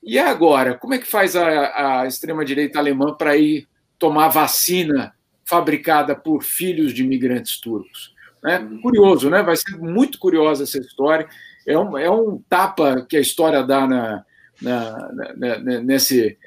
e 0.02 0.18
agora? 0.18 0.76
Como 0.76 0.94
é 0.94 0.98
que 0.98 1.08
faz 1.08 1.36
a, 1.36 2.02
a 2.02 2.08
extrema-direita 2.08 2.80
alemã 2.80 3.14
para 3.14 3.38
ir 3.38 3.68
tomar 3.98 4.30
vacina 4.30 5.14
fabricada 5.46 6.16
por 6.16 6.44
filhos 6.44 6.94
de 6.94 7.04
imigrantes 7.04 7.60
turcos? 7.60 8.14
É 8.46 8.58
curioso, 8.82 9.30
né? 9.30 9.44
Vai 9.44 9.58
ser 9.58 9.78
muito 9.78 10.18
curiosa 10.18 10.64
essa 10.64 10.78
história 10.78 11.28
é 11.70 11.78
um, 11.78 11.98
é 11.98 12.10
um 12.10 12.42
tapa 12.50 13.06
que 13.08 13.16
a 13.16 13.20
história 13.20 13.64
dá 13.64 13.86
na, 13.86 14.26
na, 14.62 15.10
na, 15.36 15.58
nesse, 15.82 16.38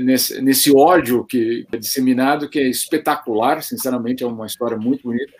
nesse, 0.00 0.40
nesse 0.40 0.74
ódio 0.74 1.24
que 1.24 1.66
é 1.72 1.76
disseminado, 1.76 2.48
que 2.48 2.58
é 2.58 2.68
espetacular, 2.68 3.62
sinceramente, 3.62 4.24
é 4.24 4.26
uma 4.26 4.46
história 4.46 4.76
muito 4.76 5.04
bonita, 5.04 5.32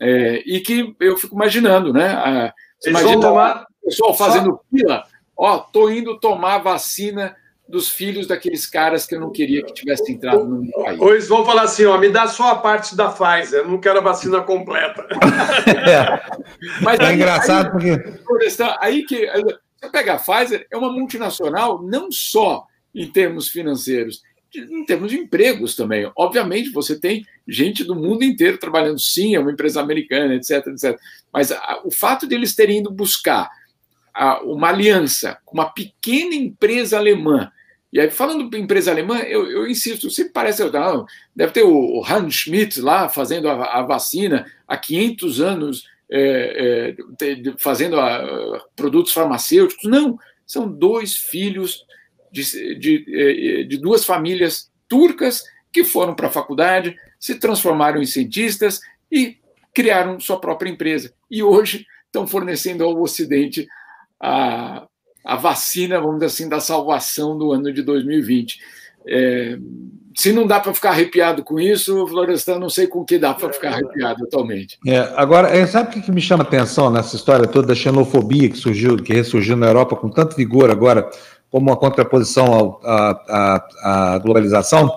é, 0.00 0.42
e 0.46 0.60
que 0.60 0.94
eu 1.00 1.16
fico 1.16 1.34
imaginando, 1.34 1.92
né? 1.92 2.08
A, 2.08 2.52
você 2.78 2.90
imagina 2.90 3.20
tomar... 3.20 3.66
o 3.82 3.86
pessoal 3.86 4.14
fazendo 4.14 4.60
fila, 4.70 5.04
ó, 5.36 5.58
tô 5.58 5.88
indo 5.88 6.18
tomar 6.18 6.58
vacina 6.58 7.36
dos 7.68 7.88
filhos 7.88 8.26
daqueles 8.26 8.66
caras 8.66 9.06
que 9.06 9.14
eu 9.14 9.20
não 9.20 9.30
queria 9.30 9.64
que 9.64 9.72
tivesse 9.72 10.12
entrado 10.12 10.44
no 10.44 10.62
meu 10.62 10.72
país. 10.72 11.00
Ou 11.00 11.12
eles 11.12 11.28
vão 11.28 11.44
falar 11.44 11.62
assim, 11.62 11.84
ó, 11.86 11.96
me 11.96 12.10
dá 12.10 12.26
só 12.26 12.50
a 12.50 12.56
parte 12.56 12.96
da 12.96 13.08
Pfizer, 13.08 13.60
eu 13.60 13.68
não 13.68 13.78
quero 13.78 13.98
a 13.98 14.02
vacina 14.02 14.42
completa. 14.42 15.06
é. 15.88 16.82
Mas 16.82 16.98
é 17.00 17.04
aí, 17.04 17.14
engraçado 17.14 17.78
aí, 17.78 17.96
porque... 18.20 18.68
Aí 18.80 19.04
que 19.04 19.26
você 19.82 19.90
pega 19.90 20.14
a 20.14 20.18
Pfizer, 20.18 20.66
é 20.70 20.76
uma 20.76 20.92
multinacional 20.92 21.82
não 21.82 22.10
só 22.12 22.64
em 22.94 23.10
termos 23.10 23.48
financeiros, 23.48 24.22
em 24.54 24.84
termos 24.84 25.10
de 25.10 25.18
empregos 25.18 25.74
também. 25.74 26.10
Obviamente, 26.14 26.70
você 26.70 26.98
tem 26.98 27.26
gente 27.48 27.82
do 27.82 27.96
mundo 27.96 28.22
inteiro 28.22 28.58
trabalhando, 28.58 29.00
sim, 29.00 29.34
é 29.34 29.40
uma 29.40 29.50
empresa 29.50 29.80
americana, 29.80 30.34
etc, 30.34 30.66
etc. 30.68 30.98
Mas 31.32 31.50
a, 31.50 31.80
o 31.84 31.90
fato 31.90 32.28
de 32.28 32.34
eles 32.34 32.54
terem 32.54 32.78
ido 32.78 32.90
buscar 32.90 33.50
a, 34.14 34.40
uma 34.42 34.68
aliança 34.68 35.38
com 35.44 35.54
uma 35.54 35.70
pequena 35.70 36.34
empresa 36.34 36.96
alemã 36.98 37.50
e 37.92 38.00
aí, 38.00 38.10
falando 38.10 38.48
de 38.48 38.58
empresa 38.58 38.90
alemã, 38.90 39.18
eu, 39.18 39.46
eu 39.50 39.66
insisto, 39.68 40.10
sempre 40.10 40.32
parece. 40.32 40.64
Não, 40.64 41.04
deve 41.36 41.52
ter 41.52 41.62
o 41.62 42.02
Hans 42.02 42.34
Schmidt 42.34 42.80
lá 42.80 43.06
fazendo 43.06 43.50
a, 43.50 43.80
a 43.80 43.82
vacina 43.82 44.46
há 44.66 44.78
500 44.78 45.40
anos, 45.42 45.84
é, 46.14 46.94
é, 47.18 47.54
fazendo 47.56 47.98
a, 47.98 48.62
produtos 48.76 49.12
farmacêuticos. 49.14 49.84
Não, 49.84 50.18
são 50.46 50.70
dois 50.70 51.14
filhos 51.14 51.86
de, 52.30 52.78
de, 52.78 53.04
é, 53.08 53.62
de 53.64 53.78
duas 53.78 54.04
famílias 54.04 54.70
turcas 54.86 55.42
que 55.72 55.82
foram 55.82 56.14
para 56.14 56.28
a 56.28 56.32
faculdade, 56.32 56.94
se 57.18 57.36
transformaram 57.36 58.02
em 58.02 58.04
cientistas 58.04 58.80
e 59.10 59.38
criaram 59.74 60.20
sua 60.20 60.38
própria 60.38 60.68
empresa. 60.68 61.14
E 61.30 61.42
hoje 61.42 61.86
estão 62.04 62.26
fornecendo 62.26 62.84
ao 62.84 63.00
Ocidente 63.00 63.66
a, 64.20 64.86
a 65.24 65.36
vacina, 65.36 65.98
vamos 65.98 66.16
dizer 66.16 66.26
assim, 66.26 66.48
da 66.48 66.60
salvação 66.60 67.38
do 67.38 67.52
ano 67.52 67.72
de 67.72 67.82
2020. 67.82 68.60
É, 69.08 69.58
se 70.14 70.32
não 70.32 70.46
dá 70.46 70.60
para 70.60 70.74
ficar 70.74 70.90
arrepiado 70.90 71.42
com 71.42 71.58
isso, 71.58 72.06
Florestan, 72.06 72.58
não 72.58 72.70
sei 72.70 72.86
com 72.86 73.04
que 73.04 73.18
dá 73.18 73.32
para 73.34 73.52
ficar 73.52 73.74
arrepiado 73.74 74.24
atualmente. 74.24 74.78
É, 74.86 74.98
agora, 75.16 75.48
é, 75.48 75.66
sabe 75.66 75.98
o 75.98 76.02
que 76.02 76.12
me 76.12 76.20
chama 76.20 76.42
atenção 76.42 76.90
nessa 76.90 77.16
história 77.16 77.46
toda 77.46 77.68
da 77.68 77.74
xenofobia 77.74 78.48
que 78.48 78.58
surgiu, 78.58 78.96
que 78.96 79.12
ressurgiu 79.12 79.56
na 79.56 79.66
Europa 79.66 79.96
com 79.96 80.08
tanto 80.08 80.36
vigor 80.36 80.70
agora, 80.70 81.08
como 81.50 81.70
uma 81.70 81.76
contraposição 81.76 82.78
à 82.84 84.18
globalização? 84.22 84.90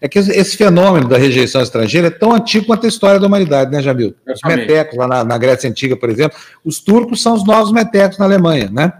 É 0.00 0.08
que 0.08 0.18
esse 0.18 0.56
fenômeno 0.56 1.08
da 1.08 1.16
rejeição 1.16 1.62
estrangeira 1.62 2.08
é 2.08 2.10
tão 2.10 2.34
antigo 2.34 2.66
quanto 2.66 2.84
a 2.84 2.88
história 2.88 3.18
da 3.18 3.26
humanidade, 3.26 3.70
né, 3.70 3.80
Jamil? 3.80 4.14
Os 4.28 4.40
metecos 4.44 4.96
lá 4.96 5.08
na, 5.08 5.24
na 5.24 5.38
Grécia 5.38 5.70
Antiga, 5.70 5.96
por 5.96 6.10
exemplo, 6.10 6.36
os 6.64 6.80
turcos 6.80 7.22
são 7.22 7.34
os 7.34 7.44
novos 7.46 7.72
metecos 7.72 8.18
na 8.18 8.26
Alemanha, 8.26 8.70
né? 8.70 8.92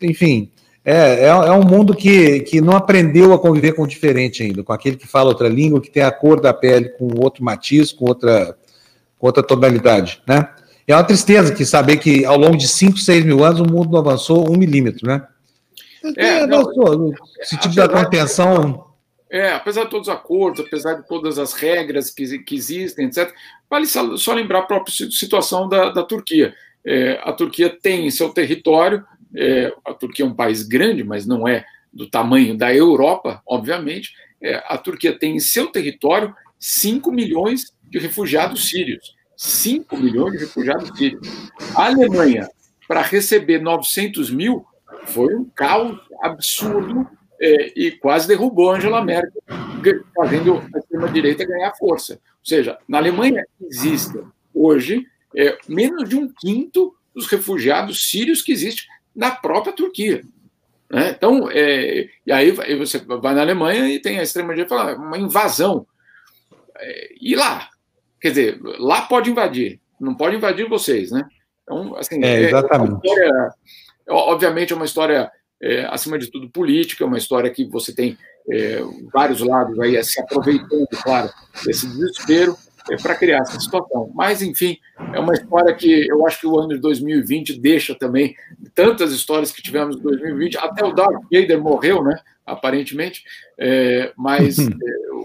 enfim, 0.00 0.50
é, 0.84 1.24
é, 1.24 1.26
é, 1.28 1.52
um 1.52 1.64
mundo 1.64 1.94
que, 1.94 2.40
que 2.40 2.60
não 2.60 2.76
aprendeu 2.76 3.32
a 3.32 3.38
conviver 3.38 3.72
com 3.72 3.82
o 3.82 3.86
diferente 3.86 4.42
ainda, 4.42 4.62
com 4.62 4.72
aquele 4.72 4.96
que 4.96 5.06
fala 5.06 5.30
outra 5.30 5.48
língua, 5.48 5.80
que 5.80 5.90
tem 5.90 6.02
a 6.02 6.10
cor 6.12 6.38
da 6.38 6.52
pele 6.52 6.90
com 6.90 7.08
outro 7.22 7.42
matiz, 7.42 7.90
com 7.90 8.04
outra, 8.04 8.54
com 9.18 9.26
outra 9.26 9.42
tonalidade, 9.42 10.20
né? 10.26 10.46
É 10.86 10.94
uma 10.94 11.02
tristeza 11.02 11.54
que 11.54 11.64
saber 11.64 11.96
que 11.96 12.26
ao 12.26 12.36
longo 12.36 12.58
de 12.58 12.68
5, 12.68 12.98
6 12.98 13.24
mil 13.24 13.42
anos 13.42 13.60
o 13.60 13.64
mundo 13.64 13.90
não 13.90 14.00
avançou 14.00 14.46
um 14.50 14.58
milímetro, 14.58 15.06
né? 15.06 15.26
É, 16.18 16.46
não, 16.46 16.60
avançou. 16.60 17.14
Esse 17.40 17.56
tipo 17.56 17.74
de 17.74 17.88
contenção... 17.88 18.84
É, 19.30 19.54
apesar 19.54 19.84
de 19.84 19.90
todos 19.90 20.08
os 20.08 20.14
acordos, 20.14 20.64
apesar 20.64 20.94
de 20.94 21.08
todas 21.08 21.38
as 21.38 21.54
regras 21.54 22.10
que, 22.10 22.38
que 22.40 22.54
existem, 22.54 23.06
etc., 23.06 23.32
vale 23.68 23.86
só, 23.86 24.14
só 24.18 24.34
lembrar 24.34 24.58
a 24.60 24.66
própria 24.66 24.94
situação 25.10 25.66
da, 25.66 25.90
da 25.90 26.02
Turquia. 26.02 26.54
É, 26.86 27.18
a 27.24 27.32
Turquia 27.32 27.70
tem 27.70 28.06
em 28.06 28.10
seu 28.10 28.28
território, 28.28 29.02
é, 29.36 29.72
a 29.84 29.92
Turquia 29.92 30.24
é 30.24 30.28
um 30.28 30.34
país 30.34 30.62
grande, 30.62 31.02
mas 31.02 31.26
não 31.26 31.46
é 31.46 31.64
do 31.92 32.08
tamanho 32.08 32.56
da 32.56 32.74
Europa, 32.74 33.42
obviamente. 33.46 34.12
É, 34.42 34.62
a 34.66 34.76
Turquia 34.76 35.16
tem 35.16 35.36
em 35.36 35.40
seu 35.40 35.68
território 35.68 36.34
5 36.58 37.10
milhões 37.12 37.72
de 37.84 37.98
refugiados 37.98 38.68
sírios. 38.68 39.14
5 39.36 39.96
milhões 39.96 40.32
de 40.32 40.38
refugiados 40.38 40.96
sírios. 40.96 41.26
A 41.74 41.86
Alemanha, 41.86 42.48
para 42.86 43.02
receber 43.02 43.60
900 43.60 44.30
mil, 44.30 44.64
foi 45.06 45.34
um 45.34 45.44
caos 45.44 45.98
absurdo 46.22 47.06
é, 47.40 47.72
e 47.76 47.90
quase 47.92 48.28
derrubou 48.28 48.72
Angela 48.72 49.04
Merkel, 49.04 49.42
fazendo 50.16 50.62
a 50.74 50.78
extrema-direita 50.78 51.44
ganhar 51.44 51.74
força. 51.74 52.14
Ou 52.14 52.46
seja, 52.46 52.78
na 52.88 52.98
Alemanha 52.98 53.44
existem 53.60 54.22
hoje 54.54 55.06
é, 55.36 55.58
menos 55.68 56.08
de 56.08 56.16
um 56.16 56.28
quinto 56.28 56.94
dos 57.14 57.26
refugiados 57.26 58.08
sírios 58.10 58.42
que 58.42 58.52
existem 58.52 58.86
na 59.14 59.30
própria 59.30 59.72
Turquia. 59.72 60.22
Né? 60.90 61.10
Então, 61.10 61.50
é, 61.50 62.08
e 62.26 62.32
aí 62.32 62.50
você 62.76 62.98
vai 62.98 63.34
na 63.34 63.40
Alemanha 63.40 63.88
e 63.88 64.00
tem 64.00 64.18
a 64.18 64.22
extrema-direita 64.22 64.76
fala 64.76 64.96
uma 64.96 65.18
invasão. 65.18 65.86
É, 66.78 67.08
e 67.20 67.34
lá? 67.34 67.68
Quer 68.20 68.28
dizer, 68.28 68.60
lá 68.78 69.02
pode 69.02 69.30
invadir, 69.30 69.80
não 70.00 70.14
pode 70.14 70.36
invadir 70.36 70.68
vocês, 70.68 71.10
né? 71.10 71.26
Então, 71.62 71.96
assim, 71.96 72.22
é, 72.24 72.42
exatamente. 72.42 72.92
É 72.92 73.10
história, 73.10 73.54
obviamente 74.08 74.72
é 74.72 74.76
uma 74.76 74.84
história, 74.84 75.30
é, 75.60 75.84
acima 75.86 76.18
de 76.18 76.30
tudo, 76.30 76.48
política, 76.48 77.04
é 77.04 77.06
uma 77.06 77.18
história 77.18 77.50
que 77.50 77.64
você 77.64 77.94
tem 77.94 78.16
é, 78.50 78.80
vários 79.12 79.40
lados 79.40 79.78
aí 79.80 80.02
se 80.04 80.20
aproveitando, 80.20 80.86
claro, 81.02 81.30
desse 81.64 81.86
desespero 81.86 82.56
é, 82.56 82.63
para 83.02 83.14
criar 83.14 83.38
essa 83.38 83.58
situação. 83.58 84.10
Mas, 84.14 84.42
enfim, 84.42 84.78
é 85.12 85.18
uma 85.18 85.32
história 85.32 85.74
que 85.74 86.06
eu 86.08 86.26
acho 86.26 86.40
que 86.40 86.46
o 86.46 86.58
ano 86.58 86.68
de 86.68 86.78
2020 86.78 87.58
deixa 87.58 87.94
também 87.94 88.34
tantas 88.74 89.12
histórias 89.12 89.50
que 89.50 89.62
tivemos 89.62 89.96
em 89.96 90.00
2020. 90.00 90.58
Até 90.58 90.84
o 90.84 90.92
Darth 90.92 91.22
Vader 91.32 91.60
morreu, 91.60 92.02
né? 92.02 92.16
Aparentemente, 92.46 93.22
é, 93.58 94.12
mas 94.16 94.58
é, 94.58 94.72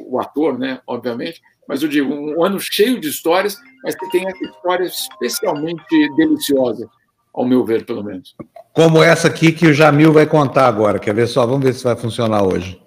o 0.05 0.19
ator, 0.19 0.57
né? 0.57 0.79
Obviamente. 0.87 1.41
Mas 1.67 1.83
eu 1.83 1.89
digo, 1.89 2.11
um 2.11 2.43
ano 2.43 2.59
cheio 2.59 2.99
de 2.99 3.09
histórias, 3.09 3.57
mas 3.83 3.93
que 3.93 4.09
tem 4.09 4.25
essa 4.25 4.43
história 4.43 4.85
especialmente 4.85 6.15
deliciosa, 6.15 6.89
ao 7.33 7.45
meu 7.45 7.63
ver, 7.63 7.85
pelo 7.85 8.03
menos. 8.03 8.35
Como 8.73 9.03
essa 9.03 9.27
aqui 9.27 9.51
que 9.51 9.67
o 9.67 9.73
Jamil 9.73 10.11
vai 10.11 10.25
contar 10.25 10.67
agora. 10.67 10.97
Quer 10.97 11.13
ver 11.13 11.27
só? 11.27 11.45
Vamos 11.45 11.63
ver 11.63 11.73
se 11.73 11.83
vai 11.83 11.95
funcionar 11.95 12.43
hoje. 12.43 12.81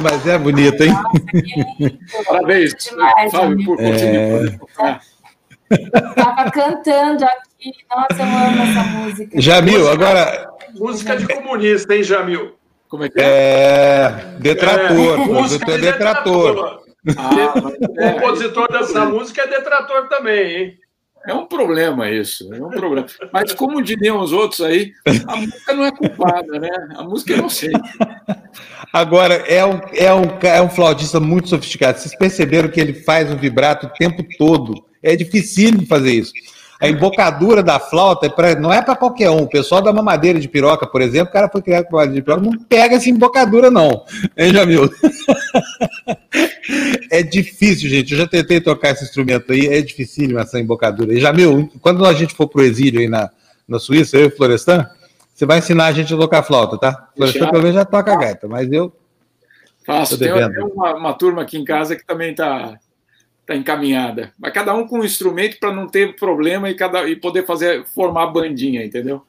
mas 0.00 0.26
é 0.26 0.38
bonito, 0.38 0.82
hein? 0.82 0.92
Parabéns, 2.26 2.74
Fábio, 3.30 3.64
por 3.64 3.76
conseguir. 3.76 4.60
Estava 5.70 6.42
é... 6.42 6.50
cantando 6.50 7.24
aqui. 7.24 7.72
Nossa, 7.88 8.22
eu 8.22 8.48
amo 8.48 8.62
essa 8.62 8.82
música. 8.82 9.40
Jamil, 9.40 9.88
agora. 9.88 10.50
Música 10.74 11.16
de 11.16 11.26
comunista, 11.26 11.94
hein, 11.94 12.02
Jamil? 12.02 12.54
Como 12.88 13.04
é 13.04 13.08
que 13.08 13.20
é? 13.20 13.24
É. 13.24 14.36
Detrator. 14.38 15.20
É. 15.20 15.24
Música 15.24 15.72
é 15.72 15.78
detrator. 15.78 16.54
detrator. 16.54 16.80
Ah, 17.16 17.30
é. 17.38 18.08
O 18.08 18.14
compositor 18.14 18.68
dessa 18.70 19.04
música 19.04 19.42
é 19.42 19.46
detrator 19.46 20.08
também, 20.08 20.56
hein? 20.56 20.78
É 21.26 21.34
um 21.34 21.46
problema 21.46 22.10
isso, 22.10 22.52
é 22.52 22.64
um 22.64 22.70
problema. 22.70 23.06
Mas 23.32 23.52
como 23.52 23.82
diriam 23.82 24.20
os 24.20 24.32
outros 24.32 24.62
aí, 24.62 24.92
a 25.26 25.36
música 25.36 25.74
não 25.74 25.84
é 25.84 25.92
culpada, 25.92 26.58
né? 26.58 26.70
A 26.96 27.02
música 27.02 27.34
é 27.34 27.38
inocente. 27.38 27.80
Agora, 28.92 29.34
é 29.34 29.64
um, 29.64 29.80
é, 29.92 30.14
um, 30.14 30.24
é 30.42 30.62
um 30.62 30.70
flautista 30.70 31.20
muito 31.20 31.48
sofisticado. 31.48 31.98
Vocês 31.98 32.16
perceberam 32.16 32.70
que 32.70 32.80
ele 32.80 32.94
faz 32.94 33.30
o 33.30 33.36
vibrato 33.36 33.86
o 33.86 33.90
tempo 33.90 34.24
todo. 34.38 34.84
É 35.02 35.14
difícil 35.14 35.86
fazer 35.86 36.12
isso. 36.12 36.32
A 36.80 36.88
embocadura 36.88 37.62
da 37.62 37.78
flauta 37.78 38.24
é 38.24 38.30
pra, 38.30 38.54
não 38.54 38.72
é 38.72 38.80
para 38.80 38.96
qualquer 38.96 39.28
um. 39.28 39.42
O 39.42 39.48
pessoal 39.48 39.82
da 39.82 39.92
mamadeira 39.92 40.40
de 40.40 40.48
piroca, 40.48 40.86
por 40.86 41.02
exemplo, 41.02 41.28
o 41.28 41.32
cara 41.32 41.46
foi 41.46 41.60
criado 41.60 41.84
com 41.84 41.96
mamadeira 41.96 42.20
de 42.20 42.24
piroca, 42.24 42.42
não 42.42 42.58
pega 42.64 42.96
essa 42.96 43.10
embocadura, 43.10 43.70
não. 43.70 44.02
Hein, 44.34 44.54
Jamil? 44.54 44.90
é 47.12 47.22
difícil, 47.22 47.90
gente. 47.90 48.12
Eu 48.12 48.18
já 48.18 48.26
tentei 48.26 48.62
tocar 48.62 48.92
esse 48.92 49.04
instrumento 49.04 49.52
aí, 49.52 49.66
é 49.66 49.82
difícil 49.82 50.38
essa 50.38 50.58
embocadura. 50.58 51.12
E, 51.12 51.20
Jamil, 51.20 51.70
quando 51.82 52.06
a 52.06 52.14
gente 52.14 52.34
for 52.34 52.48
pro 52.48 52.62
exílio 52.62 53.00
aí 53.00 53.08
na, 53.08 53.28
na 53.68 53.78
Suíça, 53.78 54.16
eu 54.16 54.24
e 54.24 54.26
o 54.28 54.36
Florestan, 54.36 54.88
você 55.34 55.44
vai 55.44 55.58
ensinar 55.58 55.86
a 55.86 55.92
gente 55.92 56.14
a 56.14 56.16
tocar 56.16 56.42
flauta, 56.42 56.78
tá? 56.78 57.10
Florestan 57.14 57.50
pelo 57.50 57.62
menos 57.62 57.74
já 57.74 57.84
toca 57.84 58.16
gaita, 58.16 58.48
mas 58.48 58.72
eu. 58.72 58.90
Faço. 59.84 60.18
Tem 60.18 60.32
uma, 60.32 60.94
uma 60.94 61.12
turma 61.12 61.42
aqui 61.42 61.58
em 61.58 61.64
casa 61.64 61.94
que 61.94 62.06
também 62.06 62.34
está 63.50 63.54
tá 63.54 63.56
encaminhada. 63.56 64.32
Mas 64.38 64.52
cada 64.52 64.74
um 64.74 64.86
com 64.86 65.00
um 65.00 65.04
instrumento 65.04 65.58
para 65.58 65.72
não 65.72 65.86
ter 65.86 66.16
problema 66.16 66.70
e, 66.70 66.74
cada, 66.74 67.08
e 67.08 67.16
poder 67.16 67.44
fazer 67.44 67.84
formar 67.86 68.28
bandinha, 68.28 68.84
entendeu? 68.84 69.22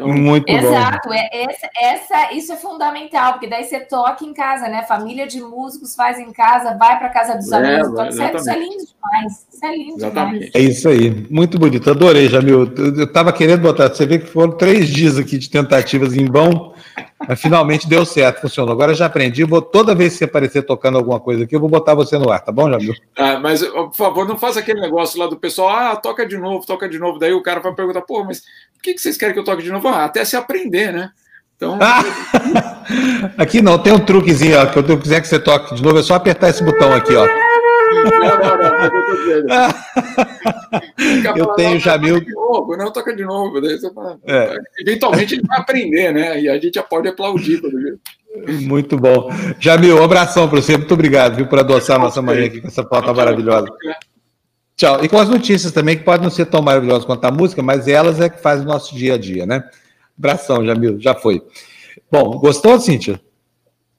Então, 0.00 0.08
Muito 0.08 0.48
Exato, 0.48 1.12
é, 1.12 1.28
essa, 1.32 1.68
essa, 1.78 2.32
isso 2.32 2.52
é 2.52 2.56
fundamental, 2.56 3.34
porque 3.34 3.46
daí 3.46 3.64
você 3.64 3.80
toca 3.80 4.24
em 4.24 4.32
casa, 4.32 4.66
né? 4.66 4.82
Família 4.88 5.26
de 5.26 5.40
músicos 5.40 5.94
faz 5.94 6.18
em 6.18 6.32
casa, 6.32 6.74
vai 6.78 6.98
para 6.98 7.10
casa 7.10 7.36
dos 7.36 7.52
é, 7.52 7.56
amigos, 7.56 7.90
toca, 7.90 8.08
isso, 8.08 8.22
é, 8.22 8.34
isso, 8.34 8.50
é, 8.50 8.58
lindo 8.58 8.86
demais. 8.86 9.46
Isso 9.52 9.64
é 9.64 9.76
lindo 9.76 9.96
exatamente. 9.98 10.46
demais. 10.46 10.54
É 10.54 10.60
isso 10.60 10.88
aí, 10.88 11.26
muito 11.30 11.58
bonito, 11.58 11.90
adorei, 11.90 12.28
Jamil. 12.28 12.72
Eu 12.76 13.04
estava 13.04 13.30
querendo 13.30 13.60
botar, 13.60 13.88
você 13.88 14.06
vê 14.06 14.18
que 14.18 14.26
foram 14.26 14.52
três 14.56 14.88
dias 14.88 15.18
aqui 15.18 15.36
de 15.36 15.50
tentativas 15.50 16.14
em 16.14 16.24
vão, 16.24 16.72
mas 17.28 17.40
finalmente 17.40 17.86
deu 17.86 18.06
certo, 18.06 18.40
funcionou. 18.40 18.72
Agora 18.72 18.94
já 18.94 19.04
aprendi, 19.04 19.44
vou 19.44 19.60
toda 19.60 19.94
vez 19.94 20.14
que 20.14 20.18
você 20.20 20.24
aparecer 20.24 20.62
tocando 20.62 20.96
alguma 20.96 21.20
coisa 21.20 21.44
aqui, 21.44 21.54
eu 21.54 21.60
vou 21.60 21.68
botar 21.68 21.94
você 21.94 22.16
no 22.16 22.30
ar, 22.30 22.40
tá 22.40 22.50
bom, 22.50 22.70
Jamil? 22.70 22.94
Ah, 23.18 23.38
mas, 23.38 23.62
por 23.62 23.94
favor, 23.94 24.26
não 24.26 24.38
faça 24.38 24.60
aquele 24.60 24.80
negócio 24.80 25.18
lá 25.20 25.26
do 25.26 25.36
pessoal, 25.36 25.68
ah, 25.68 25.96
toca 25.96 26.26
de 26.26 26.38
novo, 26.38 26.64
toca 26.66 26.88
de 26.88 26.98
novo. 26.98 27.18
Daí 27.18 27.34
o 27.34 27.42
cara 27.42 27.60
vai 27.60 27.74
perguntar, 27.74 28.00
pô, 28.02 28.24
mas 28.24 28.42
por 28.80 28.84
que, 28.84 28.94
que 28.94 29.00
vocês 29.02 29.18
querem 29.18 29.34
que 29.34 29.38
eu 29.38 29.44
toque 29.44 29.62
de 29.62 29.70
novo? 29.70 29.86
Ah, 29.90 30.04
até 30.04 30.24
se 30.24 30.36
aprender, 30.36 30.92
né? 30.92 31.10
Então. 31.56 31.78
aqui 33.36 33.60
não, 33.60 33.78
tem 33.78 33.92
um 33.92 33.98
truquezinho, 33.98 34.58
ó, 34.58 34.66
que 34.66 34.78
eu 34.78 34.98
quiser 34.98 35.20
que 35.20 35.28
você 35.28 35.38
toque 35.38 35.74
de 35.74 35.82
novo, 35.82 35.98
é 35.98 36.02
só 36.02 36.14
apertar 36.14 36.48
esse 36.48 36.64
botão 36.64 36.92
aqui, 36.94 37.14
ó. 37.14 37.26
eu 41.36 41.46
tenho 41.48 41.78
já 41.78 41.92
Jamil. 41.92 42.14
Toca 42.14 42.26
de 42.26 42.32
novo, 42.32 42.76
não 42.76 42.90
toca 42.90 43.14
de 43.14 43.24
novo. 43.24 43.60
Fala, 43.94 44.18
é. 44.26 44.56
Eventualmente 44.80 45.34
ele 45.34 45.42
vai 45.46 45.58
aprender, 45.58 46.12
né? 46.12 46.40
E 46.40 46.48
a 46.48 46.54
gente 46.54 46.74
já 46.74 46.82
pode 46.82 47.08
aplaudir. 47.08 47.60
Muito 48.62 48.96
bom. 48.96 49.28
Jamil, 49.58 50.00
um 50.00 50.04
abração 50.04 50.48
para 50.48 50.62
você. 50.62 50.76
Muito 50.76 50.94
obrigado 50.94 51.36
viu, 51.36 51.46
por 51.46 51.58
adoçar 51.58 51.96
a 51.96 52.04
nossa 52.04 52.22
manhã 52.22 52.46
aqui 52.46 52.60
com 52.60 52.68
essa 52.68 52.84
pauta 52.84 53.12
maravilhosa. 53.12 53.68
Tchau. 54.76 55.04
E 55.04 55.08
com 55.08 55.18
as 55.18 55.28
notícias 55.28 55.72
também, 55.72 55.98
que 55.98 56.04
podem 56.04 56.22
não 56.22 56.30
ser 56.30 56.46
tão 56.46 56.62
maravilhosas 56.62 57.04
quanto 57.04 57.24
a 57.24 57.30
música, 57.30 57.62
mas 57.62 57.86
elas 57.86 58.18
é 58.20 58.30
que 58.30 58.40
fazem 58.40 58.64
o 58.64 58.68
nosso 58.68 58.94
dia 58.94 59.14
a 59.14 59.18
dia, 59.18 59.44
né? 59.44 59.62
Abração, 60.20 60.64
Jamil, 60.66 61.00
já 61.00 61.14
foi. 61.14 61.42
Bom, 62.12 62.38
gostou, 62.38 62.78
Cíntia? 62.78 63.18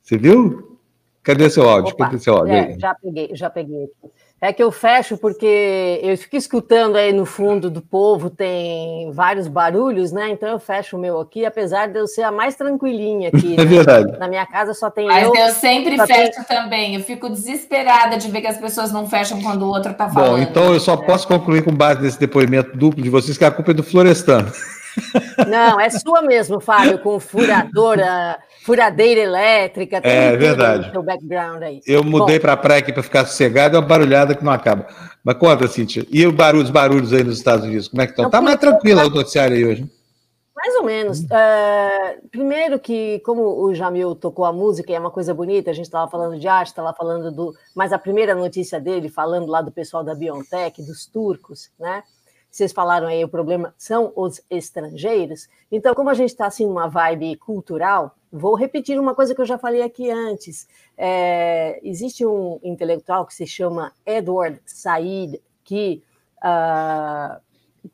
Você 0.03 0.19
viu? 0.19 0.77
Cadê 1.23 1.49
seu 1.49 1.67
áudio? 1.67 1.93
Opa, 1.93 2.05
Cadê 2.05 2.19
seu 2.19 2.35
áudio? 2.35 2.53
É, 2.53 2.77
já 2.79 2.93
peguei, 2.93 3.29
já 3.33 3.49
peguei 3.49 3.85
aqui. 3.85 4.13
É 4.43 4.51
que 4.51 4.61
eu 4.61 4.71
fecho 4.71 5.17
porque 5.17 5.99
eu 6.01 6.17
fico 6.17 6.35
escutando 6.35 6.95
aí 6.95 7.13
no 7.13 7.27
fundo 7.27 7.69
do 7.69 7.79
povo, 7.79 8.27
tem 8.27 9.11
vários 9.11 9.47
barulhos, 9.47 10.11
né? 10.11 10.29
Então 10.29 10.49
eu 10.49 10.59
fecho 10.59 10.97
o 10.97 10.99
meu 10.99 11.19
aqui, 11.19 11.45
apesar 11.45 11.87
de 11.87 11.99
eu 11.99 12.07
ser 12.07 12.23
a 12.23 12.31
mais 12.31 12.55
tranquilinha 12.55 13.29
aqui. 13.29 13.53
É 13.61 13.63
né? 13.63 13.65
verdade. 13.65 14.17
Na 14.17 14.27
minha 14.27 14.45
casa 14.45 14.73
só 14.73 14.89
tem 14.89 15.07
Mas 15.07 15.27
eu. 15.27 15.35
eu 15.35 15.51
sempre 15.51 15.95
fecho 16.07 16.43
tem... 16.47 16.57
também. 16.57 16.95
Eu 16.95 17.01
fico 17.01 17.29
desesperada 17.29 18.17
de 18.17 18.31
ver 18.31 18.41
que 18.41 18.47
as 18.47 18.57
pessoas 18.57 18.91
não 18.91 19.07
fecham 19.07 19.41
quando 19.41 19.63
o 19.63 19.67
outro 19.67 19.93
tá 19.93 20.09
falando. 20.09 20.31
Bom, 20.31 20.37
então 20.39 20.73
eu 20.73 20.79
só 20.79 20.93
é. 20.93 20.97
posso 20.97 21.27
concluir 21.27 21.63
com 21.63 21.71
base 21.71 22.01
nesse 22.01 22.19
depoimento 22.19 22.75
duplo 22.75 23.03
de 23.03 23.09
vocês 23.09 23.37
que 23.37 23.45
a 23.45 23.51
culpa 23.51 23.71
é 23.71 23.73
do 23.75 23.83
Florestano. 23.83 24.51
Não, 25.47 25.79
é 25.79 25.89
sua 25.89 26.21
mesmo, 26.21 26.59
Fábio, 26.59 26.99
com 26.99 27.19
furadora 27.19 28.39
furadeira 28.63 29.21
elétrica. 29.21 29.99
É 30.03 30.35
verdade. 30.37 30.91
Seu 30.91 31.03
background 31.03 31.63
aí. 31.63 31.81
Eu 31.85 32.03
mudei 32.03 32.39
para 32.39 32.53
a 32.53 32.57
praia 32.57 32.79
aqui 32.79 32.93
para 32.93 33.03
ficar 33.03 33.25
sossegado, 33.25 33.75
é 33.75 33.79
uma 33.79 33.87
barulhada 33.87 34.35
que 34.35 34.43
não 34.43 34.51
acaba. 34.51 34.87
Mas 35.23 35.37
conta, 35.37 35.67
Cintia. 35.67 36.05
E 36.09 36.25
os 36.25 36.69
barulhos 36.69 37.13
aí 37.13 37.23
nos 37.23 37.37
Estados 37.37 37.65
Unidos, 37.65 37.87
como 37.87 38.01
é 38.01 38.05
que 38.05 38.11
estão? 38.11 38.25
Está 38.25 38.41
mais 38.41 38.59
tranquilo 38.59 39.01
o 39.01 39.09
noticiário 39.09 39.55
aí 39.55 39.65
hoje. 39.65 39.91
Mais 40.55 40.75
ou 40.75 40.83
menos. 40.83 41.21
Uh, 41.21 42.27
primeiro 42.29 42.79
que, 42.79 43.19
como 43.25 43.63
o 43.63 43.73
Jamil 43.73 44.13
tocou 44.13 44.45
a 44.45 44.53
música, 44.53 44.91
e 44.91 44.95
é 44.95 44.99
uma 44.99 45.09
coisa 45.09 45.33
bonita, 45.33 45.71
a 45.71 45.73
gente 45.73 45.85
estava 45.85 46.09
falando 46.09 46.39
de 46.39 46.47
arte, 46.47 46.67
estava 46.67 46.93
falando 46.93 47.31
do... 47.31 47.53
Mas 47.75 47.91
a 47.91 47.97
primeira 47.97 48.35
notícia 48.35 48.79
dele, 48.79 49.09
falando 49.09 49.47
lá 49.47 49.61
do 49.61 49.71
pessoal 49.71 50.03
da 50.03 50.13
Biontech, 50.13 50.83
dos 50.83 51.07
turcos, 51.07 51.71
né? 51.79 52.03
Vocês 52.51 52.73
falaram 52.73 53.07
aí, 53.07 53.23
o 53.23 53.29
problema 53.29 53.73
são 53.77 54.11
os 54.13 54.41
estrangeiros. 54.49 55.47
Então, 55.71 55.95
como 55.95 56.09
a 56.09 56.13
gente 56.13 56.31
está 56.31 56.47
assim 56.47 56.65
numa 56.65 56.89
vibe 56.89 57.37
cultural, 57.37 58.13
vou 58.29 58.55
repetir 58.55 58.99
uma 58.99 59.15
coisa 59.15 59.33
que 59.33 59.39
eu 59.39 59.45
já 59.45 59.57
falei 59.57 59.81
aqui 59.81 60.11
antes. 60.11 60.67
É, 60.97 61.79
existe 61.81 62.25
um 62.25 62.59
intelectual 62.61 63.25
que 63.25 63.33
se 63.33 63.47
chama 63.47 63.93
Edward 64.05 64.59
Said, 64.65 65.41
que 65.63 66.03
uh, 66.43 67.37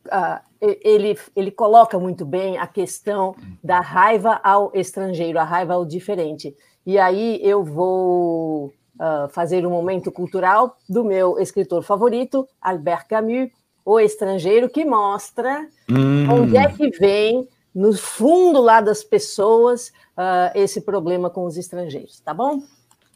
uh, 0.08 0.42
ele, 0.60 1.20
ele 1.36 1.52
coloca 1.52 2.00
muito 2.00 2.26
bem 2.26 2.58
a 2.58 2.66
questão 2.66 3.36
da 3.64 3.80
raiva 3.80 4.42
ao 4.44 4.72
estrangeiro, 4.74 5.38
a 5.38 5.44
raiva 5.44 5.76
ao 5.76 5.86
diferente. 5.86 6.56
E 6.84 6.98
aí 6.98 7.40
eu 7.44 7.64
vou 7.64 8.74
uh, 8.96 9.30
fazer 9.30 9.68
um 9.68 9.72
momento 9.72 10.12
cultural 10.12 10.76
do 10.90 11.04
meu 11.04 11.38
escritor 11.38 11.84
favorito, 11.84 12.48
Albert 12.60 13.08
Camus, 13.08 13.52
o 13.88 14.02
estrangeiro, 14.02 14.70
que 14.70 14.84
mostra 14.84 15.66
hum. 15.90 16.30
onde 16.30 16.58
é 16.58 16.68
que 16.68 16.90
vem, 17.00 17.48
no 17.74 17.94
fundo 17.98 18.60
lá 18.60 18.82
das 18.82 19.02
pessoas, 19.02 19.94
uh, 20.18 20.52
esse 20.54 20.82
problema 20.82 21.30
com 21.30 21.46
os 21.46 21.56
estrangeiros, 21.56 22.20
tá 22.20 22.34
bom? 22.34 22.62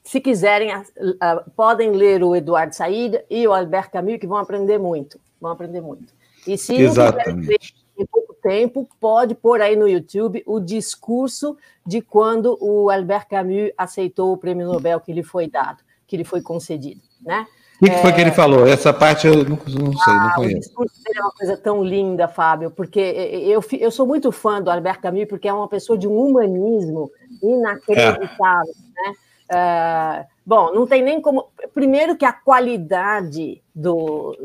Se 0.02 0.22
quiserem, 0.22 0.74
uh, 0.74 0.80
uh, 0.80 1.52
podem 1.58 1.92
ler 1.92 2.24
o 2.24 2.34
Eduardo 2.34 2.74
Saída 2.74 3.22
e 3.30 3.46
o 3.46 3.52
Albert 3.52 3.92
Camus, 3.92 4.18
que 4.18 4.26
vão 4.26 4.38
aprender 4.38 4.78
muito, 4.78 5.20
vão 5.42 5.52
aprender 5.52 5.82
muito. 5.82 6.14
E 6.48 6.58
se 6.58 6.74
Exatamente. 6.74 7.76
não 7.98 8.04
em 8.04 8.06
pouco 8.06 8.34
tempo, 8.42 8.88
pode 8.98 9.36
pôr 9.36 9.60
aí 9.60 9.76
no 9.76 9.90
YouTube 9.90 10.42
o 10.46 10.58
discurso 10.58 11.58
de 11.86 12.02
quando 12.02 12.58
o 12.62 12.90
Albert 12.90 13.28
Camus 13.28 13.72
aceitou 13.78 14.32
o 14.32 14.38
prêmio 14.38 14.72
Nobel 14.72 15.02
que 15.02 15.12
lhe 15.12 15.22
foi 15.22 15.50
dado, 15.50 15.84
que 16.08 16.16
lhe 16.16 16.24
foi 16.24 16.42
concedido, 16.42 17.02
né? 17.22 17.46
O 17.82 17.86
que, 17.86 17.90
que, 17.90 17.98
foi 17.98 18.14
que 18.14 18.22
ele 18.22 18.32
falou? 18.32 18.68
Essa 18.68 18.94
parte 18.94 19.26
eu 19.26 19.38
não, 19.38 19.58
não 19.58 19.98
sei, 19.98 20.14
ah, 20.14 20.24
não 20.26 20.36
conheço. 20.36 20.58
O 20.58 20.60
discurso 20.60 21.04
dele 21.04 21.18
é 21.18 21.22
uma 21.24 21.32
coisa 21.32 21.58
tão 21.58 21.84
linda, 21.84 22.28
Fábio, 22.28 22.70
porque 22.70 23.00
eu, 23.00 23.64
eu 23.80 23.90
sou 23.90 24.06
muito 24.06 24.32
fã 24.32 24.62
do 24.62 24.70
Albert 24.70 25.02
Camus, 25.02 25.26
porque 25.26 25.48
é 25.48 25.54
uma 25.54 25.68
pessoa 25.68 25.98
de 25.98 26.08
um 26.08 26.16
humanismo 26.16 27.12
inacreditável. 27.42 28.74
É. 29.00 29.10
Né? 29.10 29.16
Uh, 29.52 30.26
bom, 30.46 30.72
não 30.72 30.86
tem 30.86 31.02
nem 31.02 31.20
como. 31.20 31.48
Primeiro, 31.74 32.16
que 32.16 32.24
a 32.24 32.32
qualidade 32.32 33.64
do, 33.74 34.38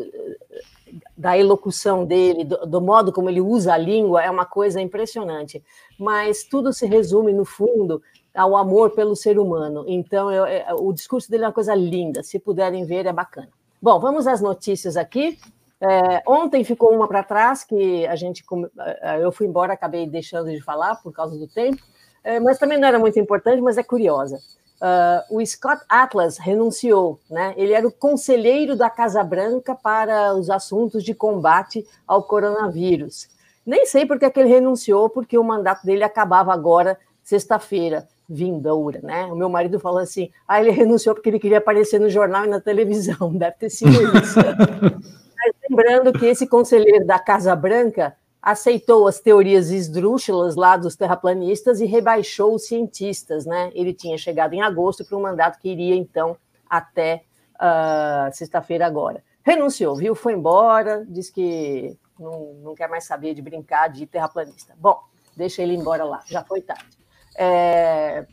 da 1.14 1.36
elocução 1.36 2.06
dele, 2.06 2.42
do, 2.42 2.64
do 2.64 2.80
modo 2.80 3.12
como 3.12 3.28
ele 3.28 3.42
usa 3.42 3.74
a 3.74 3.78
língua, 3.78 4.22
é 4.22 4.30
uma 4.30 4.46
coisa 4.46 4.80
impressionante. 4.80 5.62
Mas 5.98 6.42
tudo 6.42 6.72
se 6.72 6.86
resume, 6.86 7.34
no 7.34 7.44
fundo, 7.44 8.02
ao 8.36 8.56
amor 8.56 8.90
pelo 8.90 9.16
ser 9.16 9.38
humano. 9.38 9.84
Então, 9.88 10.30
eu, 10.30 10.44
é, 10.44 10.66
o 10.74 10.92
discurso 10.92 11.30
dele 11.30 11.44
é 11.44 11.46
uma 11.46 11.52
coisa 11.52 11.74
linda. 11.74 12.22
Se 12.22 12.38
puderem 12.38 12.84
ver, 12.84 13.06
é 13.06 13.12
bacana. 13.12 13.48
Bom, 13.80 13.98
vamos 13.98 14.26
às 14.26 14.40
notícias 14.40 14.96
aqui. 14.96 15.38
É, 15.80 16.22
ontem 16.26 16.64
ficou 16.64 16.94
uma 16.94 17.08
para 17.08 17.22
trás 17.22 17.64
que 17.64 18.06
a 18.06 18.16
gente 18.16 18.44
é, 18.78 19.22
eu 19.22 19.32
fui 19.32 19.46
embora, 19.46 19.72
acabei 19.72 20.06
deixando 20.06 20.50
de 20.50 20.60
falar 20.60 20.96
por 20.96 21.12
causa 21.12 21.36
do 21.36 21.46
tempo, 21.46 21.82
é, 22.24 22.40
mas 22.40 22.58
também 22.58 22.78
não 22.78 22.88
era 22.88 22.98
muito 22.98 23.18
importante, 23.18 23.60
mas 23.60 23.76
é 23.76 23.82
curiosa. 23.82 24.38
Uh, 24.76 25.38
o 25.38 25.46
Scott 25.46 25.82
Atlas 25.88 26.36
renunciou, 26.36 27.18
né? 27.30 27.54
Ele 27.56 27.72
era 27.72 27.88
o 27.88 27.92
conselheiro 27.92 28.76
da 28.76 28.90
Casa 28.90 29.24
Branca 29.24 29.74
para 29.74 30.34
os 30.34 30.50
assuntos 30.50 31.02
de 31.02 31.14
combate 31.14 31.86
ao 32.06 32.22
coronavírus. 32.22 33.26
Nem 33.64 33.86
sei 33.86 34.04
porque 34.04 34.26
é 34.26 34.30
que 34.30 34.38
ele 34.38 34.50
renunciou, 34.50 35.08
porque 35.08 35.38
o 35.38 35.44
mandato 35.44 35.84
dele 35.86 36.04
acabava 36.04 36.52
agora, 36.52 36.98
sexta-feira 37.22 38.06
vindoura, 38.28 39.01
né? 39.03 39.27
O 39.27 39.36
meu 39.36 39.48
marido 39.48 39.78
falou 39.78 39.98
assim: 39.98 40.31
ah, 40.47 40.61
ele 40.61 40.70
renunciou 40.70 41.15
porque 41.15 41.28
ele 41.28 41.39
queria 41.39 41.59
aparecer 41.59 42.01
no 42.01 42.11
jornal 42.11 42.44
e 42.44 42.48
na 42.48 42.61
televisão, 42.61 43.32
deve 43.36 43.57
ter 43.57 43.70
sido 43.70 43.90
isso. 43.90 44.39
Mas 44.40 45.55
lembrando 45.69 46.12
que 46.12 46.27
esse 46.27 46.47
conselheiro 46.47 47.07
da 47.07 47.19
Casa 47.19 47.55
Branca 47.55 48.16
aceitou 48.43 49.09
as 49.09 49.19
teorias 49.19 49.70
esdrúxulas 49.70 50.55
lá 50.55 50.77
dos 50.77 50.94
terraplanistas 50.94 51.81
e 51.81 51.85
rebaixou 51.85 52.55
os 52.55 52.66
cientistas, 52.66 53.44
né? 53.44 53.70
Ele 53.74 53.93
tinha 53.93 54.16
chegado 54.16 54.55
em 54.55 54.62
agosto 54.62 55.05
para 55.05 55.16
um 55.16 55.23
mandato 55.23 55.59
que 55.59 55.69
iria, 55.69 55.97
então, 55.97 56.36
até 56.70 57.24
uh, 57.57 58.32
sexta-feira 58.32 58.86
agora. 58.86 59.23
Renunciou, 59.43 59.97
viu? 59.97 60.15
Foi 60.15 60.32
embora, 60.32 61.05
disse 61.09 61.32
que 61.32 61.97
não, 62.19 62.55
não 62.62 62.74
quer 62.74 62.89
mais 62.89 63.05
saber 63.05 63.35
de 63.35 63.43
brincar 63.43 63.89
de 63.89 64.07
terraplanista. 64.07 64.74
Bom, 64.78 65.01
deixa 65.36 65.62
ele 65.62 65.74
embora 65.74 66.05
lá, 66.05 66.23
já 66.27 66.43
foi 66.44 66.61
tarde. 66.61 66.95
É, 67.38 68.26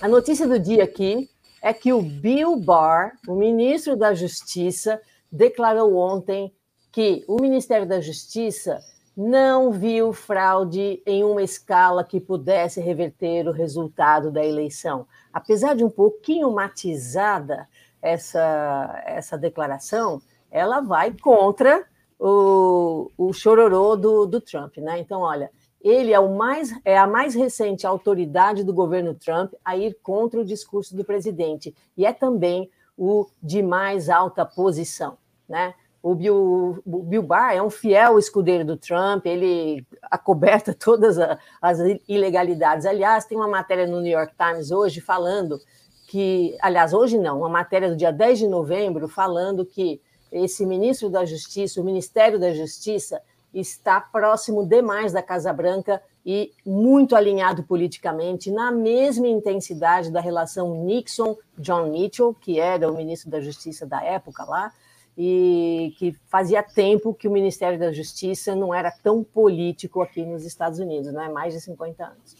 a 0.00 0.08
notícia 0.08 0.46
do 0.46 0.58
dia 0.58 0.84
aqui 0.84 1.28
é 1.62 1.72
que 1.72 1.92
o 1.92 2.02
Bill 2.02 2.56
Barr, 2.56 3.12
o 3.26 3.34
ministro 3.34 3.96
da 3.96 4.14
Justiça, 4.14 5.00
declarou 5.30 5.96
ontem 5.96 6.52
que 6.90 7.24
o 7.26 7.40
Ministério 7.40 7.86
da 7.86 8.00
Justiça 8.00 8.80
não 9.16 9.70
viu 9.70 10.12
fraude 10.12 11.02
em 11.06 11.22
uma 11.22 11.42
escala 11.42 12.04
que 12.04 12.20
pudesse 12.20 12.80
reverter 12.80 13.46
o 13.46 13.52
resultado 13.52 14.30
da 14.30 14.44
eleição. 14.44 15.06
Apesar 15.32 15.74
de 15.74 15.84
um 15.84 15.90
pouquinho 15.90 16.50
matizada 16.50 17.68
essa, 18.00 19.02
essa 19.06 19.38
declaração, 19.38 20.20
ela 20.50 20.80
vai 20.80 21.12
contra 21.12 21.84
o, 22.18 23.10
o 23.16 23.32
chororô 23.32 23.96
do, 23.96 24.26
do 24.26 24.40
Trump. 24.40 24.76
Né? 24.78 24.98
Então, 24.98 25.20
olha, 25.20 25.50
ele 25.82 26.12
é, 26.12 26.20
o 26.20 26.34
mais, 26.34 26.72
é 26.84 26.96
a 26.96 27.06
mais 27.06 27.34
recente 27.34 27.86
autoridade 27.86 28.62
do 28.62 28.72
governo 28.72 29.14
Trump 29.14 29.52
a 29.64 29.76
ir 29.76 29.98
contra 30.02 30.40
o 30.40 30.44
discurso 30.44 30.96
do 30.96 31.04
presidente 31.04 31.74
e 31.96 32.06
é 32.06 32.12
também 32.12 32.70
o 32.96 33.26
de 33.42 33.62
mais 33.62 34.08
alta 34.08 34.44
posição, 34.44 35.18
né? 35.48 35.74
O 36.02 36.16
Bill, 36.16 36.82
o 36.84 37.02
Bill 37.04 37.22
Barr 37.22 37.54
é 37.54 37.62
um 37.62 37.70
fiel 37.70 38.18
escudeiro 38.18 38.64
do 38.64 38.76
Trump, 38.76 39.24
ele 39.24 39.86
acoberta 40.10 40.74
todas 40.78 41.16
as 41.60 41.78
ilegalidades. 42.08 42.86
Aliás, 42.86 43.24
tem 43.24 43.38
uma 43.38 43.46
matéria 43.46 43.86
no 43.86 44.00
New 44.00 44.12
York 44.12 44.34
Times 44.36 44.72
hoje 44.72 45.00
falando 45.00 45.60
que, 46.08 46.56
aliás, 46.60 46.92
hoje 46.92 47.18
não, 47.18 47.38
uma 47.38 47.48
matéria 47.48 47.88
do 47.88 47.96
dia 47.96 48.12
10 48.12 48.40
de 48.40 48.46
novembro 48.48 49.08
falando 49.08 49.64
que 49.64 50.00
esse 50.32 50.66
ministro 50.66 51.08
da 51.08 51.24
Justiça, 51.24 51.80
o 51.80 51.84
Ministério 51.84 52.38
da 52.38 52.52
Justiça, 52.52 53.20
está 53.52 54.00
próximo 54.00 54.66
demais 54.66 55.12
da 55.12 55.22
Casa 55.22 55.52
Branca 55.52 56.02
e 56.24 56.52
muito 56.64 57.16
alinhado 57.16 57.64
politicamente, 57.64 58.50
na 58.50 58.70
mesma 58.70 59.26
intensidade 59.26 60.10
da 60.10 60.20
relação 60.20 60.84
Nixon-John 60.84 61.90
Mitchell, 61.90 62.34
que 62.34 62.60
era 62.60 62.90
o 62.90 62.96
ministro 62.96 63.30
da 63.30 63.40
Justiça 63.40 63.84
da 63.84 64.02
época 64.02 64.44
lá, 64.44 64.72
e 65.18 65.94
que 65.98 66.16
fazia 66.28 66.62
tempo 66.62 67.12
que 67.12 67.28
o 67.28 67.30
Ministério 67.30 67.78
da 67.78 67.92
Justiça 67.92 68.54
não 68.54 68.72
era 68.72 68.90
tão 68.90 69.22
político 69.22 70.00
aqui 70.00 70.24
nos 70.24 70.44
Estados 70.44 70.78
Unidos, 70.78 71.12
né? 71.12 71.28
mais 71.28 71.52
de 71.52 71.60
50 71.60 72.04
anos. 72.04 72.36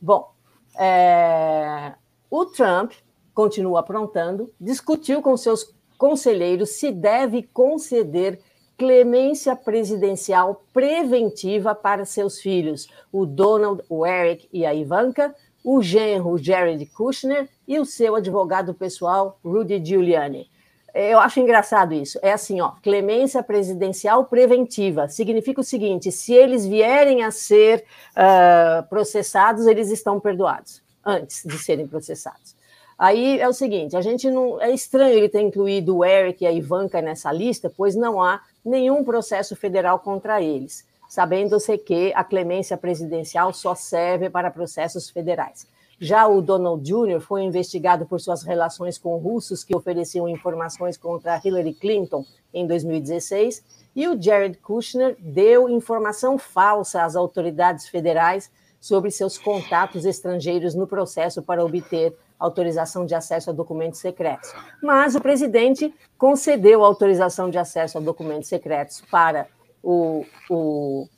Bom, 0.00 0.32
é... 0.76 1.94
o 2.30 2.46
Trump 2.46 2.92
continua 3.32 3.80
aprontando, 3.80 4.52
discutiu 4.60 5.22
com 5.22 5.36
seus 5.36 5.72
conselheiros 5.96 6.70
se 6.70 6.90
deve 6.90 7.42
conceder 7.42 8.40
clemência 8.78 9.56
presidencial 9.56 10.64
preventiva 10.72 11.74
para 11.74 12.04
seus 12.04 12.40
filhos, 12.40 12.88
o 13.12 13.26
Donald, 13.26 13.82
o 13.88 14.06
Eric 14.06 14.48
e 14.52 14.64
a 14.64 14.72
Ivanka, 14.72 15.34
o 15.64 15.82
genro 15.82 16.38
Jared 16.38 16.86
Kushner 16.86 17.48
e 17.66 17.78
o 17.80 17.84
seu 17.84 18.14
advogado 18.14 18.72
pessoal 18.72 19.38
Rudy 19.44 19.84
Giuliani. 19.84 20.48
Eu 20.94 21.18
acho 21.18 21.40
engraçado 21.40 21.92
isso. 21.92 22.18
É 22.22 22.32
assim, 22.32 22.60
ó, 22.60 22.70
clemência 22.82 23.42
presidencial 23.42 24.24
preventiva. 24.24 25.08
Significa 25.08 25.60
o 25.60 25.64
seguinte: 25.64 26.10
se 26.10 26.32
eles 26.32 26.64
vierem 26.64 27.22
a 27.22 27.30
ser 27.30 27.84
uh, 28.12 28.88
processados, 28.88 29.66
eles 29.66 29.90
estão 29.90 30.18
perdoados 30.18 30.82
antes 31.04 31.42
de 31.44 31.58
serem 31.58 31.86
processados. 31.86 32.56
Aí 32.98 33.38
é 33.38 33.48
o 33.48 33.52
seguinte, 33.52 33.96
a 33.96 34.00
gente 34.00 34.28
não 34.28 34.60
é 34.60 34.72
estranho 34.72 35.16
ele 35.16 35.28
ter 35.28 35.40
incluído 35.40 35.98
o 35.98 36.04
Eric 36.04 36.42
e 36.42 36.46
a 36.48 36.52
Ivanka 36.52 37.00
nessa 37.00 37.30
lista, 37.30 37.72
pois 37.74 37.94
não 37.94 38.20
há 38.20 38.40
nenhum 38.68 39.02
processo 39.02 39.56
federal 39.56 39.98
contra 39.98 40.42
eles, 40.42 40.86
sabendo-se 41.08 41.76
que 41.78 42.12
a 42.14 42.22
clemência 42.22 42.76
presidencial 42.76 43.52
só 43.52 43.74
serve 43.74 44.28
para 44.28 44.50
processos 44.50 45.08
federais. 45.08 45.66
Já 46.00 46.28
o 46.28 46.40
Donald 46.40 46.84
Jr. 46.84 47.20
foi 47.20 47.42
investigado 47.42 48.06
por 48.06 48.20
suas 48.20 48.44
relações 48.44 48.96
com 48.96 49.16
russos 49.16 49.64
que 49.64 49.74
ofereciam 49.74 50.28
informações 50.28 50.96
contra 50.96 51.40
Hillary 51.44 51.74
Clinton 51.74 52.24
em 52.54 52.66
2016, 52.66 53.64
e 53.96 54.06
o 54.06 54.20
Jared 54.20 54.58
Kushner 54.58 55.16
deu 55.18 55.68
informação 55.68 56.38
falsa 56.38 57.02
às 57.02 57.16
autoridades 57.16 57.88
federais 57.88 58.48
sobre 58.80 59.10
seus 59.10 59.36
contatos 59.36 60.04
estrangeiros 60.04 60.72
no 60.72 60.86
processo 60.86 61.42
para 61.42 61.64
obter 61.64 62.16
autorização 62.38 63.04
de 63.04 63.14
acesso 63.14 63.50
a 63.50 63.52
documentos 63.52 64.00
secretos. 64.00 64.52
Mas 64.82 65.14
o 65.14 65.20
presidente 65.20 65.92
concedeu 66.16 66.84
autorização 66.84 67.50
de 67.50 67.58
acesso 67.58 67.98
a 67.98 68.00
documentos 68.00 68.48
secretos 68.48 69.02
para 69.10 69.48
o, 69.82 70.24
o, 70.48 71.08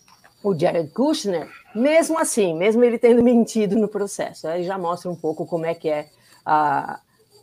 o 0.42 0.58
Jared 0.58 0.90
Kushner, 0.90 1.48
mesmo 1.74 2.18
assim, 2.18 2.54
mesmo 2.54 2.82
ele 2.82 2.98
tendo 2.98 3.22
mentido 3.24 3.76
no 3.76 3.88
processo. 3.88 4.48
Aí 4.48 4.64
já 4.64 4.78
mostra 4.78 5.10
um 5.10 5.16
pouco 5.16 5.46
como 5.46 5.66
é 5.66 5.74
que 5.74 5.88
é 5.88 6.08
a, 6.44 7.00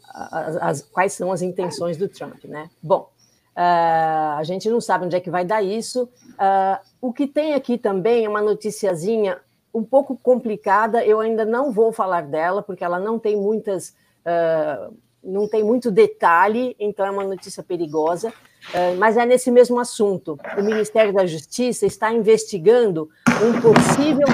a, 0.10 0.70
as, 0.70 0.82
quais 0.82 1.14
são 1.14 1.32
as 1.32 1.42
intenções 1.42 1.98
do 1.98 2.08
Trump, 2.08 2.44
né? 2.46 2.70
Bom, 2.82 3.10
uh, 3.56 4.38
a 4.38 4.42
gente 4.44 4.70
não 4.70 4.82
sabe 4.82 5.06
onde 5.06 5.16
é 5.16 5.20
que 5.20 5.30
vai 5.30 5.46
dar 5.46 5.62
isso. 5.62 6.10
Uh, 6.34 6.80
o 7.02 7.14
que 7.14 7.28
tem 7.28 7.54
aqui 7.54 7.78
também 7.78 8.26
é 8.26 8.30
uma 8.30 8.42
noticiazinha 8.42 9.40
um 9.78 9.84
pouco 9.84 10.18
complicada. 10.18 11.06
Eu 11.06 11.20
ainda 11.20 11.46
não 11.46 11.72
vou 11.72 11.94
falar 11.94 12.24
dela, 12.24 12.64
porque 12.64 12.84
ela 12.84 13.00
não 13.00 13.20
tem 13.20 13.36
muitas. 13.36 13.90
Uh, 14.26 14.94
não 15.24 15.48
tem 15.48 15.64
muito 15.64 15.92
detalhe, 15.92 16.76
então 16.80 17.06
é 17.06 17.12
uma 17.12 17.24
notícia 17.24 17.62
perigosa, 17.62 18.30
uh, 18.30 18.98
mas 18.98 19.18
é 19.18 19.26
nesse 19.26 19.52
mesmo 19.52 19.80
assunto. 19.80 20.38
O 20.58 20.64
Ministério 20.64 21.14
da 21.14 21.26
Justiça 21.26 21.86
está 21.86 22.14
investigando 22.14 23.10
um 23.44 23.62
possível. 23.62 24.28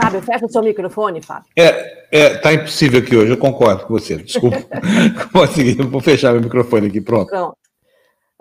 Fábio, 0.00 0.22
fecha 0.22 0.46
o 0.46 0.48
seu 0.48 0.62
microfone, 0.62 1.20
Fábio. 1.20 1.50
É, 1.56 2.06
é, 2.10 2.34
tá 2.36 2.52
impossível 2.52 3.00
aqui 3.00 3.16
hoje, 3.16 3.32
eu 3.32 3.36
concordo 3.36 3.84
com 3.84 3.94
você. 3.94 4.16
Desculpa. 4.16 4.58
vou 5.90 6.00
fechar 6.00 6.32
meu 6.32 6.42
microfone 6.42 6.86
aqui, 6.86 7.00
pronto. 7.00 7.28
Pronto. 7.28 7.59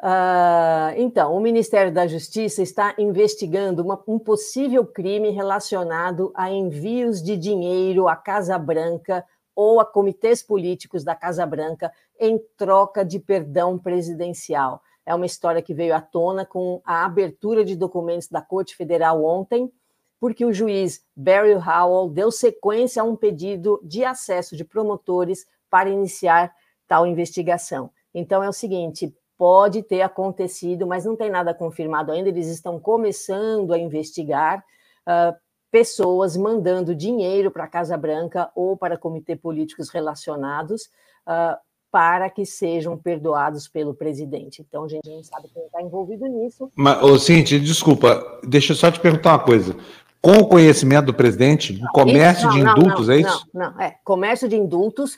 Uh, 0.01 0.95
então, 0.95 1.35
o 1.35 1.41
Ministério 1.41 1.91
da 1.91 2.07
Justiça 2.07 2.61
está 2.61 2.95
investigando 2.97 3.83
uma, 3.83 4.01
um 4.07 4.17
possível 4.17 4.85
crime 4.85 5.29
relacionado 5.29 6.31
a 6.33 6.49
envios 6.49 7.21
de 7.21 7.35
dinheiro 7.35 8.07
à 8.07 8.15
Casa 8.15 8.57
Branca 8.57 9.25
ou 9.53 9.77
a 9.81 9.85
comitês 9.85 10.41
políticos 10.41 11.03
da 11.03 11.13
Casa 11.13 11.45
Branca 11.45 11.91
em 12.17 12.39
troca 12.55 13.03
de 13.03 13.19
perdão 13.19 13.77
presidencial. 13.77 14.81
É 15.05 15.13
uma 15.13 15.25
história 15.25 15.61
que 15.61 15.73
veio 15.73 15.93
à 15.93 15.99
tona 15.99 16.45
com 16.45 16.81
a 16.85 17.03
abertura 17.03 17.65
de 17.65 17.75
documentos 17.75 18.29
da 18.29 18.41
Corte 18.41 18.77
Federal 18.77 19.25
ontem, 19.25 19.69
porque 20.17 20.45
o 20.45 20.53
juiz 20.53 21.03
Barry 21.13 21.55
Howell 21.55 22.09
deu 22.09 22.31
sequência 22.31 23.01
a 23.01 23.05
um 23.05 23.17
pedido 23.17 23.81
de 23.83 24.05
acesso 24.05 24.55
de 24.55 24.63
promotores 24.63 25.45
para 25.69 25.89
iniciar 25.89 26.53
tal 26.87 27.05
investigação. 27.05 27.91
Então 28.13 28.41
é 28.41 28.47
o 28.47 28.53
seguinte: 28.53 29.13
pode 29.39 29.81
ter 29.81 30.01
acontecido, 30.01 30.85
mas 30.85 31.05
não 31.05 31.15
tem 31.15 31.29
nada 31.29 31.53
confirmado 31.53 32.11
ainda. 32.11 32.27
Eles 32.27 32.47
estão 32.47 32.77
começando 32.77 33.71
a 33.71 33.79
investigar 33.79 34.59
uh, 35.07 35.33
pessoas 35.71 36.35
mandando 36.35 36.93
dinheiro 36.93 37.49
para 37.49 37.63
a 37.63 37.67
Casa 37.69 37.95
Branca 37.95 38.51
ou 38.53 38.75
para 38.75 38.97
comitê 38.97 39.37
políticos 39.37 39.89
relacionados 39.89 40.89
uh, 41.25 41.57
para 41.89 42.29
que 42.29 42.45
sejam 42.45 42.97
perdoados 42.97 43.65
pelo 43.69 43.93
presidente. 43.93 44.61
Então, 44.61 44.83
a 44.83 44.89
gente 44.89 45.09
não 45.09 45.23
sabe 45.23 45.47
quem 45.53 45.63
está 45.65 45.81
envolvido 45.81 46.25
nisso. 46.27 46.69
Mas, 46.75 47.01
ô, 47.01 47.17
Cintia, 47.17 47.61
desculpa, 47.61 48.41
deixa 48.45 48.73
eu 48.73 48.75
só 48.75 48.91
te 48.91 48.99
perguntar 48.99 49.31
uma 49.31 49.43
coisa. 49.43 49.73
Com 50.21 50.33
o 50.33 50.47
conhecimento 50.49 51.05
do 51.05 51.13
presidente, 51.13 51.79
comércio 51.93 52.45
não, 52.47 52.53
de 52.53 52.59
indultos, 52.59 53.07
não, 53.07 53.13
é 53.13 53.17
isso? 53.19 53.47
Não, 53.53 53.71
não, 53.71 53.81
é. 53.81 53.95
Comércio 54.03 54.49
de 54.49 54.57
indultos, 54.57 55.17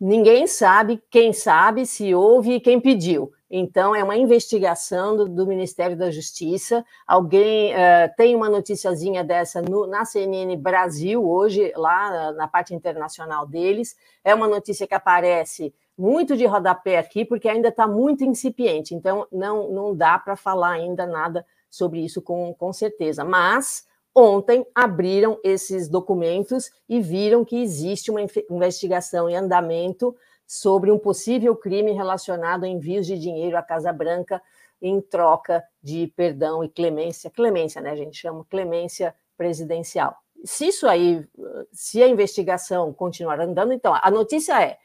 ninguém 0.00 0.48
sabe, 0.48 1.00
quem 1.08 1.32
sabe, 1.32 1.86
se 1.86 2.12
houve 2.12 2.54
e 2.54 2.60
quem 2.60 2.80
pediu. 2.80 3.32
Então, 3.54 3.94
é 3.94 4.02
uma 4.02 4.16
investigação 4.16 5.14
do, 5.14 5.28
do 5.28 5.46
Ministério 5.46 5.94
da 5.94 6.10
Justiça. 6.10 6.82
Alguém 7.06 7.74
uh, 7.74 8.10
tem 8.16 8.34
uma 8.34 8.48
noticiazinha 8.48 9.22
dessa 9.22 9.60
no, 9.60 9.86
na 9.86 10.06
CNN 10.06 10.56
Brasil, 10.56 11.22
hoje, 11.22 11.70
lá 11.76 12.32
na 12.32 12.48
parte 12.48 12.74
internacional 12.74 13.46
deles. 13.46 13.94
É 14.24 14.34
uma 14.34 14.48
notícia 14.48 14.86
que 14.86 14.94
aparece 14.94 15.74
muito 15.98 16.34
de 16.34 16.46
rodapé 16.46 16.96
aqui, 16.96 17.26
porque 17.26 17.46
ainda 17.46 17.68
está 17.68 17.86
muito 17.86 18.24
incipiente. 18.24 18.94
Então, 18.94 19.26
não, 19.30 19.70
não 19.70 19.94
dá 19.94 20.18
para 20.18 20.34
falar 20.34 20.70
ainda 20.70 21.04
nada 21.04 21.44
sobre 21.68 22.02
isso 22.02 22.22
com, 22.22 22.54
com 22.54 22.72
certeza. 22.72 23.22
Mas. 23.22 23.86
Ontem 24.14 24.66
abriram 24.74 25.40
esses 25.42 25.88
documentos 25.88 26.70
e 26.86 27.00
viram 27.00 27.46
que 27.46 27.56
existe 27.56 28.10
uma 28.10 28.20
investigação 28.50 29.26
em 29.26 29.34
andamento 29.34 30.14
sobre 30.52 30.90
um 30.90 30.98
possível 30.98 31.56
crime 31.56 31.92
relacionado 31.92 32.64
a 32.64 32.68
envios 32.68 33.06
de 33.06 33.18
dinheiro 33.18 33.56
à 33.56 33.62
Casa 33.62 33.90
Branca 33.90 34.42
em 34.82 35.00
troca 35.00 35.64
de 35.82 36.12
perdão 36.14 36.62
e 36.62 36.68
clemência, 36.68 37.30
clemência, 37.30 37.80
né, 37.80 37.90
a 37.90 37.96
gente 37.96 38.18
chama 38.18 38.44
clemência 38.50 39.14
presidencial. 39.34 40.14
Se 40.44 40.66
isso 40.66 40.86
aí, 40.86 41.26
se 41.72 42.02
a 42.02 42.06
investigação 42.06 42.92
continuar 42.92 43.40
andando, 43.40 43.72
então 43.72 43.94
a 43.94 44.10
notícia 44.10 44.62
é: 44.62 44.76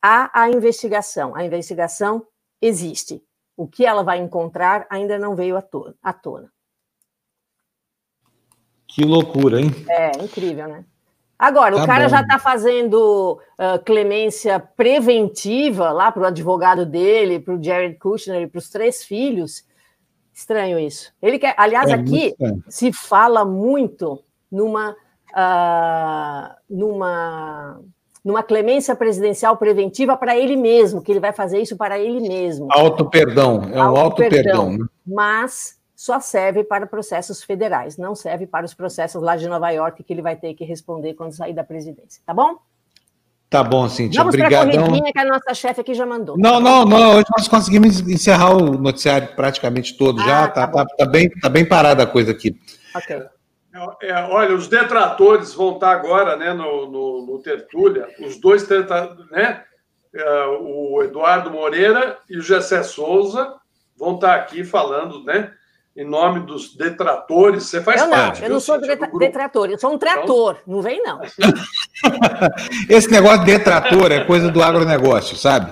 há 0.00 0.30
a 0.32 0.48
investigação, 0.48 1.36
a 1.36 1.44
investigação 1.44 2.26
existe. 2.58 3.22
O 3.54 3.68
que 3.68 3.84
ela 3.84 4.02
vai 4.02 4.18
encontrar 4.20 4.86
ainda 4.88 5.18
não 5.18 5.34
veio 5.36 5.54
à 6.02 6.12
tona. 6.12 6.50
Que 8.86 9.04
loucura, 9.04 9.60
hein? 9.60 9.68
É, 9.86 10.12
incrível, 10.24 10.66
né? 10.66 10.84
Agora, 11.40 11.74
tá 11.74 11.84
o 11.84 11.86
cara 11.86 12.04
bom. 12.04 12.10
já 12.10 12.20
está 12.20 12.38
fazendo 12.38 13.40
uh, 13.58 13.82
clemência 13.82 14.60
preventiva 14.60 15.90
lá 15.90 16.12
para 16.12 16.24
o 16.24 16.26
advogado 16.26 16.84
dele, 16.84 17.40
para 17.40 17.54
o 17.54 17.64
Jared 17.64 17.96
Kushner 17.96 18.42
e 18.42 18.46
para 18.46 18.58
os 18.58 18.68
três 18.68 19.02
filhos. 19.02 19.64
Estranho 20.34 20.78
isso. 20.78 21.10
Ele 21.22 21.38
quer, 21.38 21.54
aliás, 21.56 21.88
é 21.88 21.94
aqui 21.94 22.36
se 22.68 22.92
fala 22.92 23.42
muito 23.42 24.22
numa, 24.52 24.90
uh, 25.30 26.54
numa, 26.68 27.80
numa 28.22 28.42
clemência 28.42 28.94
presidencial 28.94 29.56
preventiva 29.56 30.18
para 30.18 30.36
ele 30.36 30.56
mesmo, 30.56 31.00
que 31.00 31.10
ele 31.10 31.20
vai 31.20 31.32
fazer 31.32 31.58
isso 31.58 31.74
para 31.74 31.98
ele 31.98 32.20
mesmo. 32.20 32.68
Auto 32.70 33.08
perdão, 33.08 33.62
é 33.72 33.82
um 33.82 33.96
auto 33.96 34.16
perdão. 34.16 34.72
Né? 34.76 34.84
Mas 35.06 35.79
só 36.00 36.18
serve 36.18 36.64
para 36.64 36.86
processos 36.86 37.42
federais, 37.42 37.98
não 37.98 38.14
serve 38.14 38.46
para 38.46 38.64
os 38.64 38.72
processos 38.72 39.22
lá 39.22 39.36
de 39.36 39.46
Nova 39.46 39.68
York 39.68 40.02
que 40.02 40.10
ele 40.10 40.22
vai 40.22 40.34
ter 40.34 40.54
que 40.54 40.64
responder 40.64 41.12
quando 41.12 41.36
sair 41.36 41.52
da 41.52 41.62
presidência, 41.62 42.22
tá 42.24 42.32
bom? 42.32 42.56
Tá 43.50 43.62
bom, 43.62 43.86
Cintia. 43.86 44.18
Vamos 44.18 44.34
para 44.34 44.46
a 44.46 44.64
corridinha 44.64 45.12
que 45.12 45.18
a 45.18 45.26
nossa 45.26 45.52
chefe 45.52 45.82
aqui 45.82 45.92
já 45.92 46.06
mandou. 46.06 46.38
Não, 46.38 46.58
não, 46.58 46.86
não. 46.86 47.16
Hoje 47.16 47.26
nós 47.36 47.48
conseguimos 47.48 48.00
encerrar 48.08 48.56
o 48.56 48.78
noticiário 48.78 49.28
praticamente 49.36 49.94
todo 49.98 50.22
ah, 50.22 50.24
já. 50.24 50.48
Tá, 50.48 50.68
tá, 50.68 50.86
tá, 50.86 50.96
tá, 50.96 51.04
bem, 51.04 51.28
tá 51.28 51.50
bem 51.50 51.68
parada 51.68 52.04
a 52.04 52.06
coisa 52.06 52.30
aqui. 52.30 52.58
Ok. 52.96 53.16
É, 54.00 54.08
é 54.08 54.14
olha, 54.24 54.54
os 54.54 54.68
detratores 54.68 55.52
vão 55.52 55.74
estar 55.74 55.90
agora 55.90 56.34
né, 56.34 56.54
no, 56.54 56.90
no, 56.90 57.26
no 57.26 57.42
Tertúlia, 57.42 58.08
os 58.20 58.40
dois, 58.40 58.66
né, 59.30 59.64
é, 60.14 60.44
o 60.62 61.02
Eduardo 61.02 61.50
Moreira 61.50 62.16
e 62.26 62.38
o 62.38 62.42
Gessé 62.42 62.82
Souza 62.84 63.54
vão 63.98 64.14
estar 64.14 64.34
aqui 64.34 64.64
falando, 64.64 65.22
né, 65.24 65.52
em 66.00 66.04
nome 66.04 66.40
dos 66.40 66.74
detratores. 66.74 67.64
Você 67.64 67.82
faz 67.82 68.00
eu 68.00 68.08
não, 68.08 68.16
parte. 68.16 68.42
Eu 68.42 68.48
não 68.48 68.58
sou 68.60 68.80
detrator, 68.80 69.70
eu 69.70 69.78
sou 69.78 69.92
um 69.92 69.98
trator. 69.98 70.56
Então... 70.62 70.74
Não 70.74 70.82
vem, 70.82 71.02
não. 71.02 71.20
Esse 72.88 73.10
negócio 73.10 73.40
de 73.40 73.52
detrator 73.52 74.10
é 74.10 74.24
coisa 74.24 74.50
do 74.50 74.62
agronegócio, 74.62 75.36
sabe? 75.36 75.70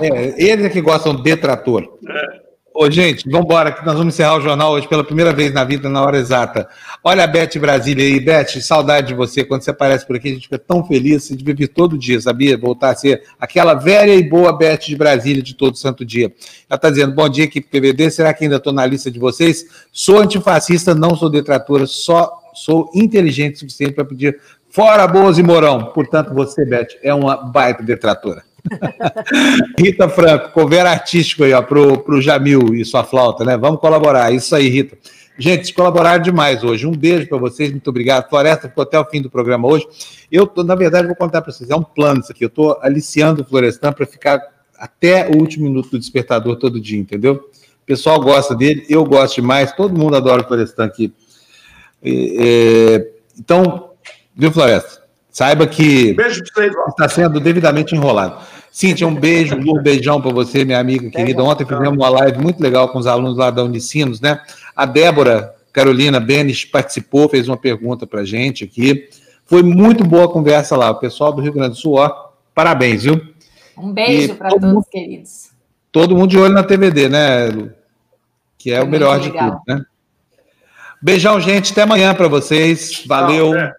É, 0.00 0.42
eles 0.42 0.64
é 0.64 0.68
que 0.70 0.80
gostam 0.80 1.14
de 1.14 1.22
detrator. 1.22 1.98
É. 2.08 2.47
Ô, 2.80 2.88
gente, 2.88 3.28
vamos 3.28 3.46
embora, 3.46 3.72
que 3.72 3.84
nós 3.84 3.96
vamos 3.96 4.14
encerrar 4.14 4.36
o 4.36 4.40
jornal 4.40 4.70
hoje 4.70 4.86
pela 4.86 5.02
primeira 5.02 5.32
vez 5.32 5.52
na 5.52 5.64
vida, 5.64 5.88
na 5.88 6.00
hora 6.00 6.16
exata. 6.16 6.68
Olha 7.02 7.24
a 7.24 7.26
Beth 7.26 7.58
Brasília 7.58 8.04
aí. 8.04 8.20
Beth, 8.20 8.60
saudade 8.60 9.08
de 9.08 9.14
você. 9.14 9.42
Quando 9.42 9.62
você 9.62 9.72
aparece 9.72 10.06
por 10.06 10.14
aqui, 10.14 10.28
a 10.28 10.34
gente 10.34 10.44
fica 10.44 10.60
tão 10.60 10.86
feliz. 10.86 11.26
A 11.26 11.34
gente 11.34 11.42
vive 11.44 11.66
todo 11.66 11.98
dia, 11.98 12.20
sabia? 12.20 12.56
Voltar 12.56 12.90
a 12.90 12.94
ser 12.94 13.24
aquela 13.40 13.74
velha 13.74 14.14
e 14.14 14.22
boa 14.22 14.56
Beth 14.56 14.86
de 14.86 14.94
Brasília 14.94 15.42
de 15.42 15.54
todo 15.54 15.76
santo 15.76 16.04
dia. 16.04 16.32
Ela 16.70 16.76
está 16.76 16.88
dizendo, 16.88 17.16
bom 17.16 17.28
dia, 17.28 17.46
equipe 17.46 17.66
PVD. 17.68 18.12
Será 18.12 18.32
que 18.32 18.44
ainda 18.44 18.58
estou 18.58 18.72
na 18.72 18.86
lista 18.86 19.10
de 19.10 19.18
vocês? 19.18 19.66
Sou 19.90 20.20
antifascista, 20.20 20.94
não 20.94 21.16
sou 21.16 21.28
detratora, 21.28 21.84
só 21.84 22.32
sou 22.54 22.92
inteligente 22.94 23.56
o 23.56 23.58
suficiente 23.58 23.94
para 23.94 24.04
pedir 24.04 24.38
fora 24.70 25.04
Boas 25.08 25.36
e 25.36 25.42
Mourão. 25.42 25.86
Portanto, 25.86 26.32
você, 26.32 26.64
Beth, 26.64 26.90
é 27.02 27.12
uma 27.12 27.38
baita 27.38 27.82
detratora. 27.82 28.47
Rita 29.78 30.08
Franco, 30.08 30.52
cover 30.52 30.86
artístico 30.86 31.44
aí, 31.44 31.52
ó, 31.52 31.62
pro, 31.62 31.98
pro 31.98 32.20
Jamil 32.20 32.74
e 32.74 32.84
sua 32.84 33.04
flauta, 33.04 33.44
né? 33.44 33.56
Vamos 33.56 33.80
colaborar. 33.80 34.32
Isso 34.32 34.54
aí, 34.54 34.68
Rita. 34.68 34.96
Gente, 35.38 35.72
colaboraram 35.72 36.22
demais 36.22 36.64
hoje. 36.64 36.84
Um 36.84 36.92
beijo 36.92 37.28
para 37.28 37.38
vocês, 37.38 37.70
muito 37.70 37.88
obrigado. 37.88 38.28
Floresta 38.28 38.68
ficou 38.68 38.82
até 38.82 38.98
o 38.98 39.04
fim 39.04 39.22
do 39.22 39.30
programa 39.30 39.68
hoje. 39.68 39.86
Eu, 40.32 40.46
tô, 40.48 40.64
na 40.64 40.74
verdade, 40.74 41.06
vou 41.06 41.14
contar 41.14 41.42
para 41.42 41.52
vocês. 41.52 41.70
É 41.70 41.76
um 41.76 41.82
plano 41.82 42.20
isso 42.20 42.32
aqui. 42.32 42.44
Eu 42.44 42.48
estou 42.48 42.76
aliciando 42.82 43.42
o 43.42 43.44
Florestan 43.44 43.92
para 43.92 44.04
ficar 44.04 44.40
até 44.76 45.28
o 45.28 45.38
último 45.38 45.66
minuto 45.66 45.90
do 45.90 45.98
despertador 45.98 46.56
todo 46.56 46.80
dia, 46.80 46.98
entendeu? 46.98 47.34
O 47.34 47.86
pessoal 47.86 48.20
gosta 48.20 48.54
dele, 48.54 48.84
eu 48.88 49.04
gosto 49.04 49.36
demais, 49.36 49.72
todo 49.72 49.98
mundo 49.98 50.16
adora 50.16 50.42
o 50.42 50.46
Florestan 50.46 50.84
aqui. 50.84 51.12
É, 52.02 53.08
então, 53.38 53.90
viu, 54.34 54.50
Floresta? 54.52 55.02
Saiba 55.30 55.68
que 55.68 56.14
beijo 56.14 56.42
está 56.42 57.08
sendo 57.08 57.38
devidamente 57.38 57.94
enrolado. 57.94 58.42
Cíntia, 58.70 59.06
um 59.06 59.14
beijo, 59.14 59.56
um 59.56 59.82
beijão 59.82 60.20
para 60.20 60.32
você, 60.32 60.64
minha 60.64 60.78
amiga 60.78 61.10
querida. 61.10 61.42
Ontem 61.42 61.64
fizemos 61.64 61.96
uma 61.96 62.08
live 62.08 62.38
muito 62.38 62.62
legal 62.62 62.88
com 62.88 62.98
os 62.98 63.06
alunos 63.06 63.36
lá 63.36 63.50
da 63.50 63.64
Unicinos, 63.64 64.20
né? 64.20 64.40
A 64.76 64.86
Débora 64.86 65.54
Carolina 65.72 66.20
Benes 66.20 66.64
participou, 66.64 67.28
fez 67.28 67.48
uma 67.48 67.56
pergunta 67.56 68.06
para 68.06 68.20
a 68.20 68.24
gente 68.24 68.64
aqui. 68.64 69.08
Foi 69.44 69.62
muito 69.62 70.04
boa 70.04 70.26
a 70.26 70.28
conversa 70.28 70.76
lá. 70.76 70.90
O 70.90 70.96
pessoal 70.96 71.32
do 71.32 71.40
Rio 71.40 71.52
Grande 71.52 71.70
do 71.70 71.76
Sul, 71.76 71.94
ó, 71.94 72.30
parabéns, 72.54 73.04
viu? 73.04 73.20
Um 73.76 73.92
beijo 73.92 74.34
para 74.34 74.50
todos, 74.50 74.72
mundo, 74.72 74.86
queridos. 74.90 75.50
Todo 75.90 76.16
mundo 76.16 76.30
de 76.30 76.38
olho 76.38 76.52
na 76.52 76.62
TVD, 76.62 77.08
né, 77.08 77.46
Lu? 77.48 77.70
Que 78.58 78.72
é 78.72 78.78
Foi 78.78 78.86
o 78.86 78.90
melhor 78.90 79.20
de 79.20 79.30
tudo, 79.30 79.60
né? 79.66 79.84
Beijão, 81.00 81.40
gente. 81.40 81.72
Até 81.72 81.82
amanhã 81.82 82.14
para 82.14 82.28
vocês. 82.28 83.04
Valeu. 83.06 83.52
Não, 83.52 83.58
é. 83.58 83.74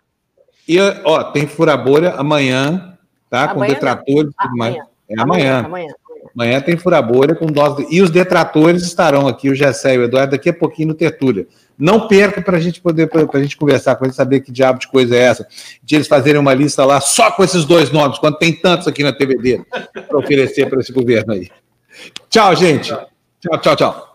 E, 0.68 0.80
ó, 1.04 1.24
tem 1.24 1.48
furabolha 1.48 2.12
amanhã, 2.12 2.89
tá? 3.30 3.52
Amanhã, 3.52 3.54
com 3.54 3.74
detratores 3.74 4.32
e 4.32 4.44
tudo 4.44 4.58
mais. 4.58 4.76
É 5.10 5.22
amanhã. 5.22 5.60
amanhã. 5.66 5.94
Amanhã 6.36 6.62
tem 6.62 6.78
furabolha 6.78 7.36
com 7.36 7.48
dose. 7.48 7.88
E 7.90 8.02
os 8.02 8.10
detratores 8.10 8.84
estarão 8.84 9.28
aqui, 9.28 9.50
o 9.50 9.56
Gessé 9.56 9.96
e 9.96 9.98
o 9.98 10.04
Eduardo, 10.04 10.32
daqui 10.32 10.50
a 10.50 10.54
pouquinho 10.54 10.90
no 10.90 10.94
Tertúlia. 10.94 11.48
Não 11.78 12.08
perca 12.08 12.42
para 12.42 12.58
a 12.58 12.60
gente 12.60 12.82
poder, 12.82 13.08
para 13.08 13.26
a 13.34 13.42
gente 13.42 13.56
conversar 13.56 13.96
com 13.96 14.06
eles, 14.06 14.16
saber 14.16 14.42
que 14.42 14.52
diabo 14.52 14.80
de 14.80 14.88
coisa 14.88 15.16
é 15.16 15.20
essa. 15.20 15.48
De 15.82 15.96
eles 15.96 16.08
fazerem 16.08 16.40
uma 16.40 16.54
lista 16.54 16.84
lá 16.86 17.00
só 17.00 17.32
com 17.32 17.44
esses 17.44 17.64
dois 17.66 17.90
nomes, 17.90 18.20
quando 18.20 18.38
tem 18.38 18.54
tantos 18.54 18.88
aqui 18.88 19.02
na 19.02 19.14
TVD 19.14 19.62
para 20.08 20.18
oferecer 20.18 20.70
para 20.70 20.82
esse 20.82 20.92
governo 20.92 21.34
aí. 21.34 21.50
Tchau, 22.30 22.56
gente. 22.56 22.90
Tchau, 23.40 23.58
tchau, 23.62 23.76
tchau. 23.76 24.09